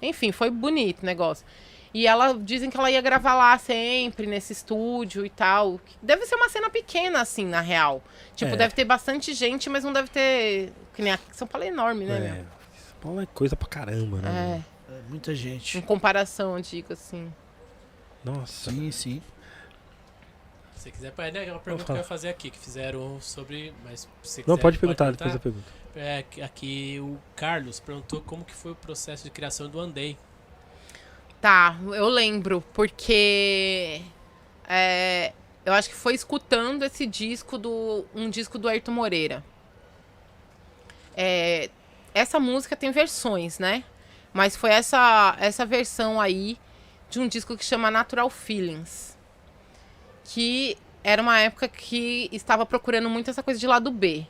Enfim, 0.00 0.30
foi 0.30 0.50
bonito 0.50 1.02
o 1.02 1.06
negócio. 1.06 1.44
E 1.92 2.06
ela 2.06 2.32
dizem 2.32 2.70
que 2.70 2.76
ela 2.76 2.88
ia 2.92 3.00
gravar 3.00 3.34
lá 3.34 3.58
sempre, 3.58 4.24
nesse 4.24 4.52
estúdio 4.52 5.26
e 5.26 5.30
tal. 5.30 5.80
Deve 6.00 6.24
ser 6.26 6.36
uma 6.36 6.48
cena 6.48 6.70
pequena, 6.70 7.20
assim, 7.20 7.44
na 7.44 7.60
real. 7.60 8.00
Tipo, 8.36 8.54
É. 8.54 8.56
deve 8.56 8.72
ter 8.72 8.84
bastante 8.84 9.34
gente, 9.34 9.68
mas 9.68 9.82
não 9.82 9.92
deve 9.92 10.08
ter. 10.08 10.72
Que 10.94 11.02
nem 11.02 11.14
a... 11.14 11.18
São 11.32 11.48
Paulo 11.48 11.64
é 11.64 11.68
enorme, 11.68 12.04
né, 12.04 12.16
É. 12.16 12.20
meu? 12.20 12.59
Paulo 13.00 13.20
é 13.20 13.26
coisa 13.26 13.56
pra 13.56 13.68
caramba, 13.68 14.18
né? 14.18 14.62
É, 14.88 14.92
É, 14.92 15.02
muita 15.08 15.34
gente. 15.34 15.78
em 15.78 15.80
comparação, 15.80 16.56
eu 16.56 16.62
digo 16.62 16.92
assim. 16.92 17.32
Nossa. 18.24 18.70
Sim, 18.70 18.90
sim. 18.90 19.22
Se 20.76 20.84
você 20.84 20.90
quiser, 20.90 21.12
é 21.16 21.30
né, 21.30 21.46
é 21.48 21.52
uma 21.52 21.60
pergunta 21.60 21.84
que 21.84 21.92
eu 21.92 21.96
ia 21.96 22.04
fazer 22.04 22.28
aqui, 22.28 22.50
que 22.50 22.58
fizeram 22.58 23.20
sobre. 23.20 23.72
Mas 23.84 24.08
se 24.22 24.40
Não, 24.46 24.56
quiser, 24.56 24.62
pode 24.62 24.78
perguntar, 24.78 25.10
depois 25.12 25.34
eu 25.34 25.40
pergunto. 25.40 25.72
É, 25.94 26.22
que- 26.22 26.40
aqui 26.40 26.98
o 27.00 27.18
Carlos 27.36 27.80
perguntou 27.80 28.20
como 28.20 28.44
que 28.44 28.54
foi 28.54 28.72
o 28.72 28.76
processo 28.76 29.24
de 29.24 29.30
criação 29.30 29.68
do 29.68 29.78
Andei. 29.80 30.16
Tá, 31.40 31.76
eu 31.82 32.08
lembro, 32.08 32.62
porque 32.72 34.02
é, 34.68 35.32
eu 35.64 35.72
acho 35.72 35.88
que 35.88 35.94
foi 35.94 36.14
escutando 36.14 36.82
esse 36.84 37.06
disco 37.06 37.58
do. 37.58 38.04
um 38.14 38.28
disco 38.30 38.58
do 38.58 38.68
Ayrton 38.68 38.92
Moreira. 38.92 39.42
É, 41.16 41.68
essa 42.14 42.40
música 42.40 42.76
tem 42.76 42.90
versões, 42.90 43.58
né? 43.58 43.84
Mas 44.32 44.56
foi 44.56 44.70
essa, 44.70 45.36
essa 45.38 45.66
versão 45.66 46.20
aí 46.20 46.58
de 47.08 47.18
um 47.18 47.26
disco 47.26 47.56
que 47.56 47.64
chama 47.64 47.90
Natural 47.90 48.30
Feelings. 48.30 49.16
Que 50.24 50.76
era 51.02 51.20
uma 51.20 51.38
época 51.40 51.66
que 51.68 52.28
estava 52.32 52.64
procurando 52.64 53.08
muito 53.10 53.30
essa 53.30 53.42
coisa 53.42 53.58
de 53.58 53.66
lado 53.66 53.90
B. 53.90 54.26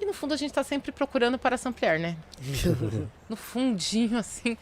E 0.00 0.04
no 0.04 0.12
fundo 0.12 0.34
a 0.34 0.36
gente 0.36 0.52
tá 0.52 0.62
sempre 0.62 0.92
procurando 0.92 1.38
para 1.38 1.56
samplear, 1.56 1.98
né? 1.98 2.16
no 3.28 3.36
fundinho, 3.36 4.18
assim. 4.18 4.56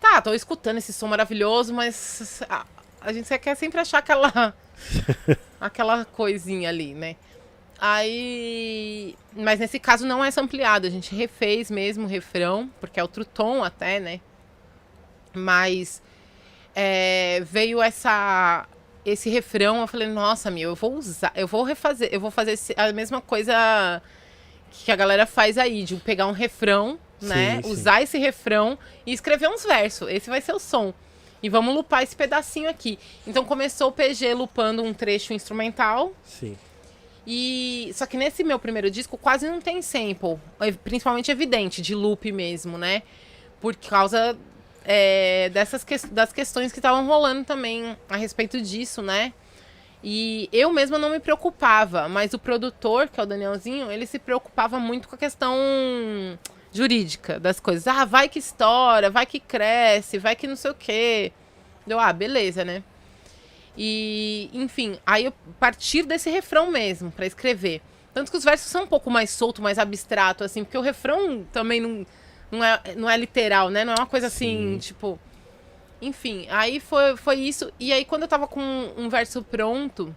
Tá, 0.00 0.20
tô 0.20 0.34
escutando 0.34 0.78
esse 0.78 0.92
som 0.92 1.06
maravilhoso, 1.06 1.72
mas 1.72 2.42
a, 2.48 2.66
a 3.00 3.12
gente 3.12 3.38
quer 3.38 3.54
sempre 3.54 3.80
achar 3.80 3.98
aquela. 3.98 4.54
aquela 5.60 6.04
coisinha 6.04 6.68
ali, 6.68 6.94
né? 6.94 7.16
Aí. 7.86 9.14
Mas 9.36 9.60
nesse 9.60 9.78
caso 9.78 10.06
não 10.06 10.24
é 10.24 10.30
sampleado, 10.30 10.86
a 10.86 10.90
gente 10.90 11.14
refez 11.14 11.70
mesmo 11.70 12.04
o 12.04 12.08
refrão, 12.08 12.70
porque 12.80 12.98
é 12.98 13.02
outro 13.02 13.26
tom 13.26 13.62
até, 13.62 14.00
né? 14.00 14.20
Mas 15.34 16.00
é, 16.74 17.42
veio 17.44 17.82
essa 17.82 18.66
esse 19.04 19.28
refrão, 19.28 19.82
eu 19.82 19.86
falei, 19.86 20.08
nossa, 20.08 20.50
meu, 20.50 20.70
eu 20.70 20.74
vou 20.74 20.94
usar, 20.94 21.30
eu 21.36 21.46
vou 21.46 21.62
refazer, 21.62 22.08
eu 22.10 22.18
vou 22.18 22.30
fazer 22.30 22.58
a 22.74 22.90
mesma 22.90 23.20
coisa 23.20 24.00
que 24.70 24.90
a 24.90 24.96
galera 24.96 25.26
faz 25.26 25.58
aí, 25.58 25.84
de 25.84 25.94
pegar 25.96 26.26
um 26.26 26.32
refrão, 26.32 26.98
né? 27.20 27.56
Sim, 27.56 27.62
sim. 27.64 27.70
Usar 27.70 28.00
esse 28.00 28.16
refrão 28.16 28.78
e 29.04 29.12
escrever 29.12 29.46
uns 29.50 29.62
versos. 29.62 30.08
Esse 30.08 30.30
vai 30.30 30.40
ser 30.40 30.54
o 30.54 30.58
som. 30.58 30.94
E 31.42 31.50
vamos 31.50 31.74
lupar 31.74 32.02
esse 32.02 32.16
pedacinho 32.16 32.70
aqui. 32.70 32.98
Então 33.26 33.44
começou 33.44 33.88
o 33.88 33.92
PG 33.92 34.32
lupando 34.32 34.82
um 34.82 34.94
trecho 34.94 35.34
instrumental. 35.34 36.14
Sim. 36.24 36.56
E 37.26 37.90
só 37.94 38.04
que 38.06 38.16
nesse 38.16 38.44
meu 38.44 38.58
primeiro 38.58 38.90
disco 38.90 39.16
quase 39.16 39.48
não 39.48 39.60
tem 39.60 39.80
sample, 39.80 40.38
é 40.60 40.70
principalmente 40.72 41.30
evidente 41.30 41.80
de 41.80 41.94
loop 41.94 42.30
mesmo, 42.30 42.76
né? 42.76 43.02
Por 43.60 43.74
causa 43.76 44.36
é, 44.86 45.48
dessas 45.48 45.82
que- 45.82 46.06
das 46.08 46.30
questões 46.30 46.70
que 46.70 46.78
estavam 46.78 47.06
rolando 47.06 47.42
também 47.44 47.96
a 48.06 48.16
respeito 48.16 48.60
disso, 48.60 49.00
né? 49.00 49.32
E 50.02 50.46
eu 50.52 50.70
mesma 50.70 50.98
não 50.98 51.08
me 51.08 51.18
preocupava, 51.18 52.06
mas 52.10 52.34
o 52.34 52.38
produtor, 52.38 53.08
que 53.08 53.18
é 53.18 53.22
o 53.22 53.26
Danielzinho, 53.26 53.90
ele 53.90 54.04
se 54.06 54.18
preocupava 54.18 54.78
muito 54.78 55.08
com 55.08 55.14
a 55.14 55.18
questão 55.18 55.56
jurídica 56.70 57.40
das 57.40 57.58
coisas. 57.58 57.86
Ah, 57.86 58.04
vai 58.04 58.28
que 58.28 58.38
estoura, 58.38 59.08
vai 59.08 59.24
que 59.24 59.40
cresce, 59.40 60.18
vai 60.18 60.36
que 60.36 60.46
não 60.46 60.56
sei 60.56 60.70
o 60.72 60.74
quê. 60.74 61.32
Deu, 61.86 61.98
ah, 61.98 62.12
beleza, 62.12 62.64
né? 62.64 62.82
E, 63.76 64.50
enfim, 64.52 64.98
aí 65.04 65.24
eu 65.24 65.32
partir 65.58 66.04
desse 66.04 66.30
refrão 66.30 66.70
mesmo, 66.70 67.10
pra 67.10 67.26
escrever. 67.26 67.82
Tanto 68.12 68.30
que 68.30 68.36
os 68.36 68.44
versos 68.44 68.70
são 68.70 68.84
um 68.84 68.86
pouco 68.86 69.10
mais 69.10 69.30
solto, 69.30 69.60
mais 69.60 69.78
abstrato, 69.78 70.44
assim, 70.44 70.62
porque 70.62 70.78
o 70.78 70.80
refrão 70.80 71.44
também 71.52 71.80
não, 71.80 72.06
não, 72.50 72.64
é, 72.64 72.80
não 72.96 73.10
é 73.10 73.16
literal, 73.16 73.70
né? 73.70 73.84
Não 73.84 73.92
é 73.92 73.96
uma 73.98 74.06
coisa 74.06 74.28
assim, 74.28 74.74
Sim. 74.74 74.78
tipo. 74.78 75.18
Enfim, 76.00 76.46
aí 76.50 76.78
foi, 76.78 77.16
foi 77.16 77.36
isso. 77.36 77.72
E 77.80 77.92
aí, 77.92 78.04
quando 78.04 78.22
eu 78.22 78.28
tava 78.28 78.46
com 78.46 78.60
um 78.96 79.08
verso 79.08 79.42
pronto, 79.42 80.14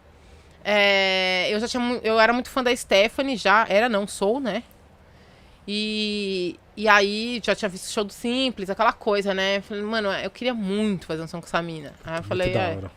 é, 0.64 1.48
eu 1.50 1.60
já 1.60 1.68
tinha. 1.68 2.00
Eu 2.04 2.20
era 2.20 2.34
muito 2.34 2.50
fã 2.50 2.64
da 2.64 2.76
Stephanie, 2.76 3.38
já. 3.38 3.66
Era, 3.68 3.90
não, 3.90 4.06
sou, 4.06 4.40
né? 4.40 4.64
E, 5.68 6.60
e 6.76 6.88
aí, 6.88 7.42
já 7.44 7.56
tinha 7.56 7.68
visto 7.68 7.86
o 7.86 7.92
show 7.92 8.04
do 8.04 8.14
Simples, 8.14 8.70
aquela 8.70 8.94
coisa, 8.94 9.34
né? 9.34 9.62
Falei, 9.62 9.84
mano, 9.84 10.12
eu 10.12 10.30
queria 10.30 10.54
muito 10.54 11.06
fazer 11.06 11.24
um 11.24 11.28
som 11.28 11.40
com 11.40 11.48
essa 11.48 11.62
mina. 11.62 11.94
Aí 12.06 12.20
eu 12.20 12.24
falei, 12.24 12.48
Muito 12.48 12.58
da 12.58 12.64
é, 12.64 12.76
hora. 12.76 12.92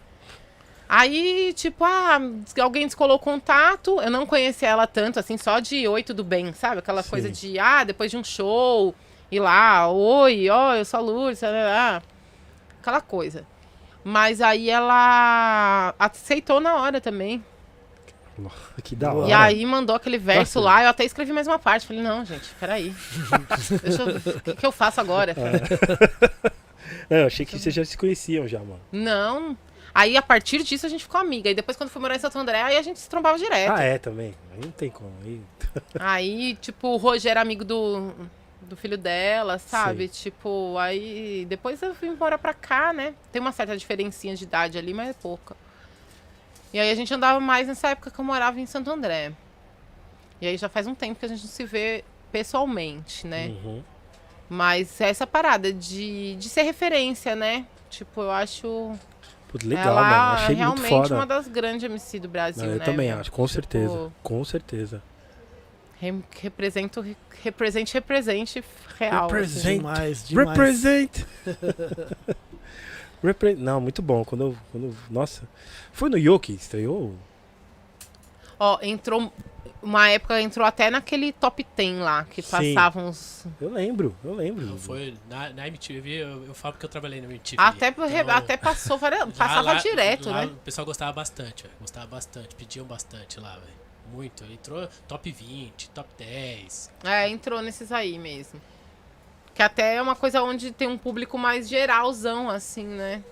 Aí, 0.92 1.52
tipo, 1.52 1.84
ah, 1.84 2.18
alguém 2.60 2.84
descolou 2.84 3.14
o 3.14 3.20
contato. 3.20 4.00
Eu 4.00 4.10
não 4.10 4.26
conhecia 4.26 4.70
ela 4.70 4.88
tanto, 4.88 5.20
assim, 5.20 5.38
só 5.38 5.60
de 5.60 5.86
oi, 5.86 6.02
tudo 6.02 6.24
bem, 6.24 6.52
sabe? 6.52 6.80
Aquela 6.80 7.04
Sim. 7.04 7.10
coisa 7.10 7.30
de, 7.30 7.60
ah, 7.60 7.84
depois 7.84 8.10
de 8.10 8.16
um 8.16 8.24
show, 8.24 8.92
ir 9.30 9.38
lá, 9.38 9.88
oi, 9.88 10.50
ó, 10.50 10.74
eu 10.74 10.84
sou 10.84 10.98
a 10.98 11.00
Lourdes, 11.00 11.42
lá, 11.42 12.02
aquela 12.80 13.00
coisa. 13.00 13.46
Mas 14.02 14.40
aí 14.40 14.68
ela 14.68 15.94
aceitou 15.96 16.58
na 16.58 16.74
hora 16.74 17.00
também. 17.00 17.44
Que 18.82 18.96
da 18.96 19.12
hora. 19.12 19.28
E 19.28 19.32
aí 19.32 19.64
mandou 19.64 19.94
aquele 19.94 20.18
verso 20.18 20.58
Nossa. 20.58 20.74
lá, 20.74 20.82
eu 20.82 20.88
até 20.88 21.04
escrevi 21.04 21.32
mais 21.32 21.46
uma 21.46 21.58
parte. 21.60 21.86
Falei, 21.86 22.02
não, 22.02 22.24
gente, 22.24 22.50
peraí. 22.58 22.92
Deixa 23.80 24.02
eu... 24.02 24.16
O 24.16 24.40
que, 24.40 24.54
que 24.56 24.66
eu 24.66 24.72
faço 24.72 25.00
agora? 25.00 25.36
É, 27.08 27.22
eu 27.22 27.26
achei 27.28 27.46
que 27.46 27.56
vocês 27.56 27.72
já 27.72 27.84
se 27.84 27.96
conheciam 27.96 28.48
já, 28.48 28.58
mano. 28.58 28.80
Não. 28.90 29.56
Aí, 29.94 30.16
a 30.16 30.22
partir 30.22 30.62
disso, 30.62 30.86
a 30.86 30.88
gente 30.88 31.04
ficou 31.04 31.20
amiga. 31.20 31.50
E 31.50 31.54
depois, 31.54 31.76
quando 31.76 31.90
fui 31.90 32.00
morar 32.00 32.16
em 32.16 32.18
Santo 32.18 32.38
André, 32.38 32.62
aí 32.62 32.76
a 32.76 32.82
gente 32.82 32.98
se 32.98 33.08
trombava 33.08 33.36
direto. 33.38 33.72
Ah, 33.72 33.82
é, 33.82 33.98
também. 33.98 34.34
Aí 34.52 34.60
não 34.60 34.70
tem 34.70 34.90
como. 34.90 35.12
Aí... 35.24 35.40
Aí, 35.98 36.54
tipo, 36.56 36.88
o 36.88 36.96
Roger 36.96 37.30
era 37.30 37.40
amigo 37.40 37.64
do, 37.64 38.12
do 38.62 38.76
filho 38.76 38.96
dela, 38.96 39.58
sabe? 39.58 40.08
Tipo, 40.08 40.76
aí. 40.78 41.44
Depois 41.48 41.80
eu 41.82 41.92
vim 41.94 42.08
embora 42.08 42.38
pra 42.38 42.54
cá, 42.54 42.92
né? 42.92 43.14
Tem 43.32 43.40
uma 43.40 43.52
certa 43.52 43.76
diferencinha 43.76 44.34
de 44.34 44.44
idade 44.44 44.78
ali, 44.78 44.94
mas 44.94 45.10
é 45.10 45.12
pouca. 45.12 45.56
E 46.72 46.78
aí 46.78 46.90
a 46.90 46.94
gente 46.94 47.12
andava 47.12 47.40
mais 47.40 47.66
nessa 47.66 47.90
época 47.90 48.10
que 48.10 48.18
eu 48.18 48.24
morava 48.24 48.60
em 48.60 48.66
Santo 48.66 48.90
André. 48.90 49.32
E 50.40 50.46
aí 50.46 50.56
já 50.56 50.68
faz 50.68 50.86
um 50.86 50.94
tempo 50.94 51.18
que 51.18 51.26
a 51.26 51.28
gente 51.28 51.42
não 51.42 51.50
se 51.50 51.64
vê 51.64 52.04
pessoalmente, 52.30 53.26
né? 53.26 53.48
Uhum. 53.48 53.82
Mas 54.48 55.00
é 55.00 55.08
essa 55.08 55.26
parada 55.26 55.72
de, 55.72 56.36
de 56.36 56.48
ser 56.48 56.62
referência, 56.62 57.34
né? 57.36 57.66
Tipo, 57.88 58.22
eu 58.22 58.30
acho 58.30 58.98
Putz, 59.50 59.64
legal, 59.64 59.88
ela 59.88 60.02
mano. 60.02 60.14
Achei 60.32 60.46
muito 60.56 60.58
realmente 60.58 60.88
foda. 60.88 61.14
uma 61.16 61.26
das 61.26 61.48
grandes 61.48 61.82
MC 61.84 62.20
do 62.20 62.28
Brasil, 62.28 62.64
Não, 62.64 62.72
eu 62.72 62.78
né? 62.78 62.84
também 62.84 63.08
velho? 63.08 63.20
acho, 63.20 63.32
com 63.32 63.46
certeza. 63.48 63.92
Tipo, 63.92 64.12
Com 64.22 64.44
certeza. 64.44 65.02
Re- 65.98 66.22
represento, 66.40 67.04
represente, 67.42 67.92
represente 67.92 68.64
real. 68.98 69.26
assim. 69.26 69.34
Represent. 69.34 69.76
Demais, 69.78 70.28
demais. 70.28 70.48
Represent! 70.48 71.24
Repre... 73.22 73.54
Não, 73.54 73.80
muito 73.80 74.00
bom. 74.00 74.24
Quando 74.24 74.44
eu, 74.44 74.56
quando 74.72 74.84
eu- 74.86 74.94
Nossa. 75.10 75.42
Foi 75.92 76.08
no 76.08 76.16
Yoki, 76.16 76.54
estreou? 76.54 77.14
Ó, 78.58 78.78
entrou. 78.82 79.32
Uma 79.82 80.10
época 80.10 80.40
entrou 80.40 80.66
até 80.66 80.90
naquele 80.90 81.32
top 81.32 81.66
10 81.76 81.98
lá, 82.00 82.24
que 82.24 82.42
passavam 82.42 83.08
os. 83.08 83.46
Eu 83.60 83.70
lembro, 83.72 84.14
eu 84.22 84.34
lembro. 84.34 84.76
Foi 84.76 85.14
na, 85.28 85.50
na 85.50 85.66
MTV, 85.68 86.10
eu, 86.22 86.44
eu 86.46 86.54
falo 86.54 86.74
que 86.74 86.84
eu 86.84 86.88
trabalhei 86.88 87.20
na 87.20 87.26
MTV. 87.26 87.56
Até, 87.58 87.88
então, 87.88 88.30
até 88.30 88.56
passou 88.58 88.96
várias. 88.98 89.20
lá- 89.20 89.26
Passava 89.28 89.62
lá- 89.72 89.74
direto, 89.74 90.28
lá 90.28 90.40
né? 90.44 90.52
O 90.52 90.56
pessoal 90.56 90.84
gostava 90.84 91.12
bastante, 91.12 91.62
velho. 91.62 91.74
Gostava 91.80 92.06
bastante, 92.06 92.54
pediam 92.54 92.84
bastante 92.84 93.40
lá, 93.40 93.54
velho. 93.54 93.80
Muito. 94.12 94.44
Entrou 94.44 94.86
top 95.08 95.30
20, 95.30 95.88
top 95.90 96.08
10. 96.18 96.90
É, 97.04 97.28
entrou 97.28 97.62
nesses 97.62 97.90
aí 97.90 98.18
mesmo. 98.18 98.60
Que 99.54 99.62
até 99.62 99.96
é 99.96 100.02
uma 100.02 100.14
coisa 100.16 100.42
onde 100.42 100.70
tem 100.72 100.88
um 100.88 100.98
público 100.98 101.38
mais 101.38 101.68
geralzão, 101.68 102.50
assim, 102.50 102.84
né? 102.86 103.22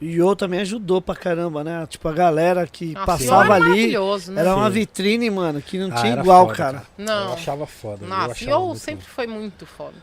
E 0.00 0.18
o 0.20 0.28
Yo 0.30 0.34
também 0.36 0.60
ajudou 0.60 1.02
pra 1.02 1.14
caramba, 1.14 1.62
né? 1.62 1.86
Tipo, 1.86 2.08
a 2.08 2.12
galera 2.12 2.66
que 2.66 2.94
Nossa, 2.94 3.06
passava 3.06 3.44
Yo 3.44 3.52
é 3.52 3.56
ali. 3.56 3.64
maravilhoso, 3.68 4.32
né? 4.32 4.40
Era 4.40 4.56
uma 4.56 4.70
vitrine, 4.70 5.28
mano, 5.28 5.60
que 5.60 5.78
não 5.78 5.88
Ah, 5.94 6.00
tinha 6.00 6.12
era 6.12 6.20
igual, 6.22 6.46
foda, 6.46 6.56
cara. 6.56 6.82
Eu 6.98 7.04
Não. 7.04 7.32
achava 7.34 7.66
foda. 7.66 8.04
eu 8.04 8.08
Nossa, 8.08 8.32
achava 8.32 8.50
eu 8.52 8.60
muito- 8.66 8.78
sempre 8.80 9.04
foi 9.06 9.26
muito 9.26 9.66
foda. 9.66 9.96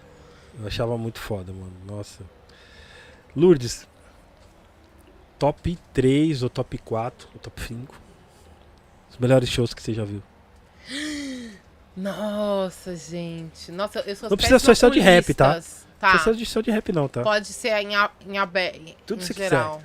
Eu 0.59 0.67
achava 0.67 0.97
muito 0.97 1.19
foda, 1.19 1.51
mano. 1.51 1.73
Nossa. 1.85 2.23
Lourdes. 3.35 3.87
Top 5.39 5.77
3 5.93 6.41
ou 6.43 6.49
top 6.49 6.77
4 6.79 7.27
ou 7.33 7.39
top 7.39 7.61
5? 7.61 7.95
Os 9.11 9.17
melhores 9.17 9.49
shows 9.49 9.73
que 9.73 9.81
você 9.81 9.93
já 9.93 10.03
viu. 10.03 10.21
Nossa, 11.95 12.95
gente. 12.95 13.71
Nossa, 13.71 13.99
eu 14.01 14.15
sou 14.15 14.29
Não 14.29 14.37
precisa 14.37 14.59
ser 14.59 14.75
só 14.75 14.89
de 14.89 14.99
rap, 14.99 15.33
tá? 15.33 15.59
Listas. 15.97 15.99
Não 15.99 15.99
Tá. 15.99 16.11
precisa 16.11 16.35
de 16.35 16.45
show 16.45 16.61
de 16.61 16.71
rap 16.71 16.91
não, 16.91 17.07
tá? 17.07 17.23
Pode 17.23 17.47
ser 17.47 17.71
em, 17.81 17.95
a- 17.95 18.11
em 18.25 18.37
aberto. 18.37 18.95
Tudo 19.05 19.21
em 19.21 19.25
você 19.25 19.33
geral. 19.33 19.81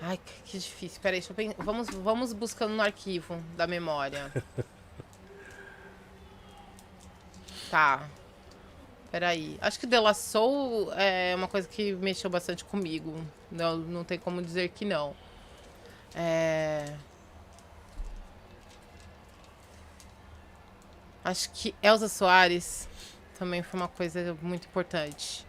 Ai, 0.00 0.18
que, 0.44 0.58
difícil. 0.58 1.00
Peraí, 1.00 1.20
deixa 1.20 1.32
eu 1.32 1.36
pensar. 1.36 1.54
Vamos, 1.62 1.88
vamos 1.90 2.32
buscando 2.32 2.74
no 2.74 2.82
arquivo 2.82 3.40
da 3.56 3.66
memória. 3.68 4.32
tá. 7.70 8.08
Peraí. 9.12 9.58
Acho 9.60 9.78
que 9.78 9.86
De 9.86 9.98
La 10.00 10.14
Soul 10.14 10.92
é 10.94 11.34
uma 11.36 11.46
coisa 11.46 11.68
que 11.68 11.92
mexeu 11.94 12.28
bastante 12.30 12.64
comigo. 12.64 13.22
Não, 13.50 13.76
não 13.76 14.04
tem 14.04 14.18
como 14.18 14.42
dizer 14.42 14.70
que 14.70 14.84
não. 14.84 15.14
É... 16.14 16.92
Acho 21.24 21.50
que 21.52 21.74
Elza 21.82 22.08
Soares 22.08 22.88
também 23.42 23.60
foi 23.60 23.80
uma 23.80 23.88
coisa 23.88 24.36
muito 24.40 24.68
importante. 24.68 25.44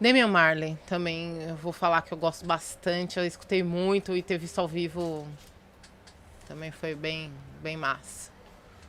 Damian 0.00 0.26
Marley 0.26 0.76
também, 0.84 1.42
eu 1.48 1.54
vou 1.54 1.72
falar 1.72 2.02
que 2.02 2.12
eu 2.12 2.18
gosto 2.18 2.44
bastante, 2.44 3.20
eu 3.20 3.24
escutei 3.24 3.62
muito 3.62 4.16
e 4.16 4.20
ter 4.20 4.36
visto 4.36 4.58
ao 4.58 4.66
vivo 4.66 5.26
também 6.48 6.72
foi 6.72 6.96
bem, 6.96 7.32
bem 7.62 7.76
massa. 7.76 8.32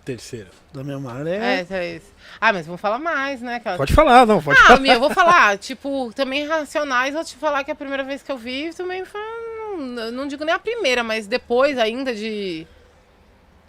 Terceira. 0.04 0.50
Da 0.74 0.84
minha 0.84 1.00
Marley 1.00 1.34
É, 1.34 1.66
é. 1.70 1.74
é 1.78 1.96
isso. 1.98 2.12
Ah, 2.42 2.52
mas 2.52 2.66
vamos 2.66 2.82
falar 2.82 2.98
mais, 2.98 3.42
né? 3.42 3.56
Aquela- 3.56 3.78
Pode 3.78 3.94
falar, 3.94 4.26
não, 4.26 4.42
pode 4.42 4.60
ah, 4.60 4.64
falar. 4.64 4.80
Mia, 4.80 4.94
eu 4.96 5.00
vou 5.00 5.12
falar, 5.12 5.58
tipo, 5.60 6.12
também 6.16 6.48
Racionais, 6.48 7.14
vou 7.14 7.24
te 7.24 7.36
falar 7.36 7.64
que 7.64 7.70
a 7.70 7.76
primeira 7.76 8.04
vez 8.04 8.24
que 8.24 8.32
eu 8.32 8.38
vi 8.38 8.74
também 8.74 9.06
foi, 9.06 9.22
não 10.12 10.28
digo 10.28 10.44
nem 10.44 10.56
a 10.56 10.60
primeira, 10.60 11.04
mas 11.04 11.28
depois 11.28 11.78
ainda 11.78 12.16
de... 12.16 12.66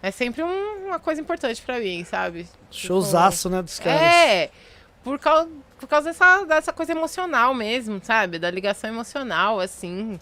É 0.01 0.11
sempre 0.11 0.41
um- 0.43 0.87
uma 0.87 0.99
coisa 0.99 1.19
importante 1.21 1.61
pra 1.61 1.79
mim, 1.79 2.03
sabe? 2.05 2.47
Showzaço, 2.71 3.49
né, 3.49 3.61
dos 3.61 3.79
caras. 3.79 4.01
É, 4.01 4.49
por 5.03 5.19
causa, 5.19 5.49
por 5.77 5.87
causa 5.87 6.09
dessa, 6.09 6.45
dessa 6.45 6.71
coisa 6.73 6.91
emocional 6.93 7.53
mesmo, 7.53 7.99
sabe? 8.03 8.39
Da 8.39 8.49
ligação 8.49 8.89
emocional, 8.89 9.59
assim. 9.59 10.19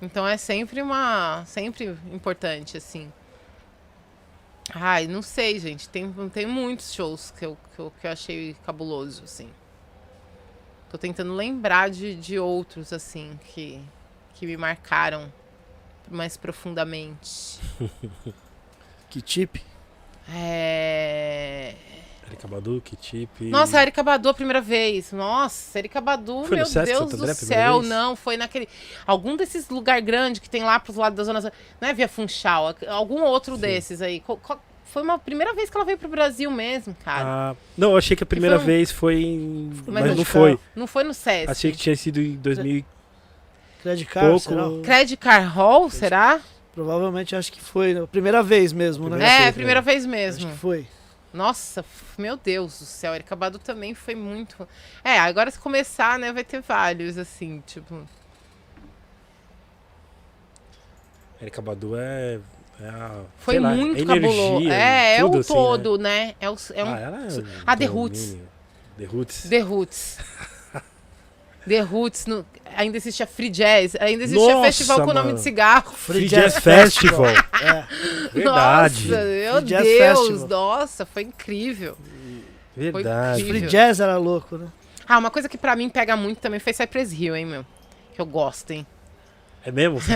Então 0.00 0.26
é 0.26 0.36
sempre 0.36 0.80
uma. 0.80 1.44
Sempre 1.46 1.96
importante, 2.12 2.76
assim. 2.76 3.12
Ai, 4.74 5.06
não 5.06 5.22
sei, 5.22 5.58
gente. 5.60 5.88
Tem, 5.88 6.10
tem 6.32 6.46
muitos 6.46 6.92
shows 6.92 7.30
que 7.30 7.44
eu, 7.46 7.56
que, 7.74 7.78
eu, 7.80 7.92
que 8.00 8.06
eu 8.06 8.10
achei 8.10 8.56
cabuloso, 8.64 9.22
assim. 9.24 9.50
Tô 10.90 10.96
tentando 10.98 11.34
lembrar 11.34 11.90
de, 11.90 12.14
de 12.16 12.38
outros, 12.38 12.92
assim, 12.92 13.38
que, 13.44 13.80
que 14.34 14.46
me 14.46 14.56
marcaram 14.56 15.32
mais 16.10 16.36
profundamente. 16.36 17.58
Que 19.10 19.20
tip. 19.20 19.60
É. 20.32 21.74
Erika 22.26 22.48
Badu, 22.48 22.82
que 22.84 22.96
tip. 22.96 23.30
Nossa, 23.44 23.78
a 23.78 23.82
Erika 23.82 24.02
Badu 24.02 24.28
a 24.28 24.34
primeira 24.34 24.60
vez. 24.60 25.12
Nossa, 25.12 25.78
Erika 25.78 26.00
Badu, 26.00 26.40
Foi 26.44 26.50
no 26.50 26.56
meu 26.56 26.66
Sesc 26.66 26.92
Deus 26.92 27.10
do 27.12 27.34
céu. 27.34 27.78
vez? 27.80 27.88
Não, 27.88 28.16
foi 28.16 28.36
naquele. 28.36 28.68
Algum 29.06 29.36
desses 29.36 29.68
lugar 29.68 30.00
grande 30.00 30.40
que 30.40 30.50
tem 30.50 30.64
lá 30.64 30.80
pros 30.80 30.96
lados 30.96 31.16
da 31.16 31.22
zona. 31.24 31.52
Não 31.80 31.88
é 31.88 31.92
Via 31.94 32.08
Funchal, 32.08 32.74
algum 32.88 33.22
outro 33.22 33.54
Sim. 33.54 33.60
desses 33.60 34.02
aí. 34.02 34.22
Foi 34.84 35.02
uma 35.02 35.18
primeira 35.18 35.54
vez 35.54 35.70
que 35.70 35.76
ela 35.76 35.84
veio 35.86 35.98
pro 35.98 36.08
Brasil 36.08 36.50
mesmo, 36.50 36.96
cara. 37.04 37.24
Ah, 37.52 37.56
não, 37.76 37.92
eu 37.92 37.96
achei 37.96 38.16
que 38.16 38.22
a 38.22 38.26
primeira 38.26 38.56
foi 38.56 38.62
um- 38.62 38.66
vez 38.66 38.90
foi 38.90 39.14
em... 39.22 39.70
Mas, 39.86 39.86
Mas 39.86 40.06
não 40.06 40.14
de 40.14 40.24
foi. 40.24 40.58
Não 40.74 40.86
foi 40.86 41.04
no 41.04 41.14
Sesc. 41.14 41.50
Achei 41.50 41.72
que 41.72 41.78
tinha 41.78 41.96
sido 41.96 42.20
em 42.20 42.34
2000 42.36 42.76
e 42.78 42.84
Credit 43.82 44.06
Card, 44.10 44.28
pouco. 44.28 44.48
será? 44.48 44.82
Credit 44.82 45.16
Car 45.16 45.52
Hall, 45.54 45.90
será? 45.90 46.40
Provavelmente 46.76 47.34
acho 47.34 47.50
que 47.50 47.58
foi 47.58 47.96
a 47.96 48.06
primeira 48.06 48.42
vez 48.42 48.70
mesmo, 48.70 49.04
né? 49.08 49.16
Primeira 49.16 49.32
é, 49.32 49.42
vez, 49.44 49.54
primeira 49.54 49.80
né? 49.80 49.84
vez 49.84 50.02
Acho 50.04 50.10
mesmo. 50.10 50.50
que 50.50 50.56
foi. 50.58 50.86
Nossa, 51.32 51.82
meu 52.18 52.36
Deus 52.36 52.78
do 52.78 52.84
céu, 52.84 53.14
Erika 53.14 53.34
Badu 53.34 53.58
também 53.58 53.94
foi 53.94 54.14
muito. 54.14 54.68
É, 55.02 55.18
agora 55.18 55.50
se 55.50 55.58
começar, 55.58 56.18
né, 56.18 56.34
vai 56.34 56.44
ter 56.44 56.60
vários, 56.60 57.16
assim, 57.16 57.62
tipo. 57.66 58.06
Erika 61.40 61.62
Badu 61.62 61.96
é... 61.96 62.40
é 62.78 62.88
a, 62.88 63.22
Foi 63.38 63.58
lá, 63.58 63.70
muito 63.70 64.02
energia, 64.02 64.20
cabuloso. 64.20 64.68
É, 64.70 65.16
é 65.16 65.24
o 65.24 65.38
assim, 65.38 65.54
todo, 65.54 65.96
né? 65.98 66.34
É, 66.38 66.50
o, 66.50 66.56
é 66.74 66.84
um 66.84 66.94
Ah, 66.94 67.00
ela 67.00 67.16
é 67.24 67.28
Ah, 67.66 67.74
The 67.74 67.86
Roots. 67.86 68.26
domínio. 68.32 68.48
The 68.98 69.04
Roots. 69.06 69.48
The 69.48 69.58
Roots. 69.60 70.18
The 71.66 71.80
Roots, 71.80 72.26
no- 72.26 72.46
ainda 72.76 72.96
existia 72.96 73.26
Free 73.26 73.50
Jazz, 73.50 73.96
ainda 73.98 74.24
existia 74.24 74.54
Nossa, 74.54 74.66
festival 74.66 74.96
com 74.98 75.10
o 75.10 75.14
nome 75.14 75.26
mano. 75.26 75.34
de 75.34 75.42
cigarro. 75.42 75.92
Free 75.92 76.26
Jazz 76.26 76.58
Festival. 76.58 77.26
É. 77.26 77.84
Verdade. 78.32 79.08
Nossa, 79.08 79.24
meu 79.24 79.54
Free 79.54 79.64
Jazz 79.64 79.84
Deus, 79.84 80.18
Festival. 80.18 80.48
nossa, 80.48 81.06
foi 81.06 81.22
incrível. 81.22 81.96
Verdade. 82.76 83.42
incrível. 83.42 83.60
Free 83.60 83.70
Jazz 83.70 84.00
era 84.00 84.16
louco, 84.16 84.58
né? 84.58 84.68
Ah, 85.08 85.18
uma 85.18 85.30
coisa 85.30 85.48
que 85.48 85.56
pra 85.56 85.74
mim 85.74 85.88
pega 85.88 86.16
muito 86.16 86.38
também 86.38 86.60
foi 86.60 86.72
Cypress 86.72 87.12
Hill, 87.12 87.34
hein, 87.36 87.46
meu? 87.46 87.64
Que 88.14 88.20
eu 88.20 88.26
gosto, 88.26 88.72
hein? 88.72 88.86
É 89.64 89.72
mesmo? 89.72 89.98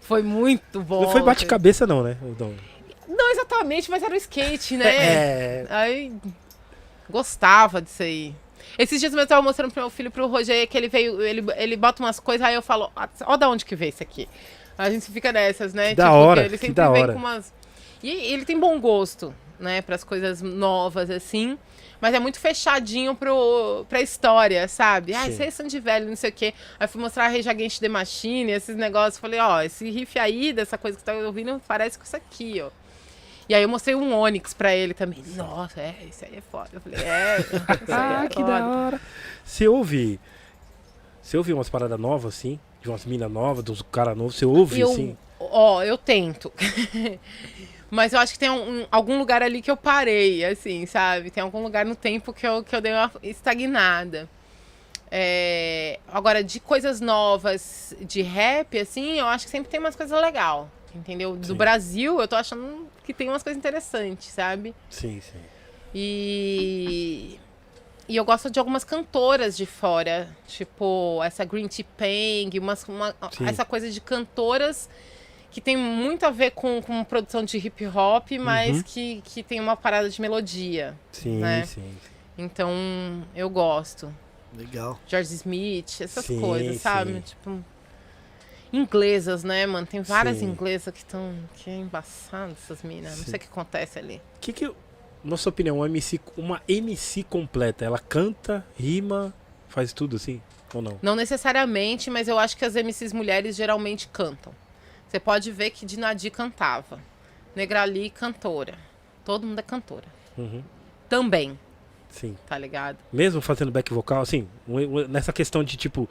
Foi 0.00 0.22
muito 0.22 0.80
bom. 0.82 1.02
Não 1.02 1.10
foi 1.10 1.22
bate-cabeça, 1.22 1.86
não, 1.86 2.02
né? 2.02 2.16
Não. 2.36 2.52
Não 3.08 3.30
exatamente, 3.30 3.88
mas 3.88 4.02
era 4.02 4.12
o 4.12 4.16
skate, 4.16 4.76
né? 4.76 4.88
É. 4.88 5.66
Aí 5.70 6.12
gostava 7.08 7.80
disso 7.80 8.02
aí. 8.02 8.34
Esses 8.78 9.00
dias 9.00 9.12
eu 9.12 9.26
tava 9.26 9.42
mostrando 9.42 9.72
pro 9.72 9.82
meu 9.82 9.90
filho, 9.90 10.10
pro 10.10 10.26
Roger, 10.26 10.66
que 10.68 10.76
ele 10.76 10.88
veio, 10.88 11.20
ele, 11.22 11.44
ele 11.56 11.76
bota 11.76 12.02
umas 12.02 12.18
coisas, 12.20 12.46
aí 12.46 12.54
eu 12.54 12.62
falo, 12.62 12.90
"Ah, 12.96 13.08
ó 13.26 13.36
da 13.36 13.48
onde 13.48 13.64
que 13.64 13.76
veio 13.76 13.90
isso 13.90 14.02
aqui. 14.02 14.28
A 14.78 14.88
gente 14.90 15.10
fica 15.10 15.30
nessas, 15.32 15.74
né? 15.74 15.90
Que 15.90 15.96
da 15.96 16.12
hora, 16.12 16.44
ele 16.44 16.56
sempre 16.56 16.74
da 16.74 16.90
vem 16.90 17.02
hora. 17.02 17.12
com 17.12 17.18
umas. 17.18 17.52
E 18.02 18.10
ele 18.32 18.44
tem 18.46 18.58
bom 18.58 18.80
gosto, 18.80 19.34
né, 19.58 19.82
pras 19.82 20.02
coisas 20.02 20.40
novas, 20.40 21.10
assim. 21.10 21.58
Mas 22.00 22.14
é 22.14 22.18
muito 22.18 22.40
fechadinho 22.40 23.14
pro, 23.14 23.84
pra 23.86 24.00
história, 24.00 24.66
sabe? 24.68 25.12
Ah, 25.12 25.26
vocês 25.26 25.52
são 25.52 25.66
de 25.66 25.78
velho, 25.78 26.08
não 26.08 26.16
sei 26.16 26.30
o 26.30 26.32
quê. 26.32 26.54
Aí 26.78 26.88
fui 26.88 26.98
mostrar 26.98 27.26
a 27.26 27.28
Rage 27.28 27.46
Against 27.46 27.78
the 27.78 27.90
Machine, 27.90 28.52
esses 28.52 28.74
negócios. 28.74 29.18
Falei, 29.18 29.38
ó, 29.38 29.60
esse 29.60 29.90
riff 29.90 30.18
aí, 30.18 30.50
dessa 30.54 30.78
coisa 30.78 30.96
que 30.96 31.04
tá 31.04 31.12
ouvindo, 31.12 31.60
parece 31.68 31.98
com 31.98 32.04
isso 32.04 32.16
aqui, 32.16 32.62
ó. 32.62 32.70
E 33.50 33.54
aí 33.54 33.62
eu 33.64 33.68
mostrei 33.68 33.96
um 33.96 34.14
Onix 34.16 34.54
pra 34.54 34.72
ele 34.76 34.94
também. 34.94 35.18
Nossa, 35.34 35.80
é, 35.80 35.96
isso 36.08 36.24
aí 36.24 36.36
é 36.36 36.40
foda. 36.40 36.68
Eu 36.72 36.80
falei, 36.80 37.00
é, 37.02 37.40
isso 37.82 37.90
aí 37.90 38.12
Ah, 38.12 38.24
é 38.24 38.28
que 38.28 38.44
foda. 38.44 38.60
da 38.60 38.64
hora. 38.64 39.00
Você 39.44 39.66
ouve. 39.66 40.20
Você 41.20 41.36
ouve 41.36 41.52
umas 41.52 41.68
paradas 41.68 41.98
novas, 41.98 42.36
assim? 42.36 42.60
De 42.80 42.88
umas 42.88 43.04
minas 43.04 43.28
novas, 43.28 43.64
dos 43.64 43.82
caras 43.82 44.16
novos? 44.16 44.36
Você 44.36 44.44
ouve, 44.46 44.78
Eu, 44.80 44.88
assim? 44.92 45.16
ó, 45.40 45.82
eu 45.82 45.98
tento. 45.98 46.52
Mas 47.90 48.12
eu 48.12 48.20
acho 48.20 48.34
que 48.34 48.38
tem 48.38 48.48
um- 48.48 48.82
um- 48.82 48.86
algum 48.88 49.18
lugar 49.18 49.42
ali 49.42 49.60
que 49.60 49.68
eu 49.68 49.76
parei, 49.76 50.44
assim, 50.44 50.86
sabe? 50.86 51.28
Tem 51.28 51.42
algum 51.42 51.60
lugar 51.60 51.84
no 51.84 51.96
tempo 51.96 52.32
que 52.32 52.46
eu, 52.46 52.62
que 52.62 52.76
eu 52.76 52.80
dei 52.80 52.92
uma 52.92 53.10
estagnada. 53.20 54.28
É, 55.10 55.98
agora, 56.06 56.44
de 56.44 56.60
coisas 56.60 57.00
novas 57.00 57.96
de 58.00 58.22
rap, 58.22 58.78
assim, 58.78 59.18
eu 59.18 59.26
acho 59.26 59.46
que 59.46 59.50
sempre 59.50 59.68
tem 59.68 59.80
umas 59.80 59.96
coisas 59.96 60.16
legais, 60.20 60.66
entendeu? 60.94 61.34
Do 61.36 61.48
Sim. 61.48 61.54
Brasil, 61.54 62.20
eu 62.20 62.28
tô 62.28 62.36
achando 62.36 62.86
que 63.12 63.18
tem 63.18 63.28
umas 63.28 63.42
coisas 63.42 63.58
interessantes, 63.58 64.28
sabe? 64.28 64.74
Sim, 64.88 65.20
sim. 65.20 65.38
E, 65.94 67.38
e 68.08 68.16
eu 68.16 68.24
gosto 68.24 68.50
de 68.50 68.58
algumas 68.58 68.84
cantoras 68.84 69.56
de 69.56 69.66
fora, 69.66 70.28
tipo 70.46 71.20
essa 71.24 71.44
Green 71.44 71.68
Tea 71.68 71.84
Peng, 71.96 72.50
umas, 72.58 72.84
uma, 72.84 73.14
Sim. 73.32 73.46
essa 73.46 73.64
coisa 73.64 73.90
de 73.90 74.00
cantoras 74.00 74.88
que 75.50 75.60
tem 75.60 75.76
muito 75.76 76.24
a 76.24 76.30
ver 76.30 76.52
com, 76.52 76.80
com 76.80 77.02
produção 77.02 77.44
de 77.44 77.58
hip 77.58 77.84
hop, 77.88 78.30
mas 78.40 78.76
Uhum. 78.78 78.82
que, 78.84 79.20
que 79.24 79.42
tem 79.42 79.58
uma 79.60 79.76
parada 79.76 80.08
de 80.08 80.20
melodia. 80.20 80.96
Sim, 81.10 81.38
Né? 81.38 81.64
sim. 81.66 81.96
Então 82.38 82.70
eu 83.34 83.50
gosto. 83.50 84.14
Legal. 84.56 84.98
George 85.06 85.34
Smith, 85.34 86.00
essas 86.00 86.24
Sim, 86.26 86.40
coisas, 86.40 86.80
sabe? 86.80 87.14
sim. 87.14 87.20
Tipo. 87.20 87.64
Inglesas, 88.72 89.42
né, 89.44 89.66
mano? 89.66 89.86
Tem 89.86 90.00
várias 90.02 90.38
Sim. 90.38 90.46
inglesas 90.46 90.92
que 90.92 91.00
estão. 91.00 91.34
Que 91.56 91.70
é 91.70 91.76
embaçado 91.76 92.52
essas 92.52 92.82
minas. 92.82 93.18
Não 93.18 93.24
sei 93.24 93.34
o 93.34 93.38
que 93.38 93.46
acontece 93.46 93.98
ali. 93.98 94.20
que 94.40 94.52
que, 94.52 94.72
na 95.24 95.36
sua 95.36 95.50
opinião, 95.50 95.76
uma 95.78 95.86
MC, 95.86 96.20
uma 96.36 96.62
MC 96.68 97.22
completa, 97.24 97.84
ela 97.84 97.98
canta, 97.98 98.64
rima, 98.78 99.34
faz 99.68 99.92
tudo 99.92 100.16
assim? 100.16 100.40
Ou 100.72 100.80
não? 100.80 100.98
Não 101.02 101.16
necessariamente, 101.16 102.10
mas 102.10 102.28
eu 102.28 102.38
acho 102.38 102.56
que 102.56 102.64
as 102.64 102.74
MCs 102.74 103.12
mulheres 103.12 103.56
geralmente 103.56 104.08
cantam. 104.12 104.54
Você 105.08 105.18
pode 105.18 105.50
ver 105.50 105.70
que 105.70 105.84
Dinadi 105.84 106.30
cantava. 106.30 107.00
Negrali, 107.56 108.10
cantora. 108.10 108.78
Todo 109.24 109.44
mundo 109.46 109.58
é 109.58 109.62
cantora. 109.62 110.06
Uhum. 110.38 110.62
Também, 111.08 111.58
Sim. 112.08 112.36
tá 112.46 112.56
ligado? 112.56 112.98
Mesmo 113.12 113.40
fazendo 113.40 113.72
back 113.72 113.92
vocal, 113.92 114.22
assim, 114.22 114.48
nessa 115.08 115.32
questão 115.32 115.64
de 115.64 115.76
tipo, 115.76 116.08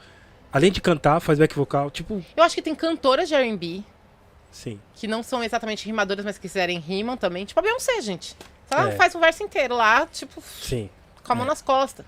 além 0.52 0.70
de 0.72 0.80
cantar, 0.80 1.20
faz 1.20 1.38
back 1.38 1.54
vocal, 1.54 1.90
tipo, 1.90 2.24
Eu 2.36 2.42
acho 2.42 2.54
que 2.54 2.62
tem 2.62 2.74
cantoras 2.74 3.28
de 3.28 3.34
R&B 3.34 3.82
sim. 4.50 4.80
que 4.94 5.06
não 5.06 5.22
são 5.22 5.42
exatamente 5.44 5.86
rimadoras, 5.86 6.24
mas 6.24 6.36
que 6.36 6.42
quiserem 6.42 6.78
rimam 6.78 7.16
também. 7.16 7.44
Tipo 7.44 7.60
a 7.60 7.62
Beyoncé, 7.62 8.00
gente. 8.00 8.36
Ela 8.70 8.90
É. 8.90 8.92
faz 8.96 9.14
o 9.14 9.18
verso 9.20 9.42
inteiro 9.42 9.74
lá, 9.76 10.06
tipo, 10.06 10.40
Sim. 10.42 10.88
com 11.24 11.32
a 11.32 11.34
mão 11.34 11.44
É. 11.44 11.48
nas 11.48 11.60
costas. 11.62 12.06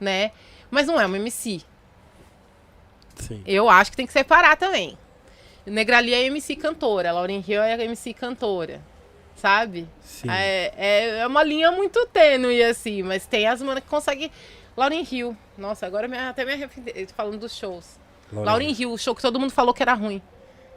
Né? 0.00 0.32
Mas 0.70 0.86
não 0.86 1.00
é 1.00 1.06
uma 1.06 1.16
MC. 1.16 1.62
Sim. 3.16 3.42
Eu 3.46 3.68
acho 3.68 3.90
que 3.90 3.96
tem 3.96 4.06
que 4.06 4.12
separar 4.12 4.56
também. 4.56 4.96
Negrali 5.66 6.14
é 6.14 6.24
MC 6.24 6.56
cantora, 6.56 7.12
Lauren 7.12 7.42
Hill 7.46 7.62
é 7.62 7.82
MC 7.84 8.12
cantora. 8.14 8.80
Sabe? 9.36 9.88
Sim. 10.02 10.28
É, 10.30 10.72
é, 10.76 11.18
é 11.20 11.26
uma 11.26 11.42
linha 11.44 11.70
muito 11.70 12.04
tênue, 12.06 12.62
assim, 12.64 13.02
mas 13.02 13.24
tem 13.26 13.46
as 13.46 13.62
manas 13.62 13.82
que 13.84 13.88
conseguem. 13.88 14.30
Lauren 14.78 15.04
Hill. 15.10 15.36
Nossa, 15.56 15.86
agora 15.86 16.06
me- 16.08 16.16
até 16.18 16.44
me 16.44 16.52
arrependi 16.52 17.06
falando 17.14 17.38
dos 17.38 17.54
shows. 17.56 17.98
Lauren 18.32 18.70
Hill, 18.78 18.92
o 18.92 18.98
show 18.98 19.14
que 19.14 19.22
todo 19.22 19.38
mundo 19.40 19.50
falou 19.50 19.74
que 19.74 19.82
era 19.82 19.94
ruim. 19.94 20.22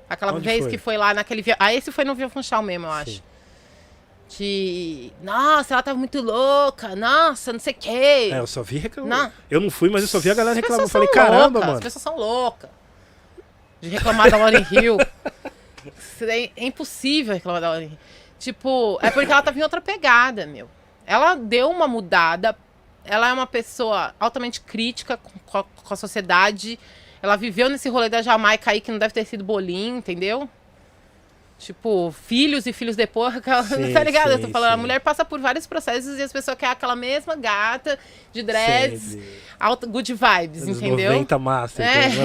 Aquela 0.10 0.34
Onde 0.34 0.44
vez 0.46 0.62
foi? 0.64 0.72
que 0.72 0.78
foi 0.78 0.98
lá 0.98 1.14
naquele. 1.14 1.42
via- 1.42 1.56
Ah, 1.60 1.74
esse 1.74 1.92
foi 1.92 2.04
no 2.04 2.14
Via 2.16 2.28
Funchal 2.30 2.62
mesmo, 2.62 2.86
eu 2.88 2.92
acho. 2.92 3.12
Sim. 3.12 3.22
Que. 4.30 5.14
Nossa, 5.22 5.74
ela 5.74 5.84
tava 5.84 5.98
muito 6.00 6.22
louca. 6.22 6.96
Nossa, 6.96 7.52
não 7.52 7.60
sei 7.60 7.74
o 7.74 7.76
quê. 7.78 8.30
É, 8.32 8.40
eu 8.40 8.48
só 8.48 8.64
vi 8.64 8.78
reclamar. 8.78 9.24
Não. 9.26 9.32
Eu 9.50 9.60
não 9.62 9.70
fui, 9.70 9.90
mas 9.90 10.02
eu 10.04 10.08
só 10.08 10.20
vi 10.20 10.32
a 10.32 10.34
galera 10.34 10.56
reclamando. 10.56 10.84
Eu 10.86 10.90
falei, 10.90 11.08
caramba, 11.10 11.60
loucas, 11.60 11.62
As 11.64 11.68
mano. 11.70 11.80
pessoas 11.82 12.02
são 12.04 12.16
loucas. 12.18 12.70
De 13.82 13.90
reclamar 13.90 14.30
da 14.32 14.38
Lauren 14.38 14.66
Hill. 14.72 14.98
Daí 16.20 16.52
É 16.56 16.66
impossível 16.66 17.34
reclamar 17.34 17.60
da 17.62 17.70
Lauren 17.70 17.88
Hill. 17.88 17.98
Tipo, 18.40 18.98
é 19.02 19.12
porque 19.12 19.32
ela 19.32 19.42
tava 19.42 19.60
em 19.60 19.64
outra 19.64 19.82
pegada, 19.82 20.46
meu. 20.46 20.70
Ela 21.06 21.36
deu 21.36 21.70
uma 21.70 21.88
mudada. 21.88 22.58
Ela 23.04 23.30
é 23.30 23.34
uma 23.34 23.48
pessoa 23.48 24.14
altamente 24.20 24.62
crítica 24.62 25.18
com, 25.18 25.58
a, 25.58 25.64
com 25.64 25.94
a 25.94 25.98
sociedade. 25.98 26.78
Ela 27.22 27.36
viveu 27.36 27.70
nesse 27.70 27.90
rolê 27.90 28.10
da 28.10 28.22
Jamaica 28.22 28.72
aí 28.72 28.82
que 28.82 28.92
não 28.92 29.00
deve 29.00 29.14
ter 29.14 29.26
sido 29.26 29.44
bolinho, 29.44 29.98
entendeu? 29.98 30.48
Tipo, 31.60 32.12
filhos 32.26 32.66
e 32.66 32.74
filhos 32.74 32.96
depois, 32.96 33.36
aquela- 33.38 33.64
Sim, 33.64 33.94
tá 33.94 34.04
ligado? 34.04 34.32
Eu 34.32 34.40
tô 34.40 34.48
sim, 34.48 34.52
falando, 34.54 34.72
a 34.72 34.76
sim. 34.76 34.82
mulher 34.82 35.00
passa 35.00 35.24
por 35.24 35.40
vários 35.40 35.68
processos 35.68 36.18
e 36.18 36.22
as 36.24 36.32
pessoas 36.34 36.58
querem 36.58 36.74
aquela 36.74 36.96
mesma 36.96 37.36
gata 37.36 38.00
de 38.34 38.42
dreads, 38.42 39.18
alta, 39.60 39.86
good 39.86 40.12
vibes, 40.12 40.64
Anos 40.64 40.78
entendeu? 40.78 41.12
90 41.14 41.38
master. 41.40 41.86
É, 41.86 42.08
então, 42.08 42.24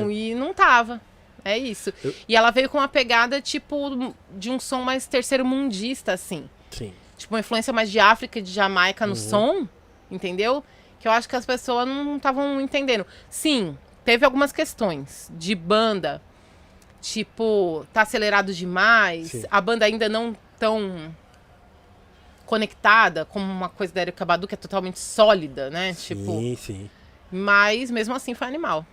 então, 0.00 0.10
e 0.10 0.34
não 0.34 0.52
tava. 0.52 1.00
É 1.42 1.56
isso. 1.56 1.92
Eu- 2.02 2.14
E 2.28 2.36
ela 2.36 2.50
veio 2.50 2.68
com 2.68 2.76
uma 2.78 2.88
pegada, 2.88 3.40
tipo, 3.40 4.14
de 4.32 4.50
um 4.50 4.60
som 4.60 4.82
mais 4.82 5.06
terceiro 5.06 5.44
mundista, 5.46 6.12
assim. 6.12 6.48
Sim. 6.70 6.92
Tipo, 7.16 7.34
uma 7.34 7.40
influência 7.40 7.72
mais 7.72 7.90
de 7.90 7.98
África 7.98 8.38
e 8.38 8.42
de 8.42 8.50
Jamaica 8.52 9.06
no 9.06 9.12
Uhum. 9.14 9.18
som, 9.18 9.68
entendeu? 10.14 10.64
Que 11.00 11.08
eu 11.08 11.12
acho 11.12 11.28
que 11.28 11.36
as 11.36 11.44
pessoas 11.44 11.86
não 11.86 12.16
estavam 12.16 12.60
entendendo. 12.60 13.04
Sim, 13.28 13.76
teve 14.04 14.24
algumas 14.24 14.52
questões 14.52 15.30
de 15.36 15.54
banda, 15.54 16.22
tipo, 17.00 17.86
tá 17.92 18.02
acelerado 18.02 18.54
demais, 18.54 19.28
Sim. 19.32 19.44
a 19.50 19.60
banda 19.60 19.84
ainda 19.84 20.08
não 20.08 20.34
tão 20.58 21.14
conectada 22.46 23.24
como 23.24 23.44
uma 23.50 23.68
coisa 23.68 23.92
da 23.92 24.00
Erika 24.02 24.24
Badu, 24.24 24.46
que 24.46 24.54
é 24.54 24.56
totalmente 24.56 24.98
sólida, 24.98 25.70
né? 25.70 25.94
Tipo, 25.94 26.24
Sim, 26.24 26.56
sim. 26.56 26.90
mas 27.30 27.90
mesmo 27.90 28.14
assim 28.14 28.34
foi 28.34 28.46
animal. 28.46 28.86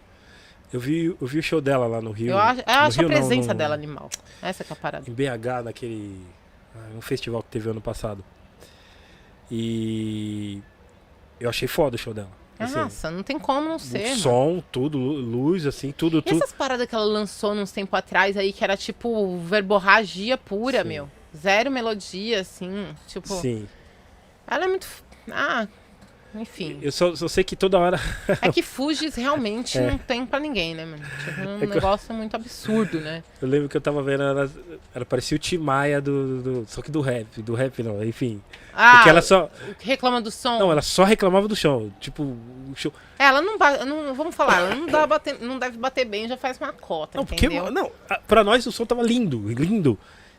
Eu 0.72 0.80
vi, 0.80 1.06
eu 1.20 1.28
vi 1.28 1.40
o 1.40 1.44
show 1.44 1.60
dela 1.60 1.86
lá 1.86 2.02
no 2.02 2.12
Rio. 2.12 2.30
Eu 2.32 2.38
acho, 2.38 2.62
eu 2.62 2.64
acho 2.68 3.00
Rio 3.02 3.08
a 3.08 3.12
não, 3.12 3.18
presença 3.20 3.50
no- 3.50 3.58
dela 3.58 3.74
animal. 3.76 4.10
Essa 4.42 4.64
é 4.64 4.66
a 4.70 4.76
parada. 4.76 5.10
Em 5.10 5.14
BH, 5.14 5.64
naquele. 5.66 6.26
ah, 6.74 6.96
Um 6.96 7.02
festival 7.02 7.44
que 7.44 7.50
teve 7.50 7.70
ano 7.70 7.82
passado. 7.82 8.24
E. 9.50 10.62
Eu 11.42 11.50
achei 11.50 11.68
foda 11.68 11.96
o 11.96 12.00
show 12.00 12.14
dela. 12.14 12.30
Assim, 12.60 12.76
Nossa, 12.76 13.10
não 13.10 13.24
tem 13.24 13.40
como 13.40 13.68
não 13.68 13.80
ser. 13.80 14.04
mano. 14.10 14.16
som, 14.18 14.64
tudo, 14.72 14.98
lu- 15.00 15.14
luz, 15.20 15.66
assim, 15.66 15.92
tudo, 15.92 16.20
E 16.20 16.22
tudo. 16.22 16.38
essas 16.44 16.54
paradas 16.54 16.86
que 16.88 16.94
ela 16.94 17.04
lançou 17.04 17.54
uns 17.54 17.72
tempo 17.72 17.96
atrás 17.96 18.38
aí, 18.38 18.54
que 18.54 18.64
era 18.64 18.78
tipo 18.78 19.38
verborragia 19.40 20.38
pura, 20.38 20.84
Sim. 20.84 20.88
meu. 20.88 21.10
Zero 21.36 21.72
melodia, 21.72 22.42
assim. 22.42 22.88
Tipo, 23.08 23.28
Sim. 23.30 23.68
ela 24.46 24.66
é 24.66 24.68
muito. 24.68 24.88
Ah, 25.32 25.68
enfim. 26.36 26.80
Eu 26.82 26.92
só, 26.92 27.16
só 27.16 27.28
sei 27.28 27.44
que 27.44 27.56
toda 27.56 27.78
hora. 27.78 28.00
É 28.42 28.52
que 28.52 28.62
Fugis 28.62 29.16
realmente 29.16 29.78
É. 29.80 29.90
não 29.92 29.98
tem 29.98 30.26
pra 30.26 30.40
ninguém, 30.40 30.74
né, 30.76 30.86
mano? 30.86 31.04
Tipo, 31.26 31.42
um 31.50 31.58
É 31.64 31.66
negócio 31.68 32.14
muito 32.14 32.36
absurdo, 32.36 33.00
né? 33.02 33.24
Eu 33.42 33.48
lembro 33.48 33.68
que 33.70 33.76
eu 33.78 33.82
tava 33.82 34.02
vendo, 34.02 34.24
ela, 34.24 34.50
ela 34.96 35.06
parecia 35.06 35.36
o 35.36 35.40
Tim 35.40 35.58
Maia 35.58 36.00
do, 36.02 36.42
do- 36.42 36.66
Só 36.68 36.82
que 36.82 36.90
do 36.92 37.02
rap. 37.02 37.42
Do 37.42 37.54
rap 37.54 37.82
não, 37.84 38.04
enfim. 38.04 38.42
Ah, 38.74 38.94
Porque 38.98 39.10
ela 39.10 39.22
só. 39.22 39.50
reclama 39.80 40.22
do 40.22 40.32
som. 40.32 40.58
Não, 40.60 40.72
ela 40.72 40.82
só 40.82 41.04
reclamava 41.04 41.48
do 41.48 41.56
show. 41.56 41.92
Tipo, 42.00 42.24
o 42.24 42.74
show. 42.76 42.94
É, 43.20 43.26
Ela 43.26 43.42
não, 43.42 43.58
não. 43.86 44.14
Vamos 44.14 44.34
falar, 44.34 44.60
ela 44.60 44.76
não, 44.76 44.86
dá 44.88 45.06
bater- 45.06 45.38
não 45.42 45.60
deve 45.60 45.78
bater 45.78 46.06
bem, 46.06 46.28
já 46.28 46.38
faz 46.38 46.58
uma 46.58 46.72
cota, 46.74 47.18
Não, 47.18 47.26
porque. 47.26 47.46
entendeu? 47.46 47.70
Não, 47.72 47.92
a- 48.10 48.20
pra 48.20 48.44
nós 48.44 48.66
o 48.66 48.72
som 48.72 48.86
tava 48.86 49.04
lindo, 49.04 49.48
lindo. 49.52 49.98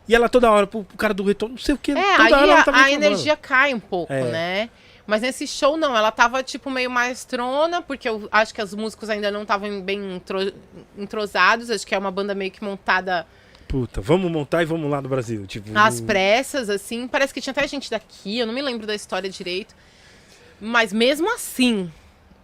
E 0.08 0.16
ela 0.16 0.28
toda 0.28 0.50
hora, 0.50 0.66
pro, 0.66 0.84
cara 0.98 1.14
do 1.14 1.22
retorno, 1.22 1.54
não 1.54 1.62
sei 1.62 1.76
o 1.76 1.78
que. 1.78 1.92
É, 1.92 2.16
toda 2.16 2.36
aí 2.40 2.50
a, 2.50 2.64
a 2.84 2.90
energia 2.90 3.36
cai 3.36 3.72
um 3.72 3.78
pouco, 3.78 4.12
É. 4.12 4.22
né? 4.32 4.70
Mas 5.06 5.20
nesse 5.22 5.46
show, 5.46 5.76
não. 5.76 5.96
Ela 5.96 6.10
tava, 6.12 6.42
tipo, 6.42 6.70
meio 6.70 6.90
maestrona, 6.90 7.82
porque 7.82 8.08
eu 8.08 8.28
acho 8.30 8.54
que 8.54 8.62
os 8.62 8.72
músicos 8.74 9.10
ainda 9.10 9.30
não 9.30 9.42
estavam 9.42 9.80
bem 9.80 10.16
intro- 10.16 10.52
entrosados. 10.96 11.70
Acho 11.70 11.86
que 11.86 11.94
é 11.94 11.98
uma 11.98 12.10
banda 12.10 12.34
meio 12.34 12.50
que 12.50 12.62
montada 12.64 13.26
Puta, 13.68 14.02
vamos 14.02 14.30
montar 14.30 14.62
e 14.62 14.66
vamos 14.66 14.90
lá 14.90 15.00
no 15.00 15.08
Brasil. 15.08 15.46
Tipo, 15.46 15.70
às 15.76 15.98
não- 15.98 16.06
pressas, 16.06 16.68
assim. 16.68 17.08
Parece 17.08 17.32
que 17.32 17.40
tinha 17.40 17.52
até 17.52 17.66
gente 17.66 17.90
daqui, 17.90 18.38
eu 18.38 18.46
não 18.46 18.52
me 18.52 18.60
lembro 18.60 18.86
da 18.86 18.94
história 18.94 19.30
direito. 19.30 19.74
Mas 20.60 20.92
mesmo 20.92 21.32
assim, 21.34 21.90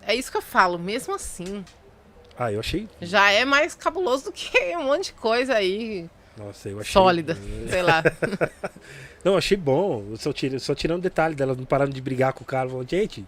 é 0.03 0.15
isso 0.15 0.31
que 0.31 0.39
eu 0.39 0.43
falo, 0.43 0.79
mesmo 0.79 1.15
assim, 1.15 1.63
Ah, 2.37 2.51
eu 2.51 2.61
achei. 2.61 2.89
já 3.01 3.31
é 3.31 3.45
mais 3.45 3.75
cabuloso 3.75 4.25
do 4.25 4.33
que 4.33 4.59
um 4.77 4.85
monte 4.85 5.07
de 5.07 5.13
coisa 5.13 5.55
aí 5.55 6.09
Nossa, 6.39 6.69
eu 6.69 6.81
achei. 6.81 6.93
sólida, 6.93 7.37
sei 7.69 7.83
lá. 7.83 8.03
Não, 9.25 9.37
achei 9.37 9.57
bom. 9.57 10.05
Eu 10.11 10.17
só, 10.17 10.33
tirei, 10.33 10.59
só 10.61 10.75
tirando 10.75 11.03
detalhe 11.03 11.35
delas 11.35 11.57
não 11.57 11.65
parando 11.65 11.93
de 11.93 12.01
brigar 12.01 12.33
com 12.33 12.45
o 12.45 12.47
cara. 12.47 12.69
Falando, 12.69 12.89
gente. 12.89 13.25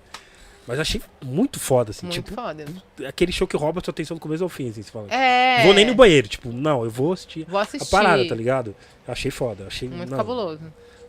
Mas 0.66 0.78
achei 0.78 1.02
muito 1.24 1.58
foda, 1.58 1.90
assim. 1.90 2.06
Muito 2.06 2.22
tipo, 2.22 2.32
foda. 2.40 2.64
aquele 3.08 3.32
show 3.32 3.46
que 3.48 3.56
rouba 3.56 3.80
a 3.80 3.84
sua 3.84 3.90
atenção 3.90 4.16
do 4.16 4.20
começo 4.20 4.44
ao 4.44 4.48
fim, 4.48 4.68
assim, 4.70 4.82
você 4.82 4.90
fala. 4.90 5.08
É. 5.12 5.64
Vou 5.64 5.74
nem 5.74 5.84
no 5.84 5.94
banheiro, 5.94 6.28
tipo, 6.28 6.52
não, 6.52 6.84
eu 6.84 6.90
vou 6.90 7.12
assistir. 7.12 7.44
Vou 7.48 7.58
A 7.58 7.62
assistir. 7.62 7.90
parada, 7.90 8.26
tá 8.28 8.34
ligado? 8.36 8.76
Achei 9.08 9.32
foda. 9.32 9.64
Achei 9.66 9.88
Muito 9.88 10.10
não, 10.10 10.16
cabuloso. 10.18 10.60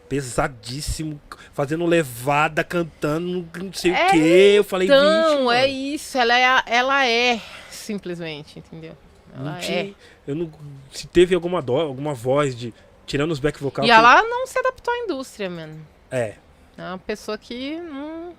pesadíssimo, 0.10 1.22
fazendo 1.53 1.86
levada, 1.86 2.64
cantando, 2.64 3.48
não 3.61 3.72
sei 3.73 3.91
É, 3.91 4.07
o 4.07 4.11
quê. 4.11 4.53
Eu 4.57 4.64
falei, 4.64 4.88
Então, 4.88 5.52
é 5.52 5.68
isso. 5.68 6.18
Ela 6.18 6.38
é, 6.38 6.45
a- 6.45 6.64
ela 6.65 7.06
é 7.07 7.40
simplesmente, 7.69 8.57
entendeu? 8.60 8.94
Não 9.36 9.48
Ela 9.52 9.60
tinha- 9.60 9.80
é. 9.86 9.94
Eu 10.28 10.36
não, 10.36 10.52
se 10.91 11.08
teve 11.08 11.34
alguma 11.36 11.62
dó, 11.62 11.80
alguma 11.82 12.14
voz 12.14 12.56
de 12.56 12.74
tirando 13.06 13.32
os 13.32 13.40
back 13.40 13.62
vocal. 13.62 13.86
E 13.86 13.91
ela 13.91 14.22
não 14.24 14.45
se 14.48 14.58
adaptou 14.60 14.94
à 14.94 14.98
indústria, 14.99 15.49
mano. 15.49 15.86
É, 16.10 16.36
É 16.78 16.82
uma 16.84 16.98
pessoa 16.98 17.38
que 17.38 17.78
não. 17.80 18.34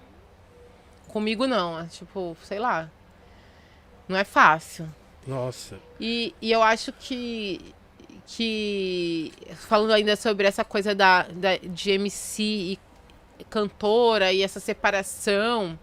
Comigo 1.09 1.47
não. 1.47 1.79
É 1.81 1.85
tipo, 1.87 2.37
sei 2.43 2.59
lá. 2.59 2.91
Não 4.09 4.17
é 4.17 4.25
fácil. 4.25 4.89
nossa. 5.27 5.79
E, 6.01 6.35
e 6.41 6.51
eu 6.51 6.63
acho 6.63 6.93
que. 6.93 7.75
que 8.27 9.33
falando 9.57 9.93
ainda 9.93 10.17
sobre 10.17 10.47
essa 10.47 10.65
coisa 10.65 10.95
da, 10.95 11.23
da- 11.25 11.57
de 11.59 11.91
MC 11.93 12.43
e 13.39 13.45
cantora 13.51 14.33
e 14.33 14.43
essa 14.43 14.61
separação 14.61 15.79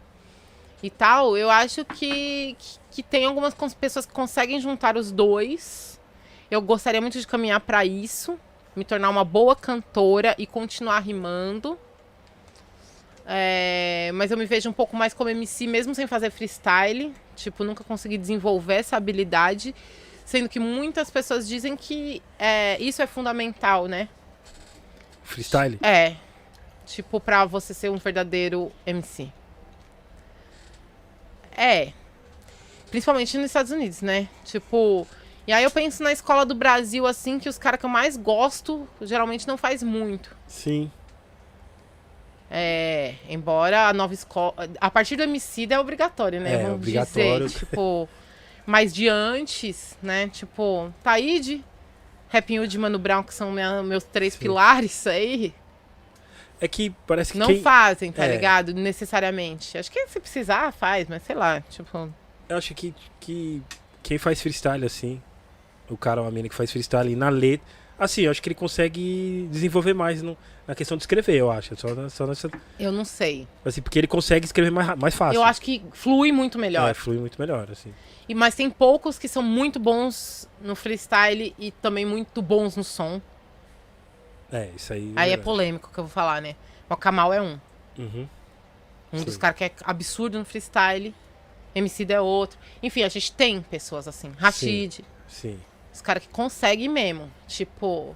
e 0.81 0.89
tal, 0.89 1.37
eu 1.37 1.49
acho 1.51 1.83
que, 1.85 2.55
que, 2.57 2.78
que 2.91 3.03
tem 3.03 3.25
algumas 3.25 3.53
pessoas 3.73 4.05
que 4.05 4.13
conseguem 4.13 4.59
juntar 4.59 4.97
os 4.97 5.11
dois. 5.11 5.99
Eu 6.49 6.61
gostaria 6.61 6.99
muito 6.99 7.19
de 7.19 7.27
caminhar 7.27 7.59
para 7.59 7.85
isso, 7.85 8.39
me 8.75 8.83
tornar 8.83 9.09
uma 9.09 9.23
boa 9.23 9.55
cantora 9.55 10.35
e 10.37 10.47
continuar 10.47 10.99
rimando. 10.99 11.77
É, 13.31 14.09
mas 14.15 14.31
eu 14.31 14.37
me 14.37 14.45
vejo 14.45 14.67
um 14.67 14.73
pouco 14.73 14.95
mais 14.95 15.13
como 15.13 15.29
MC, 15.29 15.67
mesmo 15.67 15.93
sem 15.93 16.07
fazer 16.07 16.31
freestyle. 16.31 17.13
Tipo, 17.35 17.63
nunca 17.63 17.83
consegui 17.83 18.17
desenvolver 18.17 18.75
essa 18.75 18.97
habilidade. 18.97 19.75
Sendo 20.25 20.49
que 20.49 20.59
muitas 20.59 21.09
pessoas 21.11 21.47
dizem 21.47 21.75
que 21.75 22.21
é, 22.39 22.81
isso 22.81 23.01
é 23.01 23.07
fundamental, 23.07 23.87
né? 23.87 24.09
Freestyle? 25.23 25.77
É. 25.83 26.15
Tipo, 26.87 27.19
pra 27.19 27.45
você 27.45 27.71
ser 27.71 27.89
um 27.89 27.97
verdadeiro 27.97 28.71
MC. 28.85 29.31
É. 31.55 31.93
Principalmente 32.89 33.37
nos 33.37 33.47
Estados 33.47 33.71
Unidos, 33.71 34.01
né? 34.01 34.27
Tipo. 34.45 35.07
E 35.47 35.51
aí 35.53 35.63
eu 35.63 35.71
penso 35.71 36.03
na 36.03 36.11
escola 36.11 36.45
do 36.45 36.53
Brasil, 36.53 37.07
assim, 37.07 37.39
que 37.39 37.49
os 37.49 37.57
caras 37.57 37.79
que 37.79 37.85
eu 37.85 37.89
mais 37.89 38.15
gosto 38.15 38.87
geralmente 39.01 39.47
não 39.47 39.57
faz 39.57 39.81
muito. 39.81 40.35
Sim. 40.47 40.91
É, 42.51 43.15
embora 43.27 43.87
a 43.87 43.93
nova 43.93 44.13
escola. 44.13 44.53
A 44.79 44.89
partir 44.89 45.15
do 45.15 45.23
MC 45.23 45.67
é 45.69 45.79
obrigatório, 45.79 46.39
né? 46.41 46.53
É, 46.53 46.57
Vamos 46.57 46.75
obrigatório. 46.75 47.45
dizer. 47.47 47.59
Tipo. 47.65 48.09
Mas 48.65 48.93
de 48.93 49.07
antes, 49.07 49.97
né? 50.01 50.27
Tipo, 50.29 50.93
Taíde, 51.03 51.63
Rap 52.27 52.59
Hood 52.59 52.75
e 52.75 52.79
Mano 52.79 52.99
Brown, 52.99 53.23
que 53.23 53.33
são 53.33 53.51
minha- 53.51 53.81
meus 53.81 54.03
três 54.03 54.33
Sim. 54.33 54.39
pilares 54.39 55.07
aí, 55.07 55.53
É 56.61 56.67
que 56.67 56.91
parece 57.07 57.31
que 57.31 57.39
não 57.39 57.47
quem, 57.47 57.61
fazem, 57.63 58.11
tá 58.11 58.25
é. 58.25 58.31
ligado? 58.31 58.71
Necessariamente. 58.73 59.75
Acho 59.77 59.91
que 59.91 60.05
se 60.07 60.19
precisar, 60.19 60.71
faz, 60.71 61.07
mas 61.07 61.23
sei 61.23 61.35
lá, 61.35 61.61
tipo. 61.61 62.13
Eu 62.49 62.57
acho 62.57 62.73
que, 62.73 62.93
que 63.19 63.61
quem 64.01 64.17
faz 64.17 64.41
freestyle 64.41 64.83
assim, 64.85 65.21
o 65.87 65.95
cara 65.95 66.21
ou 66.21 66.27
a 66.27 66.31
mina 66.31 66.49
que 66.49 66.55
faz 66.55 66.71
freestyle 66.71 67.15
na 67.15 67.29
letra, 67.29 67.65
assim, 67.97 68.23
eu 68.23 68.31
acho 68.31 68.41
que 68.41 68.49
ele 68.49 68.55
consegue 68.55 69.47
desenvolver 69.51 69.93
mais 69.93 70.21
no- 70.23 70.35
na 70.67 70.73
questão 70.73 70.97
de 70.97 71.03
escrever, 71.03 71.35
eu 71.35 71.51
acho. 71.51 71.75
Só, 71.75 71.93
na- 71.93 72.09
só 72.09 72.25
nessa, 72.25 72.49
Eu 72.79 72.91
não 72.91 73.05
sei. 73.05 73.47
assim, 73.63 73.81
porque 73.81 73.99
ele 73.99 74.07
consegue 74.07 74.45
escrever 74.45 74.71
mais, 74.71 74.97
mais 74.97 75.13
fácil. 75.15 75.37
Eu 75.39 75.43
acho 75.43 75.61
que 75.61 75.83
flui 75.93 76.31
muito 76.31 76.57
melhor. 76.57 76.89
É, 76.89 76.93
flui 76.95 77.17
muito 77.19 77.39
melhor, 77.39 77.69
assim. 77.71 77.93
E, 78.27 78.33
mas 78.33 78.55
tem 78.55 78.69
poucos 78.69 79.19
que 79.19 79.27
são 79.27 79.43
muito 79.43 79.79
bons 79.79 80.47
no 80.61 80.75
freestyle 80.75 81.53
e 81.59 81.69
também 81.71 82.05
muito 82.05 82.41
bons 82.41 82.75
no 82.75 82.83
som. 82.83 83.21
É, 84.51 84.69
isso 84.75 84.91
aí. 84.93 85.13
Aí 85.15 85.27
é 85.27 85.35
verdade. 85.35 85.43
polêmico 85.43 85.91
que 85.93 85.99
eu 85.99 86.03
vou 86.03 86.11
falar, 86.11 86.41
né? 86.41 86.55
O 86.89 86.95
Kamal 86.95 87.31
é 87.31 87.39
um. 87.41 87.59
Uhum. 87.97 88.27
Um 89.13 89.23
dos 89.23 89.35
Sim. 89.35 89.39
caras 89.39 89.57
que 89.57 89.63
é 89.63 89.71
absurdo 89.83 90.37
no 90.39 90.45
freestyle. 90.45 91.13
MC 91.75 92.05
é 92.09 92.21
outro. 92.21 92.57
Enfim, 92.81 93.03
a 93.03 93.09
gente 93.09 93.31
tem 93.31 93.61
pessoas 93.61 94.07
assim. 94.07 94.31
Rashid. 94.37 95.01
Sim. 95.27 95.59
Os 95.93 96.01
caras 96.01 96.23
que 96.23 96.29
conseguem 96.29 96.89
mesmo. 96.89 97.31
Tipo. 97.47 98.15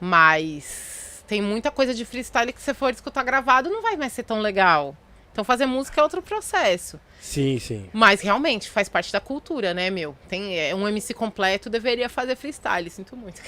Mas 0.00 1.24
tem 1.26 1.40
muita 1.40 1.70
coisa 1.70 1.94
de 1.94 2.04
freestyle 2.04 2.52
que 2.52 2.60
se 2.60 2.74
for 2.74 2.92
escutar 2.92 3.22
gravado 3.22 3.70
não 3.70 3.80
vai 3.82 3.96
mais 3.96 4.12
ser 4.12 4.24
tão 4.24 4.40
legal. 4.40 4.96
Então 5.34 5.42
fazer 5.42 5.66
música 5.66 6.00
é 6.00 6.04
outro 6.04 6.22
processo. 6.22 6.96
Sim, 7.20 7.58
sim. 7.58 7.90
Mas 7.92 8.20
realmente 8.20 8.70
faz 8.70 8.88
parte 8.88 9.12
da 9.12 9.18
cultura, 9.18 9.74
né, 9.74 9.90
meu? 9.90 10.14
Tem 10.28 10.56
é, 10.56 10.72
um 10.72 10.86
MC 10.86 11.12
completo 11.12 11.68
deveria 11.68 12.08
fazer 12.08 12.36
freestyle, 12.36 12.88
sinto 12.88 13.16
muito. 13.16 13.42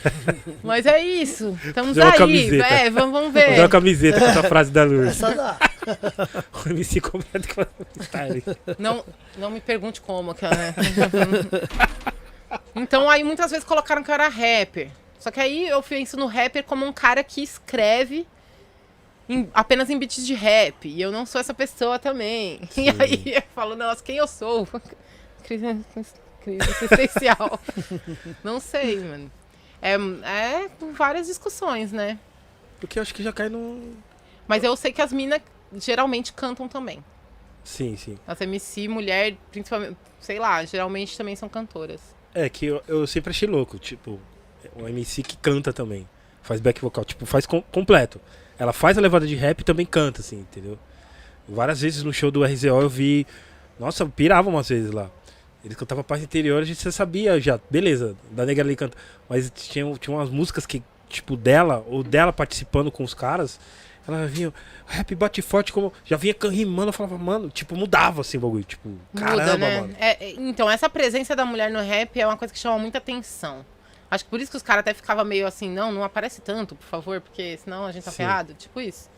Mas 0.64 0.86
é 0.86 0.98
isso. 0.98 1.54
Estamos 1.62 1.94
Fazer 1.94 2.10
aí. 2.10 2.18
camiseta. 2.18 2.66
É, 2.66 2.88
vamos, 2.88 3.12
vamos 3.12 3.34
ver. 3.34 3.58
uma 3.58 3.68
camiseta 3.68 4.18
com 4.18 4.24
essa 4.24 4.42
frase 4.44 4.70
da 4.70 4.84
Lourdes. 4.84 5.22
Essa 5.22 5.34
dá. 5.34 5.58
o 6.64 6.70
MC 6.70 7.02
completo 7.02 7.54
com 7.54 7.66
freestyle. 7.92 8.42
Não, 8.78 9.04
não 9.36 9.50
me 9.50 9.60
pergunte 9.60 10.00
como, 10.00 10.34
que, 10.34 10.46
né? 10.46 10.74
Então 12.74 13.10
aí 13.10 13.22
muitas 13.22 13.50
vezes 13.50 13.66
colocaram 13.66 14.02
que 14.02 14.10
eu 14.10 14.14
era 14.14 14.28
rapper. 14.28 14.88
Só 15.18 15.30
que 15.30 15.40
aí 15.40 15.68
eu 15.68 15.82
penso 15.82 16.16
no 16.16 16.26
rapper 16.26 16.64
como 16.64 16.86
um 16.86 16.92
cara 16.94 17.22
que 17.22 17.42
escreve 17.42 18.26
em- 19.28 19.48
apenas 19.54 19.90
em 19.90 19.98
beats 19.98 20.26
de 20.26 20.34
rap. 20.34 20.88
E 20.88 21.00
eu 21.00 21.10
não 21.12 21.24
sou 21.26 21.40
essa 21.40 21.54
pessoa 21.54 21.98
também. 21.98 22.60
Sim. 22.70 22.84
E 22.86 22.90
aí 23.02 23.34
eu 23.36 23.42
falo, 23.54 23.74
nossa, 23.76 24.02
quem 24.02 24.16
eu 24.16 24.26
sou? 24.26 24.66
Crise, 25.44 25.84
crise 26.42 26.68
existencial. 26.82 27.60
não 28.42 28.58
sei, 28.60 28.98
mano. 28.98 29.30
É, 29.80 29.92
é 29.94 30.68
várias 30.92 31.26
discussões, 31.26 31.92
né? 31.92 32.18
Porque 32.80 32.98
eu 32.98 33.02
acho 33.02 33.14
que 33.14 33.22
já 33.22 33.32
cai 33.32 33.48
no. 33.48 33.94
Mas 34.48 34.64
eu 34.64 34.74
sei 34.76 34.92
que 34.92 35.00
as 35.00 35.12
minas 35.12 35.40
geralmente 35.74 36.32
cantam 36.32 36.66
também. 36.68 37.04
Sim, 37.62 37.96
sim. 37.96 38.18
As 38.26 38.40
MC, 38.40 38.86
mulher, 38.88 39.36
principalmente, 39.50 39.96
sei 40.20 40.38
lá, 40.38 40.64
geralmente 40.64 41.16
também 41.16 41.34
são 41.36 41.48
cantoras. 41.48 42.00
É, 42.34 42.48
que 42.48 42.66
eu, 42.66 42.82
eu 42.86 43.06
sempre 43.06 43.30
achei 43.30 43.48
louco, 43.48 43.78
tipo, 43.78 44.20
um 44.76 44.88
MC 44.88 45.22
que 45.22 45.36
canta 45.36 45.72
também. 45.72 46.08
Faz 46.42 46.60
back 46.60 46.80
vocal, 46.80 47.04
tipo, 47.04 47.24
faz 47.26 47.44
com- 47.46 47.62
completo. 47.62 48.20
Ela 48.58 48.72
faz 48.72 48.96
a 48.96 49.00
levada 49.00 49.26
de 49.26 49.34
rap 49.34 49.60
e 49.60 49.64
também 49.64 49.84
canta, 49.84 50.20
assim, 50.20 50.40
entendeu? 50.40 50.78
Várias 51.48 51.80
vezes 51.80 52.02
no 52.02 52.12
show 52.12 52.30
do 52.30 52.44
RZO 52.44 52.66
eu 52.66 52.88
vi. 52.88 53.26
Nossa, 53.78 54.02
eu 54.02 54.08
pirava 54.08 54.48
umas 54.48 54.68
vezes 54.68 54.90
lá. 54.90 55.10
Eles 55.64 55.76
cantavam 55.76 56.04
paz 56.04 56.22
interior, 56.22 56.62
a 56.62 56.64
gente 56.64 56.82
já 56.82 56.92
sabia 56.92 57.40
já, 57.40 57.58
beleza, 57.68 58.16
da 58.30 58.46
negra 58.46 58.64
ali 58.64 58.76
canta. 58.76 58.96
Mas 59.28 59.50
tinha, 59.50 59.92
tinha 59.94 60.16
umas 60.16 60.30
músicas 60.30 60.64
que, 60.64 60.82
tipo, 61.08 61.36
dela, 61.36 61.84
ou 61.88 62.02
dela 62.02 62.32
participando 62.32 62.90
com 62.90 63.02
os 63.02 63.14
caras, 63.14 63.58
ela 64.06 64.26
vinha, 64.26 64.52
rap 64.86 65.14
bate 65.16 65.42
forte, 65.42 65.72
como. 65.72 65.92
Já 66.04 66.16
vinha 66.16 66.34
rimando, 66.50 66.90
eu 66.90 66.92
falava, 66.92 67.18
mano, 67.18 67.50
tipo, 67.50 67.74
mudava 67.74 68.20
assim 68.20 68.38
o 68.38 68.40
bagulho. 68.40 68.62
Tipo, 68.62 68.90
caramba, 69.16 69.42
Muda, 69.42 69.58
né? 69.58 69.80
mano. 69.80 69.94
É, 69.98 70.24
é, 70.24 70.34
então, 70.38 70.70
essa 70.70 70.88
presença 70.88 71.34
da 71.34 71.44
mulher 71.44 71.70
no 71.70 71.80
rap 71.80 72.18
é 72.18 72.26
uma 72.26 72.36
coisa 72.36 72.54
que 72.54 72.60
chama 72.60 72.78
muita 72.78 72.98
atenção. 72.98 73.64
Acho 74.16 74.24
que 74.24 74.30
por 74.30 74.40
isso 74.40 74.50
que 74.50 74.56
os 74.56 74.62
caras 74.62 74.80
até 74.80 74.94
ficavam 74.94 75.24
meio 75.24 75.46
assim, 75.46 75.70
não, 75.70 75.92
não 75.92 76.02
aparece 76.02 76.40
tanto, 76.40 76.74
por 76.74 76.86
favor, 76.86 77.20
porque 77.20 77.56
senão 77.58 77.84
a 77.86 77.92
gente 77.92 78.04
tá 78.04 78.10
Sim. 78.10 78.16
ferrado. 78.16 78.54
Tipo 78.54 78.80
isso. 78.80 79.08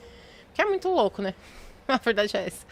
Que 0.53 0.61
é 0.61 0.65
muito 0.65 0.89
louco, 0.89 1.23
né? 1.23 1.35
A 1.87 1.97
verdade 1.97 2.37
é 2.37 2.47
essa. 2.47 2.67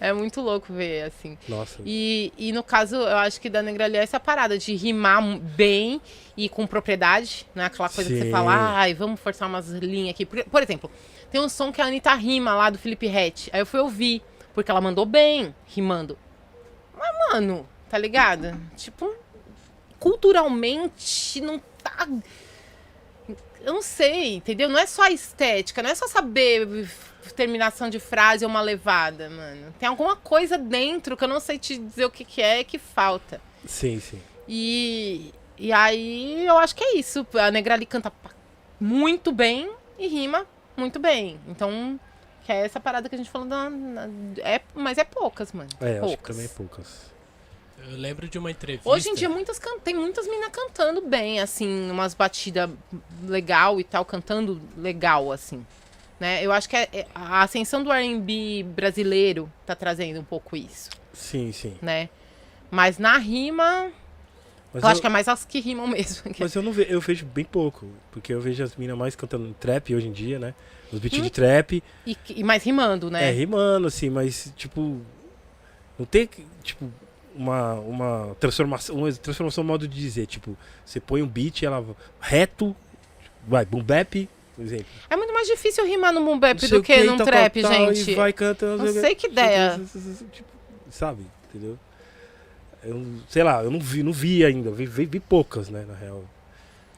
É 0.00 0.12
muito 0.12 0.40
louco 0.40 0.72
ver, 0.72 1.04
assim. 1.04 1.38
Nossa. 1.48 1.80
E, 1.84 2.32
e 2.36 2.52
no 2.52 2.62
caso, 2.62 2.96
eu 2.96 3.16
acho 3.18 3.40
que 3.40 3.48
da 3.48 3.62
Negra 3.62 3.84
Ali 3.84 3.96
é 3.96 4.02
essa 4.02 4.18
parada 4.18 4.58
de 4.58 4.74
rimar 4.74 5.22
bem 5.38 6.00
e 6.36 6.48
com 6.48 6.66
propriedade, 6.66 7.46
né? 7.54 7.66
Aquela 7.66 7.88
coisa 7.88 8.10
que 8.10 8.16
Sim. 8.16 8.24
você 8.24 8.30
fala, 8.30 8.76
ai, 8.76 8.92
vamos 8.94 9.20
forçar 9.20 9.48
umas 9.48 9.68
linhas 9.68 10.10
aqui. 10.10 10.26
Por, 10.26 10.42
por 10.44 10.62
exemplo, 10.62 10.90
tem 11.30 11.40
um 11.40 11.48
som 11.48 11.72
que 11.72 11.80
a 11.80 11.86
Anitta 11.86 12.14
rima 12.14 12.54
lá 12.54 12.70
do 12.70 12.78
Felipe 12.78 13.06
Rett. 13.06 13.50
Aí 13.52 13.60
eu 13.60 13.66
fui 13.66 13.80
ouvir, 13.80 14.22
porque 14.54 14.70
ela 14.70 14.80
mandou 14.80 15.06
bem, 15.06 15.54
rimando. 15.66 16.18
Mas, 16.96 17.32
mano, 17.32 17.66
tá 17.88 17.96
ligado? 17.98 18.58
Tipo, 18.76 19.14
culturalmente 19.98 21.40
não 21.40 21.58
tá. 21.82 22.08
Eu 23.60 23.72
não 23.74 23.82
sei, 23.82 24.36
entendeu? 24.36 24.68
Não 24.68 24.78
é 24.78 24.86
só 24.86 25.02
a 25.02 25.10
estética, 25.10 25.82
não 25.82 25.90
é 25.90 25.94
só 25.94 26.06
saber 26.06 26.88
terminação 27.34 27.90
de 27.90 27.98
frase 27.98 28.44
ou 28.44 28.50
uma 28.50 28.60
levada, 28.60 29.28
mano. 29.28 29.74
Tem 29.78 29.88
alguma 29.88 30.14
coisa 30.14 30.56
dentro 30.56 31.16
que 31.16 31.24
eu 31.24 31.28
não 31.28 31.40
sei 31.40 31.58
te 31.58 31.76
dizer 31.76 32.04
o 32.04 32.10
que, 32.10 32.24
que 32.24 32.40
é 32.40 32.62
que 32.62 32.78
falta. 32.78 33.40
Sim, 33.66 33.98
sim. 33.98 34.20
E, 34.46 35.34
e 35.58 35.72
aí 35.72 36.46
eu 36.46 36.56
acho 36.56 36.76
que 36.76 36.84
é 36.84 36.96
isso. 36.96 37.26
A 37.34 37.50
Negrali 37.50 37.84
canta 37.84 38.10
pa- 38.12 38.30
muito 38.78 39.32
bem 39.32 39.68
e 39.98 40.06
rima 40.06 40.46
muito 40.76 41.00
bem. 41.00 41.40
Então, 41.48 41.98
que 42.44 42.52
é 42.52 42.64
essa 42.64 42.78
parada 42.78 43.08
que 43.08 43.14
a 43.16 43.18
gente 43.18 43.28
falou. 43.30 43.48
Da, 43.48 43.68
na- 43.68 44.08
é, 44.38 44.60
mas 44.72 44.96
é 44.96 45.04
poucas, 45.04 45.50
mano. 45.52 45.68
É, 45.80 45.98
acho 45.98 46.00
que 46.00 46.06
poucas. 46.06 46.36
também 46.36 46.44
é 46.44 46.48
poucas. 46.56 47.15
Eu 47.88 47.96
lembro 47.96 48.28
de 48.28 48.38
uma 48.38 48.50
entrevista. 48.50 48.88
Hoje 48.88 49.08
em 49.08 49.14
dia 49.14 49.28
muitas 49.28 49.58
can- 49.58 49.78
tem 49.78 49.94
muitas 49.94 50.26
meninas 50.26 50.50
cantando 50.50 51.00
bem, 51.02 51.40
assim, 51.40 51.90
umas 51.90 52.14
batidas 52.14 52.68
legal 53.22 53.78
e 53.78 53.84
tal, 53.84 54.04
cantando 54.04 54.60
legal, 54.76 55.30
assim. 55.30 55.64
Né? 56.18 56.44
Eu 56.44 56.50
acho 56.50 56.68
que 56.68 56.76
é- 56.76 56.88
é- 56.92 57.06
a 57.14 57.42
ascensão 57.42 57.84
do 57.84 57.92
R&B 57.92 58.64
brasileiro 58.74 59.50
tá 59.64 59.74
trazendo 59.74 60.18
um 60.20 60.24
pouco 60.24 60.56
isso, 60.56 60.90
Sim, 61.12 61.52
sim. 61.52 61.76
né? 61.80 62.08
Mas 62.70 62.98
na 62.98 63.18
rima, 63.18 63.92
Mas 64.72 64.82
eu, 64.82 64.88
acho 64.88 65.00
que 65.00 65.06
é 65.06 65.10
mais 65.10 65.28
as 65.28 65.44
que 65.44 65.60
rimam 65.60 65.86
mesmo. 65.86 66.22
Mas 66.40 66.54
eu 66.54 66.62
não 66.62 66.72
vejo, 66.72 66.90
eu 66.90 67.00
vejo 67.00 67.24
bem 67.26 67.44
pouco, 67.44 67.86
porque 68.10 68.32
eu 68.34 68.40
vejo 68.40 68.64
as 68.64 68.74
minas 68.76 68.96
mais 68.96 69.14
cantando 69.14 69.54
trap 69.60 69.94
hoje 69.94 70.08
em 70.08 70.12
dia, 70.12 70.38
né? 70.38 70.54
Os 70.90 70.98
Hum. 70.98 71.00
beats 71.02 71.22
de 71.22 71.30
trap, 71.30 71.82
E, 72.06 72.16
e 72.30 72.42
mais 72.42 72.64
rimando, 72.64 73.08
é, 73.08 73.10
né? 73.10 73.30
rimando, 73.30 73.86
assim, 73.86 74.08
mas, 74.10 74.52
tipo, 74.56 75.00
não 75.98 76.06
tem, 76.06 76.28
tipo, 76.62 76.90
uma, 77.36 77.74
uma 77.74 78.36
transformação, 78.40 78.96
uma 78.96 79.12
transformação 79.12 79.62
modo 79.64 79.86
de 79.86 79.98
dizer, 80.00 80.26
tipo, 80.26 80.56
você 80.84 80.98
põe 81.00 81.22
um 81.22 81.26
beat, 81.26 81.62
ela 81.62 81.84
reto, 82.20 82.74
vai, 83.46 83.64
boom 83.64 83.82
bap, 83.82 84.28
por 84.54 84.64
exemplo. 84.64 84.86
É 85.10 85.16
muito 85.16 85.32
mais 85.32 85.46
difícil 85.46 85.84
rimar 85.86 86.12
no 86.12 86.24
boom 86.24 86.38
bap 86.38 86.58
do 86.60 86.82
que 86.82 86.94
quê, 86.94 87.04
num 87.04 87.16
tal, 87.16 87.26
trap, 87.26 87.62
tal, 87.62 87.94
gente. 87.94 88.14
Vai 88.14 88.32
cantando. 88.32 88.82
Não 88.84 88.92
sei 88.92 89.14
que 89.14 89.26
ideia. 89.28 89.80
Tipo, 90.32 90.48
sabe, 90.90 91.26
entendeu? 91.48 91.78
Eu, 92.82 93.04
sei 93.28 93.42
lá, 93.42 93.62
eu 93.64 93.70
não 93.70 93.80
vi, 93.80 94.02
não 94.02 94.12
vi 94.12 94.44
ainda, 94.44 94.70
vi, 94.70 94.86
vi, 94.86 95.06
vi 95.06 95.18
poucas, 95.20 95.68
né, 95.68 95.84
na 95.88 95.94
real. 95.94 96.24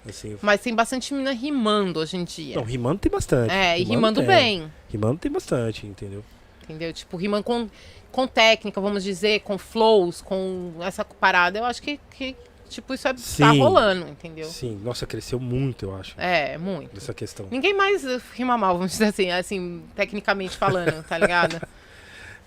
Assim, 0.09 0.33
eu- 0.33 0.39
Mas 0.43 0.61
tem 0.61 0.75
bastante 0.75 1.13
mina 1.15 1.33
rimando 1.33 2.01
hoje 2.01 2.17
em 2.17 2.25
dia. 2.25 2.57
não, 2.57 2.63
rimando 2.63 2.99
tem 2.99 3.11
bastante. 3.11 3.51
é, 3.53 3.79
e 3.79 3.85
rimando 3.85 4.23
bem. 4.23 4.71
Rimando 4.89 5.19
tem 5.19 5.31
bastante, 5.31 5.87
entendeu? 5.87 6.25
Entendeu? 6.69 6.93
Tipo, 6.93 7.17
rimando 7.17 7.45
com, 7.45 7.69
com 8.13 8.27
técnica, 8.27 8.81
vamos 8.81 9.03
dizer, 9.03 9.41
com 9.41 9.57
flows, 9.57 10.21
com 10.21 10.75
essa 10.81 11.05
parada. 11.05 11.59
Eu 11.59 11.65
acho 11.65 11.81
que, 11.81 11.99
que 12.11 12.37
tipo, 12.69 12.93
isso 12.93 13.09
é, 13.09 13.13
tá 13.13 13.19
Sim. 13.19 13.59
rolando, 13.59 14.07
entendeu? 14.09 14.45
Sim, 14.47 14.79
nossa, 14.85 15.07
cresceu 15.07 15.41
muito, 15.41 15.87
eu 15.87 15.97
acho, 15.97 16.15
É, 16.21 16.59
muito. 16.59 16.95
dessa 16.95 17.15
questão. 17.15 17.47
Ninguém 17.51 17.75
mais 17.75 18.05
rima 18.35 18.59
mal, 18.59 18.75
vamos 18.75 18.93
dizer 18.93 19.07
assim, 19.07 19.31
assim, 19.31 19.83
tecnicamente 19.97 20.57
falando, 20.57 21.03
tá 21.05 21.17
ligado? 21.19 21.61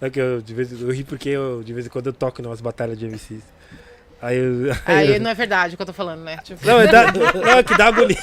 É 0.03 0.09
que 0.09 0.19
eu, 0.19 0.41
de 0.41 0.51
vez, 0.55 0.71
eu 0.81 0.89
ri 0.91 1.03
porque 1.03 1.29
eu, 1.29 1.61
de 1.61 1.73
vez 1.73 1.85
em 1.85 1.89
quando 1.89 2.07
eu 2.07 2.13
toco 2.13 2.41
nas 2.41 2.59
batalhas 2.59 2.97
de 2.97 3.05
MCs. 3.05 3.43
Aí 4.19 4.35
eu. 4.35 4.71
Aí 4.83 5.13
eu- 5.13 5.21
não 5.21 5.29
é 5.29 5.33
verdade 5.35 5.75
o 5.75 5.77
que 5.77 5.81
eu 5.83 5.85
tô 5.85 5.93
falando, 5.93 6.21
né? 6.23 6.37
Tipo, 6.37 6.65
Não, 6.65 6.79
é, 6.81 6.87
dá, 6.87 7.11
não, 7.13 7.47
é 7.51 7.61
que 7.63 7.77
dá 7.77 7.85
agonia. 7.85 8.17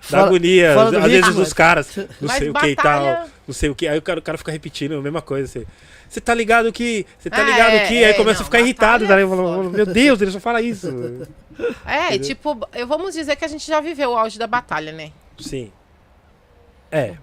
Fala- 0.00 0.26
agonia, 0.26 0.74
fala 0.74 0.90
do 0.90 0.98
às 0.98 1.04
vezes 1.04 1.26
ritmo, 1.26 1.42
os 1.42 1.52
caras, 1.52 1.96
não 1.96 2.06
mas 2.22 2.38
sei 2.38 2.50
o 2.50 2.54
que 2.54 2.66
e 2.66 2.76
tal, 2.76 3.04
não 3.46 3.54
sei 3.54 3.70
o 3.70 3.74
que. 3.74 3.88
Aí 3.88 3.98
o 3.98 4.02
cara, 4.02 4.18
o 4.18 4.22
cara 4.22 4.38
fica 4.38 4.52
repetindo 4.52 4.96
a 4.98 5.00
mesma 5.02 5.20
coisa. 5.22 5.46
Você, 5.46 5.66
você 6.08 6.20
tá 6.20 6.34
ligado 6.34 6.72
que. 6.72 7.06
Você 7.18 7.28
tá 7.30 7.38
Ah, 7.42 7.42
ligado 7.44 7.70
é, 7.74 7.86
que. 7.86 8.02
é, 8.02 8.06
aí 8.08 8.14
começa 8.14 8.38
não, 8.38 8.42
a 8.42 8.44
ficar 8.44 8.60
irritado. 8.60 9.06
Daí 9.06 9.20
é 9.20 9.22
eu 9.22 9.28
falo, 9.28 9.70
meu 9.70 9.86
Deus, 9.86 10.20
ele 10.20 10.30
só 10.30 10.40
fala 10.40 10.60
isso. 10.62 10.88
É, 11.84 12.06
Entendeu? 12.14 12.26
tipo, 12.28 12.68
eu, 12.72 12.86
vamos 12.86 13.12
dizer 13.12 13.36
que 13.36 13.44
a 13.44 13.48
gente 13.48 13.66
já 13.66 13.80
viveu 13.82 14.12
o 14.12 14.16
auge 14.16 14.38
da 14.38 14.46
batalha, 14.46 14.92
né? 14.92 15.12
Sim. 15.38 15.70
É, 16.90 17.16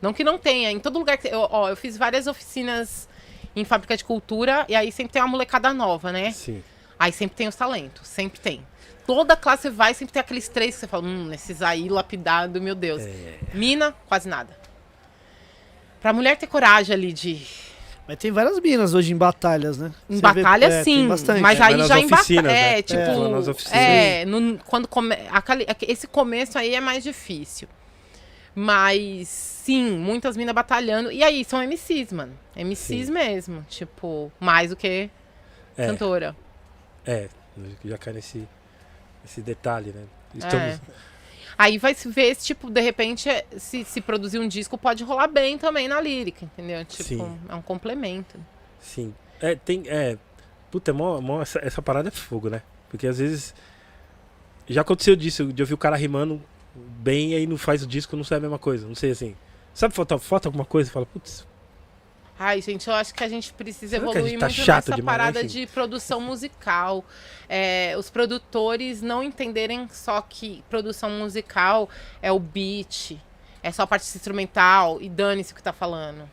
Não 0.00 0.12
que 0.14 0.24
não 0.24 0.38
tenha, 0.38 0.70
em 0.70 0.78
todo 0.80 0.98
lugar 0.98 1.18
que. 1.18 1.28
Eu, 1.28 1.46
ó, 1.50 1.68
eu 1.68 1.76
fiz 1.76 1.96
várias 1.96 2.26
oficinas 2.26 3.06
em 3.54 3.62
fábrica 3.64 3.94
de 3.96 4.02
cultura 4.02 4.64
e 4.68 4.74
aí 4.74 4.90
sempre 4.90 5.12
tem 5.12 5.20
uma 5.22 5.28
molecada 5.28 5.72
nova, 5.74 6.10
né? 6.10 6.30
sim. 6.32 6.62
Aí 6.98 7.12
sempre 7.12 7.36
tem 7.36 7.46
os 7.48 7.56
talentos, 7.56 8.06
sempre 8.08 8.40
tem. 8.40 8.64
Toda 9.06 9.36
classe 9.36 9.68
vai, 9.68 9.92
sempre 9.94 10.12
tem 10.14 10.20
aqueles 10.20 10.48
três 10.48 10.74
que 10.74 10.80
você 10.80 10.86
fala, 10.86 11.04
hum, 11.04 11.32
esses 11.32 11.60
aí 11.62 11.88
lapidado, 11.88 12.60
meu 12.60 12.74
Deus. 12.74 13.02
É. 13.02 13.38
Mina, 13.52 13.94
quase 14.08 14.28
nada. 14.28 14.56
Pra 16.00 16.12
mulher 16.12 16.36
ter 16.36 16.46
coragem 16.46 16.94
ali 16.94 17.12
de. 17.12 17.46
Mas 18.06 18.18
tem 18.18 18.30
várias 18.30 18.60
minas 18.60 18.92
hoje 18.92 19.12
em 19.12 19.16
batalhas, 19.16 19.78
né? 19.78 19.90
Em 20.08 20.16
Você 20.16 20.20
batalha, 20.20 20.68
vê- 20.68 20.74
é, 20.74 20.84
sim. 20.84 20.96
Tem 20.96 21.08
bastante. 21.08 21.40
Mas 21.40 21.58
É, 21.58 21.62
aí 21.62 21.76
mas 21.76 21.88
já 21.88 21.98
em 21.98 22.02
batalha. 22.02 22.20
oficinas, 22.20 22.52
É, 22.52 22.76
né? 22.76 22.82
tipo. 22.82 23.00
É, 23.00 23.28
nas 23.28 23.48
oficinas. 23.48 23.78
É, 23.80 24.24
no- 24.26 24.58
quando 24.66 24.86
come... 24.88 25.16
esse 25.88 26.06
começo 26.06 26.58
aí 26.58 26.74
é 26.74 26.80
mais 26.80 27.02
difícil. 27.02 27.66
Mas, 28.54 29.26
sim, 29.28 29.90
muitas 29.98 30.36
minas 30.36 30.54
batalhando. 30.54 31.10
E 31.10 31.22
aí, 31.24 31.44
são 31.44 31.60
MCs, 31.62 32.12
mano. 32.12 32.38
MCs 32.54 33.06
Sim. 33.06 33.12
mesmo. 33.12 33.66
Tipo, 33.68 34.30
mais 34.38 34.70
do 34.70 34.76
que 34.76 35.10
É, 35.76 35.86
cantora. 35.86 36.36
é, 37.06 37.28
já 37.84 37.98
cai 37.98 38.12
nesse, 38.12 38.46
nesse 39.24 39.40
detalhe, 39.40 39.90
né? 39.90 40.04
Estamos, 40.34 40.74
É. 40.74 40.80
Aí 41.56 41.78
vai 41.78 41.94
se 41.94 42.08
ver 42.08 42.34
se, 42.34 42.46
tipo, 42.46 42.68
de 42.70 42.80
repente, 42.80 43.28
é- 43.28 43.44
se, 43.56 43.84
se 43.84 44.00
produzir 44.00 44.38
um 44.40 44.48
disco, 44.48 44.76
pode 44.76 45.04
rolar 45.04 45.28
bem 45.28 45.56
também 45.56 45.86
na 45.88 46.00
lírica, 46.00 46.44
entendeu? 46.44 46.84
Tipo, 46.84 47.04
Sim. 47.04 47.38
é 47.48 47.54
um 47.54 47.62
complemento. 47.62 48.38
Sim. 48.80 49.14
É, 49.40 49.54
tem. 49.54 49.84
É. 49.86 50.18
Puta, 50.70 50.90
é 50.90 50.94
mó, 50.94 51.20
mó- 51.20 51.40
essa, 51.42 51.60
essa 51.64 51.80
parada 51.80 52.08
é 52.08 52.10
fogo, 52.10 52.48
né? 52.50 52.62
Porque 52.90 53.06
às 53.06 53.18
vezes. 53.18 53.54
Já 54.68 54.80
aconteceu 54.80 55.14
disso, 55.14 55.52
de 55.52 55.62
ouvir 55.62 55.74
o 55.74 55.78
cara 55.78 55.94
rimando 55.94 56.42
bem 56.74 57.32
e 57.32 57.36
aí 57.36 57.46
não 57.46 57.56
faz 57.58 57.82
o 57.82 57.86
disco, 57.86 58.16
não 58.16 58.24
sai 58.24 58.38
a 58.38 58.40
mesma 58.40 58.58
coisa. 58.58 58.86
Não 58.88 58.94
sei 58.94 59.10
assim. 59.12 59.36
Sabe, 59.72 59.94
falta, 59.94 60.18
falta 60.18 60.48
alguma 60.48 60.64
coisa? 60.64 60.90
Fala, 60.90 61.06
putz, 61.06 61.46
Ai, 62.38 62.60
gente, 62.60 62.88
eu 62.88 62.94
acho 62.94 63.14
que 63.14 63.22
a 63.22 63.28
gente 63.28 63.52
precisa 63.52 63.96
Será 63.96 64.02
evoluir 64.02 64.30
gente 64.30 64.40
tá 64.40 64.46
muito 64.46 64.66
nessa 64.66 64.94
demais, 64.94 65.04
parada 65.04 65.40
enfim? 65.40 65.48
de 65.48 65.66
produção 65.68 66.20
musical. 66.20 67.04
É, 67.48 67.94
os 67.96 68.10
produtores 68.10 69.00
não 69.00 69.22
entenderem 69.22 69.88
só 69.88 70.20
que 70.20 70.64
produção 70.68 71.10
musical 71.10 71.88
é 72.20 72.32
o 72.32 72.38
beat, 72.38 73.16
é 73.62 73.70
só 73.70 73.82
a 73.82 73.86
parte 73.86 74.04
instrumental 74.04 75.00
e 75.00 75.08
dane-se 75.08 75.52
o 75.52 75.56
que 75.56 75.62
tá 75.62 75.72
falando. 75.72 76.28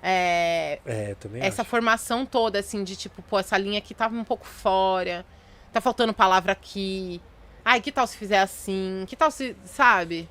É, 0.00 0.78
é, 0.86 1.14
também. 1.16 1.42
essa 1.42 1.62
acho. 1.62 1.70
formação 1.70 2.24
toda, 2.24 2.60
assim, 2.60 2.84
de 2.84 2.94
tipo, 2.94 3.20
pô, 3.22 3.40
essa 3.40 3.58
linha 3.58 3.78
aqui 3.78 3.94
tava 3.94 4.14
um 4.14 4.22
pouco 4.22 4.46
fora, 4.46 5.26
tá 5.72 5.80
faltando 5.80 6.14
palavra 6.14 6.52
aqui. 6.52 7.20
Ai, 7.64 7.80
que 7.80 7.90
tal 7.90 8.06
se 8.06 8.16
fizer 8.16 8.38
assim? 8.38 9.04
Que 9.08 9.16
tal 9.16 9.32
se. 9.32 9.56
Sabe? 9.64 10.28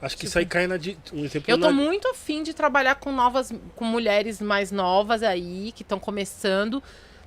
Acho 0.00 0.16
que 0.16 0.26
isso 0.26 0.38
aí 0.38 0.46
cai 0.46 0.66
na. 0.66 0.76
di- 0.76 0.96
Um 1.12 1.24
exemplo 1.24 1.40
tipo, 1.40 1.50
Eu 1.50 1.58
tô 1.58 1.66
na- 1.66 1.72
muito 1.72 2.06
afim 2.08 2.42
de 2.42 2.54
trabalhar 2.54 2.94
com 2.96 3.10
novas, 3.12 3.52
com 3.74 3.84
mulheres 3.84 4.40
mais 4.40 4.70
novas 4.70 5.22
aí, 5.22 5.72
que 5.74 5.82
estão 5.82 5.98
começando 5.98 6.80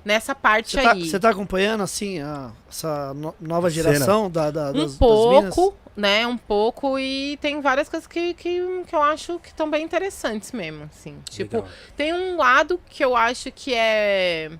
nessa 0.04 0.34
parte 0.34 0.70
Você 0.72 0.82
tá, 0.82 0.92
aí. 0.92 1.08
você 1.08 1.20
tá 1.20 1.28
acompanhando, 1.30 1.82
assim, 1.82 2.20
a- 2.20 2.50
essa 2.68 3.12
no- 3.14 3.34
nova 3.40 3.68
geração 3.70 4.30
da, 4.30 4.50
da, 4.50 4.70
um 4.70 4.72
das, 4.72 4.82
das 4.84 4.94
pouco, 4.96 5.74
né? 5.94 6.26
Um 6.26 6.38
pouco, 6.38 6.98
e 6.98 7.36
tem 7.42 7.60
várias 7.60 7.88
coisas 7.90 8.06
que, 8.06 8.32
que, 8.34 8.60
que 8.86 8.94
eu 8.96 9.02
acho 9.02 9.38
que 9.38 9.48
estão 9.48 9.70
bem 9.70 9.84
interessantes 9.84 10.50
mesmo, 10.52 10.84
assim. 10.84 11.18
Tipo, 11.28 11.56
Legal. 11.58 11.70
tem 11.96 12.12
um 12.14 12.36
lado 12.38 12.80
que 12.88 13.04
eu 13.04 13.14
acho 13.14 13.52
que 13.52 13.74
é. 13.74 14.50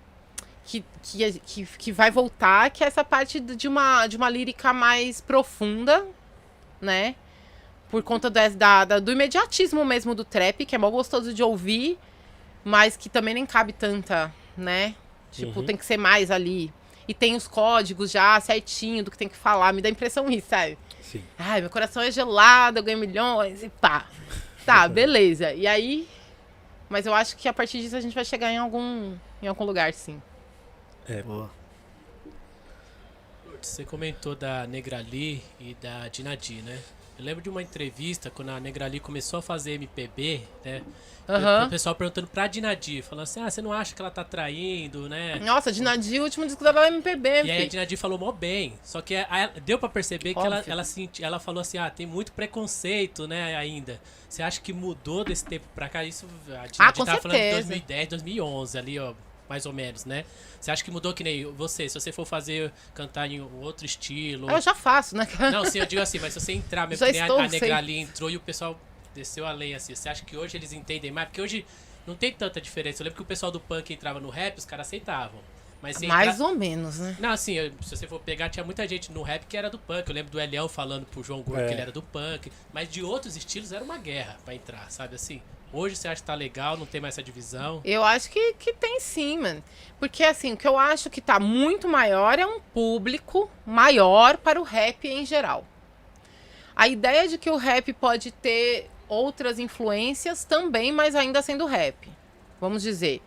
Que, 0.64 0.84
que, 1.02 1.32
que, 1.40 1.66
que 1.66 1.92
vai 1.92 2.10
voltar, 2.10 2.70
que 2.70 2.84
é 2.84 2.86
essa 2.86 3.02
parte 3.02 3.40
de 3.40 3.66
uma, 3.66 4.06
de 4.06 4.16
uma 4.16 4.28
lírica 4.30 4.72
mais 4.72 5.20
profunda, 5.20 6.06
né? 6.80 7.16
Por 7.92 8.02
conta 8.02 8.28
des- 8.28 8.56
da, 8.56 8.84
da- 8.84 8.98
do 8.98 9.12
imediatismo 9.12 9.84
mesmo 9.84 10.14
do 10.16 10.24
trap, 10.24 10.66
que 10.66 10.74
é 10.74 10.78
mó 10.78 10.90
gostoso 10.90 11.32
de 11.32 11.42
ouvir, 11.44 11.96
mas 12.64 12.96
que 12.96 13.08
também 13.08 13.34
nem 13.34 13.46
cabe 13.46 13.72
tanta, 13.72 14.34
né? 14.56 14.96
Tipo, 15.30 15.60
Uhum. 15.60 15.66
tem 15.66 15.76
que 15.76 15.84
ser 15.86 15.96
mais 15.96 16.30
ali. 16.30 16.72
E 17.06 17.12
tem 17.14 17.36
os 17.36 17.46
códigos 17.46 18.10
já 18.10 18.38
certinho 18.40 19.04
do 19.04 19.10
que 19.10 19.16
tem 19.18 19.28
que 19.28 19.36
falar. 19.36 19.72
Me 19.72 19.80
dá 19.82 19.88
impressão 19.88 20.28
isso, 20.30 20.48
sabe? 20.48 20.76
Sim. 21.00 21.22
Ai, 21.38 21.60
meu 21.60 21.68
coração 21.70 22.02
é 22.02 22.10
gelado, 22.10 22.78
eu 22.78 22.82
ganho 22.82 22.98
milhões 22.98 23.62
e 23.62 23.68
pá. 23.68 24.06
Tá, 24.66 24.88
beleza. 24.88 25.52
E 25.52 25.66
aí. 25.66 26.08
Mas 26.88 27.06
eu 27.06 27.14
acho 27.14 27.36
que 27.36 27.48
a 27.48 27.52
partir 27.52 27.80
disso 27.80 27.96
a 27.96 28.00
gente 28.00 28.14
vai 28.14 28.24
chegar 28.24 28.50
em 28.50 28.58
algum, 28.58 29.14
em 29.42 29.46
algum 29.48 29.64
lugar, 29.64 29.92
sim. 29.94 30.20
Boa. 31.26 31.50
Você 33.60 33.84
comentou 33.84 34.34
da 34.34 34.66
Negrali 34.66 35.42
e 35.60 35.74
da 35.74 36.08
Dinadi, 36.08 36.62
né? 36.62 36.78
Eu 37.18 37.24
lembro 37.24 37.42
de 37.42 37.48
uma 37.50 37.62
entrevista 37.62 38.30
quando 38.30 38.48
a 38.50 38.58
Negrali 38.60 38.98
começou 38.98 39.38
a 39.38 39.42
fazer 39.42 39.72
MPB, 39.72 40.40
né? 40.64 40.82
Aham. 41.28 41.66
O 41.66 41.70
pessoal 41.70 41.94
perguntando 41.94 42.26
pra 42.26 42.46
Dinadi, 42.48 43.00
falando 43.00 43.22
assim: 43.24 43.40
ah, 43.40 43.48
você 43.48 43.62
não 43.62 43.72
acha 43.72 43.94
que 43.94 44.02
ela 44.02 44.10
tá 44.10 44.24
traindo, 44.24 45.08
né? 45.08 45.38
Nossa, 45.38 45.70
Dinadi, 45.70 46.18
o 46.18 46.24
último 46.24 46.44
disco 46.46 46.64
dela 46.64 46.84
é 46.84 46.88
MPB, 46.88 47.28
E 47.28 47.32
aí 47.42 47.50
a 47.50 47.56
filho. 47.58 47.70
Dinadi 47.70 47.96
falou 47.96 48.18
mó 48.18 48.32
bem. 48.32 48.74
Só 48.82 49.00
que 49.00 49.14
a- 49.14 49.52
deu 49.64 49.78
pra 49.78 49.88
perceber 49.88 50.34
que 50.34 50.40
ela, 50.40 50.58
Óbvio. 50.58 50.72
ela, 50.72 50.82
senti, 50.84 51.22
ela 51.22 51.38
falou 51.38 51.60
assim: 51.60 51.78
ah, 51.78 51.88
tem 51.90 52.06
muito 52.06 52.32
preconceito, 52.32 53.28
né, 53.28 53.54
ainda. 53.56 54.00
Você 54.28 54.42
acha 54.42 54.60
que 54.60 54.72
mudou 54.72 55.22
desse 55.22 55.44
tempo 55.44 55.66
pra 55.74 55.88
cá? 55.88 56.02
Isso 56.04 56.26
a 56.48 56.66
Dinadi 56.66 56.72
Ah, 56.80 56.92
tava 56.92 57.20
falando 57.20 57.36
de 57.36 57.42
certeza. 57.44 57.68
2010, 57.68 58.08
2011 58.08 58.78
ali, 58.78 58.98
ó. 58.98 59.12
Mais 59.52 59.66
ou 59.66 59.72
menos, 59.74 60.06
né? 60.06 60.24
Você 60.58 60.70
acha 60.70 60.82
que 60.82 60.90
mudou 60.90 61.12
que 61.12 61.22
nem 61.22 61.44
você? 61.44 61.86
Se 61.86 62.00
você 62.00 62.10
for 62.10 62.24
fazer, 62.24 62.72
cantar 62.94 63.30
em 63.30 63.42
um 63.42 63.60
outro 63.60 63.84
estilo. 63.84 64.50
Eu 64.50 64.60
já 64.62 64.74
faço, 64.74 65.14
né? 65.14 65.28
Não, 65.52 65.62
sim, 65.66 65.78
eu 65.78 65.84
digo 65.84 66.00
assim, 66.00 66.18
mas 66.18 66.32
se 66.32 66.40
você 66.40 66.52
entrar 66.52 66.88
mesmo 66.88 67.04
que 67.04 67.12
nem 67.12 67.20
a, 67.20 67.26
a 67.26 67.48
Negra 67.48 67.76
ali 67.76 67.98
entrou 67.98 68.30
e 68.30 68.36
o 68.38 68.40
pessoal 68.40 68.80
desceu 69.14 69.44
além 69.44 69.74
assim. 69.74 69.94
Você 69.94 70.08
acha 70.08 70.24
que 70.24 70.34
hoje 70.38 70.56
eles 70.56 70.72
entendem 70.72 71.10
mais? 71.10 71.28
Porque 71.28 71.42
hoje 71.42 71.66
não 72.06 72.14
tem 72.14 72.32
tanta 72.32 72.62
diferença. 72.62 73.02
Eu 73.02 73.04
lembro 73.04 73.16
que 73.18 73.22
o 73.22 73.26
pessoal 73.26 73.52
do 73.52 73.60
punk 73.60 73.92
entrava 73.92 74.18
no 74.20 74.30
rap, 74.30 74.56
os 74.56 74.64
caras 74.64 74.86
aceitavam. 74.86 75.38
Mas 75.82 76.00
Mais 76.00 76.40
ou 76.40 76.54
menos, 76.56 76.98
né? 76.98 77.14
Não, 77.20 77.28
assim, 77.28 77.52
eu- 77.52 77.72
se 77.82 77.94
você 77.94 78.06
for 78.06 78.20
pegar, 78.20 78.48
tinha 78.48 78.64
muita 78.64 78.88
gente 78.88 79.12
no 79.12 79.20
rap 79.20 79.44
que 79.44 79.54
era 79.54 79.68
do 79.68 79.78
punk. 79.78 80.08
Eu 80.08 80.14
lembro 80.14 80.32
do 80.32 80.40
Eliel 80.40 80.66
falando 80.66 81.04
pro 81.04 81.22
João 81.22 81.42
Gordo 81.42 81.60
É. 81.60 81.66
que 81.66 81.74
ele 81.74 81.80
era 81.82 81.92
do 81.92 82.00
punk. 82.00 82.50
Mas 82.72 82.88
de 82.88 83.02
outros 83.02 83.36
estilos 83.36 83.70
era 83.70 83.84
uma 83.84 83.98
guerra 83.98 84.38
pra 84.46 84.54
entrar, 84.54 84.90
sabe 84.90 85.14
assim? 85.16 85.42
Hoje 85.72 85.96
você 85.96 86.08
acha 86.08 86.20
que 86.20 86.26
tá 86.26 86.34
legal, 86.34 86.76
não 86.76 86.84
tem 86.84 87.00
mais 87.00 87.14
essa 87.14 87.22
divisão. 87.22 87.80
Eu 87.84 88.04
acho 88.04 88.30
que, 88.30 88.54
que 88.54 88.72
tem 88.74 89.00
sim, 89.00 89.38
mano. 89.38 89.64
Porque, 89.98 90.22
assim, 90.22 90.52
o 90.52 90.56
que 90.56 90.68
eu 90.68 90.78
acho 90.78 91.08
que 91.08 91.20
tá 91.20 91.40
muito 91.40 91.88
maior 91.88 92.38
é 92.38 92.46
um 92.46 92.60
público 92.60 93.50
maior 93.64 94.36
para 94.36 94.60
o 94.60 94.64
rap 94.64 95.08
em 95.08 95.24
geral. 95.24 95.64
A 96.76 96.88
ideia 96.88 97.26
de 97.26 97.38
que 97.38 97.50
o 97.50 97.56
rap 97.56 97.92
pode 97.94 98.32
ter 98.32 98.90
outras 99.08 99.58
influências 99.58 100.44
também, 100.44 100.92
mas 100.92 101.14
ainda 101.14 101.40
sendo 101.42 101.66
rap. 101.66 102.10
Vamos 102.60 102.82
dizer. 102.82 103.22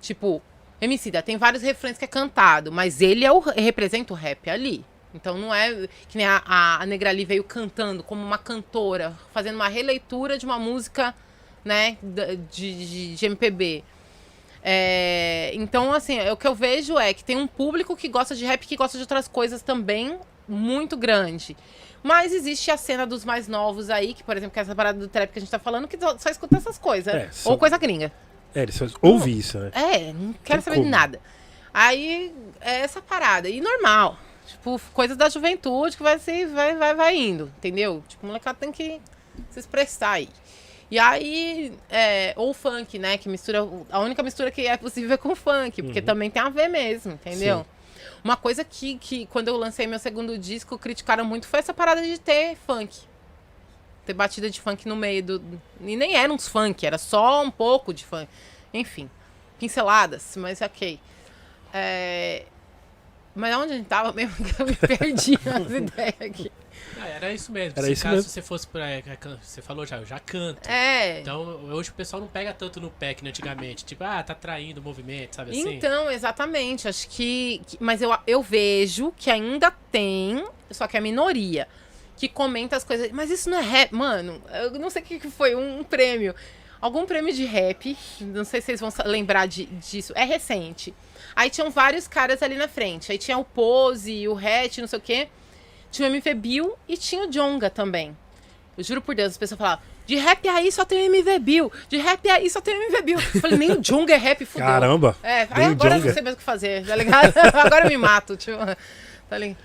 Tipo, 0.00 0.42
Emicida 0.80 1.22
tem 1.22 1.36
vários 1.36 1.62
refrões 1.62 1.96
que 1.96 2.04
é 2.04 2.08
cantado, 2.08 2.72
mas 2.72 3.00
ele 3.00 3.24
é 3.24 3.30
o, 3.30 3.38
representa 3.38 4.12
o 4.12 4.16
rap 4.16 4.50
ali. 4.50 4.84
Então 5.14 5.38
não 5.38 5.54
é 5.54 5.88
que 6.08 6.16
nem 6.16 6.26
a, 6.26 6.42
a, 6.44 6.86
Negrali 6.86 7.24
veio 7.24 7.44
cantando 7.44 8.02
como 8.02 8.20
uma 8.20 8.38
cantora, 8.38 9.16
fazendo 9.32 9.56
uma 9.56 9.68
releitura 9.68 10.38
de 10.38 10.44
uma 10.46 10.58
música, 10.58 11.14
né, 11.64 11.96
de, 12.02 12.36
de, 12.46 13.14
de 13.14 13.26
MPB. 13.26 13.84
É, 14.64 15.50
então, 15.54 15.92
assim, 15.92 16.20
o 16.30 16.36
que 16.36 16.46
eu 16.46 16.54
vejo 16.54 16.98
é 16.98 17.12
que 17.12 17.24
tem 17.24 17.36
um 17.36 17.46
público 17.46 17.96
que 17.96 18.08
gosta 18.08 18.34
de 18.34 18.44
rap 18.44 18.66
que 18.66 18.76
gosta 18.76 18.96
de 18.96 19.02
outras 19.02 19.26
coisas 19.26 19.60
também 19.62 20.18
muito 20.48 20.96
grande. 20.96 21.56
Mas 22.02 22.32
existe 22.32 22.70
a 22.70 22.76
cena 22.76 23.06
dos 23.06 23.24
mais 23.24 23.46
novos 23.48 23.90
aí, 23.90 24.14
que, 24.14 24.22
por 24.22 24.36
exemplo, 24.36 24.52
que 24.52 24.58
é 24.58 24.62
essa 24.62 24.74
parada 24.74 24.98
do 24.98 25.08
trap 25.08 25.30
que 25.32 25.38
a 25.38 25.40
gente 25.42 25.50
tá 25.50 25.58
falando, 25.58 25.86
que 25.88 25.96
só 26.18 26.28
escuta 26.30 26.56
essas 26.56 26.78
coisas. 26.78 27.12
É, 27.14 27.28
só- 27.30 27.50
Ou 27.50 27.58
coisa 27.58 27.76
gringa. 27.78 28.12
É, 28.54 28.62
eles 28.62 28.74
só 28.74 28.86
ouvem 29.00 29.38
isso, 29.38 29.58
né? 29.58 29.70
É, 29.74 30.12
não 30.12 30.32
quero 30.44 30.60
saber 30.62 30.76
como. 30.76 30.84
de 30.86 30.90
nada. 30.90 31.20
Aí, 31.72 32.34
é 32.60 32.80
essa 32.80 33.00
parada. 33.00 33.48
E 33.48 33.60
normal. 33.60 34.18
Tipo, 34.46 34.80
coisas 34.92 35.16
da 35.16 35.28
juventude 35.28 35.96
que 35.96 36.02
vai, 36.02 36.18
se, 36.18 36.44
vai, 36.46 36.76
vai, 36.76 36.94
vai 36.94 37.16
indo, 37.16 37.50
entendeu? 37.56 38.02
Tipo, 38.06 38.24
o 38.24 38.26
molecado 38.28 38.58
tem 38.58 38.70
que 38.72 39.00
se 39.50 39.58
expressar 39.60 40.10
aí. 40.12 40.28
E 40.92 40.98
aí, 40.98 41.72
é, 41.88 42.34
ou 42.36 42.52
funk, 42.52 42.98
né? 42.98 43.16
Que 43.16 43.26
mistura. 43.26 43.60
A 43.90 43.98
única 44.00 44.22
mistura 44.22 44.50
que 44.50 44.66
é 44.66 44.76
possível 44.76 45.14
é 45.14 45.16
com 45.16 45.34
funk, 45.34 45.82
porque 45.82 46.02
também 46.02 46.30
tem 46.30 46.42
a 46.42 46.50
ver 46.50 46.68
mesmo, 46.68 47.12
entendeu? 47.12 47.60
Sim. 47.60 48.10
Uma 48.22 48.36
coisa 48.36 48.62
que, 48.62 48.98
que, 48.98 49.24
quando 49.24 49.48
eu 49.48 49.56
lancei 49.56 49.86
meu 49.86 49.98
segundo 49.98 50.36
disco, 50.36 50.76
criticaram 50.76 51.24
muito 51.24 51.48
foi 51.48 51.60
essa 51.60 51.72
parada 51.72 52.02
de 52.02 52.20
ter 52.20 52.58
funk. 52.66 53.00
Ter 54.04 54.12
batida 54.12 54.50
de 54.50 54.60
funk 54.60 54.86
no 54.86 54.94
meio 54.94 55.22
do. 55.22 55.42
E 55.80 55.96
nem 55.96 56.14
era 56.14 56.30
uns 56.30 56.46
funk, 56.46 56.84
era 56.84 56.98
só 56.98 57.42
um 57.42 57.50
pouco 57.50 57.94
de 57.94 58.04
funk. 58.04 58.28
Enfim, 58.74 59.08
pinceladas, 59.58 60.36
mas 60.36 60.60
ok. 60.60 61.00
É... 61.72 62.44
Mas 63.34 63.56
onde 63.56 63.72
a 63.72 63.76
gente 63.76 63.86
tava 63.86 64.12
mesmo 64.12 64.36
que 64.44 64.60
eu 64.60 64.66
me 64.66 64.76
perdi 64.76 65.38
nas 65.42 65.70
ideias 65.72 66.20
aqui. 66.20 66.52
Ah, 67.00 67.08
era 67.08 67.32
isso 67.32 67.50
mesmo. 67.50 67.72
Era 67.76 67.86
Se 67.86 67.92
isso 67.92 68.02
caso 68.02 68.16
mesmo. 68.16 68.30
você 68.30 68.42
fosse 68.42 68.66
pra. 68.66 68.88
é, 68.90 69.02
Você 69.40 69.62
falou 69.62 69.84
já, 69.86 69.96
eu 69.98 70.06
já 70.06 70.18
canto. 70.18 70.68
É. 70.68 71.20
Então, 71.20 71.42
hoje 71.72 71.90
o 71.90 71.94
pessoal 71.94 72.20
não 72.20 72.28
pega 72.28 72.52
tanto 72.52 72.80
no 72.80 72.90
pé 72.90 73.14
que 73.14 73.26
antigamente. 73.26 73.84
Tipo, 73.84 74.04
ah, 74.04 74.22
tá 74.22 74.34
traindo 74.34 74.80
o 74.80 74.84
movimento, 74.84 75.36
sabe 75.36 75.50
assim? 75.52 75.74
Então, 75.74 76.10
exatamente. 76.10 76.86
Acho 76.88 77.08
que. 77.08 77.60
Mas 77.80 78.02
eu, 78.02 78.16
eu 78.26 78.42
vejo 78.42 79.12
que 79.16 79.30
ainda 79.30 79.70
tem, 79.90 80.44
só 80.70 80.86
que 80.86 80.96
é 80.96 81.00
a 81.00 81.02
minoria, 81.02 81.66
que 82.16 82.28
comenta 82.28 82.76
as 82.76 82.84
coisas. 82.84 83.10
Mas 83.12 83.30
isso 83.30 83.48
não 83.50 83.58
é 83.58 83.62
rap. 83.62 83.92
Mano, 83.92 84.42
eu 84.52 84.72
não 84.72 84.90
sei 84.90 85.02
o 85.02 85.04
que 85.04 85.20
foi, 85.30 85.54
um, 85.54 85.82
prêmio. 85.82 86.34
Algum 86.80 87.06
prêmio 87.06 87.32
de 87.32 87.44
rap. 87.44 87.96
Não 88.20 88.44
sei 88.44 88.60
se 88.60 88.66
vocês 88.76 88.80
vão 88.80 88.90
lembrar 89.06 89.46
de- 89.46 89.66
disso. 89.66 90.12
É 90.16 90.24
recente. 90.24 90.92
Aí 91.34 91.48
tinham 91.48 91.70
vários 91.70 92.06
caras 92.08 92.42
ali 92.42 92.56
na 92.56 92.66
frente. 92.68 93.10
Aí 93.12 93.18
tinha 93.18 93.38
o 93.38 93.44
Pose, 93.44 94.26
o 94.28 94.36
Hatch, 94.36 94.78
não 94.78 94.86
sei 94.88 94.98
o 94.98 95.02
quê. 95.02 95.28
Tinha 95.92 96.08
o 96.08 96.10
MV 96.12 96.34
Bill 96.34 96.74
e 96.88 96.96
tinha 96.96 97.22
o 97.22 97.30
Jonga 97.30 97.70
também. 97.70 98.16
Eu 98.76 98.82
juro 98.82 99.00
por 99.00 99.14
Deus, 99.14 99.32
as 99.32 99.38
pessoas 99.38 99.58
falavam. 99.58 99.84
De 100.06 100.16
rap 100.16 100.48
aí 100.48 100.72
só 100.72 100.84
tem 100.84 101.08
o 101.08 101.14
MV 101.14 101.38
Bill. 101.38 101.72
De 101.88 101.98
rap 101.98 102.28
aí 102.28 102.50
só 102.50 102.60
tem 102.60 102.74
o 102.74 102.82
MV 102.82 103.02
Bill. 103.02 103.18
Eu 103.34 103.40
falei, 103.40 103.58
nem 103.58 103.72
o 103.72 103.80
Jonga 103.80 104.14
é 104.14 104.16
rap, 104.16 104.44
fudeu. 104.44 104.66
Caramba! 104.66 105.16
É, 105.22 105.46
aí 105.50 105.64
agora 105.66 105.98
eu 105.98 106.04
não 106.04 106.12
sei 106.12 106.22
mais 106.22 106.34
o 106.34 106.38
que 106.38 106.42
fazer, 106.42 106.84
tá 106.84 106.96
ligado? 106.96 107.32
agora 107.54 107.84
eu 107.84 107.88
me 107.90 107.96
mato, 107.96 108.36
tipo, 108.36 108.58
tá 109.28 109.38
ligado? 109.38 109.58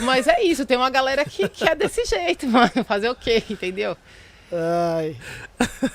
Mas 0.00 0.28
é 0.28 0.42
isso, 0.42 0.66
tem 0.66 0.76
uma 0.76 0.90
galera 0.90 1.24
que, 1.24 1.48
que 1.48 1.68
é 1.68 1.74
desse 1.74 2.04
jeito, 2.04 2.46
mano. 2.50 2.84
Fazer 2.84 3.08
o 3.08 3.14
quê, 3.14 3.42
entendeu? 3.48 3.96
Ai. 4.52 5.16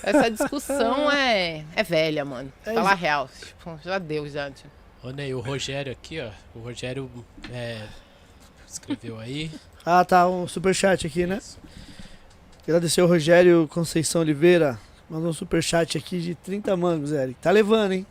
Essa 0.04 0.32
discussão 0.32 1.12
é, 1.12 1.64
é 1.76 1.84
velha, 1.84 2.26
mano. 2.26 2.52
É 2.66 2.74
Falar 2.74 2.94
isso. 2.94 3.02
real. 3.02 3.30
Tipo, 3.40 3.80
já 3.84 3.98
deu, 4.00 4.28
já. 4.30 4.50
Tipo. 4.50 4.70
Ô, 5.04 5.12
Ney, 5.12 5.34
o 5.34 5.40
Rogério 5.40 5.92
aqui, 5.92 6.20
ó. 6.20 6.30
O 6.58 6.64
Rogério 6.64 7.10
é, 7.52 7.82
escreveu 8.76 9.20
aí. 9.20 9.52
Ah, 9.86 10.04
tá, 10.04 10.28
um 10.28 10.48
superchat 10.48 11.06
aqui, 11.08 11.26
né? 11.26 11.40
Agradecer 12.64 13.02
ao 13.02 13.08
Rogério 13.08 13.68
Conceição 13.72 14.22
Oliveira. 14.22 14.80
Mandou 15.10 15.30
um 15.30 15.34
superchat 15.34 15.98
aqui 15.98 16.20
de 16.20 16.34
30 16.36 16.76
mangos, 16.76 17.12
Eric. 17.12 17.40
Tá 17.40 17.52
levando, 17.52 17.92
hein? 17.92 18.06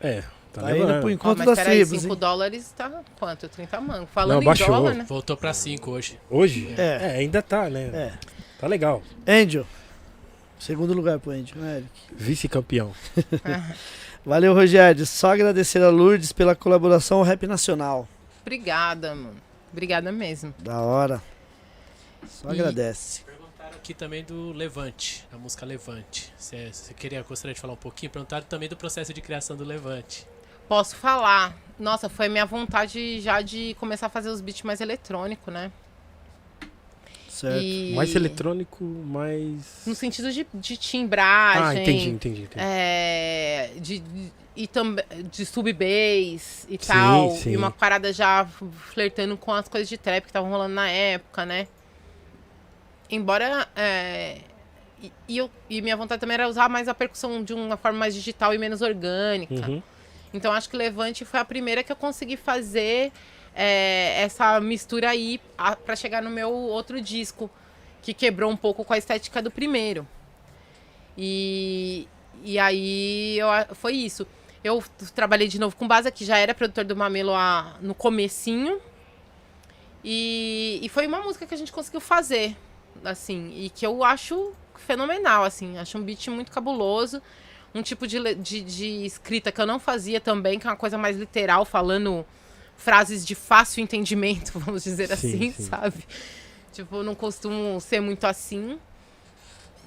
É, 0.00 0.20
tá, 0.52 0.60
Tá, 0.62 0.70
indo 0.76 0.84
levando. 0.86 1.00
pro 1.00 1.10
encontro 1.10 1.44
mas 1.46 1.56
das 1.56 1.66
tribos, 1.66 2.02
5 2.02 2.12
hein? 2.12 2.20
dólares 2.20 2.74
tá 2.76 3.02
quanto? 3.18 3.48
30 3.48 3.80
mangos. 3.80 4.08
Falando 4.12 4.36
Não, 4.38 4.44
baixou. 4.44 4.66
em 4.66 4.70
dólar, 4.70 4.94
né? 4.94 5.04
Voltou 5.08 5.36
pra 5.36 5.54
5 5.54 5.90
hoje. 5.90 6.18
Hoje? 6.28 6.74
É. 6.76 7.16
ainda 7.18 7.40
tá, 7.40 7.70
né? 7.70 7.90
É. 7.94 8.12
Tá 8.60 8.66
legal. 8.66 9.02
Angel. 9.26 9.66
Segundo 10.58 10.92
lugar 10.92 11.18
pro 11.18 11.32
Angel, 11.32 11.56
né, 11.56 11.76
Eric? 11.78 11.90
Vice-campeão. 12.12 12.92
Valeu, 14.24 14.54
Rogério. 14.54 15.04
Só 15.06 15.32
agradecer 15.32 15.82
a 15.82 15.88
Lourdes 15.90 16.32
pela 16.32 16.54
colaboração 16.54 17.18
ao 17.18 17.24
Rap 17.24 17.46
Nacional. 17.46 18.06
Obrigada, 18.42 19.14
mano. 19.14 19.36
Obrigada 19.74 20.12
mesmo. 20.12 20.54
Da 20.60 20.80
hora. 20.80 21.20
Só 22.28 22.48
E- 22.48 22.52
agradece. 22.60 23.22
Perguntaram 23.22 23.74
aqui 23.76 23.92
também 23.92 24.22
do 24.22 24.52
Levante, 24.52 25.26
a 25.32 25.36
música 25.36 25.66
Levante. 25.66 26.32
Você 26.38 26.70
você 26.72 26.94
queria, 26.94 27.20
gostaria 27.24 27.52
de 27.54 27.60
falar 27.60 27.72
um 27.72 27.76
pouquinho? 27.76 28.12
Perguntaram 28.12 28.46
também 28.46 28.68
do 28.68 28.76
processo 28.76 29.12
de 29.12 29.20
criação 29.20 29.56
do 29.56 29.64
Levante. 29.64 30.24
Posso 30.68 30.94
falar. 30.94 31.56
Nossa, 31.76 32.08
foi 32.08 32.28
minha 32.28 32.46
vontade 32.46 33.20
já 33.20 33.40
de 33.42 33.74
começar 33.74 34.06
a 34.06 34.08
fazer 34.08 34.28
os 34.28 34.40
beats 34.40 34.62
mais 34.62 34.80
eletrônico, 34.80 35.50
né? 35.50 35.72
Certo. 37.34 37.64
E... 37.64 37.92
Mais 37.96 38.14
eletrônico, 38.14 38.84
mais. 38.84 39.82
No 39.84 39.94
sentido 39.94 40.30
de, 40.30 40.46
de 40.54 40.76
timbragem. 40.76 41.62
Ah, 41.64 41.74
entendi, 41.74 42.08
entendi, 42.10 42.42
entendi. 42.42 42.64
é, 42.64 43.70
de, 43.76 43.98
de- 43.98 44.32
e 44.54 44.68
também 44.68 45.04
de 45.32 45.44
sub 45.44 45.72
bass 45.72 46.64
e 46.70 46.78
Sim, 46.80 46.86
tal. 46.86 47.30
sim. 47.32 47.50
E 47.50 47.56
uma 47.56 47.72
parada 47.72 48.12
já 48.12 48.46
flertando 48.92 49.36
com 49.36 49.52
as 49.52 49.66
coisas 49.66 49.88
de 49.88 49.98
trap 49.98 50.22
que 50.22 50.28
estavam 50.28 50.48
rolando 50.48 50.74
na 50.76 50.88
época, 50.88 51.44
né? 51.44 51.66
Embora. 53.10 53.68
é, 53.74 54.38
e, 55.02 55.12
e 55.28 55.36
eu, 55.38 55.50
e 55.68 55.82
minha 55.82 55.96
vontade 55.96 56.20
também 56.20 56.34
era 56.34 56.48
usar 56.48 56.68
mais 56.68 56.86
a 56.86 56.94
percussão 56.94 57.42
de 57.42 57.52
uma 57.52 57.76
forma 57.76 57.98
mais 57.98 58.14
digital 58.14 58.54
e 58.54 58.58
menos 58.58 58.80
orgânica. 58.80 59.68
Uhum. 59.68 59.82
Então 60.32 60.52
acho 60.52 60.70
que 60.70 60.76
Levante 60.76 61.24
foi 61.24 61.40
a 61.40 61.44
primeira 61.44 61.82
que 61.82 61.90
eu 61.90 61.96
consegui 61.96 62.36
fazer 62.36 63.10
é, 63.54 64.22
essa 64.22 64.60
mistura 64.60 65.10
aí 65.10 65.40
a- 65.56 65.76
pra 65.76 65.94
chegar 65.96 66.22
no 66.22 66.30
meu 66.30 66.50
outro 66.50 67.00
disco, 67.00 67.50
que 68.02 68.12
quebrou 68.14 68.50
um 68.50 68.56
pouco 68.56 68.84
com 68.84 68.92
a 68.92 68.98
estética 68.98 69.40
do 69.40 69.50
primeiro. 69.50 70.06
E, 71.16 72.08
e 72.42 72.58
aí 72.58 73.38
eu, 73.38 73.48
foi 73.74 73.94
isso. 73.94 74.26
Eu 74.62 74.82
trabalhei 75.14 75.46
de 75.48 75.58
novo 75.58 75.76
com 75.76 75.86
Baza, 75.86 76.10
que 76.10 76.24
já 76.24 76.38
era 76.38 76.54
produtor 76.54 76.84
do 76.84 76.96
Mamelo 76.96 77.32
a- 77.34 77.76
no 77.80 77.94
comecinho. 77.94 78.80
E, 80.02 80.80
e 80.82 80.88
foi 80.88 81.06
uma 81.06 81.20
música 81.20 81.46
que 81.46 81.54
a 81.54 81.56
gente 81.56 81.72
conseguiu 81.72 82.00
fazer, 82.00 82.56
assim, 83.04 83.52
e 83.56 83.70
que 83.70 83.86
eu 83.86 84.04
acho 84.04 84.52
fenomenal, 84.76 85.44
assim. 85.44 85.78
Acho 85.78 85.98
um 85.98 86.02
beat 86.02 86.26
muito 86.28 86.50
cabuloso 86.50 87.22
um 87.74 87.82
tipo 87.82 88.06
de, 88.06 88.34
de, 88.36 88.60
de 88.60 89.04
escrita 89.04 89.50
que 89.50 89.60
eu 89.60 89.66
não 89.66 89.80
fazia 89.80 90.20
também, 90.20 90.60
que 90.60 90.66
é 90.66 90.70
uma 90.70 90.76
coisa 90.76 90.96
mais 90.96 91.16
literal, 91.16 91.64
falando 91.64 92.24
frases 92.76 93.24
de 93.26 93.34
fácil 93.34 93.82
entendimento, 93.82 94.58
vamos 94.58 94.84
dizer 94.84 95.08
Sim, 95.08 95.12
assim, 95.14 95.52
sim. 95.52 95.62
sabe? 95.64 96.04
Tipo, 96.72 97.02
não 97.02 97.14
costumo 97.14 97.80
ser 97.80 98.00
muito 98.00 98.24
assim. 98.26 98.78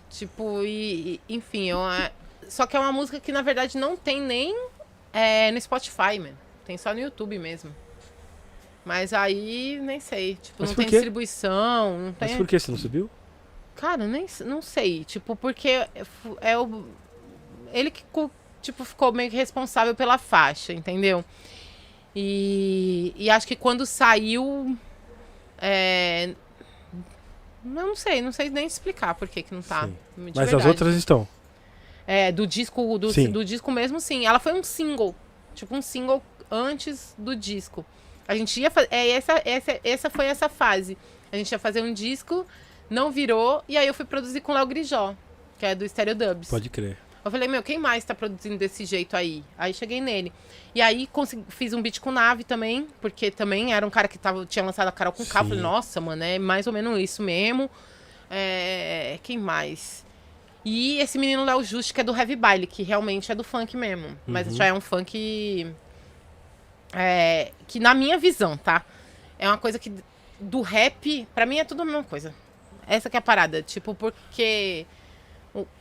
Tipo, 0.09 0.63
e, 0.63 1.19
e- 1.29 1.35
enfim, 1.35 1.69
eu, 1.69 1.79
só 2.47 2.65
que 2.65 2.75
é 2.77 2.79
uma 2.79 2.91
música 2.91 3.19
que 3.19 3.31
na 3.31 3.41
verdade 3.41 3.77
não 3.77 3.95
tem 3.97 4.21
nem 4.21 4.55
é, 5.11 5.51
no 5.51 5.59
Spotify, 5.59 6.17
mano. 6.19 6.37
Tem 6.65 6.77
só 6.77 6.93
no 6.93 6.99
YouTube 6.99 7.37
mesmo. 7.39 7.73
Mas 8.85 9.11
aí, 9.11 9.79
nem 9.81 9.99
sei. 9.99 10.35
Tipo, 10.41 10.55
Mas 10.59 10.69
não 10.69 10.75
tem 10.75 10.85
quê? 10.85 10.91
distribuição, 10.91 11.99
não 11.99 12.15
Mas 12.19 12.29
tem. 12.31 12.37
por 12.37 12.47
que 12.47 12.57
você 12.57 12.71
não 12.71 12.77
subiu? 12.77 13.09
Cara, 13.75 14.07
nem 14.07 14.25
não 14.45 14.61
sei. 14.61 15.03
Tipo, 15.03 15.35
porque 15.35 15.67
é 15.69 15.89
é 16.41 16.57
o. 16.57 16.85
Ele 17.73 17.91
que 17.91 18.03
tipo, 18.61 18.85
ficou 18.85 19.11
meio 19.11 19.29
que 19.29 19.35
responsável 19.35 19.93
pela 19.93 20.17
faixa, 20.17 20.71
entendeu? 20.73 21.23
E, 22.19 23.13
e 23.15 23.29
acho 23.29 23.45
que 23.45 23.55
quando 23.55 23.85
saiu. 23.85 24.75
é, 25.59 26.33
não 27.63 27.95
sei, 27.95 28.23
não 28.23 28.31
sei 28.31 28.49
nem 28.49 28.65
explicar 28.65 29.13
por 29.13 29.27
que, 29.27 29.43
que 29.43 29.53
não 29.53 29.61
tá. 29.61 29.87
Mas 30.17 30.35
as 30.35 30.49
verdade. 30.49 30.67
outras 30.67 30.95
estão. 30.95 31.27
É, 32.07 32.31
do 32.31 32.47
disco, 32.47 32.97
do, 32.97 33.13
do 33.31 33.45
disco 33.45 33.71
mesmo, 33.71 33.99
sim. 33.99 34.25
Ela 34.25 34.39
foi 34.39 34.53
um 34.53 34.63
single. 34.63 35.13
Tipo, 35.53 35.75
um 35.75 35.81
single 35.81 36.23
antes 36.49 37.13
do 37.19 37.35
disco. 37.35 37.85
A 38.27 38.35
gente 38.35 38.59
ia 38.59 38.71
fazer. 38.71 38.87
É, 38.89 39.11
essa, 39.11 39.39
essa, 39.45 39.79
essa 39.83 40.09
foi 40.09 40.25
essa 40.25 40.49
fase. 40.49 40.97
A 41.31 41.37
gente 41.37 41.51
ia 41.51 41.59
fazer 41.59 41.83
um 41.83 41.93
disco, 41.93 42.47
não 42.89 43.11
virou, 43.11 43.63
e 43.67 43.77
aí 43.77 43.85
eu 43.85 43.93
fui 43.93 44.05
produzir 44.05 44.41
com 44.41 44.53
o 44.53 44.55
Léo 44.55 44.65
Grijó, 44.65 45.13
que 45.59 45.67
é 45.67 45.75
do 45.75 45.87
Stereo 45.87 46.15
Dubs. 46.15 46.49
Pode 46.49 46.67
crer. 46.67 46.97
Eu 47.27 47.31
falei, 47.31 47.47
meu, 47.47 47.61
quem 47.63 47.77
mais 47.77 48.03
tá 48.03 48.15
produzindo 48.15 48.57
desse 48.57 48.85
jeito 48.85 49.15
aí? 49.15 49.43
Aí 49.57 49.73
cheguei 49.73 49.99
nele. 50.01 50.31
E 50.73 50.81
aí 50.81 51.07
consegui- 51.07 51.45
fiz 51.49 51.73
um 51.73 51.81
beat 51.81 51.99
com 51.99 52.11
Nave 52.11 52.43
também, 52.43 52.87
porque 53.01 53.29
também 53.31 53.73
era 53.73 53.85
um 53.85 53.89
cara 53.89 54.07
que 54.07 54.17
tava, 54.17 54.45
tinha 54.45 54.63
lançado 54.63 54.87
a 54.87 54.91
Carol 54.91 55.13
com 55.13 55.25
K. 55.25 55.43
Falei, 55.43 55.59
nossa, 55.59 55.99
mano, 56.01 56.23
é 56.23 56.39
mais 56.39 56.67
ou 56.67 56.73
menos 56.73 56.99
isso 56.99 57.21
mesmo. 57.21 57.69
É, 58.29 59.19
Quem 59.23 59.37
mais? 59.37 60.05
E 60.65 60.99
esse 60.99 61.17
menino 61.17 61.45
Léo 61.45 61.63
Juste, 61.63 61.93
que 61.93 62.01
é 62.01 62.03
do 62.03 62.15
Heavy 62.15 62.35
Baile, 62.35 62.67
que 62.67 62.83
realmente 62.83 63.31
é 63.31 63.35
do 63.35 63.43
funk 63.43 63.77
mesmo. 63.77 64.17
Mas 64.25 64.47
Uhum. 64.47 64.55
já 64.55 64.65
é 64.65 64.73
um 64.73 64.81
funk. 64.81 65.73
é, 66.93 67.51
que 67.67 67.79
na 67.79 67.93
minha 67.93 68.17
visão, 68.17 68.55
tá? 68.57 68.83
É 69.37 69.47
uma 69.47 69.57
coisa 69.57 69.77
que 69.77 69.91
do 70.39 70.61
rap, 70.61 71.27
pra 71.33 71.45
mim 71.45 71.57
é 71.59 71.63
tudo 71.63 71.81
a 71.81 71.85
mesma 71.85 72.03
coisa. 72.03 72.33
Essa 72.87 73.09
que 73.09 73.17
é 73.17 73.19
a 73.19 73.21
parada. 73.21 73.61
Tipo, 73.61 73.93
porque 73.93 74.85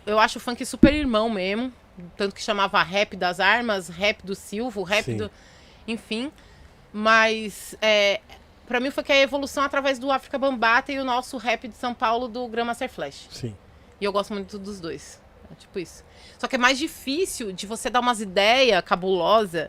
eu 0.06 0.18
acho 0.18 0.38
o 0.38 0.40
funk 0.40 0.64
super 0.64 0.92
irmão 0.94 1.28
mesmo. 1.30 1.72
Tanto 2.16 2.34
que 2.34 2.42
chamava 2.42 2.82
rap 2.82 3.16
das 3.16 3.40
armas, 3.40 3.88
rap 3.88 4.24
do 4.24 4.34
Silvo, 4.34 4.82
rap 4.82 5.04
Sim. 5.04 5.16
do. 5.16 5.30
Enfim. 5.88 6.30
Mas 6.92 7.76
é, 7.80 8.20
para 8.66 8.80
mim 8.80 8.90
foi 8.90 9.04
que 9.04 9.12
a 9.12 9.20
evolução 9.20 9.62
através 9.62 9.98
do 9.98 10.10
África 10.10 10.38
Bambata 10.38 10.92
e 10.92 10.98
o 10.98 11.04
nosso 11.04 11.36
rap 11.36 11.68
de 11.68 11.76
São 11.76 11.94
Paulo 11.94 12.28
do 12.28 12.46
Grandmaster 12.48 12.88
Flash. 12.88 13.28
Sim. 13.30 13.54
E 14.00 14.04
eu 14.04 14.12
gosto 14.12 14.32
muito 14.32 14.58
dos 14.58 14.80
dois. 14.80 15.20
É 15.50 15.54
tipo 15.54 15.78
isso. 15.78 16.04
Só 16.38 16.46
que 16.46 16.56
é 16.56 16.58
mais 16.58 16.78
difícil 16.78 17.52
de 17.52 17.66
você 17.66 17.88
dar 17.88 18.00
umas 18.00 18.20
ideias 18.20 18.82
cabulosas 18.82 19.68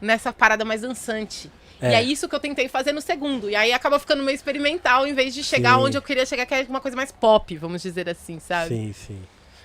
nessa 0.00 0.32
parada 0.32 0.64
mais 0.64 0.82
dançante. 0.82 1.50
E 1.82 1.86
É. 1.86 1.94
é 1.94 2.02
isso 2.02 2.28
que 2.28 2.34
eu 2.34 2.40
tentei 2.40 2.68
fazer 2.68 2.92
no 2.92 3.00
segundo. 3.00 3.48
E 3.48 3.56
aí 3.56 3.72
acaba 3.72 3.98
ficando 3.98 4.22
meio 4.22 4.34
experimental, 4.34 5.06
em 5.06 5.14
vez 5.14 5.34
de 5.34 5.42
chegar 5.42 5.76
Sim. 5.76 5.84
onde 5.84 5.96
eu 5.98 6.02
queria 6.02 6.26
chegar, 6.26 6.44
que 6.46 6.54
é 6.54 6.66
uma 6.68 6.80
coisa 6.80 6.96
mais 6.96 7.10
pop, 7.10 7.56
vamos 7.56 7.80
dizer 7.82 8.08
assim, 8.08 8.38
sabe? 8.38 8.68
Sim, 8.74 8.92
sim. 8.92 9.22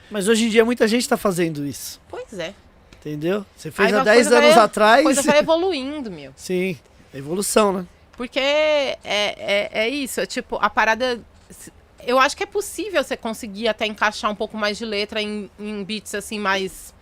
Mas 0.09 0.27
hoje 0.27 0.45
em 0.45 0.49
dia 0.49 0.63
muita 0.63 0.87
gente 0.87 1.07
tá 1.09 1.17
fazendo 1.17 1.65
isso. 1.65 1.99
Pois 2.09 2.31
é. 2.37 2.53
Entendeu? 2.99 3.45
Você 3.55 3.69
fez 3.69 3.89
Aí 3.89 3.95
há 3.97 4.01
a 4.01 4.03
10 4.03 4.27
coisa 4.27 4.37
anos 4.39 4.55
vai- 4.55 4.63
atrás. 4.63 4.99
A 5.01 5.03
coisa 5.03 5.21
vai 5.23 5.37
evoluindo, 5.39 6.09
meu. 6.09 6.31
Sim. 6.35 6.77
É 7.13 7.17
evolução, 7.17 7.71
né? 7.73 7.85
Porque 8.13 8.39
é, 8.39 8.97
é, 9.03 9.69
é 9.73 9.89
isso, 9.89 10.21
é 10.21 10.25
tipo, 10.25 10.57
a 10.61 10.69
parada. 10.69 11.19
Eu 12.07 12.17
acho 12.19 12.37
que 12.37 12.43
é 12.43 12.45
possível 12.45 13.03
você 13.03 13.17
conseguir 13.17 13.67
até 13.67 13.85
encaixar 13.85 14.31
um 14.31 14.35
pouco 14.35 14.57
mais 14.57 14.77
de 14.77 14.85
letra 14.85 15.21
em, 15.21 15.49
em 15.59 15.83
beats 15.83 16.15
assim 16.15 16.39
mais. 16.39 16.93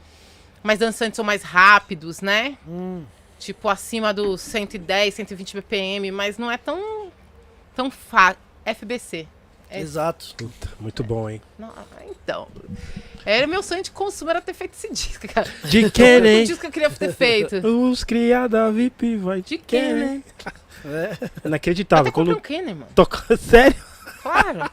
mais 0.64 0.80
dançantes 0.80 1.20
ou 1.20 1.26
mais 1.26 1.44
rápidos, 1.44 2.22
né? 2.22 2.58
Hum. 2.68 3.04
Tipo, 3.44 3.68
acima 3.68 4.14
dos 4.14 4.40
110, 4.42 5.14
120 5.14 5.56
BPM, 5.56 6.12
mas 6.12 6.38
não 6.38 6.50
é 6.50 6.58
tão. 6.58 7.12
tão 7.76 7.92
fácil. 7.92 8.40
FBC. 8.66 9.28
É- 9.70 9.82
Exato. 9.82 10.34
Puta, 10.38 10.70
muito 10.80 11.04
bom, 11.04 11.30
hein? 11.30 11.42
Não, 11.60 11.70
então. 12.10 12.48
Era 13.26 13.46
meu 13.46 13.62
sonho 13.62 13.84
de 13.84 13.92
consumo 13.92 14.30
era 14.30 14.40
ter 14.42 14.54
feito 14.54 14.74
esse 14.74 14.90
disco, 14.94 15.28
cara. 15.28 15.50
De 15.66 15.84
O 15.86 15.92
quem, 15.92 16.44
disco 16.46 16.62
que 16.62 16.68
eu 16.68 16.72
queria 16.72 16.90
ter 16.90 17.12
feito. 17.14 17.56
Os 17.68 18.04
criada 18.06 18.72
VIP 18.72 19.18
vai 19.18 19.42
De 19.42 19.58
quem, 19.58 19.82
Kenner. 19.82 20.22
É. 20.86 21.48
Inacreditável. 21.48 22.04
Até 22.10 22.12
Quando 22.12 22.32
um 22.32 22.40
Kenner, 22.40 22.76
mano. 22.76 22.92
toca. 22.96 23.26
Sério? 23.36 23.76
Claro. 24.22 24.72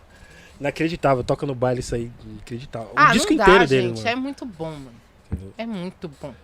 Inacreditável. 0.61 1.25
Toca 1.25 1.45
no 1.47 1.55
baile 1.55 1.81
isso 1.81 1.95
aí. 1.97 2.11
Inacreditável. 2.25 2.93
Ah, 2.95 3.11
o 3.11 3.13
disco 3.13 3.31
não 3.31 3.37
dá, 3.39 3.45
inteiro 3.45 3.67
dele, 3.67 3.89
gente. 3.89 3.97
mano. 3.99 4.09
É 4.09 4.15
muito 4.15 4.45
bom, 4.45 4.71
mano. 4.71 5.01
É 5.59 5.67
muito 5.67 6.09
bom. 6.21 6.35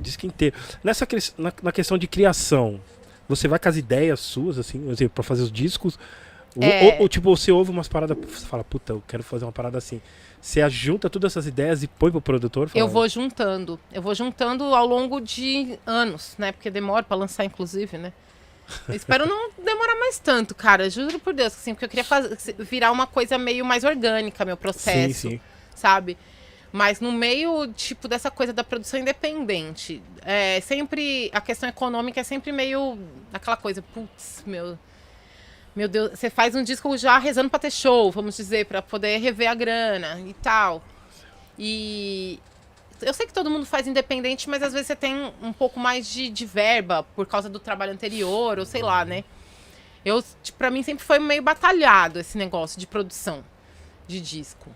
Disco 0.00 0.26
inteiro. 0.26 0.56
Nessa 0.84 1.06
na, 1.38 1.52
na 1.62 1.72
questão 1.72 1.96
de 1.98 2.06
criação, 2.06 2.80
você 3.28 3.48
vai 3.48 3.58
com 3.58 3.68
as 3.68 3.76
ideias 3.76 4.20
suas, 4.20 4.58
assim, 4.58 4.80
por 4.80 4.92
exemplo, 4.92 5.14
pra 5.14 5.24
fazer 5.24 5.42
os 5.42 5.52
discos? 5.52 5.98
Ou, 6.56 6.64
É. 6.64 6.84
ou- 6.84 7.02
ou, 7.02 7.08
tipo, 7.08 7.34
você 7.36 7.52
ouve 7.52 7.70
umas 7.70 7.88
paradas, 7.88 8.16
você 8.16 8.46
fala, 8.46 8.64
puta, 8.64 8.92
eu 8.94 9.02
quero 9.06 9.22
fazer 9.22 9.44
uma 9.44 9.52
parada 9.52 9.76
assim. 9.78 10.00
Você 10.40 10.68
junta 10.70 11.10
todas 11.10 11.32
essas 11.32 11.46
ideias 11.46 11.82
e 11.82 11.88
põe 11.88 12.10
pro 12.10 12.20
produtor? 12.20 12.68
Fala, 12.68 12.82
Eu 12.82 12.88
vou 12.88 13.08
juntando. 13.08 13.78
Eu 13.92 14.00
vou 14.00 14.14
juntando 14.14 14.62
ao 14.74 14.86
longo 14.86 15.20
de 15.20 15.78
anos, 15.84 16.34
né? 16.38 16.52
Porque 16.52 16.70
demora 16.70 17.02
pra 17.02 17.16
lançar, 17.16 17.44
inclusive, 17.44 17.98
né? 17.98 18.12
Eu 18.88 18.94
espero 18.94 19.26
não 19.26 19.50
demorar 19.62 19.96
mais 19.98 20.18
tanto, 20.18 20.54
cara. 20.54 20.88
Juro 20.88 21.18
por 21.18 21.34
Deus, 21.34 21.52
assim, 21.52 21.74
porque 21.74 21.84
eu 21.84 21.88
queria 21.88 22.04
fazer, 22.04 22.36
virar 22.60 22.92
uma 22.92 23.06
coisa 23.06 23.36
meio 23.36 23.64
mais 23.64 23.82
orgânica, 23.84 24.44
meu 24.44 24.56
Sim, 24.56 24.60
processo, 24.62 25.28
sim. 25.30 25.40
sabe? 25.74 26.16
Mas 26.76 27.00
no 27.00 27.10
meio, 27.10 27.72
tipo, 27.72 28.06
dessa 28.06 28.30
coisa 28.30 28.52
da 28.52 28.62
produção 28.62 29.00
independente, 29.00 30.02
é 30.20 30.60
sempre. 30.60 31.30
A 31.32 31.40
questão 31.40 31.66
econômica 31.66 32.20
é 32.20 32.22
sempre 32.22 32.52
meio. 32.52 32.98
aquela 33.32 33.56
coisa, 33.56 33.80
putz, 33.80 34.42
meu. 34.46 34.78
Meu 35.74 35.88
Deus, 35.88 36.10
você 36.10 36.28
faz 36.28 36.54
um 36.54 36.62
disco 36.62 36.94
já 36.98 37.16
rezando 37.16 37.48
pra 37.48 37.58
ter 37.58 37.72
show, 37.72 38.12
vamos 38.12 38.36
dizer, 38.36 38.66
pra 38.66 38.82
poder 38.82 39.16
rever 39.16 39.50
a 39.50 39.54
grana 39.54 40.20
e 40.20 40.34
tal. 40.34 40.84
E 41.58 42.38
eu 43.00 43.14
sei 43.14 43.26
que 43.26 43.32
todo 43.32 43.50
mundo 43.50 43.64
faz 43.64 43.86
independente, 43.86 44.46
mas 44.46 44.62
às 44.62 44.74
vezes 44.74 44.86
você 44.86 44.96
tem 44.96 45.32
um 45.40 45.54
pouco 45.54 45.80
mais 45.80 46.06
de, 46.06 46.28
de 46.28 46.44
verba 46.44 47.04
por 47.14 47.24
causa 47.24 47.48
do 47.48 47.58
trabalho 47.58 47.92
anterior, 47.92 48.58
ou 48.58 48.66
sei 48.66 48.82
lá, 48.82 49.02
né? 49.02 49.24
Eu, 50.04 50.22
tipo, 50.42 50.58
pra 50.58 50.70
mim 50.70 50.82
sempre 50.82 51.06
foi 51.06 51.18
meio 51.18 51.42
batalhado 51.42 52.18
esse 52.18 52.36
negócio 52.36 52.78
de 52.78 52.86
produção 52.86 53.42
de 54.06 54.20
disco. 54.20 54.70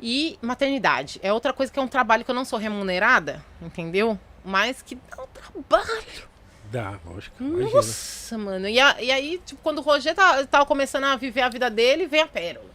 E 0.00 0.38
maternidade. 0.42 1.18
É 1.22 1.32
outra 1.32 1.52
coisa 1.52 1.72
que 1.72 1.78
é 1.78 1.82
um 1.82 1.88
trabalho 1.88 2.24
que 2.24 2.30
eu 2.30 2.34
não 2.34 2.44
sou 2.44 2.58
remunerada, 2.58 3.44
entendeu? 3.62 4.18
Mas 4.44 4.82
que 4.82 4.94
dá 4.94 5.22
um 5.22 5.26
trabalho. 5.26 6.28
Dá, 6.70 6.98
lógico. 7.04 7.42
Imagina. 7.42 7.70
Nossa, 7.76 8.38
mano. 8.38 8.68
E, 8.68 8.78
a- 8.78 9.00
e 9.00 9.10
aí, 9.10 9.40
tipo, 9.44 9.60
quando 9.62 9.78
o 9.78 9.82
Roger 9.82 10.14
tava, 10.14 10.46
tava 10.46 10.66
começando 10.66 11.04
a 11.04 11.16
viver 11.16 11.40
a 11.42 11.48
vida 11.48 11.70
dele, 11.70 12.06
vem 12.06 12.20
a 12.22 12.26
pérola. 12.26 12.68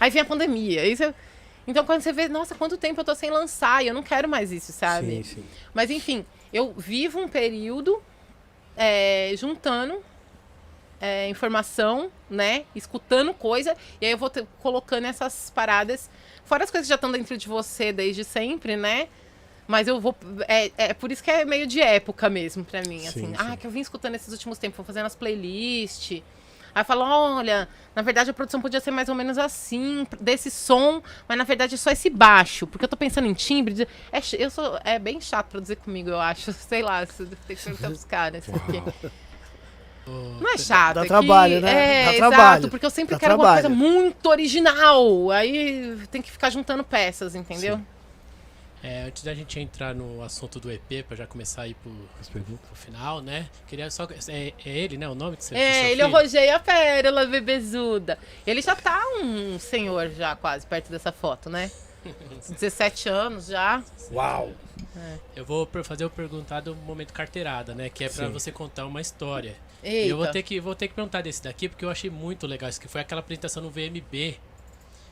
Aí 0.00 0.10
vem 0.10 0.22
a 0.22 0.24
pandemia. 0.24 0.82
Aí 0.82 0.96
você- 0.96 1.14
Então, 1.66 1.84
quando 1.84 2.00
você 2.00 2.12
vê, 2.12 2.28
nossa, 2.28 2.54
quanto 2.54 2.76
tempo 2.78 3.00
eu 3.00 3.04
tô 3.04 3.14
sem 3.14 3.30
lançar, 3.30 3.84
e 3.84 3.88
eu 3.88 3.94
não 3.94 4.02
quero 4.02 4.26
mais 4.28 4.50
isso, 4.50 4.72
sabe? 4.72 5.16
Sim, 5.16 5.22
sim. 5.22 5.44
Mas 5.74 5.90
enfim, 5.90 6.24
eu 6.52 6.72
vivo 6.76 7.20
um 7.20 7.28
período 7.28 8.02
é, 8.76 9.32
juntando 9.36 10.02
é, 11.00 11.28
informação, 11.28 12.10
né? 12.28 12.64
Escutando 12.74 13.32
coisa, 13.34 13.76
e 14.00 14.06
aí 14.06 14.12
eu 14.12 14.18
vou 14.18 14.30
colocando 14.60 15.04
essas 15.06 15.48
paradas, 15.50 16.10
fora 16.48 16.64
as 16.64 16.70
coisas 16.70 16.86
que 16.86 16.88
já 16.88 16.94
estão 16.96 17.12
dentro 17.12 17.36
de 17.36 17.46
você 17.46 17.92
desde 17.92 18.24
sempre, 18.24 18.76
né? 18.76 19.08
Mas 19.66 19.86
eu 19.86 20.00
vou. 20.00 20.16
É, 20.48 20.70
é 20.78 20.94
por 20.94 21.12
isso 21.12 21.22
que 21.22 21.30
é 21.30 21.44
meio 21.44 21.66
de 21.66 21.80
época 21.80 22.28
mesmo 22.30 22.64
pra 22.64 22.80
mim. 22.82 23.00
Sim, 23.00 23.08
assim, 23.08 23.26
sim. 23.26 23.34
ah, 23.38 23.56
que 23.56 23.66
eu 23.66 23.70
vim 23.70 23.80
escutando 23.80 24.14
esses 24.14 24.32
últimos 24.32 24.56
tempos, 24.58 24.76
vou 24.78 24.86
fazendo 24.86 25.06
as 25.06 25.14
playlists. 25.14 26.22
Aí 26.74 26.82
eu 26.82 26.84
falo, 26.84 27.02
olha, 27.02 27.68
na 27.94 28.02
verdade 28.02 28.30
a 28.30 28.32
produção 28.32 28.60
podia 28.60 28.78
ser 28.80 28.90
mais 28.90 29.08
ou 29.08 29.14
menos 29.14 29.36
assim, 29.38 30.06
desse 30.20 30.50
som, 30.50 31.02
mas 31.26 31.36
na 31.36 31.42
verdade 31.44 31.74
é 31.74 31.78
só 31.78 31.90
esse 31.90 32.08
baixo, 32.08 32.66
porque 32.66 32.84
eu 32.84 32.88
tô 32.88 32.96
pensando 32.96 33.26
em 33.26 33.34
timbre. 33.34 33.74
de- 33.74 33.88
É, 34.12 34.20
eu 34.38 34.50
sou, 34.50 34.78
é 34.84 34.98
bem 34.98 35.20
chato 35.20 35.48
produzir 35.48 35.76
comigo, 35.76 36.08
eu 36.10 36.20
acho. 36.20 36.52
Sei 36.54 36.82
lá, 36.82 37.04
tem 37.06 37.26
que 37.56 37.62
perguntar 37.62 37.88
pros 37.88 38.04
caras. 38.04 38.44
porque- 38.46 38.82
Não 40.40 40.54
é 40.54 40.58
chato. 40.58 40.94
Dá 40.96 41.00
é 41.00 41.02
que- 41.04 41.08
trabalho, 41.08 41.60
né? 41.60 41.70
É, 41.70 42.04
Dá 42.04 42.12
exato, 42.14 42.30
trabalho. 42.34 42.68
porque 42.68 42.86
eu 42.86 42.90
sempre 42.90 43.14
Dá 43.14 43.20
quero 43.20 43.32
alguma 43.32 43.52
coisa 43.52 43.68
trabalho. 43.68 43.84
muito 43.90 44.28
original. 44.28 45.30
Aí 45.30 45.98
tem 46.10 46.22
que 46.22 46.30
ficar 46.30 46.50
juntando 46.50 46.82
peças, 46.84 47.34
entendeu? 47.34 47.80
É, 48.82 49.02
antes 49.02 49.24
da 49.24 49.34
gente 49.34 49.58
entrar 49.58 49.92
no 49.92 50.22
assunto 50.22 50.60
do 50.60 50.70
EP, 50.70 51.02
pra 51.02 51.16
já 51.16 51.26
começar 51.26 51.62
a 51.62 51.68
ir 51.68 51.74
pro, 51.74 51.90
pro 51.90 52.76
final, 52.76 53.20
né? 53.20 53.48
Queria 53.66 53.90
só. 53.90 54.06
É, 54.28 54.52
é 54.64 54.68
ele, 54.70 54.96
né? 54.96 55.08
O 55.08 55.16
nome 55.16 55.36
que 55.36 55.44
você 55.44 55.56
É, 55.56 55.90
ele 55.90 56.00
é 56.00 56.06
o? 56.06 56.10
Roger 56.10 56.54
a 56.54 56.60
Pérola, 56.60 57.26
bebezuda. 57.26 58.16
Ele 58.46 58.62
já 58.62 58.76
tá 58.76 59.02
um 59.20 59.58
senhor 59.58 60.10
já, 60.10 60.36
quase, 60.36 60.64
perto 60.64 60.90
dessa 60.92 61.10
foto, 61.10 61.50
né? 61.50 61.70
17 62.48 63.08
anos 63.08 63.46
já. 63.48 63.82
Uau! 64.12 64.52
Eu 65.34 65.44
vou 65.44 65.68
fazer 65.82 66.04
o 66.04 66.10
perguntar 66.10 66.60
do 66.60 66.74
momento 66.76 67.12
carteirada, 67.12 67.74
né? 67.74 67.88
Que 67.88 68.04
é 68.04 68.08
pra 68.08 68.26
Sim. 68.26 68.32
você 68.32 68.52
contar 68.52 68.86
uma 68.86 69.00
história. 69.00 69.56
E 69.82 69.88
Eita. 69.88 70.08
eu 70.10 70.16
vou 70.16 70.26
ter, 70.26 70.42
que, 70.42 70.60
vou 70.60 70.74
ter 70.74 70.88
que 70.88 70.94
perguntar 70.94 71.22
desse 71.22 71.42
daqui, 71.42 71.68
porque 71.68 71.84
eu 71.84 71.90
achei 71.90 72.10
muito 72.10 72.46
legal. 72.46 72.68
Isso 72.68 72.80
que 72.80 72.88
foi 72.88 73.00
aquela 73.00 73.20
apresentação 73.20 73.62
no 73.62 73.70
VMB. 73.70 74.38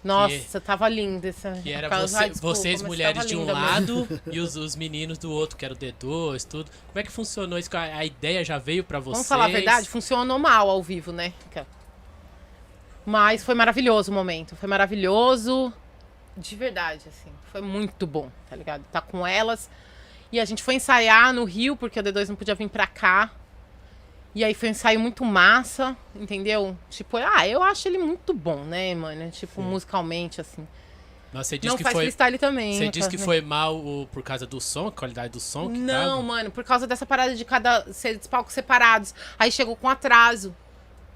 Nossa, 0.05 0.61
tava 0.61 0.89
linda 0.89 1.29
essa. 1.29 1.53
Que 1.63 1.73
era 1.73 1.89
você- 1.89 2.17
Ai, 2.17 2.31
desculpa, 2.31 2.55
vocês 2.55 2.81
mulheres 2.83 3.27
de 3.27 3.37
um 3.37 3.41
linda 3.41 3.55
mesmo. 3.55 3.67
lado 3.67 4.23
e 4.31 4.39
os, 4.39 4.55
os 4.55 4.77
meninos 4.77 5.19
do 5.19 5.33
outro, 5.33 5.57
que 5.57 5.65
era 5.65 5.75
o 5.75 5.77
D2, 5.77 6.45
tudo. 6.47 6.71
Como 6.89 6.99
é 6.99 7.03
que 7.03 7.11
funcionou 7.11 7.59
isso? 7.59 7.69
A, 7.77 7.81
a 7.83 8.05
ideia 8.05 8.45
já 8.45 8.57
veio 8.57 8.85
pra 8.85 9.01
vocês? 9.01 9.15
Vamos 9.15 9.29
falar 9.29 9.47
a 9.47 9.49
verdade? 9.49 9.89
Funcionou 9.89 10.39
mal 10.39 10.71
ao 10.71 10.83
vivo, 10.83 11.11
né? 11.13 11.33
Mas 13.05 13.45
foi 13.45 13.55
maravilhoso 13.55 14.11
o 14.11 14.15
momento. 14.15 14.57
Foi 14.57 14.69
maravilhoso. 14.69 15.73
De 16.37 16.55
verdade, 16.55 17.03
assim. 17.09 17.31
Foi 17.51 17.61
muito 17.61 18.07
bom, 18.07 18.31
tá 18.51 18.57
ligado? 18.57 18.85
Tá 18.93 19.01
com 19.01 19.27
elas. 19.27 19.71
E 20.31 20.39
a 20.41 20.45
gente 20.45 20.63
foi 20.63 20.75
ensaiar 20.75 21.33
no 21.33 21.45
Rio, 21.45 21.77
porque 21.77 21.99
o 21.99 22.03
D2 22.03 22.29
não 22.29 22.37
podia 22.37 22.55
vir 22.55 22.69
pra 22.69 22.87
cá. 22.87 23.31
E 24.37 24.45
aí 24.45 24.53
foi 24.53 24.69
um 24.69 24.73
ensaio 24.73 25.01
muito 25.01 25.25
massa, 25.25 25.97
entendeu? 26.15 26.77
Tipo, 26.91 27.17
ah, 27.17 27.49
eu 27.49 27.63
acho 27.63 27.89
ele 27.89 27.97
muito 27.97 28.35
bom, 28.35 28.65
né, 28.65 28.95
mano? 28.95 29.31
Tipo, 29.31 29.63
musicalmente, 29.63 30.43
assim. 30.43 30.69
Nossa, 31.33 31.49
você 31.49 31.59
disse 31.59 31.69
Não 31.71 31.77
que 31.79 31.83
faz 31.83 31.95
foi. 31.95 32.03
freestyle 32.05 32.37
também. 32.39 32.77
Você 32.77 32.89
disse 32.91 33.09
que 33.09 33.17
foi 33.17 33.41
mal 33.41 33.75
o- 33.77 34.07
por 34.13 34.23
causa 34.23 34.47
do 34.47 34.61
som, 34.61 34.89
a 34.89 34.93
qualidade 34.93 35.31
do 35.33 35.41
som 35.41 35.71
que 35.71 35.79
Não, 35.79 36.11
tava? 36.19 36.23
mano, 36.23 36.51
por 36.51 36.63
causa 36.65 36.87
dessa 36.87 37.07
parada 37.07 37.35
de 37.35 37.45
cada 37.47 37.91
ser 37.95 38.19
de 38.19 38.29
palcos 38.29 38.53
separados. 38.53 39.15
Aí 39.39 39.51
chegou 39.51 39.75
com 39.75 39.89
atraso. 39.89 40.55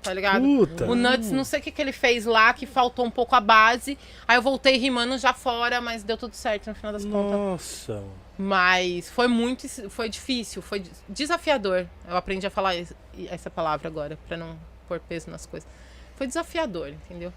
Tá 0.02 0.14
ligado? 0.14 0.40
Puta. 0.42 0.86
O 0.86 0.94
Nuts, 0.94 1.30
não 1.30 1.44
sei 1.44 1.60
o 1.60 1.62
que, 1.62 1.70
que 1.70 1.82
ele 1.82 1.92
fez 1.92 2.24
lá, 2.24 2.54
que 2.54 2.64
faltou 2.64 3.04
um 3.04 3.10
pouco 3.10 3.36
a 3.36 3.40
base. 3.40 3.98
Aí 4.26 4.34
eu 4.38 4.40
voltei 4.40 4.78
rimando 4.78 5.18
já 5.18 5.34
fora, 5.34 5.78
mas 5.78 6.02
deu 6.02 6.16
tudo 6.16 6.34
certo 6.34 6.68
no 6.68 6.74
final 6.74 6.90
das 6.90 7.04
contas. 7.04 7.32
Nossa. 7.38 8.02
Mas 8.42 9.10
foi 9.10 9.28
muito. 9.28 9.68
Foi 9.90 10.08
difícil, 10.08 10.62
foi 10.62 10.82
desafiador. 11.08 11.86
Eu 12.08 12.16
aprendi 12.16 12.46
a 12.46 12.50
falar 12.50 12.74
es- 12.74 12.94
essa 13.28 13.50
palavra 13.50 13.86
agora, 13.86 14.18
pra 14.26 14.36
não 14.36 14.56
pôr 14.88 14.98
peso 14.98 15.30
nas 15.30 15.44
coisas. 15.44 15.68
Foi 16.16 16.26
desafiador, 16.26 16.88
entendeu? 16.88 17.32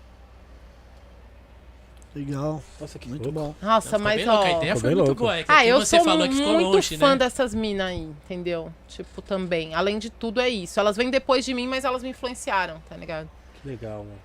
Legal. 2.16 2.62
Nossa, 2.80 2.98
que 3.00 3.10
Muito 3.10 3.30
louco. 3.32 3.40
bom. 3.40 3.56
Nossa, 3.66 3.90
Ficou 3.98 4.04
mas 4.04 4.28
ó. 4.28 4.44
A 4.44 4.52
ideia 4.52 4.76
Ficou 4.76 4.80
foi 4.82 4.90
muito 4.96 5.08
louco. 5.08 5.16
boa. 5.24 5.36
É 5.38 5.44
que 5.44 5.52
Ah, 5.52 5.66
eu 5.66 5.80
você 5.80 5.96
sou 5.98 6.06
falou 6.06 6.28
que 6.30 6.36
ficou 6.36 6.54
muito 6.54 6.68
longe, 6.76 6.98
fã 6.98 7.10
né? 7.10 7.16
dessas 7.18 7.54
minas 7.56 7.88
aí, 7.88 8.02
entendeu? 8.04 8.72
Tipo, 8.88 9.22
também. 9.22 9.74
Além 9.74 9.98
de 10.00 10.10
tudo, 10.12 10.40
é 10.40 10.48
isso. 10.48 10.80
Elas 10.80 10.96
vêm 10.96 11.10
depois 11.10 11.44
de 11.44 11.54
mim, 11.54 11.68
mas 11.68 11.84
elas 11.84 12.04
me 12.04 12.10
influenciaram, 12.10 12.80
tá 12.88 12.96
ligado? 12.96 13.30
Que 13.62 13.68
legal, 13.68 14.04
mano. 14.06 14.22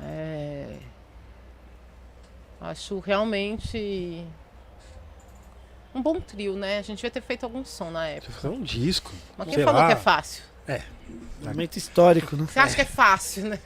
É. 0.00 0.76
Acho 2.60 3.00
realmente. 3.00 4.24
Um 5.94 6.00
bom 6.02 6.20
trio, 6.20 6.54
né? 6.54 6.78
A 6.78 6.82
gente 6.82 6.96
devia 6.98 7.10
ter 7.10 7.20
feito 7.22 7.44
algum 7.44 7.64
som 7.64 7.90
na 7.90 8.06
época. 8.06 8.32
Você 8.32 8.40
fazer 8.40 8.54
um 8.54 8.62
disco. 8.62 9.12
Mas 9.36 9.46
quem 9.46 9.54
sei 9.56 9.64
falou 9.64 9.80
lá. 9.80 9.86
que 9.88 9.92
é 9.94 9.96
fácil? 9.96 10.42
Momento 11.42 11.76
histórico, 11.76 12.36
né? 12.36 12.46
Você 12.48 12.58
acha 12.60 12.74
que 12.76 12.82
é 12.82 12.84
fácil, 12.84 13.46
né? 13.46 13.58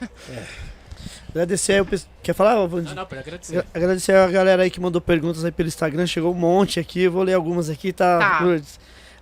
Agradecer 1.29 1.73
aí 1.75 1.81
o 1.81 1.85
pes- 1.87 2.09
Quer 2.23 2.33
falar, 2.35 2.59
ô, 2.61 2.69
Vandir? 2.69 2.91
Não, 2.95 3.03
não, 3.03 3.07
pode 3.07 3.21
agradecer. 3.21 3.59
Agra- 3.59 3.69
Agradecer 3.75 4.13
a 4.15 4.27
galera 4.29 4.63
aí 4.63 4.71
que 4.71 4.81
mandou 4.81 5.01
perguntas 5.01 5.45
aí 5.45 5.51
pelo 5.53 5.67
Instagram. 5.69 6.07
Chegou 6.07 6.33
um 6.33 6.37
monte 6.39 6.79
aqui. 6.81 7.03
Eu 7.03 7.13
vou 7.13 7.23
ler 7.25 7.35
algumas 7.35 7.69
aqui, 7.69 7.93
tá? 7.93 8.19
Tá. 8.19 8.39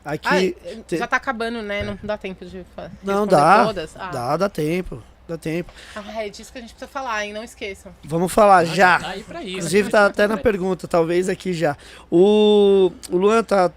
Aqui. 0.05 0.57
Ah, 0.65 0.97
Já 0.97 1.07
tá 1.07 1.17
acabando, 1.17 1.63
né? 1.63 1.83
Não 1.83 1.99
dá 2.03 2.19
tempo 2.19 2.45
de 2.45 2.65
Não, 3.03 3.27
dá. 3.27 3.65
todas. 3.67 3.97
Ah. 3.97 4.11
Dá, 4.11 4.37
dá 4.37 4.49
tempo. 4.49 5.03
Dá 5.33 5.39
tempo. 5.39 5.73
Ah, 5.97 6.23
é 6.25 6.29
disso 6.29 6.53
que 6.53 6.59
a 6.59 6.61
gente 6.61 6.75
precisa 6.75 6.91
falar, 6.91 7.25
hein? 7.25 7.33
Não 7.33 7.43
esqueçam. 7.43 7.91
Vamos 8.05 8.31
falar 8.31 8.59
Ah, 8.59 8.65
já. 8.67 8.99
Tá 8.99 9.09
aí 9.09 9.23
pra 9.23 9.43
isso. 9.43 9.57
Inclusive 9.57 9.89
tá 9.91 10.05
até 10.07 10.29
na 10.29 10.37
pergunta, 10.37 10.87
talvez 10.87 11.27
aqui 11.29 11.55
já. 11.55 11.75
O, 12.11 12.93
o 13.11 13.17
Luan 13.17 13.43
tá, 13.43 13.71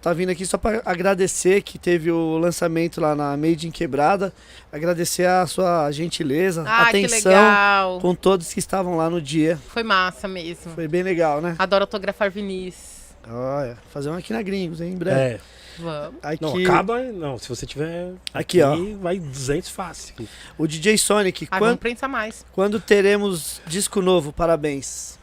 tá 0.00 0.12
vindo 0.12 0.30
aqui 0.30 0.46
só 0.46 0.56
para 0.56 0.80
agradecer 0.84 1.62
que 1.62 1.78
teve 1.78 2.12
o 2.12 2.38
lançamento 2.38 3.00
lá 3.00 3.16
na 3.16 3.36
Made 3.36 3.66
in 3.66 3.72
Quebrada. 3.72 4.32
Agradecer 4.72 5.26
a 5.26 5.44
sua 5.48 5.90
gentileza, 5.90 6.62
Ah, 6.66 6.88
atenção 6.88 7.32
legal. 7.32 8.00
com 8.00 8.14
todos 8.14 8.52
que 8.52 8.60
estavam 8.60 8.96
lá 8.96 9.10
no 9.10 9.20
dia. 9.20 9.58
Foi 9.68 9.82
massa 9.82 10.28
mesmo. 10.28 10.72
Foi 10.74 10.86
bem 10.86 11.02
legal, 11.02 11.40
né? 11.40 11.56
Adoro 11.58 11.82
autografar 11.82 12.30
Vinícius. 12.30 12.94
Olha, 13.28 13.76
fazer 13.92 14.10
um 14.10 14.14
aqui 14.16 14.32
na 14.32 14.42
Gringos, 14.42 14.80
hein, 14.80 14.92
em 14.92 14.96
breve. 14.96 15.18
É. 15.20 15.40
Vamos. 15.78 16.18
Aqui, 16.22 16.42
Não, 16.42 16.56
acaba. 16.56 17.02
Não, 17.02 17.38
se 17.38 17.48
você 17.48 17.66
tiver. 17.66 18.14
Aqui, 18.32 18.62
ó. 18.62 18.76
Vai 19.00 19.18
200 19.18 19.68
fácil. 19.70 20.14
o 20.56 20.66
DJ 20.66 20.96
Sonic, 20.98 21.48
Ah, 21.50 21.58
quando, 21.58 21.78
pensar 21.78 22.08
mais. 22.08 22.44
quando 22.52 22.78
teremos 22.80 23.60
disco 23.66 24.00
novo? 24.00 24.32
Parabéns. 24.32 25.18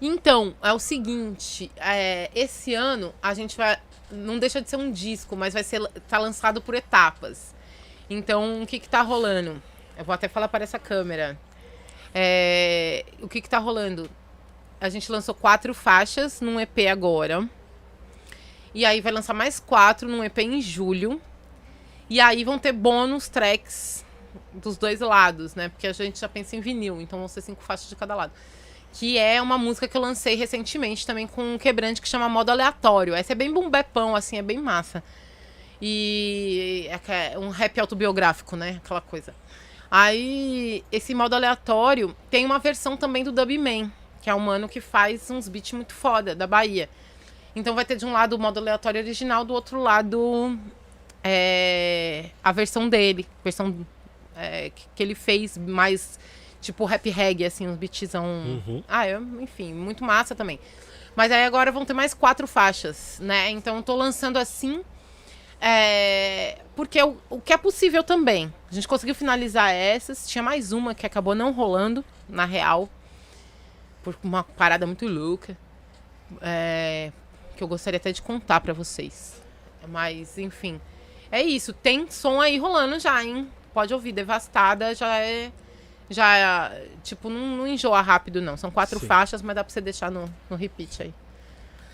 Então, 0.00 0.54
é 0.62 0.72
o 0.72 0.78
seguinte, 0.80 1.70
é, 1.76 2.28
esse 2.34 2.74
ano 2.74 3.14
a 3.22 3.34
gente 3.34 3.56
vai. 3.56 3.78
Não 4.10 4.38
deixa 4.38 4.60
de 4.60 4.68
ser 4.68 4.76
um 4.76 4.90
disco, 4.90 5.36
mas 5.36 5.54
vai 5.54 5.62
ser 5.62 5.80
tá 6.08 6.18
lançado 6.18 6.60
por 6.60 6.74
etapas. 6.74 7.54
Então, 8.10 8.62
o 8.62 8.66
que 8.66 8.78
que 8.78 8.88
tá 8.88 9.00
rolando? 9.00 9.62
Eu 9.96 10.04
vou 10.04 10.12
até 10.14 10.28
falar 10.28 10.48
para 10.48 10.64
essa 10.64 10.78
câmera. 10.78 11.38
É, 12.14 13.04
o 13.20 13.28
que 13.28 13.40
que 13.40 13.48
tá 13.48 13.58
rolando? 13.58 14.10
A 14.80 14.88
gente 14.88 15.10
lançou 15.10 15.34
quatro 15.34 15.72
faixas 15.72 16.40
num 16.40 16.60
EP 16.60 16.88
agora. 16.90 17.48
E 18.74 18.84
aí 18.84 19.00
vai 19.00 19.12
lançar 19.12 19.34
mais 19.34 19.60
quatro 19.60 20.08
num 20.08 20.24
EP 20.24 20.38
em 20.38 20.60
julho. 20.60 21.20
E 22.08 22.20
aí 22.20 22.44
vão 22.44 22.58
ter 22.58 22.72
bônus 22.72 23.28
tracks 23.28 24.04
dos 24.52 24.76
dois 24.76 25.00
lados, 25.00 25.54
né? 25.54 25.68
Porque 25.68 25.86
a 25.86 25.92
gente 25.92 26.20
já 26.20 26.28
pensa 26.28 26.56
em 26.56 26.60
vinil, 26.60 27.00
então 27.00 27.18
vão 27.18 27.28
ser 27.28 27.40
cinco 27.40 27.62
faixas 27.62 27.88
de 27.88 27.96
cada 27.96 28.14
lado 28.14 28.32
que 28.92 29.16
é 29.18 29.40
uma 29.40 29.56
música 29.56 29.88
que 29.88 29.96
eu 29.96 30.00
lancei 30.00 30.34
recentemente 30.34 31.06
também 31.06 31.26
com 31.26 31.54
um 31.54 31.58
quebrante 31.58 32.00
que 32.00 32.08
chama 32.08 32.28
Modo 32.28 32.50
Aleatório. 32.50 33.14
Essa 33.14 33.32
é 33.32 33.34
bem 33.34 33.52
bumbepão, 33.52 34.14
assim, 34.14 34.36
é 34.36 34.42
bem 34.42 34.58
massa. 34.58 35.02
E 35.80 36.86
é 36.88 37.32
é 37.32 37.38
um 37.38 37.48
rap 37.48 37.80
autobiográfico, 37.80 38.54
né? 38.54 38.80
Aquela 38.84 39.00
coisa. 39.00 39.34
Aí, 39.90 40.84
esse 40.92 41.14
modo 41.14 41.34
aleatório 41.34 42.16
tem 42.30 42.46
uma 42.46 42.58
versão 42.58 42.96
também 42.96 43.24
do 43.24 43.32
Dubman, 43.32 43.92
que 44.22 44.30
é 44.30 44.34
um 44.34 44.38
mano 44.38 44.68
que 44.68 44.80
faz 44.80 45.30
uns 45.30 45.48
beats 45.48 45.72
muito 45.72 45.92
foda, 45.92 46.34
da 46.34 46.46
Bahia. 46.46 46.88
Então 47.54 47.74
vai 47.74 47.84
ter 47.84 47.96
de 47.96 48.06
um 48.06 48.12
lado 48.12 48.34
o 48.34 48.38
modo 48.38 48.58
aleatório 48.58 49.00
original, 49.00 49.44
do 49.44 49.52
outro 49.52 49.80
lado 49.80 50.58
é, 51.22 52.30
a 52.42 52.50
versão 52.52 52.88
dele, 52.88 53.26
versão 53.44 53.86
é, 54.36 54.70
que, 54.70 54.86
que 54.94 55.02
ele 55.02 55.14
fez 55.14 55.56
mais 55.58 56.18
tipo 56.60 56.84
rap 56.84 57.10
reggae, 57.10 57.44
assim, 57.44 57.68
uns 57.68 57.76
beatzão. 57.76 58.24
Uhum. 58.24 58.82
Ah, 58.88 59.06
eu, 59.06 59.20
enfim, 59.40 59.74
muito 59.74 60.04
massa 60.04 60.34
também. 60.34 60.58
Mas 61.14 61.30
aí 61.30 61.44
agora 61.44 61.70
vão 61.70 61.84
ter 61.84 61.92
mais 61.92 62.14
quatro 62.14 62.46
faixas, 62.46 63.18
né? 63.20 63.50
Então 63.50 63.76
eu 63.76 63.82
tô 63.82 63.94
lançando 63.94 64.38
assim. 64.38 64.82
é, 65.60 66.58
porque 66.74 67.02
o, 67.02 67.18
o 67.28 67.40
que 67.40 67.52
é 67.52 67.58
possível 67.58 68.02
também. 68.02 68.52
A 68.70 68.74
gente 68.74 68.88
conseguiu 68.88 69.14
finalizar 69.14 69.70
essas. 69.70 70.26
Tinha 70.26 70.42
mais 70.42 70.72
uma 70.72 70.94
que 70.94 71.04
acabou 71.04 71.34
não 71.34 71.52
rolando, 71.52 72.04
na 72.28 72.44
real. 72.46 72.88
Por 74.02 74.16
uma 74.22 74.42
parada 74.42 74.86
muito 74.86 75.06
louca. 75.06 75.56
é, 76.40 77.12
que 77.62 77.64
eu 77.64 77.68
gostaria 77.68 77.98
até 77.98 78.10
de 78.10 78.20
contar 78.20 78.60
pra 78.60 78.72
vocês. 78.72 79.40
Mas, 79.88 80.36
enfim. 80.36 80.80
É 81.30 81.40
isso. 81.40 81.72
Tem 81.72 82.10
som 82.10 82.40
aí 82.40 82.58
rolando 82.58 82.98
já, 82.98 83.22
hein? 83.22 83.48
Pode 83.72 83.94
ouvir. 83.94 84.10
Devastada 84.10 84.94
já 84.94 85.18
é. 85.18 85.52
Já, 86.10 86.72
tipo, 87.02 87.30
não, 87.30 87.56
não 87.56 87.66
enjoa 87.66 88.00
rápido, 88.00 88.42
não. 88.42 88.56
São 88.56 88.70
quatro 88.70 88.98
Sim. 88.98 89.06
faixas, 89.06 89.40
mas 89.40 89.54
dá 89.54 89.62
pra 89.62 89.72
você 89.72 89.80
deixar 89.80 90.10
no, 90.10 90.28
no 90.50 90.56
repeat 90.56 91.04
aí. 91.04 91.14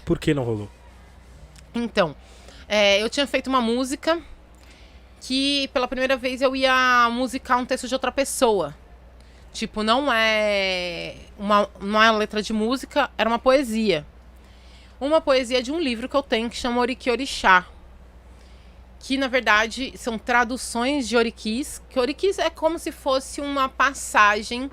Por 0.05 0.19
que 0.19 0.32
não 0.32 0.43
rolou? 0.43 0.69
Então, 1.74 2.16
é, 2.66 3.01
eu 3.01 3.09
tinha 3.11 3.27
feito 3.27 3.47
uma 3.47 3.61
música 3.61 4.20
que 5.20 5.69
pela 5.69 5.86
primeira 5.86 6.16
vez 6.16 6.40
eu 6.40 6.57
ia 6.57 7.09
musicar 7.12 7.59
um 7.59 7.66
texto 7.66 7.86
de 7.86 7.95
outra 7.95 8.11
pessoa. 8.11 8.74
Tipo, 9.53 9.82
não 9.82 10.11
é 10.12 11.15
uma, 11.39 11.69
não 11.81 12.03
é 12.03 12.11
uma 12.11 12.19
letra 12.19 12.43
de 12.43 12.53
música, 12.53 13.11
era 13.19 13.28
uma 13.28 13.39
poesia. 13.39 14.05
Uma 15.01 15.20
poesia 15.20 15.62
de 15.62 15.70
um 15.70 15.79
livro 15.79 16.09
que 16.09 16.16
eu 16.16 16.23
tenho 16.23 16.51
que 16.51 16.57
chama 16.57 16.81
Oriki 16.81 17.11
Orixá. 17.11 17.66
Que 19.01 19.16
na 19.16 19.29
verdade 19.29 19.93
são 19.97 20.19
traduções 20.19 21.09
de 21.09 21.16
Oriquis. 21.16 21.81
Que 21.89 22.01
Oriquis 22.01 22.39
é 22.39 22.51
como 22.51 22.79
se 22.79 22.91
fosse 22.91 23.41
uma 23.41 23.69
passagem 23.69 24.70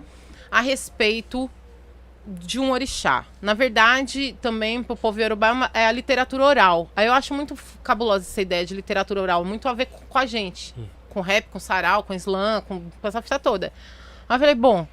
a 0.50 0.62
respeito 0.62 1.50
de 2.28 2.60
um 2.60 2.72
orixá. 2.72 3.26
Na 3.42 3.54
verdade, 3.54 4.36
também 4.42 4.82
para 4.82 4.94
o 4.94 4.98
povo 4.98 5.20
Yorubá 5.20 5.70
é 5.74 5.84
é 5.84 5.88
a 5.88 5.92
literatura 5.92 6.44
oral. 6.44 6.90
Aí 6.96 7.06
eu 7.06 7.14
acho 7.14 7.34
muito 7.34 7.56
cabulosa 7.84 8.26
essa 8.26 8.42
ideia 8.42 8.66
de 8.66 8.74
literatura 8.74 9.22
oral, 9.22 9.46
muito 9.46 9.68
a 9.68 9.74
ver 9.74 9.86
com, 9.86 10.00
com 10.06 10.18
a 10.18 10.26
gente. 10.26 10.74
Com 11.10 11.22
rap, 11.22 11.46
com 11.50 11.60
sarau, 11.60 12.04
com 12.04 12.14
slam, 12.14 12.62
com, 12.62 12.90
com 12.90 13.08
essa 13.08 13.22
fita 13.22 13.38
toda. 13.38 13.72
Aí 14.28 14.36
eu 14.36 14.40
falei, 14.40 14.56
bom. 14.56 14.88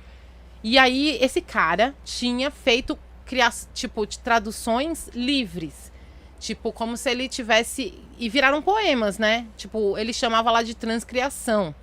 E 0.62 0.78
aí 0.78 1.18
esse 1.20 1.40
cara 1.40 1.94
tinha 2.04 2.50
feito 2.50 2.98
cria 3.24 3.50
tipo 3.74 4.06
de 4.06 4.18
traduções 4.18 5.08
livres. 5.14 5.90
Tipo, 6.38 6.72
como 6.72 6.96
se 6.96 7.08
ele 7.10 7.28
tivesse. 7.28 7.94
E 8.18 8.28
viraram 8.28 8.60
poemas, 8.60 9.16
né? 9.18 9.46
Tipo, 9.56 9.96
ele 9.96 10.12
chamava 10.12 10.50
lá 10.50 10.62
de 10.62 10.74
transcriação. 10.74 11.74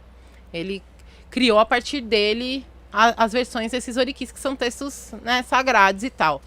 Ele 0.53 0.83
criou 1.29 1.59
a 1.59 1.65
partir 1.65 2.01
dele 2.01 2.65
a- 2.91 3.23
as 3.23 3.31
versões 3.31 3.71
desses 3.71 3.95
oriquis, 3.97 4.31
que 4.31 4.39
são 4.39 4.55
textos 4.55 5.13
né, 5.21 5.43
sagrados 5.43 6.03
e 6.03 6.09
tal. 6.09 6.41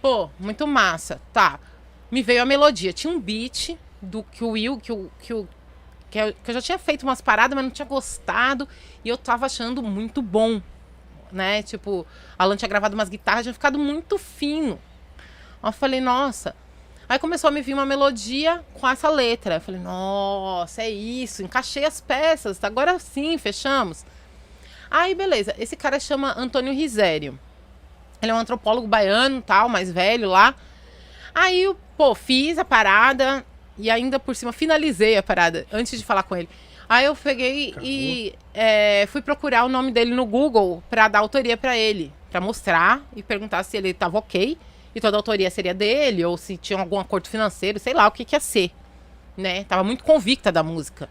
Pô, 0.00 0.30
muito 0.38 0.66
massa. 0.66 1.20
Tá. 1.32 1.58
Me 2.10 2.22
veio 2.22 2.42
a 2.42 2.46
melodia. 2.46 2.92
Tinha 2.92 3.12
um 3.12 3.18
beat 3.20 3.76
do 4.00 4.22
que 4.22 4.44
o 4.44 4.50
Will, 4.50 4.78
que 4.78 4.92
o. 4.92 5.10
Que 5.20 5.34
o 5.34 5.48
que 6.08 6.18
eu 6.20 6.54
já 6.54 6.62
tinha 6.62 6.78
feito 6.78 7.02
umas 7.02 7.20
paradas, 7.20 7.54
mas 7.56 7.64
não 7.64 7.70
tinha 7.70 7.86
gostado. 7.86 8.68
E 9.04 9.08
eu 9.08 9.18
tava 9.18 9.46
achando 9.46 9.82
muito 9.82 10.22
bom. 10.22 10.62
Né? 11.32 11.62
Tipo, 11.62 12.06
Alan 12.38 12.56
tinha 12.56 12.68
gravado 12.68 12.94
umas 12.94 13.08
guitarras, 13.08 13.44
tinha 13.44 13.52
ficado 13.52 13.78
muito 13.78 14.18
fino. 14.18 14.78
Aí 15.62 15.68
eu 15.68 15.72
falei, 15.72 16.00
nossa. 16.00 16.54
Aí 17.08 17.18
começou 17.18 17.48
a 17.48 17.50
me 17.50 17.62
vir 17.62 17.74
uma 17.74 17.86
melodia 17.86 18.64
com 18.74 18.88
essa 18.88 19.08
letra. 19.08 19.56
Eu 19.56 19.60
falei, 19.60 19.80
nossa, 19.80 20.82
é 20.82 20.90
isso. 20.90 21.42
Encaixei 21.42 21.84
as 21.84 22.00
peças. 22.00 22.62
Agora 22.64 22.98
sim, 22.98 23.38
fechamos. 23.38 24.04
Aí, 24.90 25.14
beleza. 25.14 25.54
Esse 25.58 25.76
cara 25.76 26.00
chama 26.00 26.34
Antônio 26.36 26.72
Risério. 26.72 27.38
Ele 28.20 28.32
é 28.32 28.34
um 28.34 28.38
antropólogo 28.38 28.86
baiano, 28.86 29.42
tal, 29.42 29.68
mais 29.68 29.90
velho 29.90 30.28
lá. 30.28 30.54
Aí, 31.34 31.62
eu, 31.62 31.76
pô, 31.96 32.14
fiz 32.14 32.58
a 32.58 32.64
parada 32.64 33.44
e 33.78 33.90
ainda 33.90 34.18
por 34.18 34.34
cima 34.34 34.52
finalizei 34.52 35.16
a 35.16 35.22
parada 35.22 35.66
antes 35.72 35.98
de 35.98 36.04
falar 36.04 36.22
com 36.22 36.36
ele. 36.36 36.48
Aí 36.88 37.04
eu 37.04 37.16
peguei 37.16 37.74
e 37.82 38.34
é, 38.54 39.06
fui 39.08 39.20
procurar 39.20 39.64
o 39.64 39.68
nome 39.68 39.90
dele 39.90 40.14
no 40.14 40.24
Google 40.24 40.82
pra 40.88 41.08
dar 41.08 41.18
autoria 41.18 41.56
pra 41.56 41.76
ele, 41.76 42.12
pra 42.30 42.40
mostrar 42.40 43.02
e 43.14 43.22
perguntar 43.22 43.62
se 43.64 43.76
ele 43.76 43.92
tava 43.92 44.18
ok 44.18 44.56
e 44.94 45.00
toda 45.00 45.16
a 45.16 45.18
autoria 45.18 45.50
seria 45.50 45.74
dele 45.74 46.24
ou 46.24 46.36
se 46.36 46.56
tinha 46.56 46.78
algum 46.78 46.98
acordo 46.98 47.28
financeiro, 47.28 47.78
sei 47.78 47.92
lá 47.92 48.06
o 48.06 48.10
que 48.10 48.24
que 48.24 48.36
ia 48.36 48.40
ser, 48.40 48.70
né? 49.36 49.64
Tava 49.64 49.82
muito 49.82 50.04
convicta 50.04 50.52
da 50.52 50.62
música. 50.62 51.08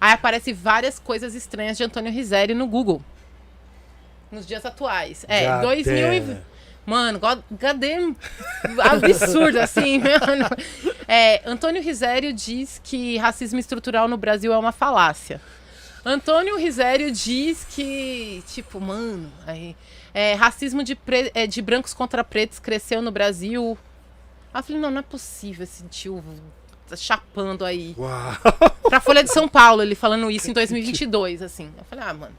Aí 0.00 0.12
aparece 0.12 0.52
várias 0.52 0.98
coisas 0.98 1.34
estranhas 1.34 1.76
de 1.76 1.84
Antônio 1.84 2.12
Rizeri 2.12 2.54
no 2.54 2.66
Google. 2.66 3.02
Nos 4.30 4.46
dias 4.46 4.64
atuais. 4.64 5.26
É, 5.28 5.44
Já 5.44 5.60
2000 5.60 6.14
e... 6.14 6.20
tem. 6.20 6.51
Mano, 6.84 7.18
God- 7.20 7.42
cadê 7.60 7.94
absurdo, 8.80 9.58
assim, 9.60 9.98
mano. 10.02 10.46
É, 11.06 11.40
Antônio 11.48 11.82
Risério 11.82 12.32
diz 12.32 12.80
que 12.82 13.16
racismo 13.18 13.58
estrutural 13.58 14.08
no 14.08 14.16
Brasil 14.16 14.52
é 14.52 14.58
uma 14.58 14.72
falácia. 14.72 15.40
Antônio 16.04 16.56
Risério 16.58 17.12
diz 17.12 17.64
que, 17.70 18.42
tipo, 18.48 18.80
mano, 18.80 19.32
aí, 19.46 19.76
é, 20.12 20.34
racismo 20.34 20.82
de, 20.82 20.96
pre- 20.96 21.30
é, 21.34 21.46
de 21.46 21.62
brancos 21.62 21.94
contra 21.94 22.24
pretos 22.24 22.58
cresceu 22.58 23.00
no 23.00 23.12
Brasil. 23.12 23.78
Aí 24.52 24.58
eu 24.60 24.64
falei, 24.64 24.82
não, 24.82 24.90
não 24.90 24.98
é 24.98 25.02
possível 25.02 25.62
esse 25.62 25.84
tio 25.84 26.22
chapando 26.96 27.64
aí. 27.64 27.94
Uau. 27.96 28.32
Pra 28.88 29.00
Folha 29.00 29.22
de 29.24 29.32
São 29.32 29.48
Paulo, 29.48 29.80
ele 29.82 29.94
falando 29.94 30.30
isso 30.30 30.50
em 30.50 30.52
2022, 30.54 31.40
assim. 31.40 31.72
Eu 31.78 31.84
falei, 31.84 32.04
ah, 32.06 32.12
mano, 32.12 32.34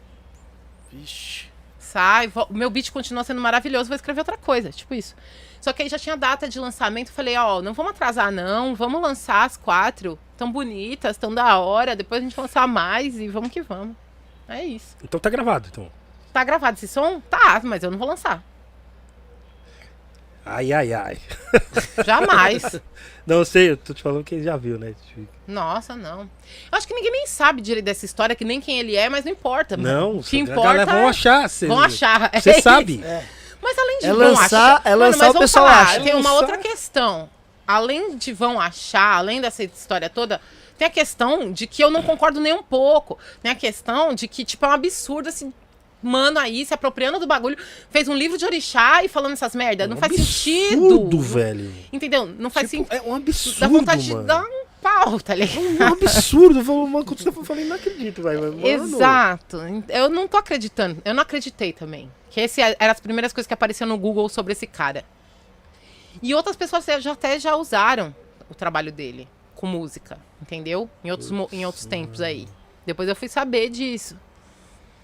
Vixe. 0.91 1.45
Sai, 1.93 2.27
vo- 2.27 2.47
meu 2.49 2.69
beat 2.69 2.91
continua 2.91 3.23
sendo 3.23 3.39
maravilhoso, 3.39 3.87
vou 3.87 3.95
escrever 3.95 4.21
outra 4.21 4.37
coisa, 4.37 4.71
tipo 4.71 4.93
isso. 4.95 5.15
Só 5.61 5.71
que 5.71 5.83
aí 5.83 5.87
já 5.89 5.97
tinha 5.99 6.17
data 6.17 6.49
de 6.49 6.59
lançamento, 6.59 7.11
falei, 7.11 7.37
ó, 7.37 7.61
não 7.61 7.73
vamos 7.73 7.91
atrasar 7.91 8.31
não, 8.31 8.75
vamos 8.75 9.01
lançar 9.01 9.45
as 9.45 9.55
quatro, 9.55 10.17
tão 10.35 10.51
bonitas, 10.51 11.15
tão 11.17 11.33
da 11.33 11.57
hora, 11.59 11.95
depois 11.95 12.19
a 12.21 12.23
gente 12.23 12.39
lançar 12.39 12.67
mais 12.67 13.17
e 13.19 13.27
vamos 13.27 13.49
que 13.51 13.61
vamos. 13.61 13.95
É 14.47 14.63
isso. 14.65 14.97
Então 15.03 15.19
tá 15.19 15.29
gravado, 15.29 15.69
então. 15.71 15.89
Tá 16.33 16.43
gravado 16.43 16.77
esse 16.77 16.87
som? 16.87 17.21
Tá, 17.29 17.61
mas 17.63 17.83
eu 17.83 17.91
não 17.91 17.97
vou 17.97 18.07
lançar. 18.07 18.43
Ai, 20.45 20.73
ai, 20.73 20.93
ai. 20.93 21.17
Jamais. 22.05 22.81
Não, 23.25 23.45
sei, 23.45 23.71
eu 23.71 23.77
tô 23.77 23.93
te 23.93 24.01
falando 24.03 24.23
que 24.23 24.35
ele 24.35 24.43
já 24.43 24.57
viu, 24.57 24.77
né? 24.77 24.93
Nossa, 25.47 25.95
não. 25.95 26.21
Eu 26.23 26.29
acho 26.77 26.85
que 26.87 26.93
ninguém 26.93 27.11
nem 27.11 27.27
sabe 27.27 27.61
direito 27.61 27.85
dessa 27.85 28.03
história, 28.05 28.35
que 28.35 28.43
nem 28.43 28.59
quem 28.59 28.79
ele 28.79 28.95
é, 28.95 29.07
mas 29.07 29.23
não 29.23 29.31
importa. 29.31 29.77
Não, 29.77 30.17
o 30.17 30.23
que 30.23 30.37
importa 30.37 30.61
galera 30.63 30.85
vão 30.91 31.05
é- 31.05 31.09
achar. 31.09 31.49
Cê, 31.49 31.67
Vão 31.67 31.79
achar. 31.79 32.29
Você 32.33 32.49
É 32.49 32.61
sabe. 32.61 33.01
É. 33.03 33.23
Mas 33.61 33.77
além 33.77 33.99
de 33.99 34.05
É 34.07 34.09
vão 34.09 34.17
lançar- 34.33 34.45
achar, 34.75 34.81
é 34.83 34.89
Mano, 34.89 35.01
lançar, 35.05 35.25
mas 35.27 35.35
o 35.35 35.39
pessoal 35.39 35.65
falar, 35.67 35.81
acha. 35.83 36.01
Tem 36.01 36.13
uma 36.15 36.29
Lançar. 36.31 36.33
outra 36.35 36.57
questão. 36.57 37.29
Além 37.65 38.17
de 38.17 38.33
vão 38.33 38.59
achar, 38.59 39.15
além 39.15 39.39
dessa 39.39 39.63
história 39.63 40.09
toda, 40.09 40.41
tem 40.77 40.85
a 40.85 40.91
questão 40.91 41.49
de 41.53 41.65
que 41.65 41.81
eu 41.81 41.89
não 41.89 42.03
concordo 42.03 42.41
nem 42.41 42.51
um 42.51 42.61
pouco. 42.63 43.17
Tem 43.41 43.49
a 43.49 43.55
questão 43.55 44.13
de 44.13 44.27
que, 44.27 44.43
tipo, 44.43 44.65
é 44.65 44.67
um 44.67 44.71
absurdo 44.73 45.29
esse 45.29 45.49
mano 46.03 46.37
aí 46.37 46.65
se 46.65 46.73
apropriando 46.73 47.17
do 47.19 47.25
bagulho, 47.25 47.57
fez 47.89 48.07
um 48.07 48.13
livro 48.15 48.37
de 48.37 48.45
orixá 48.45 49.03
e 49.03 49.07
falando 49.07 49.33
essas 49.33 49.55
merdas. 49.55 49.87
não 49.89 49.95
Um 49.97 49.99
faz 49.99 50.13
sentido. 50.15 50.85
absurdo, 50.85 51.19
velho. 51.21 51.73
Entendeu? 51.91 52.25
Não 52.25 52.49
faz 52.49 52.69
Tipo, 52.69 52.83
sentido. 52.83 53.05
é 53.05 53.09
um 53.09 53.15
absurdo, 53.15 53.59
Dá 53.59 53.67
vontade 53.67 54.09
mano. 54.09 54.21
de 54.21 54.27
dar 54.27 54.43
um 54.43 54.63
pau, 54.81 55.19
tá 55.19 55.33
ligado? 55.33 55.59
Um 55.61 55.87
absurdo. 55.93 56.59
Eu 56.59 57.43
falei, 57.43 57.65
não 57.65 57.75
acredito, 57.77 58.21
velho. 58.21 58.67
Exato. 58.67 59.57
Eu 59.89 60.09
não 60.09 60.27
tô 60.27 60.37
acreditando. 60.37 61.01
Eu 61.05 61.13
não 61.13 61.21
acreditei 61.23 61.71
também. 61.73 62.11
Que 62.29 62.41
esse 62.41 62.61
eram 62.61 62.91
as 62.91 62.99
primeiras 62.99 63.31
coisas 63.31 63.47
que 63.47 63.53
apareciam 63.53 63.87
no 63.87 63.97
Google 63.97 64.27
sobre 64.27 64.53
esse 64.53 64.67
cara. 64.67 65.05
E 66.21 66.33
outras 66.35 66.55
pessoas 66.55 66.85
já 66.99 67.11
até 67.13 67.39
já 67.39 67.55
usaram 67.55 68.13
o 68.49 68.53
trabalho 68.53 68.91
dele 68.91 69.27
com 69.55 69.65
música, 69.67 70.17
entendeu? 70.41 70.89
Em 71.03 71.09
outros, 71.11 71.31
em 71.51 71.65
outros 71.65 71.85
tempos 71.85 72.19
aí. 72.21 72.47
Depois 72.85 73.07
eu 73.07 73.15
fui 73.15 73.27
saber 73.29 73.69
disso. 73.69 74.17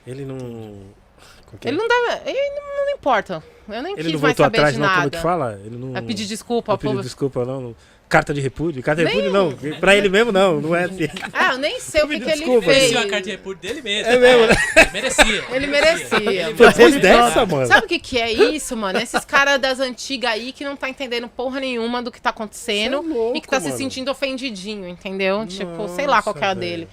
Ele 0.10 0.26
não. 0.26 0.38
como 0.38 1.60
é? 1.64 1.68
Ele 1.68 1.78
não 1.78 1.88
deve. 1.88 2.30
Ele 2.30 2.50
não, 2.56 2.86
não 2.86 2.94
importa. 2.94 3.44
Eu 3.68 3.84
nem 3.84 3.94
Ele 3.94 4.04
quis 4.04 4.14
não 4.14 4.20
mais 4.22 4.22
voltou 4.36 4.46
saber 4.46 4.58
atrás, 4.58 4.74
de 4.74 4.80
não, 4.80 4.88
como 4.88 4.98
nada. 5.00 5.10
que 5.12 5.22
fala? 5.22 5.62
Ele 5.64 5.78
não. 5.78 5.92
Vai 5.94 6.02
pedir 6.02 6.26
desculpa 6.26 6.72
não 6.72 6.74
ao 6.74 6.78
pediu 6.78 6.92
povo. 6.92 7.04
desculpa, 7.04 7.46
não. 7.46 7.62
não. 7.62 7.76
Carta 8.10 8.34
de 8.34 8.42
repúdio? 8.42 8.82
Carta 8.82 9.06
de 9.06 9.08
repúdio, 9.12 9.32
não. 9.32 9.56
Pra 9.80 9.96
ele 9.96 10.10
mesmo, 10.10 10.32
não. 10.32 10.60
Não 10.60 10.76
é 10.76 10.86
assim. 10.86 11.08
Ah, 11.32 11.52
eu 11.52 11.60
nem 11.60 11.80
sei 11.80 12.02
o 12.02 12.08
que, 12.08 12.20
que 12.20 12.28
ele 12.32 12.44
fez. 12.44 12.66
Merecia 12.66 13.00
a 13.02 13.08
carta 13.08 13.22
de 13.22 13.30
repúdio 13.30 13.62
dele 13.62 13.82
mesmo. 13.84 14.12
É 14.12 14.18
mesmo, 14.18 14.48
né? 14.48 14.56
É, 14.76 14.92
merecia. 14.92 15.46
Ele 15.54 15.68
merecia. 15.68 16.46
Depois 16.48 16.80
Ele 16.80 17.00
dessa, 17.00 17.46
mano. 17.46 17.68
Sabe 17.68 17.86
o 17.86 17.88
que, 17.88 18.00
que 18.00 18.18
é 18.18 18.32
isso, 18.32 18.76
mano? 18.76 18.98
Esses 18.98 19.24
caras 19.24 19.62
das 19.62 19.80
antigas 19.80 20.32
aí 20.32 20.52
que 20.52 20.64
não 20.66 20.76
tá 20.76 20.90
entendendo 20.90 21.28
porra 21.28 21.60
nenhuma 21.60 22.02
do 22.02 22.12
que 22.12 22.20
tá 22.20 22.32
acontecendo 22.32 22.96
é 22.96 23.00
louco, 23.00 23.38
e 23.38 23.42
que 23.42 23.48
tá 23.48 23.60
se 23.60 23.68
mano. 23.68 23.78
sentindo 23.78 24.10
ofendidinho, 24.10 24.88
entendeu? 24.88 25.46
tipo, 25.46 25.88
sei 25.90 26.08
lá 26.08 26.24
qual 26.24 26.34
que 26.34 26.44
é 26.44 26.48
a 26.48 26.56
Nossa, 26.56 26.60
dele. 26.60 26.86
velho. 26.86 26.90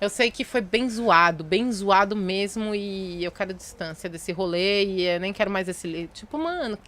Eu 0.00 0.08
sei 0.08 0.30
que 0.30 0.44
foi 0.44 0.60
bem 0.62 0.88
zoado, 0.88 1.44
bem 1.44 1.70
zoado 1.70 2.16
mesmo 2.16 2.74
e 2.74 3.22
eu 3.22 3.30
quero 3.30 3.52
distância 3.52 4.08
desse 4.08 4.32
rolê 4.32 4.84
e 4.86 5.02
eu 5.02 5.20
nem 5.20 5.32
quero 5.32 5.50
mais 5.50 5.68
esse. 5.68 6.08
Tipo, 6.14 6.38
mano, 6.38 6.78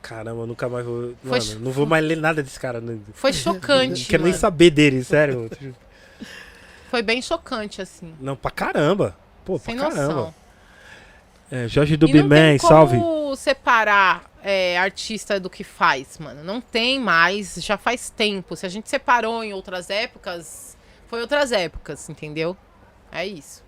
Caramba, 0.00 0.42
eu 0.42 0.46
nunca 0.46 0.68
mais 0.68 0.86
vou. 0.86 1.14
Foi 1.22 1.30
Mano, 1.38 1.42
cho- 1.42 1.58
não 1.58 1.70
vou 1.72 1.84
mais 1.84 2.04
ler 2.04 2.16
nada 2.16 2.42
desse 2.42 2.58
cara. 2.58 2.80
Não, 2.80 2.98
foi 3.12 3.30
não 3.32 3.38
chocante, 3.38 4.06
quero 4.06 4.22
nem 4.22 4.32
mano. 4.32 4.40
saber 4.40 4.70
dele, 4.70 5.04
sério. 5.04 5.50
Foi 6.88 7.02
bem 7.02 7.20
chocante, 7.20 7.82
assim. 7.82 8.14
Não, 8.20 8.34
pra 8.36 8.50
caramba. 8.50 9.14
Pô, 9.44 9.58
Sem 9.58 9.76
pra 9.76 9.88
caramba. 9.90 10.14
noção. 10.14 10.34
É, 11.50 11.66
Jorge 11.68 11.92
não 11.94 11.98
Dubiman, 12.06 12.58
salve. 12.58 12.96
como 12.98 13.34
separar 13.36 14.24
é, 14.42 14.78
artista 14.78 15.38
do 15.40 15.50
que 15.50 15.64
faz, 15.64 16.16
mano. 16.18 16.42
Não 16.44 16.60
tem 16.60 16.98
mais, 17.00 17.54
já 17.56 17.76
faz 17.76 18.08
tempo. 18.08 18.54
Se 18.56 18.64
a 18.64 18.68
gente 18.68 18.88
separou 18.88 19.42
em 19.42 19.52
outras 19.52 19.90
épocas, 19.90 20.67
foi 21.08 21.20
outras 21.20 21.50
épocas, 21.52 22.08
entendeu? 22.08 22.56
É 23.10 23.26
isso. 23.26 23.66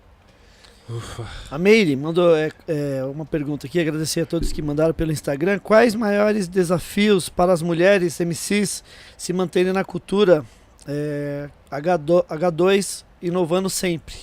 A 1.49 1.57
Meire 1.57 1.95
mandou 1.95 2.35
é, 2.35 2.51
é, 2.67 3.03
uma 3.05 3.25
pergunta 3.25 3.65
aqui, 3.65 3.79
agradecer 3.79 4.21
a 4.21 4.25
todos 4.25 4.51
que 4.51 4.61
mandaram 4.61 4.93
pelo 4.93 5.11
Instagram. 5.11 5.59
Quais 5.59 5.95
maiores 5.95 6.47
desafios 6.47 7.29
para 7.29 7.53
as 7.53 7.61
mulheres 7.61 8.19
MCs 8.19 8.83
se 9.17 9.31
manterem 9.31 9.71
na 9.71 9.83
cultura 9.85 10.43
é, 10.87 11.49
H2, 11.71 12.25
H2 12.27 13.03
inovando 13.21 13.69
sempre? 13.69 14.15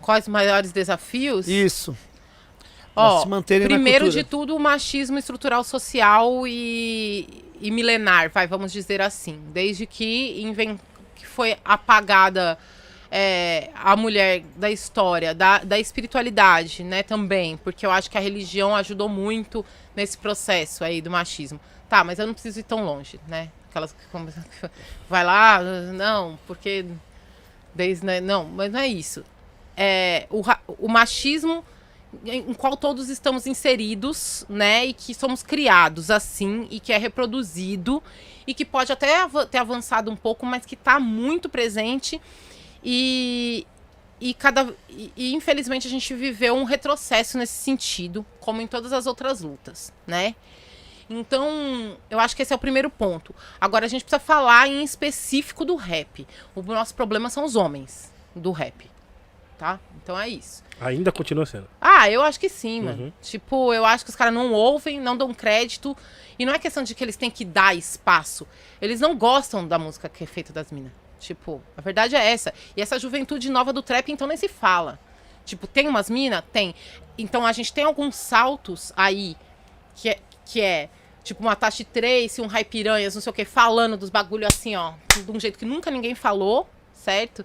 Quais 0.00 0.24
os 0.24 0.28
maiores 0.28 0.72
desafios? 0.72 1.48
Isso. 1.48 1.96
Ó, 2.94 3.22
se 3.22 3.28
manterem 3.28 3.66
na 3.66 3.74
primeiro 3.74 4.04
cultura. 4.04 4.22
de 4.22 4.28
tudo, 4.28 4.54
o 4.54 4.58
machismo 4.60 5.18
estrutural 5.18 5.64
social 5.64 6.46
e, 6.46 7.44
e 7.60 7.70
milenar, 7.70 8.30
vai, 8.30 8.46
vamos 8.46 8.72
dizer 8.72 9.00
assim. 9.00 9.40
Desde 9.52 9.86
que, 9.86 10.40
inven- 10.42 10.76
que 10.76 10.93
foi 11.34 11.56
apagada 11.64 12.56
é, 13.10 13.70
a 13.74 13.96
mulher 13.96 14.42
da 14.56 14.70
história, 14.70 15.34
da, 15.34 15.58
da 15.58 15.78
espiritualidade, 15.78 16.82
né, 16.82 17.02
também. 17.02 17.56
Porque 17.56 17.84
eu 17.84 17.90
acho 17.90 18.10
que 18.10 18.16
a 18.16 18.20
religião 18.20 18.74
ajudou 18.74 19.08
muito 19.08 19.64
nesse 19.94 20.16
processo 20.16 20.84
aí 20.84 21.00
do 21.00 21.10
machismo. 21.10 21.60
Tá, 21.88 22.02
mas 22.02 22.18
eu 22.18 22.26
não 22.26 22.34
preciso 22.34 22.60
ir 22.60 22.62
tão 22.62 22.84
longe, 22.84 23.20
né? 23.28 23.50
Aquelas 23.68 23.92
que 23.92 23.98
vai 25.08 25.24
lá, 25.24 25.60
não, 25.92 26.38
porque 26.46 26.86
desde, 27.74 28.06
né, 28.06 28.20
não, 28.20 28.44
mas 28.44 28.72
não 28.72 28.80
é 28.80 28.86
isso. 28.86 29.24
É, 29.76 30.26
o, 30.30 30.42
o 30.78 30.88
machismo 30.88 31.64
em 32.24 32.54
qual 32.54 32.76
todos 32.76 33.08
estamos 33.08 33.46
inseridos, 33.46 34.46
né? 34.48 34.86
E 34.86 34.92
que 34.92 35.14
somos 35.14 35.42
criados 35.42 36.10
assim 36.10 36.68
e 36.70 36.78
que 36.78 36.92
é 36.92 36.98
reproduzido 36.98 38.02
e 38.46 38.54
que 38.54 38.64
pode 38.64 38.92
até 38.92 39.20
ava- 39.22 39.46
ter 39.46 39.58
avançado 39.58 40.10
um 40.10 40.16
pouco, 40.16 40.44
mas 40.46 40.64
que 40.66 40.74
está 40.74 40.98
muito 41.00 41.48
presente 41.48 42.20
e 42.82 43.66
e 44.20 44.32
cada 44.32 44.72
e, 44.88 45.12
e, 45.16 45.34
infelizmente 45.34 45.86
a 45.86 45.90
gente 45.90 46.14
viveu 46.14 46.54
um 46.54 46.64
retrocesso 46.64 47.36
nesse 47.36 47.54
sentido, 47.54 48.24
como 48.40 48.60
em 48.60 48.66
todas 48.66 48.92
as 48.92 49.06
outras 49.06 49.40
lutas, 49.40 49.92
né? 50.06 50.34
Então, 51.10 51.98
eu 52.08 52.18
acho 52.18 52.34
que 52.34 52.40
esse 52.40 52.52
é 52.52 52.56
o 52.56 52.58
primeiro 52.58 52.88
ponto. 52.88 53.34
Agora 53.60 53.84
a 53.84 53.88
gente 53.88 54.02
precisa 54.04 54.18
falar 54.18 54.68
em 54.68 54.82
específico 54.82 55.62
do 55.62 55.76
rap. 55.76 56.26
O 56.54 56.62
nosso 56.62 56.94
problema 56.94 57.28
são 57.28 57.44
os 57.44 57.56
homens 57.56 58.10
do 58.34 58.52
rap, 58.52 58.90
tá? 59.58 59.78
Então 60.02 60.18
é 60.18 60.28
isso. 60.28 60.63
Ainda 60.80 61.12
continua 61.12 61.46
sendo. 61.46 61.68
Ah, 61.80 62.10
eu 62.10 62.22
acho 62.22 62.38
que 62.38 62.48
sim, 62.48 62.82
mano. 62.82 63.04
Uhum. 63.04 63.12
Tipo, 63.22 63.72
eu 63.72 63.84
acho 63.84 64.04
que 64.04 64.10
os 64.10 64.16
caras 64.16 64.34
não 64.34 64.52
ouvem, 64.52 65.00
não 65.00 65.16
dão 65.16 65.32
crédito. 65.32 65.96
E 66.38 66.44
não 66.44 66.52
é 66.52 66.58
questão 66.58 66.82
de 66.82 66.94
que 66.94 67.04
eles 67.04 67.16
têm 67.16 67.30
que 67.30 67.44
dar 67.44 67.76
espaço. 67.76 68.46
Eles 68.80 69.00
não 69.00 69.16
gostam 69.16 69.66
da 69.66 69.78
música 69.78 70.08
que 70.08 70.24
é 70.24 70.26
feita 70.26 70.52
das 70.52 70.72
minas. 70.72 70.92
Tipo, 71.18 71.62
a 71.76 71.80
verdade 71.80 72.16
é 72.16 72.32
essa. 72.32 72.52
E 72.76 72.82
essa 72.82 72.98
juventude 72.98 73.48
nova 73.50 73.72
do 73.72 73.82
trap, 73.82 74.10
então, 74.10 74.26
nem 74.26 74.36
se 74.36 74.48
fala. 74.48 74.98
Tipo, 75.44 75.66
tem 75.66 75.88
umas 75.88 76.10
minas? 76.10 76.42
Tem. 76.52 76.74
Então 77.16 77.46
a 77.46 77.52
gente 77.52 77.72
tem 77.72 77.84
alguns 77.84 78.16
saltos 78.16 78.92
aí 78.96 79.36
que 79.94 80.08
é, 80.08 80.18
que 80.44 80.60
é 80.60 80.88
tipo 81.22 81.42
uma 81.42 81.54
Tashi 81.54 81.84
Trace, 81.84 82.40
um 82.40 82.46
Rai 82.46 82.64
Piranhas, 82.64 83.14
não 83.14 83.22
sei 83.22 83.30
o 83.30 83.32
que, 83.32 83.44
falando 83.44 83.96
dos 83.96 84.10
bagulho 84.10 84.46
assim, 84.46 84.74
ó, 84.74 84.94
de 85.24 85.30
um 85.30 85.38
jeito 85.38 85.58
que 85.58 85.64
nunca 85.64 85.90
ninguém 85.90 86.14
falou, 86.14 86.68
certo? 86.92 87.44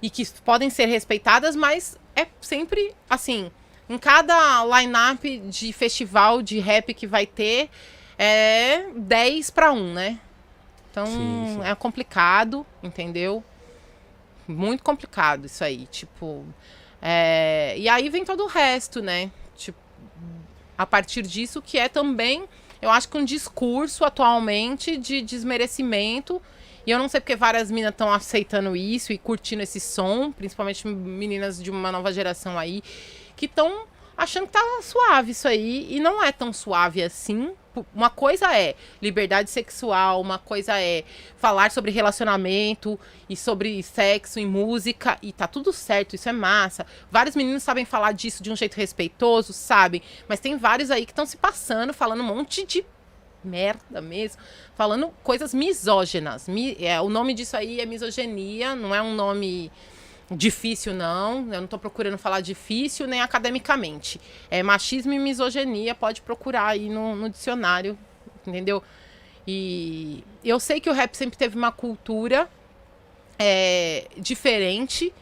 E 0.00 0.08
que 0.10 0.24
podem 0.44 0.70
ser 0.70 0.86
respeitadas, 0.86 1.56
mas 1.56 1.98
é 2.14 2.26
sempre 2.40 2.94
assim. 3.08 3.50
Em 3.88 3.98
cada 3.98 4.64
line-up 4.64 5.38
de 5.40 5.72
festival 5.72 6.42
de 6.42 6.58
rap 6.58 6.92
que 6.92 7.06
vai 7.06 7.26
ter, 7.26 7.70
é 8.18 8.86
10 8.94 9.50
para 9.50 9.72
1, 9.72 9.92
né? 9.94 10.20
Sim, 11.06 11.54
sim. 11.54 11.60
é 11.64 11.74
complicado, 11.74 12.66
entendeu? 12.82 13.42
Muito 14.46 14.82
complicado 14.82 15.46
isso 15.46 15.62
aí. 15.62 15.86
Tipo. 15.86 16.44
é, 17.00 17.74
E 17.78 17.88
aí 17.88 18.08
vem 18.08 18.24
todo 18.24 18.44
o 18.44 18.46
resto, 18.46 19.00
né? 19.00 19.30
Tipo, 19.56 19.78
a 20.76 20.86
partir 20.86 21.22
disso, 21.22 21.60
que 21.62 21.78
é 21.78 21.88
também, 21.88 22.44
eu 22.80 22.90
acho 22.90 23.08
que 23.08 23.16
um 23.16 23.24
discurso 23.24 24.04
atualmente 24.04 24.96
de 24.96 25.20
desmerecimento. 25.22 26.40
E 26.88 26.90
eu 26.90 26.98
não 26.98 27.06
sei 27.06 27.20
porque 27.20 27.36
várias 27.36 27.70
meninas 27.70 27.92
estão 27.92 28.10
aceitando 28.10 28.74
isso 28.74 29.12
e 29.12 29.18
curtindo 29.18 29.62
esse 29.62 29.78
som, 29.78 30.32
principalmente 30.32 30.88
meninas 30.88 31.62
de 31.62 31.70
uma 31.70 31.92
nova 31.92 32.10
geração 32.10 32.58
aí, 32.58 32.82
que 33.36 33.44
estão 33.44 33.84
achando 34.16 34.46
que 34.46 34.54
tá 34.54 34.62
suave 34.80 35.32
isso 35.32 35.46
aí. 35.46 35.86
E 35.90 36.00
não 36.00 36.22
é 36.22 36.32
tão 36.32 36.50
suave 36.50 37.02
assim. 37.02 37.52
Uma 37.94 38.08
coisa 38.08 38.56
é 38.56 38.74
liberdade 39.02 39.50
sexual, 39.50 40.18
uma 40.18 40.38
coisa 40.38 40.80
é 40.80 41.04
falar 41.36 41.70
sobre 41.70 41.90
relacionamento 41.90 42.98
e 43.28 43.36
sobre 43.36 43.82
sexo 43.82 44.40
em 44.40 44.46
música, 44.46 45.18
e 45.20 45.30
tá 45.30 45.46
tudo 45.46 45.74
certo, 45.74 46.16
isso 46.16 46.30
é 46.30 46.32
massa. 46.32 46.86
Vários 47.10 47.36
meninos 47.36 47.62
sabem 47.62 47.84
falar 47.84 48.12
disso 48.12 48.42
de 48.42 48.50
um 48.50 48.56
jeito 48.56 48.78
respeitoso, 48.78 49.52
sabem, 49.52 50.00
mas 50.26 50.40
tem 50.40 50.56
vários 50.56 50.90
aí 50.90 51.04
que 51.04 51.12
estão 51.12 51.26
se 51.26 51.36
passando, 51.36 51.92
falando 51.92 52.22
um 52.22 52.26
monte 52.26 52.64
de 52.64 52.82
merda 53.44 54.00
mesmo, 54.00 54.40
falando 54.74 55.10
coisas 55.22 55.54
misóginas. 55.54 56.48
Mi- 56.48 56.76
é, 56.80 57.00
o 57.00 57.08
nome 57.08 57.34
disso 57.34 57.56
aí 57.56 57.80
é 57.80 57.86
misoginia, 57.86 58.74
não 58.74 58.94
é 58.94 59.00
um 59.00 59.14
nome 59.14 59.70
difícil, 60.30 60.92
não. 60.92 61.52
Eu 61.52 61.60
não 61.60 61.66
tô 61.68 61.78
procurando 61.78 62.18
falar 62.18 62.40
difícil 62.40 63.06
nem 63.06 63.20
academicamente. 63.20 64.20
É 64.50 64.62
machismo 64.62 65.12
e 65.12 65.18
misoginia, 65.18 65.94
pode 65.94 66.20
procurar 66.22 66.66
aí 66.66 66.88
no, 66.88 67.16
no 67.16 67.30
dicionário, 67.30 67.98
entendeu? 68.46 68.82
E 69.46 70.22
eu 70.44 70.60
sei 70.60 70.80
que 70.80 70.90
o 70.90 70.92
rap 70.92 71.14
sempre 71.14 71.38
teve 71.38 71.56
uma 71.56 71.72
cultura 71.72 72.48
é, 73.38 74.06
diferente, 74.18 75.12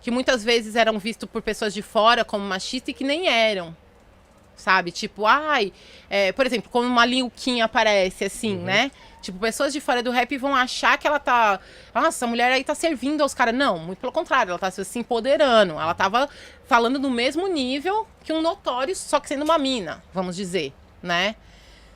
que 0.00 0.10
muitas 0.10 0.42
vezes 0.42 0.74
eram 0.74 0.98
vistos 0.98 1.28
por 1.28 1.42
pessoas 1.42 1.72
de 1.72 1.82
fora 1.82 2.24
como 2.24 2.44
machista 2.44 2.90
e 2.90 2.94
que 2.94 3.04
nem 3.04 3.28
eram. 3.28 3.76
Sabe? 4.56 4.90
Tipo, 4.90 5.26
ai, 5.26 5.72
é, 6.08 6.32
por 6.32 6.46
exemplo, 6.46 6.70
quando 6.70 6.86
uma 6.86 7.04
Liuquinha 7.04 7.66
aparece 7.66 8.24
assim, 8.24 8.56
né? 8.56 8.90
Tipo, 9.20 9.38
pessoas 9.38 9.72
de 9.72 9.80
fora 9.80 10.02
do 10.02 10.10
rap 10.10 10.36
vão 10.38 10.54
achar 10.54 10.96
que 10.96 11.06
ela 11.06 11.18
tá. 11.18 11.60
Nossa, 11.94 12.08
essa 12.08 12.26
mulher 12.26 12.50
aí 12.52 12.64
tá 12.64 12.74
servindo 12.74 13.20
aos 13.22 13.34
caras. 13.34 13.54
Não, 13.54 13.78
muito 13.78 13.98
pelo 13.98 14.12
contrário, 14.12 14.50
ela 14.50 14.58
tá 14.58 14.70
se 14.70 14.98
empoderando. 14.98 15.72
Ela 15.74 15.94
tava 15.94 16.28
falando 16.66 16.98
no 16.98 17.10
mesmo 17.10 17.46
nível 17.48 18.06
que 18.24 18.32
um 18.32 18.40
notório, 18.40 18.94
só 18.96 19.20
que 19.20 19.28
sendo 19.28 19.44
uma 19.44 19.58
mina, 19.58 20.02
vamos 20.14 20.36
dizer, 20.36 20.72
né? 21.02 21.34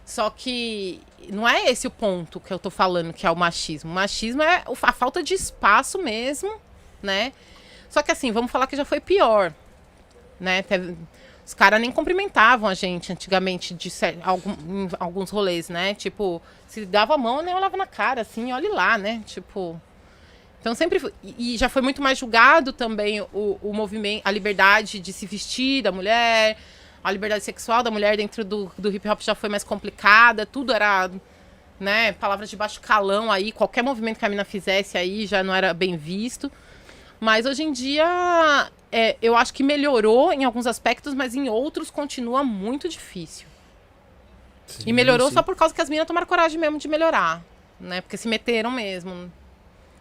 Só 0.05 0.29
que 0.29 1.01
não 1.29 1.49
é 1.49 1.71
esse 1.71 1.87
o 1.87 1.91
ponto 1.91 2.41
que 2.41 2.53
eu 2.53 2.59
tô 2.59 2.69
falando 2.69 3.13
que 3.13 3.27
é 3.27 3.31
o 3.31 3.37
machismo. 3.37 3.91
O 3.91 3.95
machismo 3.95 4.43
é 4.43 4.65
a 4.83 4.93
falta 4.93 5.23
de 5.23 5.33
espaço 5.35 5.99
mesmo, 5.99 6.53
né? 7.03 7.33
Só 7.89 8.03
que 8.03 8.11
assim, 8.11 8.33
vamos 8.33 8.51
falar 8.51 8.67
que 8.67 8.77
já 8.77 8.85
foi 8.85 8.99
pior, 9.01 9.53
né? 10.39 10.63
Teve- 10.63 10.97
os 11.51 11.55
caras 11.55 11.81
nem 11.81 11.91
cumprimentavam 11.91 12.69
a 12.69 12.75
gente 12.75 13.13
antigamente 13.13 13.75
de 13.75 13.91
algum- 14.23 14.85
em 14.85 14.89
alguns 15.01 15.31
rolês, 15.31 15.69
né? 15.69 15.95
Tipo, 15.95 16.41
se 16.69 16.87
dava 16.87 17.15
a 17.15 17.19
mão, 17.19 17.43
nem 17.43 17.53
olhava 17.53 17.77
na 17.77 17.89
cara, 17.89 18.21
assim, 18.21 18.53
olhe 18.53 18.69
lá, 18.69 18.97
né? 18.97 19.21
Tipo. 19.27 19.81
Então 20.61 20.77
sempre. 20.77 21.01
E 21.25 21.55
e 21.55 21.59
já 21.59 21.69
foi 21.69 21.83
muito 21.83 22.01
mais 22.01 22.19
julgado 22.19 22.73
também 22.73 23.21
o, 23.21 23.59
o 23.61 23.73
movimento, 23.73 24.23
a 24.25 24.31
liberdade 24.31 25.01
de 25.01 25.13
se 25.13 25.27
vestir 25.27 25.83
da 25.83 25.91
mulher, 25.91 26.57
a 27.03 27.11
liberdade 27.11 27.43
sexual 27.43 27.83
da 27.83 27.91
mulher 27.91 28.17
dentro 28.17 28.45
do, 28.45 28.71
do 28.79 28.89
hip 28.89 29.09
hop 29.09 29.21
já 29.21 29.35
foi 29.35 29.49
mais 29.49 29.65
complicada, 29.65 30.47
tudo 30.47 30.73
era. 30.73 31.11
Né, 31.81 32.13
palavras 32.13 32.49
de 32.49 32.57
baixo 32.57 32.81
calão 32.81 33.33
aí, 33.33 33.51
qualquer 33.51 33.83
movimento 33.83 34.19
que 34.21 34.25
a 34.25 34.29
mina 34.29 34.45
fizesse 34.45 34.97
aí 34.97 35.27
já 35.27 35.43
não 35.43 35.53
era 35.53 35.75
bem 35.75 35.97
visto. 35.97 36.53
Mas 37.19 37.45
hoje 37.45 37.65
em 37.65 37.73
dia, 37.73 38.71
é, 38.93 39.17
eu 39.23 39.37
acho 39.37 39.53
que 39.55 39.63
melhorou 39.63 40.33
em 40.33 40.45
alguns 40.45 40.67
aspectos, 40.67 41.15
mas 41.15 41.35
em 41.35 41.49
outros 41.49 41.91
continua 41.91 42.43
muito 42.43 42.89
difícil. 42.89 43.47
e 44.87 44.93
melhorou 44.93 45.29
sim. 45.29 45.35
só 45.35 45.43
por 45.43 45.57
causa 45.57 45.75
que 45.75 45.81
as 45.81 45.89
meninas 45.89 46.07
tomaram 46.07 46.27
coragem 46.27 46.59
mesmo 46.59 46.79
de 46.79 46.89
melhorar, 46.89 47.43
né? 47.79 48.01
Porque 48.01 48.17
se 48.17 48.29
meteram 48.29 48.71
mesmo. 48.71 49.33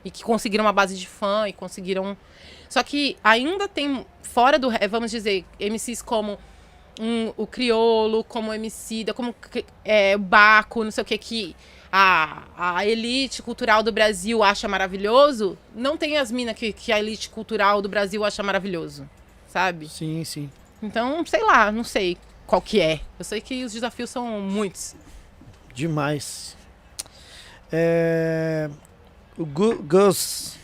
E 0.03 0.09
que 0.09 0.23
conseguiram 0.23 0.63
uma 0.63 0.71
base 0.71 0.97
de 0.97 1.07
fã 1.07 1.47
e 1.47 1.53
conseguiram. 1.53 2.15
Só 2.69 2.81
que 2.83 3.17
ainda 3.23 3.67
tem, 3.67 4.05
fora 4.23 4.57
do. 4.57 4.69
Vamos 4.89 5.11
dizer, 5.11 5.43
MCs 5.59 6.01
como 6.01 6.39
um, 6.99 7.33
o 7.35 7.45
Criolo, 7.47 8.23
como 8.23 8.51
o 8.51 8.53
Emicida, 8.53 9.13
como 9.13 9.35
é, 9.83 10.15
o 10.15 10.19
Baco, 10.19 10.83
não 10.83 10.91
sei 10.91 11.01
o 11.01 11.05
que, 11.05 11.17
que 11.17 11.55
a, 11.91 12.43
a 12.57 12.85
elite 12.85 13.41
cultural 13.41 13.81
do 13.83 13.91
Brasil 13.91 14.43
acha 14.43 14.67
maravilhoso, 14.67 15.57
não 15.75 15.97
tem 15.97 16.17
as 16.17 16.31
minas 16.31 16.55
que, 16.55 16.71
que 16.73 16.91
a 16.91 16.99
elite 16.99 17.29
cultural 17.29 17.81
do 17.81 17.89
Brasil 17.89 18.23
acha 18.23 18.43
maravilhoso, 18.43 19.09
sabe? 19.47 19.87
Sim, 19.89 20.23
sim. 20.23 20.49
Então, 20.81 21.25
sei 21.25 21.43
lá, 21.43 21.71
não 21.71 21.83
sei 21.83 22.17
qual 22.47 22.61
que 22.61 22.79
é. 22.79 23.01
Eu 23.17 23.25
sei 23.25 23.41
que 23.41 23.63
os 23.65 23.73
desafios 23.73 24.09
são 24.09 24.39
muitos. 24.41 24.95
Demais. 25.73 26.55
É, 27.71 28.69
O 29.37 29.45
Gu- 29.45 29.81
Gus 29.83 30.57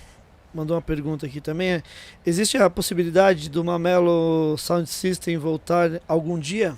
mandou 0.54 0.76
uma 0.76 0.82
pergunta 0.82 1.26
aqui 1.26 1.40
também. 1.42 1.84
Existe 2.26 2.58
a 2.58 2.70
possibilidade 2.70 3.50
do 3.50 3.64
Mamelo 3.64 4.56
Sound 4.58 4.90
System 4.90 5.38
voltar 5.38 6.02
algum 6.08 6.40
dia? 6.40 6.76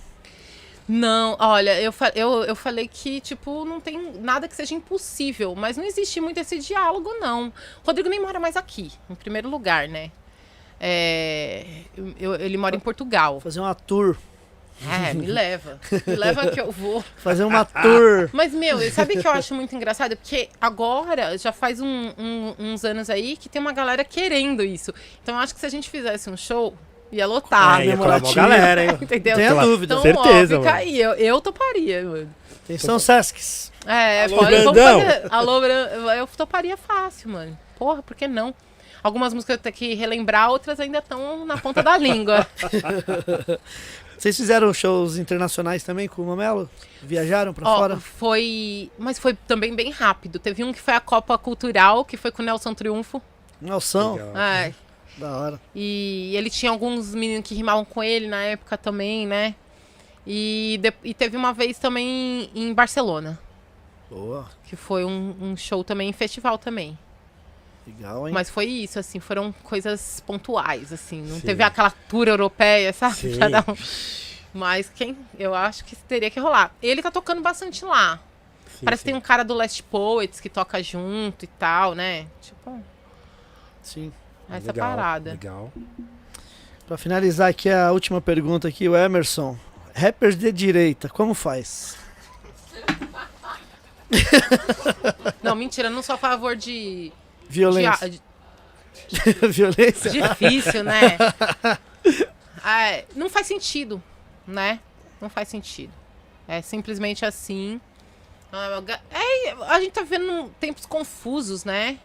Não, 0.88 1.36
olha, 1.40 1.82
eu, 1.82 1.94
eu, 2.16 2.44
eu 2.46 2.56
falei 2.56 2.88
que, 2.88 3.20
tipo, 3.20 3.66
não 3.66 3.82
tem 3.82 4.14
nada 4.22 4.48
que 4.48 4.56
seja 4.56 4.74
impossível, 4.74 5.54
mas 5.56 5.76
não 5.76 5.84
existe 5.84 6.22
muito 6.22 6.40
esse 6.40 6.60
diálogo, 6.60 7.10
não. 7.20 7.48
O 7.84 7.86
Rodrigo 7.86 8.08
nem 8.08 8.22
mora 8.22 8.40
mais 8.40 8.56
aqui, 8.56 8.92
em 9.10 9.16
primeiro 9.16 9.50
lugar, 9.50 9.88
né? 9.90 10.12
É, 10.80 11.66
eu- 12.20 12.36
ele 12.36 12.58
mora 12.58 12.76
em 12.76 12.80
Portugal. 12.80 13.40
Fazer 13.40 13.60
uma 13.60 13.76
tour. 13.76 14.16
É, 15.10 15.14
me 15.14 15.26
leva. 15.28 15.80
Me 16.06 16.16
leva 16.16 16.52
que 16.52 16.62
eu 16.62 16.72
vou. 16.72 17.04
Fazer 17.18 17.44
uma 17.44 17.66
tour. 17.66 18.30
Mas, 18.34 18.54
meu, 18.54 18.80
sabe 18.92 19.16
o 19.18 19.22
que 19.22 19.28
eu 19.28 19.32
acho 19.32 19.56
muito 19.56 19.76
engraçado? 19.76 20.16
Porque 20.16 20.50
agora, 20.62 21.38
já 21.38 21.52
faz 21.52 21.82
um- 21.82 22.14
um- 22.18 22.56
uns 22.60 22.86
anos 22.86 23.10
aí, 23.10 23.36
que 23.36 23.50
tem 23.50 23.60
uma 23.60 23.74
galera 23.74 24.04
querendo 24.06 24.64
isso. 24.64 24.94
Então, 25.22 25.36
eu 25.36 25.42
acho 25.42 25.54
que 25.54 25.60
se 25.60 25.66
a 25.66 25.70
gente 25.70 25.90
fizesse 25.90 26.30
um 26.30 26.38
show, 26.38 26.78
ia 27.12 27.26
lotar. 27.26 27.82
é, 27.82 27.86
ia 27.88 27.98
colar 27.98 28.22
uma 28.24 28.34
galera, 28.34 28.84
hein? 28.86 28.98
Entendeu? 29.02 29.36
Tenha 29.36 29.52
Claro. 29.54 29.68
dúvida. 29.70 29.94
Então, 29.96 30.02
Certeza, 30.04 30.56
ó, 30.58 30.60
fica 30.62 30.72
mano. 30.74 30.84
aí. 30.84 31.00
Eu, 31.02 31.12
eu 31.14 31.42
toparia, 31.42 32.04
mano. 32.04 32.30
Atenção, 32.64 33.00
Sescs. 33.00 33.72
É, 33.86 34.26
Alô, 34.26 34.38
pode, 34.38 34.56
vamos 34.58 34.74
Brandão. 34.74 35.00
fazer. 35.02 35.28
Alô, 35.32 35.66
eu 35.66 36.28
toparia 36.28 36.76
fácil, 36.76 37.30
mano. 37.30 37.58
Porra, 37.80 38.02
por 38.04 38.16
que 38.16 38.28
não? 38.28 38.54
Algumas 39.02 39.34
músicas 39.34 39.56
eu 39.56 39.62
tenho 39.62 39.74
que 39.76 39.94
relembrar, 39.94 40.50
outras 40.50 40.80
ainda 40.80 40.98
estão 41.00 41.46
na 41.46 41.58
ponta 41.58 41.82
da 41.82 41.98
língua. 41.98 42.46
Vocês 44.18 44.36
fizeram 44.36 44.74
shows 44.74 45.18
internacionais 45.18 45.84
também 45.84 46.08
com 46.08 46.24
o 46.24 46.26
Mamelo? 46.26 46.68
Viajaram 47.04 47.54
pra 47.54 47.70
Ó, 47.70 47.78
fora? 47.78 47.98
foi. 47.98 48.90
Mas 48.98 49.20
foi 49.20 49.36
também 49.48 49.76
bem 49.76 49.92
rápido. 49.92 50.40
Teve 50.40 50.64
um 50.64 50.74
que 50.74 50.82
foi 50.82 50.96
a 50.96 51.00
Copa 51.00 51.38
Cultural, 51.38 52.04
que 52.04 52.18
foi 52.18 52.32
com 52.32 52.42
o 52.42 52.46
Nelson 52.46 52.74
Triunfo. 52.74 53.22
Nelson. 53.62 54.14
Legal. 54.16 54.38
É, 54.38 54.74
Da 55.18 55.36
hora. 55.36 55.62
e 55.74 56.32
ele 56.36 56.50
tinha 56.50 56.72
alguns 56.72 57.14
meninos 57.16 57.48
que 57.48 57.56
rimavam 57.56 57.84
com 57.84 58.04
ele 58.04 58.28
na 58.28 58.42
época 58.44 58.78
também, 58.78 59.26
né? 59.26 59.56
E, 60.26 60.80
de- 60.82 60.94
e 61.04 61.14
teve 61.14 61.36
uma 61.38 61.54
vez 61.54 61.80
também 61.80 62.50
em 62.54 62.74
Barcelona, 62.74 63.40
Boa. 64.10 64.48
que 64.66 64.76
foi 64.76 65.04
um, 65.06 65.36
um 65.42 65.58
show 65.58 65.84
também, 65.84 66.10
em 66.10 66.14
festival 66.14 66.58
também. 66.58 66.98
Legal, 67.88 68.28
hein? 68.28 68.34
Mas 68.34 68.50
foi 68.50 68.66
isso, 68.66 69.00
assim, 69.00 69.20
foram 69.20 69.52
coisas 69.64 70.22
pontuais, 70.28 70.92
assim. 70.92 71.22
Não 71.22 71.36
Sim. 71.40 71.48
teve 71.48 71.64
aquela 71.64 71.90
tour 71.90 72.28
europeia, 72.28 72.92
sabe? 72.94 73.16
Sim. 73.16 73.38
Pra 73.40 73.64
um- 73.68 73.78
Mas 74.54 74.90
quem. 74.94 75.18
Eu 75.40 75.56
acho 75.56 75.86
que 75.86 75.96
teria 75.96 76.30
que 76.30 76.40
rolar. 76.40 76.76
Ele 76.82 77.02
tá 77.02 77.10
tocando 77.10 77.42
bastante 77.42 77.86
lá. 77.86 78.20
Sim, 78.78 78.86
Parece 78.86 79.04
que 79.04 79.10
sim. 79.10 79.14
tem 79.14 79.16
um 79.16 79.22
cara 79.24 79.44
do 79.44 79.54
Last 79.54 79.82
Poets 79.84 80.40
que 80.42 80.50
toca 80.50 80.84
junto 80.84 81.46
e 81.46 81.48
tal, 81.48 81.96
né? 81.96 82.28
Tipo, 82.42 82.84
Sim. 83.82 84.12
Essa 84.50 84.68
Legal, 84.68 84.90
parada. 84.90 85.32
Legal. 85.32 85.74
Pra 86.88 86.98
finalizar 86.98 87.50
aqui 87.50 87.70
a 87.70 87.92
última 87.92 88.22
pergunta 88.22 88.68
aqui, 88.68 88.88
o 88.88 88.96
Emerson. 88.96 89.58
Rappers 89.94 90.38
de 90.38 90.52
direita, 90.52 91.10
como 91.10 91.34
faz? 91.34 91.98
Não, 95.44 95.56
mentira, 95.56 95.90
não 95.90 96.02
sou 96.02 96.16
a 96.16 96.18
favor 96.18 96.56
de. 96.56 97.12
Violência. 97.50 98.10
de- 98.10 98.22
Violência? 99.52 100.12
difícil, 100.12 100.84
né? 100.84 101.18
É, 102.66 103.06
não 103.16 103.30
faz 103.30 103.48
sentido, 103.48 104.04
né? 104.46 104.82
Não 105.22 105.30
faz 105.30 105.48
sentido. 105.48 105.94
É 106.48 106.62
simplesmente 106.62 107.24
assim. 107.26 107.80
Ah, 108.52 108.82
É, 109.10 109.52
a 109.74 109.80
gente 109.80 109.92
tá 109.92 110.02
vivendo 110.02 110.50
tempos 110.60 110.86
confusos, 110.86 111.64
né? 111.64 111.98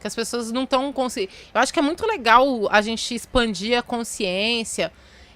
Que 0.00 0.06
as 0.06 0.14
pessoas 0.14 0.50
não 0.50 0.64
estão 0.64 0.92
conseguindo. 0.92 1.32
Eu 1.54 1.60
acho 1.60 1.72
que 1.72 1.78
é 1.78 1.82
muito 1.82 2.06
legal 2.06 2.68
a 2.70 2.80
gente 2.80 3.14
expandir 3.14 3.78
a 3.78 3.82
consciência 3.82 4.90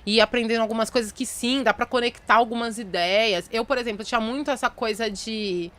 e 0.06 0.20
aprendendo 0.20 0.60
algumas 0.60 0.90
coisas 0.90 1.12
que 1.12 1.24
sim, 1.24 1.62
dá 1.62 1.72
pra 1.72 1.86
conectar 1.86 2.34
algumas 2.34 2.78
ideias. 2.78 3.48
Eu, 3.52 3.64
por 3.64 3.78
exemplo, 3.78 4.04
tinha 4.04 4.20
muito 4.20 4.50
essa 4.50 4.68
coisa 4.68 5.10
de 5.10 5.70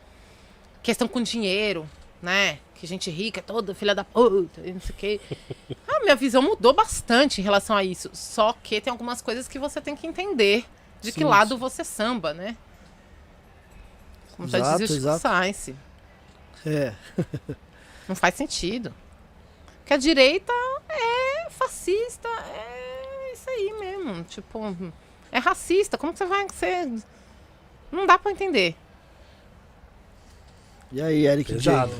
questão 0.82 1.06
com 1.08 1.20
dinheiro, 1.20 1.88
né? 2.22 2.58
Que 2.74 2.86
gente 2.86 3.10
rica, 3.10 3.40
toda 3.40 3.74
filha 3.74 3.94
da 3.94 4.04
puta, 4.04 4.60
não 4.60 4.80
sei 4.80 4.90
o 4.90 4.94
quê. 4.94 5.20
A 5.88 6.00
minha 6.02 6.16
visão 6.16 6.42
mudou 6.42 6.72
bastante 6.72 7.40
em 7.40 7.44
relação 7.44 7.76
a 7.76 7.82
isso. 7.82 8.10
Só 8.12 8.52
que 8.52 8.80
tem 8.80 8.90
algumas 8.90 9.22
coisas 9.22 9.48
que 9.48 9.58
você 9.58 9.80
tem 9.80 9.96
que 9.96 10.06
entender 10.06 10.64
de 11.00 11.12
que 11.12 11.20
Sim, 11.20 11.24
lado 11.24 11.56
você 11.56 11.84
samba, 11.84 12.34
né? 12.34 12.56
Como 14.36 14.48
já 14.48 14.58
Exato, 14.58 14.78
dizia 14.78 14.96
o 14.96 15.14
Chico. 15.14 15.18
Sainz. 15.20 15.70
É. 16.66 16.94
Não 18.08 18.14
faz 18.14 18.34
sentido. 18.34 18.94
Que 19.84 19.94
a 19.94 19.96
direita 19.96 20.52
é 20.88 21.50
fascista, 21.50 22.28
é 22.28 23.32
isso 23.32 23.48
aí 23.48 23.72
mesmo. 23.78 24.24
Tipo, 24.24 24.60
é 25.30 25.38
racista. 25.38 25.96
Como 25.98 26.12
que 26.12 26.18
você 26.18 26.26
vai 26.26 26.46
ser. 26.50 26.88
Não 27.90 28.06
dá 28.06 28.18
pra 28.18 28.32
entender. 28.32 28.74
E 30.92 31.00
aí, 31.02 31.26
Eric 31.26 31.52
Pesado. 31.52 31.92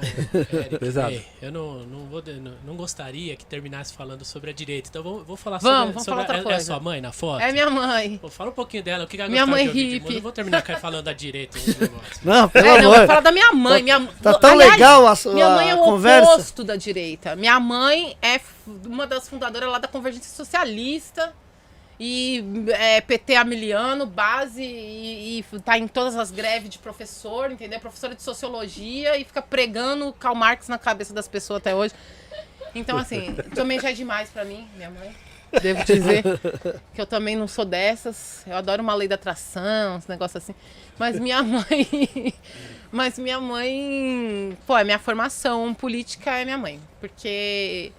Eric, 0.00 0.78
Pesado. 0.78 1.10
ei, 1.10 1.26
eu 1.42 1.50
não, 1.50 1.80
não, 1.80 2.06
vou, 2.06 2.22
não, 2.40 2.52
não 2.64 2.76
gostaria 2.76 3.34
que 3.34 3.44
terminasse 3.44 3.92
falando 3.92 4.24
sobre 4.24 4.50
a 4.50 4.52
direita. 4.52 4.88
Então 4.88 5.02
vou, 5.02 5.24
vou 5.24 5.36
falar 5.36 5.58
Vamos, 5.58 5.76
sobre, 5.78 5.92
vamos 5.92 6.04
sobre 6.04 6.10
falar 6.10 6.20
outra 6.22 6.34
a, 6.36 6.38
é 6.38 6.40
a 6.40 6.44
coisa. 6.44 6.64
sua 6.72 6.80
mãe 6.80 7.00
na 7.00 7.10
foto. 7.12 7.40
É 7.42 7.50
minha 7.52 7.68
mãe. 7.68 8.16
Pô, 8.18 8.28
fala 8.28 8.50
um 8.50 8.54
pouquinho 8.54 8.82
dela, 8.84 9.04
o 9.04 9.06
que 9.08 9.16
Minha 9.16 9.28
gostava 9.28 9.50
mãe 9.50 9.66
hippie. 9.66 9.94
música. 9.98 10.14
Não 10.14 10.20
vou 10.20 10.32
terminar 10.32 10.62
falando 10.80 11.04
da 11.04 11.12
direita. 11.12 11.58
Não, 12.22 12.48
pelo 12.48 12.66
É, 12.66 12.70
não, 12.80 12.86
amor. 12.90 12.98
vou 12.98 13.06
falar 13.08 13.20
da 13.20 13.32
minha 13.32 13.52
mãe. 13.52 13.82
Minha, 13.82 14.06
Tá 14.22 14.34
tão 14.34 14.52
Aliás, 14.52 14.72
legal 14.72 15.06
a, 15.06 15.16
sua 15.16 15.34
Minha 15.34 15.50
mãe 15.50 15.70
é 15.70 15.74
o 15.74 15.78
conversa. 15.78 16.32
oposto 16.32 16.62
da 16.64 16.76
direita. 16.76 17.34
Minha 17.34 17.58
mãe 17.58 18.16
é 18.22 18.40
uma 18.86 19.06
das 19.06 19.28
fundadoras 19.28 19.68
lá 19.70 19.78
da 19.78 19.88
Convergência 19.88 20.30
Socialista. 20.34 21.32
E 22.00 22.44
é 22.68 23.00
PT 23.00 23.34
amiliano, 23.34 24.06
base, 24.06 24.62
e, 24.62 25.40
e 25.40 25.60
tá 25.60 25.76
em 25.76 25.88
todas 25.88 26.14
as 26.14 26.30
greves 26.30 26.70
de 26.70 26.78
professor, 26.78 27.50
entendeu? 27.50 27.80
Professora 27.80 28.14
de 28.14 28.22
sociologia 28.22 29.16
e 29.16 29.24
fica 29.24 29.42
pregando 29.42 30.12
Karl 30.12 30.36
Marx 30.36 30.68
na 30.68 30.78
cabeça 30.78 31.12
das 31.12 31.26
pessoas 31.26 31.58
até 31.58 31.74
hoje. 31.74 31.94
Então, 32.74 32.96
assim, 32.96 33.34
também 33.54 33.80
já 33.80 33.90
é 33.90 33.92
demais 33.92 34.30
pra 34.30 34.44
mim, 34.44 34.68
minha 34.76 34.90
mãe. 34.90 35.12
Devo 35.60 35.82
dizer 35.84 36.22
que 36.94 37.00
eu 37.00 37.06
também 37.06 37.34
não 37.34 37.48
sou 37.48 37.64
dessas. 37.64 38.42
Eu 38.46 38.56
adoro 38.56 38.82
uma 38.82 38.94
lei 38.94 39.08
da 39.08 39.14
atração, 39.14 39.96
uns 39.96 40.06
negócios 40.06 40.42
assim. 40.42 40.54
Mas 40.98 41.18
minha 41.18 41.42
mãe. 41.42 42.34
Mas 42.92 43.18
minha 43.18 43.40
mãe. 43.40 44.56
Pô, 44.66 44.76
é 44.76 44.84
minha 44.84 44.98
formação 44.98 45.72
política 45.74 46.38
é 46.38 46.44
minha 46.44 46.58
mãe. 46.58 46.80
Porque 47.00 47.92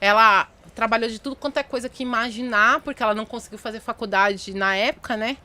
ela 0.00 0.48
trabalhou 0.76 1.08
de 1.08 1.18
tudo 1.18 1.34
quanto 1.34 1.56
é 1.56 1.62
coisa 1.62 1.88
que 1.88 2.02
imaginar, 2.02 2.80
porque 2.82 3.02
ela 3.02 3.14
não 3.14 3.24
conseguiu 3.24 3.58
fazer 3.58 3.80
faculdade 3.80 4.52
na 4.54 4.76
época, 4.76 5.16
né? 5.16 5.38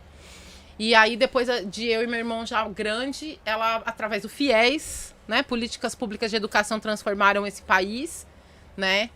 E 0.77 0.93
aí, 0.93 1.15
depois 1.15 1.47
de 1.67 1.85
eu 1.87 2.03
e 2.03 2.07
meu 2.07 2.19
irmão 2.19 2.45
já 2.45 2.67
grande, 2.67 3.39
ela, 3.45 3.77
através 3.85 4.23
do 4.23 4.29
FIES, 4.29 5.15
né? 5.27 5.41
Políticas 5.41 5.95
Públicas 5.95 6.29
de 6.29 6.35
Educação 6.35 6.79
transformaram 6.81 7.47
esse 7.47 7.61
país, 7.61 8.27
né? 8.75 9.09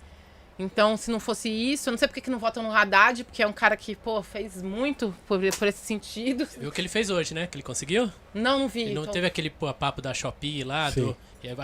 Então, 0.57 0.95
se 0.95 1.11
não 1.11 1.19
fosse 1.19 1.49
isso, 1.49 1.89
eu 1.89 1.91
não 1.91 1.97
sei 1.97 2.07
porque 2.07 2.21
que 2.21 2.29
não 2.29 2.39
votam 2.39 2.63
no 2.63 2.71
Haddad, 2.71 3.25
porque 3.25 3.43
é 3.43 3.47
um 3.47 3.51
cara 3.51 3.75
que, 3.75 3.93
pô, 3.93 4.23
fez 4.23 4.61
muito 4.61 5.13
por, 5.27 5.37
por 5.59 5.67
esse 5.67 5.79
sentido. 5.85 6.47
Viu 6.57 6.69
o 6.69 6.71
que 6.71 6.79
ele 6.79 6.87
fez 6.87 7.09
hoje, 7.09 7.33
né? 7.33 7.45
Que 7.45 7.57
ele 7.57 7.63
conseguiu? 7.63 8.09
Não, 8.33 8.59
não 8.59 8.67
vi. 8.69 8.83
Ele 8.83 8.93
não 8.93 9.01
então- 9.01 9.13
teve 9.13 9.27
aquele 9.27 9.49
pô, 9.49 9.73
papo 9.73 10.01
da 10.01 10.13
Shopee 10.13 10.63
lá, 10.63 10.89
Sim. 10.91 11.01
do, 11.01 11.17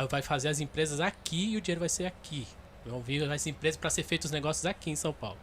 vai 0.09 0.21
fazer 0.21 0.49
as 0.49 0.59
empresas 0.59 0.99
aqui 0.99 1.53
e 1.53 1.57
o 1.57 1.61
dinheiro 1.61 1.79
vai 1.79 1.87
ser 1.87 2.05
aqui. 2.05 2.45
Vão 2.85 2.99
vir 3.01 3.29
as 3.31 3.45
empresas 3.47 3.77
para 3.77 3.89
ser 3.89 4.03
feitos 4.03 4.25
os 4.25 4.31
negócios 4.31 4.65
aqui 4.65 4.89
em 4.89 4.95
São 4.95 5.13
Paulo. 5.13 5.37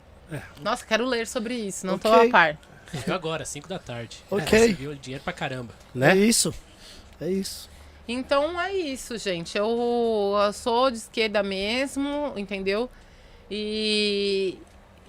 Nossa, 0.62 0.85
quero 0.85 1.06
ler 1.06 1.27
sobre 1.27 1.55
isso, 1.55 1.86
não 1.86 1.98
tô 1.98 2.10
Ok. 2.10 2.28
a 2.28 2.31
par. 2.31 2.59
Viu 2.93 3.15
agora, 3.15 3.44
5 3.44 3.69
da 3.69 3.78
tarde. 3.78 4.19
Ok. 4.31 4.47
Você 4.59 4.73
viu 4.73 4.94
dinheiro 4.94 5.23
pra 5.24 5.32
caramba. 5.32 5.73
É 5.94 5.98
Né? 5.98 6.16
isso. 6.16 6.52
É 7.20 7.31
isso. 7.31 7.69
Então 8.06 8.60
é 8.60 8.73
isso, 8.74 9.16
gente. 9.19 9.56
Eu, 9.56 10.35
eu 10.43 10.52
sou 10.52 10.90
de 10.90 10.97
esquerda 10.98 11.43
mesmo, 11.43 12.32
entendeu? 12.36 12.90
E, 13.51 14.59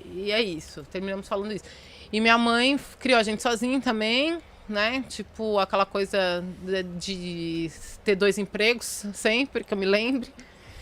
e 0.06 0.32
é 0.32 0.42
isso. 0.42 0.84
Terminamos 0.92 1.28
falando 1.28 1.54
isso. 1.54 1.64
E 2.12 2.20
minha 2.20 2.38
mãe 2.38 2.80
criou 3.00 3.20
a 3.20 3.24
gente 3.24 3.42
sozinha 3.42 3.80
também, 3.80 4.40
né? 4.68 5.04
Tipo, 5.08 5.60
aquela 5.60 5.86
coisa 5.86 6.44
de, 6.64 6.84
de 6.84 7.72
ter 8.04 8.16
dois 8.16 8.38
empregos 8.38 9.06
sempre, 9.14 9.64
que 9.64 9.74
eu 9.74 9.78
me 9.78 9.86
lembre. 9.86 10.30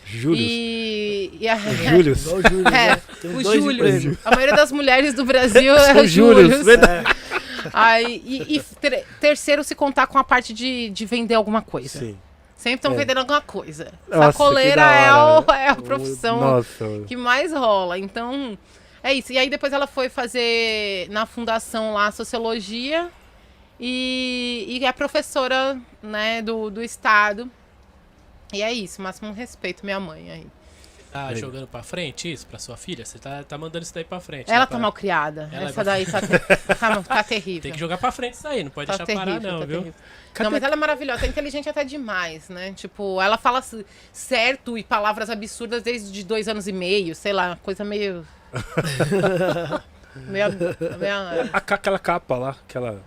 Júlio. 0.09 0.39
E, 0.41 1.37
e 1.41 1.47
a, 1.49 1.57
Júlio. 1.57 2.13
Igual 2.15 2.37
o 2.37 2.41
Júlio, 2.49 2.67
É, 2.67 2.71
né? 2.95 3.01
Tem 3.21 3.35
o 3.35 3.43
Júlio. 3.43 4.17
A 4.23 4.31
maioria 4.31 4.55
das 4.55 4.71
mulheres 4.71 5.13
do 5.13 5.25
Brasil 5.25 5.75
é 5.75 6.07
Júlios. 6.07 6.11
Július. 6.49 6.63
Verdade. 6.65 7.15
Aí, 7.73 8.21
e 8.25 8.57
e 8.57 8.59
ter- 8.79 9.05
terceiro, 9.19 9.63
se 9.63 9.75
contar 9.75 10.07
com 10.07 10.17
a 10.17 10.23
parte 10.23 10.53
de, 10.53 10.89
de 10.89 11.05
vender 11.05 11.35
alguma 11.35 11.61
coisa. 11.61 11.99
Sim. 11.99 12.17
Sempre 12.55 12.75
estão 12.77 12.93
É. 12.93 12.95
vendendo 12.95 13.17
alguma 13.19 13.41
coisa. 13.41 13.91
Nossa, 14.07 14.31
Sacoleira 14.31 14.81
é, 14.81 15.11
hora, 15.11 15.45
o- 15.47 15.53
é 15.53 15.67
a 15.69 15.75
profissão 15.75 16.39
Nossa. 16.39 16.85
que 17.05 17.15
mais 17.17 17.51
rola. 17.51 17.99
Então, 17.99 18.57
é 19.03 19.13
isso. 19.13 19.31
E 19.33 19.37
aí 19.37 19.49
depois 19.49 19.73
ela 19.73 19.85
foi 19.87 20.07
fazer 20.09 21.07
na 21.09 21.25
fundação 21.25 21.93
lá 21.93 22.09
sociologia 22.11 23.09
e, 23.79 24.65
e 24.81 24.85
é 24.85 24.91
professora 24.91 25.77
né, 26.01 26.41
do, 26.41 26.69
do 26.69 26.81
estado. 26.81 27.51
E 28.53 28.61
é 28.61 28.71
isso, 28.71 29.01
máximo 29.01 29.31
respeito, 29.33 29.83
minha 29.85 29.99
mãe 29.99 30.31
aí. 30.31 30.47
Tá 31.11 31.27
Aí. 31.29 31.37
jogando 31.37 31.65
pra 31.67 31.81
frente 31.81 32.31
isso 32.31 32.45
pra 32.45 32.59
sua 32.59 32.75
filha? 32.75 33.05
Você 33.05 33.17
tá, 33.17 33.41
tá 33.41 33.57
mandando 33.57 33.81
isso 33.83 33.93
daí 33.93 34.03
pra 34.03 34.19
frente. 34.19 34.49
Ela 34.49 34.59
né, 34.59 34.65
tá 34.65 34.71
pra- 34.71 34.79
mal 34.79 34.91
criada. 34.91 35.49
Ela 35.53 35.69
Essa 35.69 35.81
é 35.81 35.83
daí 35.85 36.05
tá, 36.05 36.19
tá, 36.77 37.01
tá 37.01 37.23
terrível. 37.23 37.61
Tem 37.61 37.71
que 37.71 37.79
jogar 37.79 37.97
pra 37.97 38.11
frente 38.11 38.33
isso 38.33 38.47
aí, 38.47 38.61
não 38.63 38.69
pode 38.69 38.87
Tá 38.87 38.97
deixar 38.97 39.05
terrível, 39.05 39.25
parar 39.39 39.39
não, 39.53 39.59
tá 39.61 39.65
viu? 39.65 39.79
terrível. 39.79 40.01
Não, 40.39 40.51
mas 40.51 40.61
ela 40.63 40.73
é 40.73 40.75
maravilhosa, 40.75 41.25
é 41.25 41.29
inteligente 41.29 41.69
até 41.69 41.83
demais, 41.85 42.49
né? 42.49 42.73
Tipo, 42.73 43.21
ela 43.21 43.37
fala 43.37 43.63
certo 44.11 44.77
e 44.77 44.83
palavras 44.83 45.29
absurdas 45.29 45.81
desde 45.81 46.23
dois 46.23 46.47
anos 46.49 46.67
e 46.67 46.73
meio, 46.73 47.15
sei 47.15 47.31
lá, 47.33 47.57
coisa 47.63 47.83
meio. 47.85 48.27
meio, 50.15 50.45
meio- 50.99 51.49
A 51.53 51.59
ca- 51.61 51.75
Aquela 51.75 51.99
capa 51.99 52.37
lá, 52.37 52.49
aquela. 52.67 53.01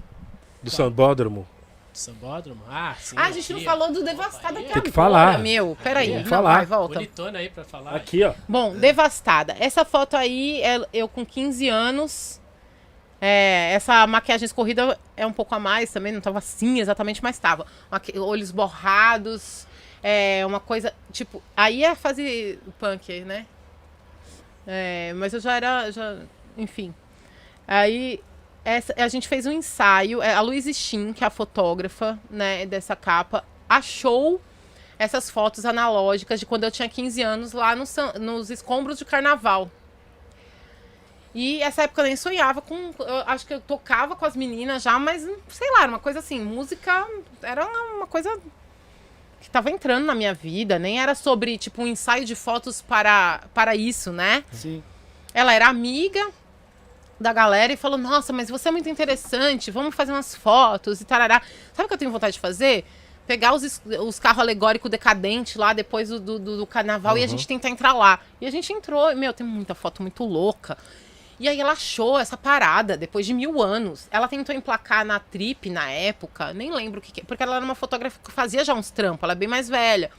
Do 0.62 0.70
Sambódromo. 0.70 1.46
Sambódromo? 1.92 2.62
Ah, 2.68 2.94
sim. 2.98 3.16
Ah, 3.18 3.26
a 3.26 3.30
gente 3.32 3.50
não 3.52 3.58
aqui, 3.58 3.64
falou 3.66 3.88
ó. 3.88 3.90
do 3.92 4.02
Devastada 4.04 4.62
que 4.62 4.72
Tem 4.72 4.82
que 4.82 4.90
falar. 4.92 5.38
meu. 5.38 5.76
Peraí, 5.82 6.08
Vamos 6.10 6.22
não, 6.24 6.28
falar. 6.30 6.56
vai, 6.58 6.66
volta. 6.66 6.94
Bonitona 6.94 7.38
aí 7.38 7.48
pra 7.50 7.64
falar. 7.64 7.94
Aqui, 7.94 8.22
ó. 8.24 8.32
Bom, 8.48 8.74
Devastada. 8.76 9.56
Essa 9.58 9.84
foto 9.84 10.16
aí, 10.16 10.60
é 10.62 10.80
eu 10.92 11.08
com 11.08 11.24
15 11.26 11.68
anos. 11.68 12.40
É, 13.20 13.72
essa 13.74 14.06
maquiagem 14.06 14.46
escorrida 14.46 14.98
é 15.16 15.26
um 15.26 15.32
pouco 15.32 15.54
a 15.54 15.58
mais 15.58 15.92
também, 15.92 16.10
não 16.12 16.20
tava 16.22 16.38
assim 16.38 16.80
exatamente, 16.80 17.22
mas 17.22 17.38
tava. 17.38 17.66
Maqui- 17.90 18.18
Olhos 18.18 18.50
borrados, 18.50 19.66
é 20.02 20.42
uma 20.46 20.58
coisa, 20.58 20.94
tipo, 21.12 21.42
aí 21.54 21.84
é 21.84 21.90
a 21.90 21.94
fase 21.94 22.58
punk, 22.78 23.20
né? 23.20 23.44
É, 24.66 25.12
mas 25.16 25.34
eu 25.34 25.40
já 25.40 25.54
era, 25.56 25.90
já, 25.90 26.16
enfim. 26.56 26.94
Aí 27.68 28.20
essa, 28.64 28.94
a 28.96 29.08
gente 29.08 29.28
fez 29.28 29.46
um 29.46 29.52
ensaio, 29.52 30.22
é, 30.22 30.34
a 30.34 30.40
Luiz 30.40 30.64
Shin, 30.76 31.12
que 31.12 31.24
é 31.24 31.26
a 31.26 31.30
fotógrafa, 31.30 32.18
né, 32.30 32.66
dessa 32.66 32.94
capa, 32.94 33.44
achou 33.68 34.40
essas 34.98 35.30
fotos 35.30 35.64
analógicas 35.64 36.38
de 36.38 36.44
quando 36.44 36.64
eu 36.64 36.70
tinha 36.70 36.88
15 36.88 37.22
anos 37.22 37.52
lá 37.52 37.74
no 37.74 37.84
nos 38.20 38.50
escombros 38.50 38.98
de 38.98 39.04
carnaval. 39.04 39.70
E 41.34 41.62
essa 41.62 41.84
época 41.84 42.02
eu 42.02 42.06
nem 42.06 42.16
sonhava 42.16 42.60
com. 42.60 42.92
Acho 43.24 43.46
que 43.46 43.54
eu 43.54 43.60
tocava 43.60 44.16
com 44.16 44.26
as 44.26 44.36
meninas 44.36 44.82
já, 44.82 44.98
mas 44.98 45.22
sei 45.48 45.70
lá, 45.70 45.82
era 45.82 45.88
uma 45.88 45.98
coisa 45.98 46.18
assim, 46.18 46.40
música 46.40 47.06
era 47.40 47.64
uma 47.94 48.06
coisa 48.06 48.36
que 49.40 49.48
tava 49.48 49.70
entrando 49.70 50.04
na 50.04 50.14
minha 50.14 50.34
vida, 50.34 50.78
nem 50.78 51.00
era 51.00 51.14
sobre, 51.14 51.56
tipo, 51.56 51.82
um 51.82 51.86
ensaio 51.86 52.24
de 52.26 52.34
fotos 52.34 52.82
para, 52.82 53.40
para 53.54 53.74
isso, 53.74 54.12
né? 54.12 54.44
Sim. 54.52 54.82
Ela 55.32 55.54
era 55.54 55.68
amiga 55.68 56.30
da 57.20 57.32
galera 57.32 57.72
e 57.72 57.76
falou: 57.76 57.98
Nossa, 57.98 58.32
mas 58.32 58.48
você 58.48 58.68
é 58.68 58.72
muito 58.72 58.88
interessante, 58.88 59.70
vamos 59.70 59.94
fazer 59.94 60.12
umas 60.12 60.34
fotos 60.34 61.00
e 61.00 61.04
tarará. 61.04 61.42
Sabe 61.72 61.84
o 61.84 61.88
que 61.88 61.94
eu 61.94 61.98
tenho 61.98 62.10
vontade 62.10 62.32
de 62.32 62.40
fazer? 62.40 62.84
Pegar 63.26 63.52
os, 63.52 63.80
os 64.00 64.18
carros 64.18 64.40
alegóricos 64.40 64.90
decadentes 64.90 65.54
lá 65.54 65.72
depois 65.72 66.08
do, 66.08 66.18
do, 66.18 66.56
do 66.56 66.66
carnaval 66.66 67.16
e 67.16 67.22
a 67.22 67.26
gente 67.26 67.46
tentar 67.46 67.68
entrar 67.68 67.92
lá. 67.92 68.18
E 68.40 68.46
a 68.46 68.50
gente 68.50 68.72
entrou. 68.72 69.12
e, 69.12 69.14
Meu, 69.14 69.32
tem 69.32 69.46
muita 69.46 69.74
foto 69.74 70.02
muito 70.02 70.24
louca. 70.24 70.76
E 71.38 71.48
aí 71.48 71.58
ela 71.60 71.72
achou 71.72 72.18
essa 72.18 72.36
parada 72.36 72.96
depois 72.96 73.24
de 73.24 73.32
mil 73.32 73.62
anos. 73.62 74.08
Ela 74.10 74.26
tentou 74.26 74.54
emplacar 74.54 75.04
na 75.04 75.20
Trip 75.20 75.70
na 75.70 75.88
época, 75.90 76.52
nem 76.52 76.72
lembro 76.72 76.98
o 76.98 77.02
que, 77.02 77.12
que 77.12 77.24
porque 77.24 77.42
ela 77.42 77.56
era 77.56 77.64
uma 77.64 77.74
fotógrafa 77.74 78.18
que 78.22 78.32
fazia 78.32 78.64
já 78.64 78.74
uns 78.74 78.90
trampos, 78.90 79.22
ela 79.22 79.32
é 79.32 79.36
bem 79.36 79.48
mais 79.48 79.68
velha. 79.68 80.10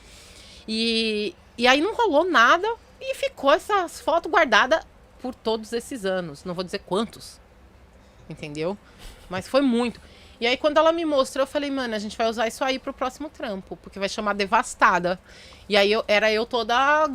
E, 0.68 1.36
e 1.58 1.68
aí 1.68 1.82
não 1.82 1.94
rolou 1.94 2.24
nada 2.24 2.68
e 3.00 3.14
ficou 3.16 3.52
essas 3.52 4.00
fotos 4.00 4.32
guardadas 4.32 4.84
por 5.22 5.36
todos 5.36 5.74
esses 5.74 6.06
anos. 6.06 6.44
Não 6.44 6.54
vou 6.54 6.64
dizer 6.64 6.80
quantos. 6.80 7.40
Entendeu? 8.30 8.78
Mas 9.30 9.48
foi 9.48 9.62
muito. 9.62 10.00
E 10.40 10.48
aí, 10.48 10.58
quando 10.58 10.78
ela 10.78 10.92
me 10.92 11.06
mostrou, 11.06 11.44
eu 11.44 11.48
falei, 11.48 11.70
mano, 11.70 11.94
a 11.94 12.00
gente 12.00 12.18
vai 12.18 12.28
usar 12.28 12.48
isso 12.48 12.64
aí 12.64 12.80
pro 12.80 12.92
próximo 12.92 13.30
trampo, 13.30 13.78
porque 13.78 14.00
vai 14.00 14.10
chamar 14.10 14.34
Devastada. 14.34 15.20
E 15.70 15.78
aí 15.78 15.92
eu, 15.92 16.04
era 16.08 16.32
eu 16.32 16.46
toda. 16.46 17.08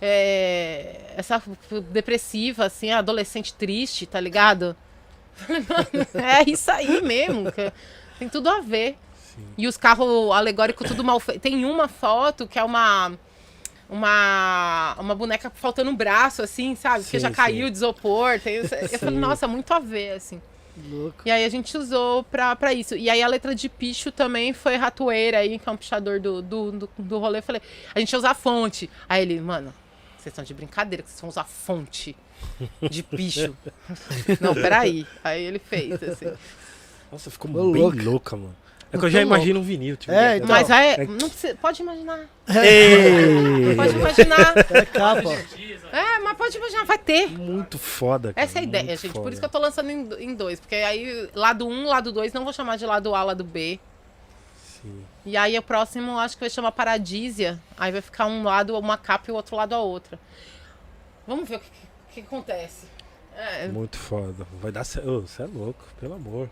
é, 0.00 1.14
essa 1.16 1.42
depressiva, 1.90 2.66
assim, 2.66 2.92
adolescente 2.92 3.52
triste, 3.54 4.06
tá 4.06 4.20
ligado? 4.20 4.76
Mano, 5.48 6.06
é 6.26 6.48
isso 6.48 6.70
aí 6.70 7.02
mesmo. 7.02 7.50
que 7.50 7.72
tem 8.18 8.28
tudo 8.28 8.48
a 8.48 8.60
ver. 8.60 8.96
E 9.58 9.66
os 9.66 9.76
carros 9.76 10.30
alegóricos 10.32 10.88
tudo 10.88 11.02
mal 11.02 11.18
feitos. 11.18 11.42
Tem 11.42 11.64
uma 11.64 11.88
foto 11.88 12.46
que 12.46 12.58
é 12.58 12.64
uma. 12.64 13.12
Uma, 13.88 14.96
uma 14.98 15.14
boneca 15.14 15.50
faltando 15.50 15.90
um 15.90 15.96
braço, 15.96 16.42
assim, 16.42 16.74
sabe? 16.74 17.04
Porque 17.04 17.18
Sim, 17.18 17.22
já 17.22 17.28
sim. 17.28 17.34
caiu 17.34 17.68
de 17.70 17.76
isopor. 17.76 18.40
Tem, 18.40 18.56
eu 18.56 18.68
falei, 18.98 19.18
nossa, 19.18 19.46
muito 19.46 19.72
a 19.72 19.78
ver, 19.78 20.12
assim. 20.12 20.40
Louco. 20.90 21.22
E 21.24 21.30
aí 21.30 21.44
a 21.44 21.48
gente 21.48 21.76
usou 21.76 22.24
pra, 22.24 22.56
pra 22.56 22.72
isso. 22.72 22.96
E 22.96 23.08
aí 23.08 23.22
a 23.22 23.28
letra 23.28 23.54
de 23.54 23.68
picho 23.68 24.10
também 24.10 24.52
foi 24.52 24.76
ratoeira 24.76 25.38
aí, 25.38 25.58
que 25.58 25.68
é 25.68 25.72
um 25.72 25.76
pichador 25.76 26.18
do, 26.18 26.42
do, 26.42 26.72
do, 26.72 26.90
do 26.98 27.18
rolê. 27.18 27.38
Eu 27.38 27.42
falei, 27.42 27.62
a 27.94 28.00
gente 28.00 28.12
ia 28.12 28.18
usar 28.18 28.34
fonte. 28.34 28.90
Aí 29.08 29.22
ele, 29.22 29.40
mano, 29.40 29.72
vocês 30.16 30.32
estão 30.32 30.44
de 30.44 30.52
brincadeira 30.54 31.02
que 31.02 31.10
vocês 31.10 31.20
vão 31.20 31.30
usar 31.30 31.44
fonte 31.44 32.16
de 32.90 33.02
picho. 33.02 33.54
Não, 34.40 34.54
peraí. 34.54 35.06
Aí 35.22 35.44
ele 35.44 35.58
fez, 35.60 36.02
assim. 36.02 36.32
Nossa, 37.12 37.30
ficou 37.30 37.50
Ô, 37.52 37.70
bem 37.72 37.82
louco. 37.82 38.02
louca, 38.02 38.36
mano. 38.36 38.56
É 38.94 38.98
que 38.98 39.04
eu 39.04 39.10
já 39.10 39.18
louco. 39.20 39.34
imagino 39.34 39.60
um 39.60 39.62
vinil. 39.62 39.96
Tipo, 39.96 40.12
É, 40.12 40.36
então. 40.36 40.48
Mas 40.48 40.70
é, 40.70 41.02
é- 41.02 41.06
não 41.06 41.28
precisa, 41.28 41.54
pode 41.56 41.82
imaginar. 41.82 42.20
Ei! 42.48 43.74
Pode 43.76 43.94
imaginar. 43.96 44.54
É 44.70 44.84
capa. 44.86 45.30
É, 45.92 46.18
mas 46.20 46.36
pode 46.36 46.56
imaginar, 46.56 46.84
vai 46.84 46.98
ter. 46.98 47.28
Muito 47.30 47.78
foda, 47.78 48.32
cara. 48.32 48.44
Essa 48.44 48.58
é 48.58 48.60
a 48.60 48.64
ideia, 48.64 48.84
muito 48.84 49.00
gente. 49.00 49.12
foda. 49.12 49.22
Por 49.22 49.32
isso 49.32 49.40
que 49.40 49.44
eu 49.46 49.50
tô 49.50 49.58
lançando 49.58 49.90
em, 49.90 50.08
em 50.24 50.34
dois. 50.34 50.58
Porque 50.60 50.74
aí, 50.76 51.28
lado 51.34 51.66
um, 51.66 51.86
lado 51.86 52.12
dois, 52.12 52.32
não 52.32 52.44
vou 52.44 52.52
chamar 52.52 52.76
de 52.76 52.84
lado 52.86 53.14
A, 53.14 53.22
lado 53.22 53.44
B. 53.44 53.78
Sim. 54.82 55.04
E 55.24 55.36
aí 55.36 55.56
o 55.58 55.62
próximo 55.62 56.18
acho 56.18 56.36
que 56.36 56.40
vai 56.40 56.50
chamar 56.50 56.72
Paradísia. 56.72 57.58
Aí 57.78 57.90
vai 57.92 58.00
ficar 58.00 58.26
um 58.26 58.42
lado 58.42 58.76
uma 58.78 58.98
capa 58.98 59.24
e 59.28 59.32
o 59.32 59.34
outro 59.36 59.56
lado 59.56 59.74
a 59.74 59.78
outra. 59.80 60.18
Vamos 61.26 61.48
ver 61.48 61.56
o 61.56 61.60
que, 61.60 61.70
que- 61.70 61.84
que 62.14 62.20
acontece. 62.20 62.86
É, 63.36 63.66
Muito 63.68 63.96
foda. 63.96 64.46
Vai 64.60 64.70
dar 64.70 64.84
certo. 64.84 65.22
Você 65.22 65.42
é 65.42 65.46
louco, 65.46 65.82
pelo 65.98 66.14
amor. 66.14 66.48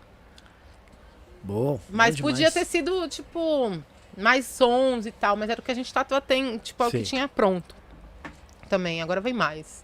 Mas 1.89 2.19
podia 2.19 2.49
demais. 2.49 2.53
ter 2.53 2.65
sido, 2.65 3.07
tipo, 3.07 3.77
mais 4.17 4.45
sons 4.45 5.05
e 5.05 5.11
tal. 5.11 5.35
Mas 5.35 5.49
era 5.49 5.59
o 5.59 5.63
que 5.63 5.71
a 5.71 5.75
gente 5.75 5.93
tava 5.93 6.21
tem, 6.21 6.57
tipo, 6.57 6.81
é 6.83 6.87
o 6.87 6.91
que 6.91 7.03
tinha 7.03 7.27
pronto. 7.27 7.75
Também, 8.69 9.01
agora 9.01 9.19
vem 9.19 9.33
mais. 9.33 9.83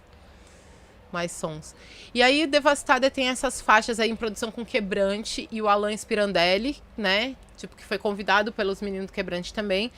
Mais 1.12 1.32
sons. 1.32 1.74
E 2.14 2.22
aí, 2.22 2.46
Devastada 2.46 3.10
tem 3.10 3.28
essas 3.28 3.60
faixas 3.60 4.00
aí 4.00 4.10
em 4.10 4.16
produção 4.16 4.50
com 4.50 4.64
Quebrante 4.64 5.48
e 5.50 5.60
o 5.60 5.68
Alan 5.68 5.96
Spirandelli, 5.96 6.76
né? 6.96 7.36
Tipo, 7.56 7.76
que 7.76 7.84
foi 7.84 7.98
convidado 7.98 8.52
pelos 8.52 8.80
meninos 8.80 9.06
do 9.06 9.12
Quebrante 9.12 9.52
também. 9.52 9.92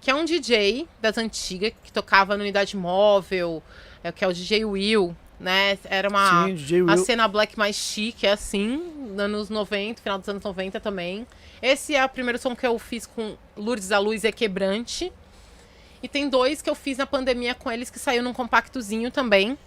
Que 0.00 0.10
é 0.10 0.14
um 0.14 0.24
DJ 0.24 0.86
das 1.00 1.16
antigas, 1.16 1.72
que 1.82 1.90
tocava 1.90 2.36
no 2.36 2.42
Unidade 2.42 2.76
Móvel, 2.76 3.62
é, 4.04 4.12
que 4.12 4.24
é 4.24 4.28
o 4.28 4.32
DJ 4.32 4.64
Will, 4.64 5.16
né? 5.38 5.78
Era 5.84 6.08
uma. 6.08 6.46
Sim, 6.46 6.56
A 6.88 6.96
cena 6.96 7.28
black 7.28 7.58
mais 7.58 7.76
chique 7.76 8.26
é 8.26 8.32
assim, 8.32 8.76
nos 9.10 9.18
anos 9.18 9.50
90, 9.50 10.02
final 10.02 10.18
dos 10.18 10.28
anos 10.28 10.42
90 10.42 10.80
também. 10.80 11.26
Esse 11.60 11.94
é 11.94 12.04
o 12.04 12.08
primeiro 12.08 12.38
som 12.38 12.54
que 12.54 12.66
eu 12.66 12.78
fiz 12.78 13.06
com 13.06 13.36
Lourdes 13.56 13.88
da 13.88 13.98
Luz 13.98 14.24
e 14.24 14.28
é 14.28 14.32
Quebrante. 14.32 15.12
E 16.02 16.08
tem 16.08 16.28
dois 16.28 16.60
que 16.60 16.68
eu 16.68 16.74
fiz 16.74 16.98
na 16.98 17.06
pandemia 17.06 17.54
com 17.54 17.70
eles 17.70 17.90
que 17.90 17.98
saiu 17.98 18.22
num 18.22 18.32
compactozinho 18.32 19.10
também. 19.10 19.58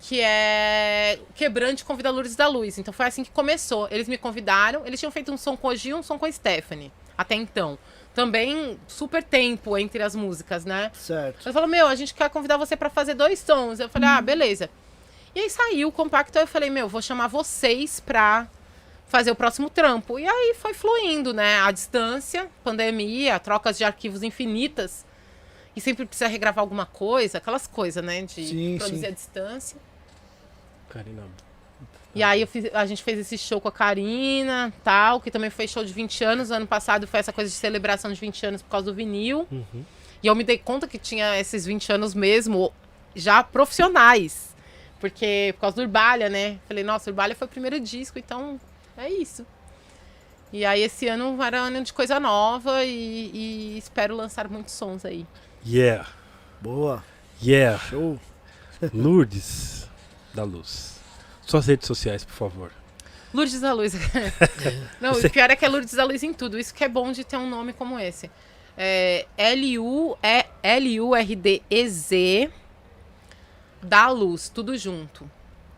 Que 0.00 0.20
é 0.20 1.18
Quebrante 1.34 1.84
convida 1.84 2.10
Lourdes 2.10 2.36
da 2.36 2.48
Luz. 2.48 2.78
Então 2.78 2.92
foi 2.94 3.06
assim 3.06 3.22
que 3.22 3.30
começou. 3.30 3.88
Eles 3.90 4.08
me 4.08 4.16
convidaram, 4.16 4.86
eles 4.86 4.98
tinham 4.98 5.12
feito 5.12 5.30
um 5.32 5.36
som 5.36 5.56
com 5.56 5.68
a 5.68 5.74
Gil 5.74 5.96
e 5.96 6.00
um 6.00 6.02
som 6.02 6.18
com 6.18 6.24
a 6.24 6.32
Stephanie. 6.32 6.90
Até 7.18 7.34
então. 7.34 7.78
Também 8.14 8.78
super 8.88 9.22
tempo 9.22 9.78
entre 9.78 10.02
as 10.02 10.14
músicas, 10.16 10.64
né? 10.64 10.90
Certo. 10.94 11.46
Ele 11.46 11.52
falou, 11.52 11.68
meu, 11.68 11.86
a 11.86 11.94
gente 11.94 12.12
quer 12.12 12.28
convidar 12.28 12.56
você 12.56 12.76
pra 12.76 12.90
fazer 12.90 13.14
dois 13.14 13.38
sons. 13.38 13.78
Eu 13.78 13.88
falei, 13.88 14.08
ah, 14.08 14.20
beleza. 14.20 14.68
E 15.34 15.40
aí 15.40 15.50
saiu 15.50 15.88
o 15.88 15.92
compacto, 15.92 16.36
aí 16.36 16.42
eu 16.42 16.48
falei, 16.48 16.70
meu, 16.70 16.88
vou 16.88 17.00
chamar 17.00 17.28
vocês 17.28 18.00
pra 18.00 18.48
fazer 19.06 19.30
o 19.30 19.34
próximo 19.36 19.70
trampo. 19.70 20.18
E 20.18 20.26
aí 20.26 20.54
foi 20.58 20.74
fluindo, 20.74 21.32
né? 21.32 21.60
A 21.60 21.70
distância, 21.70 22.48
pandemia, 22.64 23.38
trocas 23.38 23.78
de 23.78 23.84
arquivos 23.84 24.22
infinitas. 24.22 25.04
E 25.74 25.80
sempre 25.80 26.04
precisa 26.04 26.28
regravar 26.28 26.62
alguma 26.62 26.86
coisa, 26.86 27.38
aquelas 27.38 27.66
coisas, 27.66 28.02
né? 28.02 28.22
De 28.22 28.46
Sim, 28.46 28.76
produzir 28.76 29.00
sim. 29.00 29.06
à 29.06 29.10
distância. 29.10 29.78
Karina. 30.88 31.22
E 32.14 32.22
aí 32.22 32.40
eu 32.40 32.46
fiz- 32.46 32.70
a 32.74 32.84
gente 32.86 33.02
fez 33.04 33.18
esse 33.20 33.38
show 33.38 33.60
com 33.60 33.68
a 33.68 33.72
Karina, 33.72 34.72
tal, 34.82 35.20
que 35.20 35.30
também 35.30 35.48
foi 35.50 35.68
show 35.68 35.84
de 35.84 35.92
20 35.92 36.24
anos. 36.24 36.50
Ano 36.50 36.66
passado 36.66 37.06
foi 37.06 37.20
essa 37.20 37.32
coisa 37.32 37.48
de 37.48 37.56
celebração 37.56 38.12
de 38.12 38.18
20 38.20 38.46
anos 38.46 38.62
por 38.62 38.68
causa 38.70 38.86
do 38.86 38.94
vinil. 38.94 39.46
Uhum. 39.50 39.84
E 40.22 40.26
eu 40.26 40.34
me 40.34 40.42
dei 40.44 40.58
conta 40.58 40.88
que 40.88 40.98
tinha 40.98 41.38
esses 41.38 41.64
20 41.64 41.92
anos 41.92 42.12
mesmo, 42.14 42.72
já 43.14 43.42
profissionais. 43.44 44.50
Porque, 44.98 45.52
por 45.54 45.60
causa 45.62 45.76
do 45.76 45.82
Urbalha, 45.82 46.28
né? 46.28 46.58
Falei, 46.68 46.84
nossa, 46.84 47.08
Urbalha 47.10 47.34
foi 47.34 47.46
o 47.46 47.50
primeiro 47.50 47.80
disco, 47.80 48.18
então 48.18 48.60
é 48.98 49.08
isso. 49.08 49.46
E 50.52 50.64
aí 50.64 50.82
esse 50.82 51.06
ano 51.06 51.40
era 51.42 51.58
ano 51.60 51.82
de 51.82 51.92
coisa 51.92 52.18
nova 52.20 52.84
e, 52.84 53.30
e 53.32 53.78
espero 53.78 54.14
lançar 54.16 54.48
muitos 54.48 54.74
sons 54.74 55.04
aí. 55.04 55.24
Yeah. 55.64 56.06
Boa. 56.60 57.02
Yeah. 57.42 57.78
Show. 57.78 58.18
Lourdes 58.92 59.88
da 60.34 60.42
Luz. 60.44 60.99
Suas 61.50 61.66
redes 61.66 61.86
sociais, 61.86 62.24
por 62.24 62.34
favor. 62.34 62.70
Lourdes 63.34 63.60
da 63.60 63.72
Luz. 63.72 63.92
Não, 65.00 65.14
Você- 65.14 65.26
o 65.26 65.30
pior 65.30 65.50
é 65.50 65.56
que 65.56 65.64
é 65.64 65.68
Lourdes 65.68 65.94
da 65.94 66.04
Luz 66.04 66.22
em 66.22 66.32
tudo. 66.32 66.58
Isso 66.58 66.72
que 66.74 66.84
é 66.84 66.88
bom 66.88 67.10
de 67.12 67.24
ter 67.24 67.36
um 67.36 67.48
nome 67.48 67.72
como 67.72 67.98
esse. 67.98 68.30
É 68.76 69.26
L-U-R-D-E-Z 71.20 72.50
da 73.82 74.08
Luz, 74.10 74.48
tudo 74.48 74.76
junto. 74.76 75.30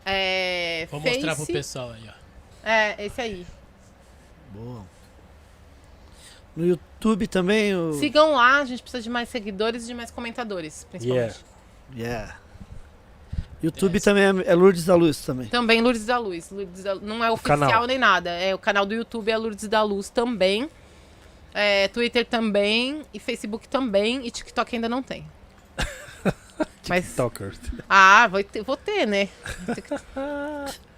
É, 0.05 0.87
Vou 0.91 0.99
Face- 1.01 1.15
mostrar 1.15 1.35
pro 1.35 1.45
pessoal 1.47 1.91
aí, 1.91 2.03
ó. 2.09 2.13
É, 2.69 3.05
esse 3.05 3.21
aí. 3.21 3.47
Boa. 4.51 4.83
No 6.55 6.65
YouTube 6.65 7.25
também 7.27 7.75
o. 7.75 7.93
Sigam 7.93 8.33
lá, 8.33 8.59
a 8.59 8.65
gente 8.65 8.81
precisa 8.83 9.01
de 9.01 9.09
mais 9.09 9.27
seguidores 9.29 9.83
e 9.83 9.87
de 9.87 9.93
mais 9.93 10.11
comentadores, 10.11 10.85
principalmente. 10.89 11.43
Yeah. 11.95 12.35
YouTube 13.63 13.99
também 14.01 14.23
é, 14.23 14.51
é 14.51 14.55
Lourdes 14.55 14.85
da 14.85 14.95
Luz 14.95 15.25
também. 15.25 15.47
Também 15.47 15.81
Lourdes 15.81 16.05
da 16.05 16.17
Luz. 16.17 16.49
Lourdes 16.51 16.83
da- 16.83 16.95
Não 16.95 17.23
é 17.23 17.31
oficial 17.31 17.57
canal. 17.59 17.87
nem 17.87 17.97
nada. 17.97 18.29
É 18.31 18.53
o 18.53 18.57
canal 18.57 18.85
do 18.85 18.93
YouTube 18.93 19.29
é 19.31 19.37
Lourdes 19.37 19.67
da 19.67 19.81
Luz 19.83 20.09
também. 20.09 20.69
É, 21.53 21.87
Twitter 21.87 22.25
também. 22.25 23.03
E 23.13 23.19
Facebook 23.19 23.67
também. 23.67 24.25
E 24.27 24.31
TikTok 24.31 24.75
ainda 24.75 24.89
não 24.89 25.01
tem. 25.01 25.25
Mas. 26.89 27.05
TikTokers. 27.05 27.59
Ah, 27.89 28.27
vou 28.27 28.43
ter, 28.43 28.63
vou 28.63 28.75
ter 28.77 29.05
né? 29.05 29.29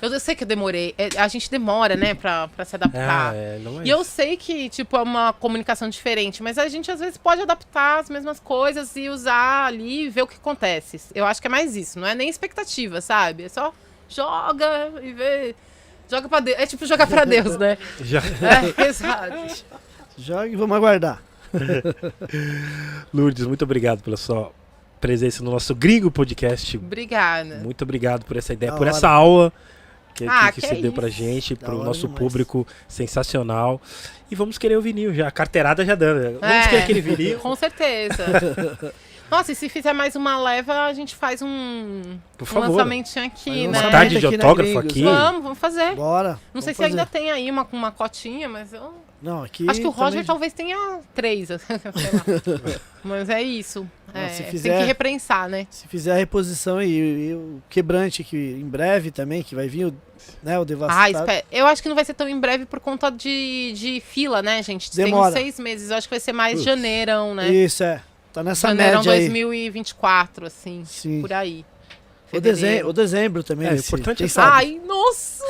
Eu, 0.00 0.20
sei 0.20 0.34
que 0.34 0.44
eu 0.44 0.48
demorei. 0.48 0.94
É, 0.98 1.08
a 1.18 1.28
gente 1.28 1.50
demora, 1.50 1.96
né, 1.96 2.14
pra, 2.14 2.48
pra 2.48 2.64
se 2.64 2.76
adaptar. 2.76 3.32
Ah, 3.32 3.34
é, 3.34 3.58
não 3.58 3.80
é 3.80 3.84
E 3.84 3.90
eu 3.90 4.02
sei 4.04 4.36
que, 4.36 4.68
tipo, 4.68 4.96
é 4.96 5.02
uma 5.02 5.32
comunicação 5.32 5.88
diferente, 5.88 6.42
mas 6.42 6.58
a 6.58 6.68
gente 6.68 6.90
às 6.90 7.00
vezes 7.00 7.16
pode 7.16 7.42
adaptar 7.42 8.00
as 8.00 8.10
mesmas 8.10 8.40
coisas 8.40 8.94
e 8.96 9.08
usar 9.08 9.66
ali 9.66 10.06
e 10.06 10.08
ver 10.08 10.22
o 10.22 10.26
que 10.26 10.36
acontece. 10.36 11.00
Eu 11.14 11.24
acho 11.24 11.40
que 11.40 11.46
é 11.46 11.50
mais 11.50 11.76
isso, 11.76 11.98
não 11.98 12.06
é 12.06 12.14
nem 12.14 12.28
expectativa, 12.28 13.00
sabe? 13.00 13.44
É 13.44 13.48
só 13.48 13.72
joga 14.08 14.92
e 15.02 15.12
vê. 15.12 15.54
Joga 16.10 16.28
pra 16.28 16.40
Deus. 16.40 16.58
É 16.58 16.66
tipo 16.66 16.84
jogar 16.86 17.06
pra 17.06 17.24
Deus, 17.24 17.56
né? 17.56 17.78
Já. 18.00 18.20
É, 18.20 18.88
exato. 18.88 19.64
Joga 20.18 20.46
e 20.48 20.56
vamos 20.56 20.76
aguardar. 20.76 21.22
Lourdes, 23.12 23.46
muito 23.46 23.62
obrigado 23.62 24.02
pela 24.02 24.16
sua 24.16 24.52
presença 25.04 25.44
no 25.44 25.50
nosso 25.50 25.74
Gringo 25.74 26.10
Podcast. 26.10 26.78
Obrigada. 26.78 27.56
Muito 27.56 27.82
obrigado 27.82 28.24
por 28.24 28.38
essa 28.38 28.54
ideia, 28.54 28.72
Da 28.72 28.78
por 28.78 28.86
hora. 28.86 28.96
essa 28.96 29.06
aula 29.06 29.52
que, 30.14 30.26
Ah, 30.26 30.50
que, 30.50 30.62
que 30.62 30.66
você 30.66 30.74
é 30.76 30.80
deu 30.80 30.92
pra 30.94 31.10
gente, 31.10 31.54
Da 31.54 31.66
pro 31.66 31.84
nosso 31.84 32.06
demais. 32.08 32.18
público 32.18 32.66
sensacional. 32.88 33.82
E 34.30 34.34
vamos 34.34 34.56
querer 34.56 34.78
o 34.78 34.80
vinil 34.80 35.12
já, 35.12 35.28
a 35.28 35.30
carteirada 35.30 35.84
já 35.84 35.94
dando. 35.94 36.40
Vamos 36.40 36.56
É. 36.56 36.68
querer 36.68 36.82
aquele 36.84 37.00
vinil, 37.02 37.38
Com 37.44 37.54
certeza. 37.54 38.24
Nossa, 39.30 39.52
e 39.52 39.54
se 39.54 39.68
fizer 39.68 39.92
mais 39.92 40.16
uma 40.16 40.38
leva, 40.42 40.84
a 40.86 40.92
gente 40.94 41.14
faz 41.14 41.42
um, 41.42 42.00
por 42.38 42.44
um 42.44 42.46
favor. 42.46 42.68
lançamentinho 42.70 43.26
aqui, 43.26 43.66
um 43.68 43.70
né? 43.72 43.80
Uma 43.80 43.90
tarde 43.90 44.18
de 44.20 44.26
autógrafo 44.26 44.78
aqui. 44.78 45.02
né? 45.02 45.10
Vamos, 45.12 45.42
vamos 45.42 45.58
fazer. 45.58 45.94
Bora. 45.96 46.30
Não 46.30 46.38
vamos 46.54 46.64
sei 46.64 46.72
se 46.72 46.78
fazer. 46.78 46.90
ainda 46.92 47.04
tem 47.04 47.30
aí 47.30 47.50
uma, 47.50 47.66
uma 47.72 47.90
cotinha, 47.90 48.48
mas 48.48 48.72
eu 48.72 48.94
Não, 49.20 49.42
aqui. 49.42 49.68
Acho 49.68 49.80
que 49.80 49.86
o 49.86 49.90
Roger 49.90 50.12
também- 50.12 50.24
talvez 50.24 50.52
tenha 50.54 51.00
três, 51.14 51.48
sei 51.48 51.58
lá. 51.60 52.80
Mas 53.02 53.28
é 53.28 53.42
isso. 53.42 53.86
Não, 54.14 54.20
É, 54.20 54.28
se 54.28 54.42
Tem 54.44 54.50
fizer- 54.52 54.78
que 54.78 54.84
reprensar, 54.84 55.48
né? 55.48 55.66
Se 55.70 55.88
fizer 55.88 56.12
a 56.12 56.16
reposição 56.16 56.80
e, 56.80 56.88
e 57.30 57.34
o 57.34 57.60
quebrante 57.68 58.22
que 58.22 58.36
em 58.36 58.64
breve 58.68 59.10
também, 59.10 59.42
que 59.42 59.54
vai 59.56 59.66
vir 59.66 59.86
o, 59.86 59.94
né, 60.42 60.56
o 60.58 60.64
devastado. 60.64 61.00
Ah, 61.02 61.10
espera. 61.10 61.44
Eu 61.50 61.66
acho 61.66 61.82
que 61.82 61.88
não 61.88 61.96
vai 61.96 62.04
ser 62.04 62.14
tão 62.14 62.28
em 62.28 62.38
breve 62.38 62.64
por 62.64 62.78
conta 62.78 63.10
de, 63.10 63.72
de 63.74 64.00
fila, 64.00 64.40
né, 64.40 64.62
gente? 64.62 64.94
Demora. 64.94 65.32
Tem 65.34 65.42
seis 65.42 65.58
meses. 65.58 65.90
Eu 65.90 65.96
acho 65.96 66.06
que 66.08 66.12
vai 66.14 66.20
ser 66.20 66.32
mais 66.32 66.52
Putz. 66.54 66.64
janeirão, 66.64 67.34
né? 67.34 67.48
Isso, 67.48 67.82
é. 67.82 68.00
Tá 68.32 68.42
nessa 68.42 68.68
Janeirão 68.68 68.98
média 69.00 69.12
aí. 69.12 69.18
2024, 69.28 70.46
assim. 70.46 70.82
Sim. 70.84 71.20
Por 71.20 71.32
aí. 71.32 71.64
O, 72.32 72.40
dezem 72.40 72.60
Fevereiro. 72.62 72.88
o 72.88 72.92
dezembro 72.92 73.42
também. 73.44 73.68
É, 73.68 73.74
esse- 73.74 73.88
importante 73.88 74.18
quem 74.18 74.26
é- 74.26 74.28
sabe? 74.28 74.50
Ai, 74.52 74.80
nossa! 74.86 75.44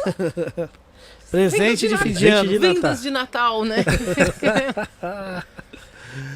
Presente 1.30 1.88
de 1.88 1.96
Vindos 1.96 2.02
fim 2.02 2.12
de 2.12 2.18
de 2.18 2.28
ano. 2.28 2.50
Vindos 2.60 3.02
de 3.02 3.10
Natal, 3.10 3.64
né? 3.64 3.76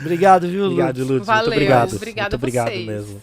Obrigado, 0.01 0.49
viu, 0.49 0.65
Obrigado, 0.65 0.97
Lourdes? 0.99 1.09
Lourdes. 1.11 1.27
Valeu, 1.27 1.45
muito 1.47 1.55
obrigado. 1.57 1.95
obrigada 1.97 2.29
muito 2.31 2.35
obrigado 2.37 2.69
a 2.69 2.71
vocês. 2.71 2.87
mesmo. 2.87 3.23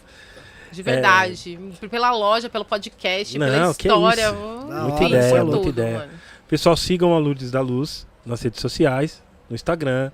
De 0.71 0.83
verdade. 0.83 1.59
Pela 1.89 2.11
loja, 2.11 2.49
pelo 2.49 2.65
podcast, 2.65 3.37
Não, 3.37 3.47
pela 3.47 3.71
história. 3.71 4.33
oh, 4.33 4.89
Muita 4.89 5.03
ideia, 5.05 5.43
muita 5.43 5.57
tudo, 5.57 5.69
ideia. 5.69 5.97
mano. 5.99 6.11
Pessoal, 6.49 6.75
sigam 6.75 7.13
a 7.13 7.17
Lourdes 7.19 7.49
da 7.51 7.61
Luz 7.61 8.05
nas 8.25 8.41
redes 8.41 8.59
sociais. 8.61 9.23
no 9.49 9.55
Instagram, 9.55 10.11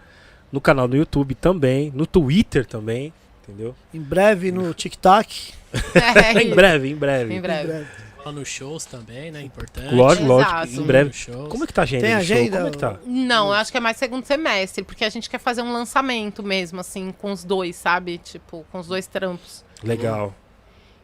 no 0.51 0.59
canal 0.61 0.87
do 0.87 0.95
YouTube 0.97 1.33
também, 1.35 1.91
no 1.95 2.05
Twitter 2.05 2.65
também, 2.65 3.13
entendeu? 3.43 3.73
Em 3.93 3.99
breve 4.01 4.51
no 4.51 4.71
TikTok. 4.75 5.53
É, 5.95 6.43
em 6.43 6.53
breve, 6.53 6.89
em 6.89 6.95
breve. 6.95 7.33
Em 7.33 7.37
Em 7.37 7.41
breve. 7.41 7.85
Lá 8.23 8.31
nos 8.31 8.47
shows 8.47 8.85
também, 8.85 9.31
né? 9.31 9.41
Importante. 9.41 9.93
Lógico, 9.95 10.27
lógico, 10.27 10.51
Exato. 10.55 10.73
em 10.81 10.85
breve. 10.85 11.11
Shows. 11.13 11.49
Como 11.49 11.63
é 11.63 11.67
que 11.67 11.73
tá 11.73 11.81
a 11.81 11.83
agenda? 11.83 12.03
Tem 12.05 12.13
agenda? 12.13 12.57
Como 12.57 12.67
é 12.67 12.71
que 12.71 12.77
tá? 12.77 12.99
Não, 13.05 13.47
eu 13.47 13.53
acho 13.53 13.71
que 13.71 13.77
é 13.77 13.81
mais 13.81 13.97
segundo 13.97 14.25
semestre, 14.25 14.83
porque 14.83 15.03
a 15.03 15.09
gente 15.09 15.27
quer 15.29 15.39
fazer 15.39 15.61
um 15.63 15.73
lançamento 15.73 16.43
mesmo, 16.43 16.79
assim, 16.79 17.11
com 17.17 17.31
os 17.31 17.43
dois, 17.43 17.75
sabe? 17.75 18.19
Tipo, 18.19 18.63
com 18.71 18.79
os 18.79 18.85
dois 18.87 19.07
trampos. 19.07 19.65
Legal. 19.83 20.35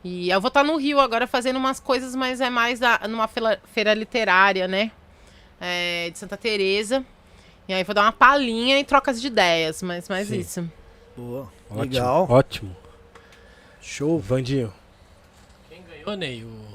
E 0.03 0.29
eu 0.29 0.39
vou 0.39 0.49
estar 0.49 0.63
no 0.63 0.77
Rio 0.77 0.99
agora 0.99 1.25
fazendo 1.25 1.57
umas 1.57 1.79
coisas, 1.79 2.15
mas 2.15 2.39
é 2.39 2.49
mais 2.51 2.81
a- 2.83 3.07
numa 3.09 3.27
feira, 3.27 3.59
feira 3.73 3.93
literária, 3.95 4.67
né? 4.67 4.91
É, 5.59 6.11
de 6.11 6.19
Santa 6.19 6.37
Teresa. 6.37 7.03
E 7.67 7.73
aí 7.73 7.83
vou 7.83 7.95
dar 7.95 8.03
uma 8.03 8.11
palhinha 8.11 8.79
e 8.79 8.83
trocas 8.83 9.19
de 9.19 9.25
ideias, 9.27 9.81
mas 9.81 10.07
mais 10.07 10.27
Sim. 10.27 10.39
isso. 10.39 10.71
Boa. 11.17 11.51
Ótimo, 11.69 11.81
Legal. 11.81 12.27
Ótimo. 12.29 12.77
Show. 13.81 14.19
Vandinho. 14.19 14.71
Quem 15.69 15.81
ganhou, 15.83 16.15
Ney? 16.15 16.43
O... 16.43 16.66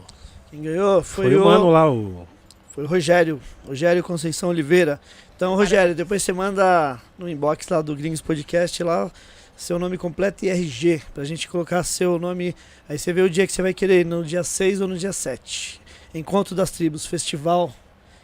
Quem 0.52 0.62
ganhou 0.62 1.02
foi, 1.02 1.24
Foi, 1.24 1.34
o, 1.34 1.42
o 1.42 1.44
mano 1.46 1.70
lá, 1.70 1.90
o. 1.90 2.28
foi 2.70 2.84
o 2.84 2.86
Rogério. 2.86 3.40
Rogério 3.66 4.04
Conceição 4.04 4.50
Oliveira. 4.50 5.00
Então, 5.34 5.56
Rogério, 5.56 5.94
depois 5.94 6.22
você 6.22 6.32
manda 6.32 7.00
no 7.18 7.28
inbox 7.28 7.66
lá 7.68 7.82
do 7.82 7.96
Gringos 7.96 8.20
Podcast 8.20 8.84
lá 8.84 9.10
seu 9.56 9.78
nome 9.78 9.96
completo 9.96 10.44
e 10.44 10.48
RG, 10.48 11.02
pra 11.14 11.24
gente 11.24 11.48
colocar 11.48 11.82
seu 11.84 12.18
nome. 12.18 12.54
Aí 12.88 12.98
você 12.98 13.12
vê 13.12 13.22
o 13.22 13.30
dia 13.30 13.46
que 13.46 13.52
você 13.52 13.62
vai 13.62 13.72
querer, 13.72 14.04
no 14.04 14.24
dia 14.24 14.42
6 14.42 14.80
ou 14.80 14.88
no 14.88 14.98
dia 14.98 15.12
7. 15.12 15.80
Encontro 16.14 16.54
das 16.54 16.70
Tribos, 16.70 17.06
festival 17.06 17.72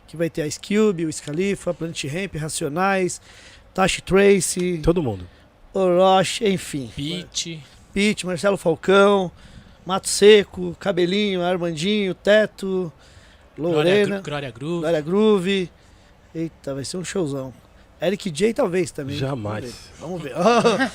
que 0.07 0.17
vai 0.17 0.29
ter 0.29 0.43
a 0.43 0.47
Skilby, 0.47 1.05
o 1.05 1.13
Scalifa, 1.13 1.73
Planet 1.73 2.05
Ramp, 2.05 2.35
Racionais, 2.37 3.21
Tashi 3.75 4.03
Tracy, 4.03 4.81
Todo 4.83 5.03
mundo. 5.03 5.27
Orochi, 5.73 6.49
enfim. 6.49 6.91
Pete. 6.95 7.63
Pete, 7.93 8.27
Marcelo 8.27 8.57
Falcão, 8.57 9.31
Mato 9.87 10.09
Seco, 10.09 10.77
Cabelinho, 10.79 11.43
Armandinho, 11.43 12.15
Teto, 12.15 12.93
Glória, 13.57 13.77
Lorena, 13.77 14.17
Gru- 14.17 14.25
Glória 14.25 14.51
Groove. 14.51 14.81
Glória 14.81 15.01
Groove. 15.01 15.71
Eita, 16.35 16.75
vai 16.75 16.85
ser 16.85 16.97
um 16.99 17.05
showzão. 17.05 17.53
Eric 18.01 18.31
J 18.31 18.55
talvez 18.55 18.93
também. 18.93 19.17
Jamais. 19.17 19.75
Vamos 19.99 20.23
ver. 20.23 20.33
Vamos 20.35 20.63
ver. 20.63 20.89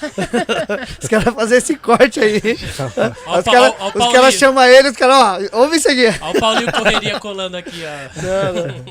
os 1.01 1.07
caras 1.09 1.25
vão 1.25 1.35
fazer 1.35 1.57
esse 1.57 1.75
corte 1.75 2.19
aí. 2.21 2.39
Ó, 3.27 3.39
Os 3.39 3.43
caras 3.43 3.73
Paulinho. 3.93 4.31
chamam 4.31 4.63
ele, 4.63 4.89
os 4.89 4.95
caras, 4.95 5.49
ó, 5.51 5.57
ouve 5.59 5.75
isso 5.77 5.89
aqui. 5.89 6.05
Ó 6.21 6.31
o 6.31 6.39
Paulinho 6.39 6.71
Correria 6.71 7.19
colando 7.19 7.57
aqui, 7.57 7.81
ó. 7.83 8.21
Não, 8.53 8.67
não. 8.67 8.85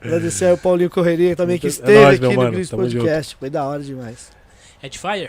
Agradecer 0.00 0.46
ao 0.48 0.56
Paulinho 0.56 0.88
Correria 0.88 1.34
também 1.36 1.58
que 1.58 1.66
é 1.66 1.70
esteve 1.70 2.00
nóis, 2.00 2.14
aqui 2.22 2.34
no 2.34 2.42
mano. 2.42 2.66
Tamo 2.66 2.82
Podcast. 2.84 3.36
Foi 3.36 3.50
da 3.50 3.64
hora 3.66 3.82
demais. 3.82 4.30
Headfire? 4.80 5.28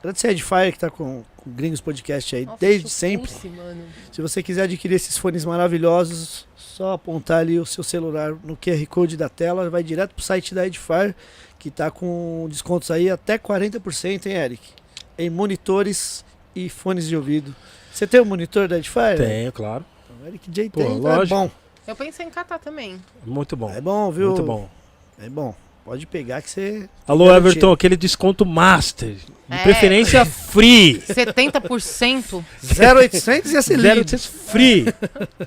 Agradecer 0.00 0.28
a 0.28 0.30
Edfire 0.32 0.72
que 0.72 0.78
tá 0.78 0.90
com, 0.90 1.22
Gringos 1.54 1.80
Podcast 1.80 2.36
aí 2.36 2.46
Nossa, 2.46 2.58
desde 2.60 2.88
sempre. 2.88 3.30
mano. 3.50 3.82
Se 4.12 4.20
você 4.22 4.42
quiser 4.42 4.62
adquirir 4.62 4.94
esses 4.94 5.16
fones 5.18 5.44
maravilhosos, 5.44 6.46
só 6.56 6.92
apontar 6.92 7.40
ali 7.40 7.58
o 7.58 7.66
seu 7.66 7.82
celular 7.82 8.36
no 8.44 8.56
QR 8.56 8.86
Code 8.86 9.16
da 9.16 9.28
tela, 9.28 9.68
vai 9.68 9.82
direto 9.82 10.14
pro 10.14 10.24
site 10.24 10.54
da 10.54 10.66
Edfire, 10.66 11.14
que 11.58 11.70
tá 11.70 11.90
com 11.90 12.46
descontos 12.48 12.90
aí 12.90 13.10
até 13.10 13.36
40%, 13.38 14.26
hein, 14.26 14.32
Eric? 14.32 14.62
Em 15.18 15.28
monitores 15.28 16.24
e 16.54 16.68
fones 16.68 17.08
de 17.08 17.16
ouvido. 17.16 17.54
Você 17.92 18.06
tem 18.06 18.20
o 18.20 18.24
monitor 18.24 18.68
da 18.68 18.78
Edfire? 18.78 19.16
Tenho, 19.16 19.52
claro. 19.52 19.84
O 20.22 20.26
Eric 20.26 20.50
J 20.50 20.70
Pô, 20.70 20.80
tem, 20.80 20.98
então 20.98 21.12
é 21.12 21.16
lógico. 21.16 21.36
bom. 21.36 21.50
Eu 21.86 21.96
pensei 21.96 22.26
em 22.26 22.30
catar 22.30 22.58
também. 22.58 23.00
Muito 23.24 23.56
bom. 23.56 23.70
É 23.70 23.80
bom, 23.80 24.10
viu? 24.10 24.28
Muito 24.28 24.42
bom. 24.42 24.68
É 25.20 25.28
bom. 25.28 25.54
Pode 25.88 26.06
pegar 26.06 26.42
que 26.42 26.50
você. 26.50 26.86
Alô, 27.06 27.24
Garantido. 27.28 27.48
Everton, 27.48 27.72
aquele 27.72 27.96
desconto 27.96 28.44
master. 28.44 29.14
De 29.48 29.56
É. 29.56 29.62
preferência 29.62 30.26
free. 30.26 31.00
70%. 31.08 32.44
0800 32.62 33.52
e 33.52 33.56
a 33.56 33.62
Celina. 33.62 33.94
0800 33.94 34.26
free. 34.26 34.84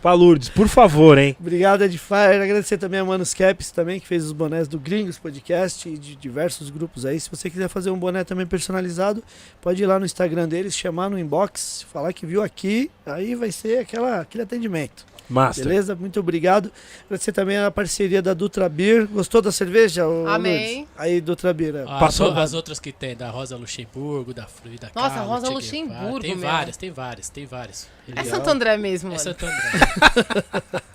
pra 0.01 0.13
Lourdes, 0.13 0.49
por 0.49 0.67
favor, 0.67 1.19
hein? 1.19 1.37
Obrigado, 1.39 1.83
Edfire. 1.83 2.41
Agradecer 2.41 2.79
também 2.79 2.99
a 2.99 3.05
Manos 3.05 3.35
Caps 3.35 3.69
também, 3.69 3.99
que 3.99 4.07
fez 4.07 4.25
os 4.25 4.31
bonés 4.31 4.67
do 4.67 4.79
Gringos 4.79 5.19
Podcast 5.19 5.87
e 5.87 5.95
de 5.95 6.15
diversos 6.15 6.71
grupos 6.71 7.05
aí. 7.05 7.19
Se 7.19 7.29
você 7.29 7.47
quiser 7.47 7.67
fazer 7.69 7.91
um 7.91 7.97
boné 7.99 8.23
também 8.23 8.47
personalizado, 8.47 9.23
pode 9.61 9.83
ir 9.83 9.85
lá 9.85 9.99
no 9.99 10.05
Instagram 10.07 10.47
deles, 10.47 10.75
chamar 10.75 11.07
no 11.11 11.19
inbox, 11.19 11.85
falar 11.93 12.11
que 12.13 12.25
viu 12.25 12.41
aqui, 12.41 12.89
aí 13.05 13.35
vai 13.35 13.51
ser 13.51 13.77
aquela, 13.77 14.21
aquele 14.21 14.41
atendimento. 14.41 15.05
Master. 15.31 15.65
Beleza? 15.65 15.95
Muito 15.95 16.19
obrigado. 16.19 16.71
Agradecer 17.05 17.31
também 17.31 17.57
a 17.57 17.71
parceria 17.71 18.21
da 18.21 18.33
Dutra 18.33 18.67
Beer. 18.69 19.07
Gostou 19.07 19.41
da 19.41 19.51
cerveja? 19.51 20.05
Lourdes? 20.05 20.85
Aí, 20.97 21.19
Dutra 21.21 21.53
Beer. 21.53 21.83
ó. 21.87 21.93
As, 21.93 21.99
Passou- 21.99 22.33
as 22.37 22.53
outras 22.53 22.79
que 22.79 22.91
tem, 22.91 23.15
da 23.15 23.29
Rosa 23.29 23.55
Luxemburgo, 23.57 24.33
da 24.33 24.45
Frida 24.45 24.91
Nossa, 24.95 25.15
Kahlo, 25.15 25.29
Rosa 25.29 25.49
Luxemburgo. 25.49 26.19
Tem 26.19 26.35
meu. 26.35 26.49
várias, 26.49 26.77
tem 26.77 26.91
várias, 26.91 27.29
tem 27.29 27.45
várias. 27.45 27.87
É 28.15 28.23
Santo 28.23 28.49
André 28.49 28.77
mesmo, 28.77 29.07
É 29.09 29.11
mano. 29.11 29.23
Santo 29.23 29.45
André. 29.45 30.43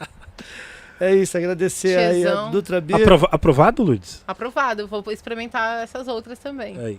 É 0.98 1.14
isso, 1.14 1.36
agradecer 1.36 1.94
aí 1.98 2.26
a. 2.26 2.46
Dutra 2.46 2.80
Beer. 2.80 3.02
Aprova- 3.02 3.28
aprovado, 3.30 3.82
Lourdes? 3.82 4.22
Aprovado. 4.26 4.86
Vou 4.88 5.04
experimentar 5.12 5.82
essas 5.82 6.08
outras 6.08 6.38
também. 6.38 6.78
Aí. 6.78 6.98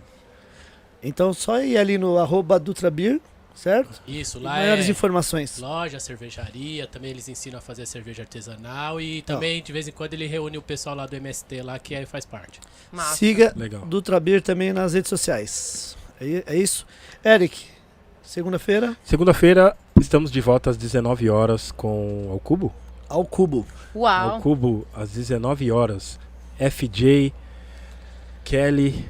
Então 1.02 1.32
só 1.32 1.60
ir 1.60 1.76
ali 1.76 1.98
no 1.98 2.16
arroba 2.18 2.60
Dutra 2.60 2.90
Beer, 2.92 3.20
certo? 3.58 4.00
Isso, 4.06 4.38
E 4.38 4.42
lá 4.42 4.52
maiores 4.52 4.86
é 4.86 4.90
informações. 4.90 5.58
loja, 5.58 5.98
cervejaria, 5.98 6.86
também 6.86 7.10
eles 7.10 7.28
ensinam 7.28 7.58
a 7.58 7.60
fazer 7.60 7.84
cerveja 7.86 8.22
artesanal 8.22 9.00
e 9.00 9.22
também 9.22 9.62
de 9.62 9.72
vez 9.72 9.88
em 9.88 9.92
quando 9.92 10.14
ele 10.14 10.26
reúne 10.26 10.56
o 10.56 10.62
pessoal 10.62 10.94
lá 10.94 11.06
do 11.06 11.16
MST 11.16 11.62
lá 11.62 11.78
que 11.78 11.94
aí 11.94 12.06
faz 12.06 12.24
parte. 12.24 12.60
Massa. 12.92 13.16
Siga 13.16 13.52
Legal. 13.56 13.84
Dutra 13.86 14.18
Beer 14.20 14.40
também 14.40 14.72
nas 14.72 14.94
redes 14.94 15.08
sociais. 15.08 15.96
É, 16.20 16.44
é 16.46 16.56
isso? 16.56 16.86
Eric, 17.24 17.66
segunda-feira, 18.22 18.96
Segunda-feira, 19.04 19.76
estamos 20.00 20.30
de 20.30 20.40
volta 20.40 20.70
às 20.70 20.76
19 20.76 21.28
horas 21.28 21.72
com 21.72 22.28
Ao 22.30 22.38
Cubo? 22.38 22.72
ao 23.08 23.24
cubo. 23.24 23.66
Ao 23.94 24.00
Uau. 24.02 24.40
Cubo, 24.40 24.86
às 24.94 25.10
19 25.12 25.70
horas. 25.72 26.18
FJ, 26.58 27.32
Kelly. 28.44 29.08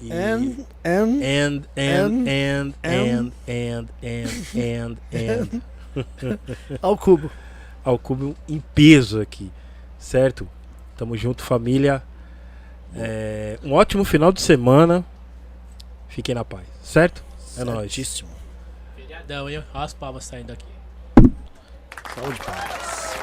E 0.00 0.12
And, 0.12 0.66
and, 0.84 1.22
and, 1.22 1.66
and, 1.78 2.28
and, 2.28 2.74
and, 2.84 3.32
and, 3.46 3.88
and, 4.02 4.28
and, 4.54 4.98
and. 5.12 5.62
ao 6.82 6.96
cubo. 6.96 7.30
Ao 7.84 7.96
Cubo 7.96 8.34
em 8.48 8.60
peso 8.74 9.20
aqui, 9.20 9.50
certo? 9.96 10.48
Tamo 10.96 11.16
junto, 11.16 11.42
família. 11.42 12.02
É, 12.94 13.60
um 13.62 13.72
ótimo 13.72 14.04
final 14.04 14.32
de 14.32 14.40
semana. 14.40 15.04
Fiquem 16.08 16.34
na 16.34 16.44
paz, 16.44 16.66
certo? 16.82 17.24
É 17.56 17.64
nóis. 17.64 17.94
Feriadão, 18.96 19.48
hein? 19.48 19.62
Olha 19.72 19.84
as 19.84 19.94
palmas 19.94 20.24
saindo 20.24 20.52
aqui. 20.52 20.66
Saúde, 22.14 22.38
pai. 22.44 23.15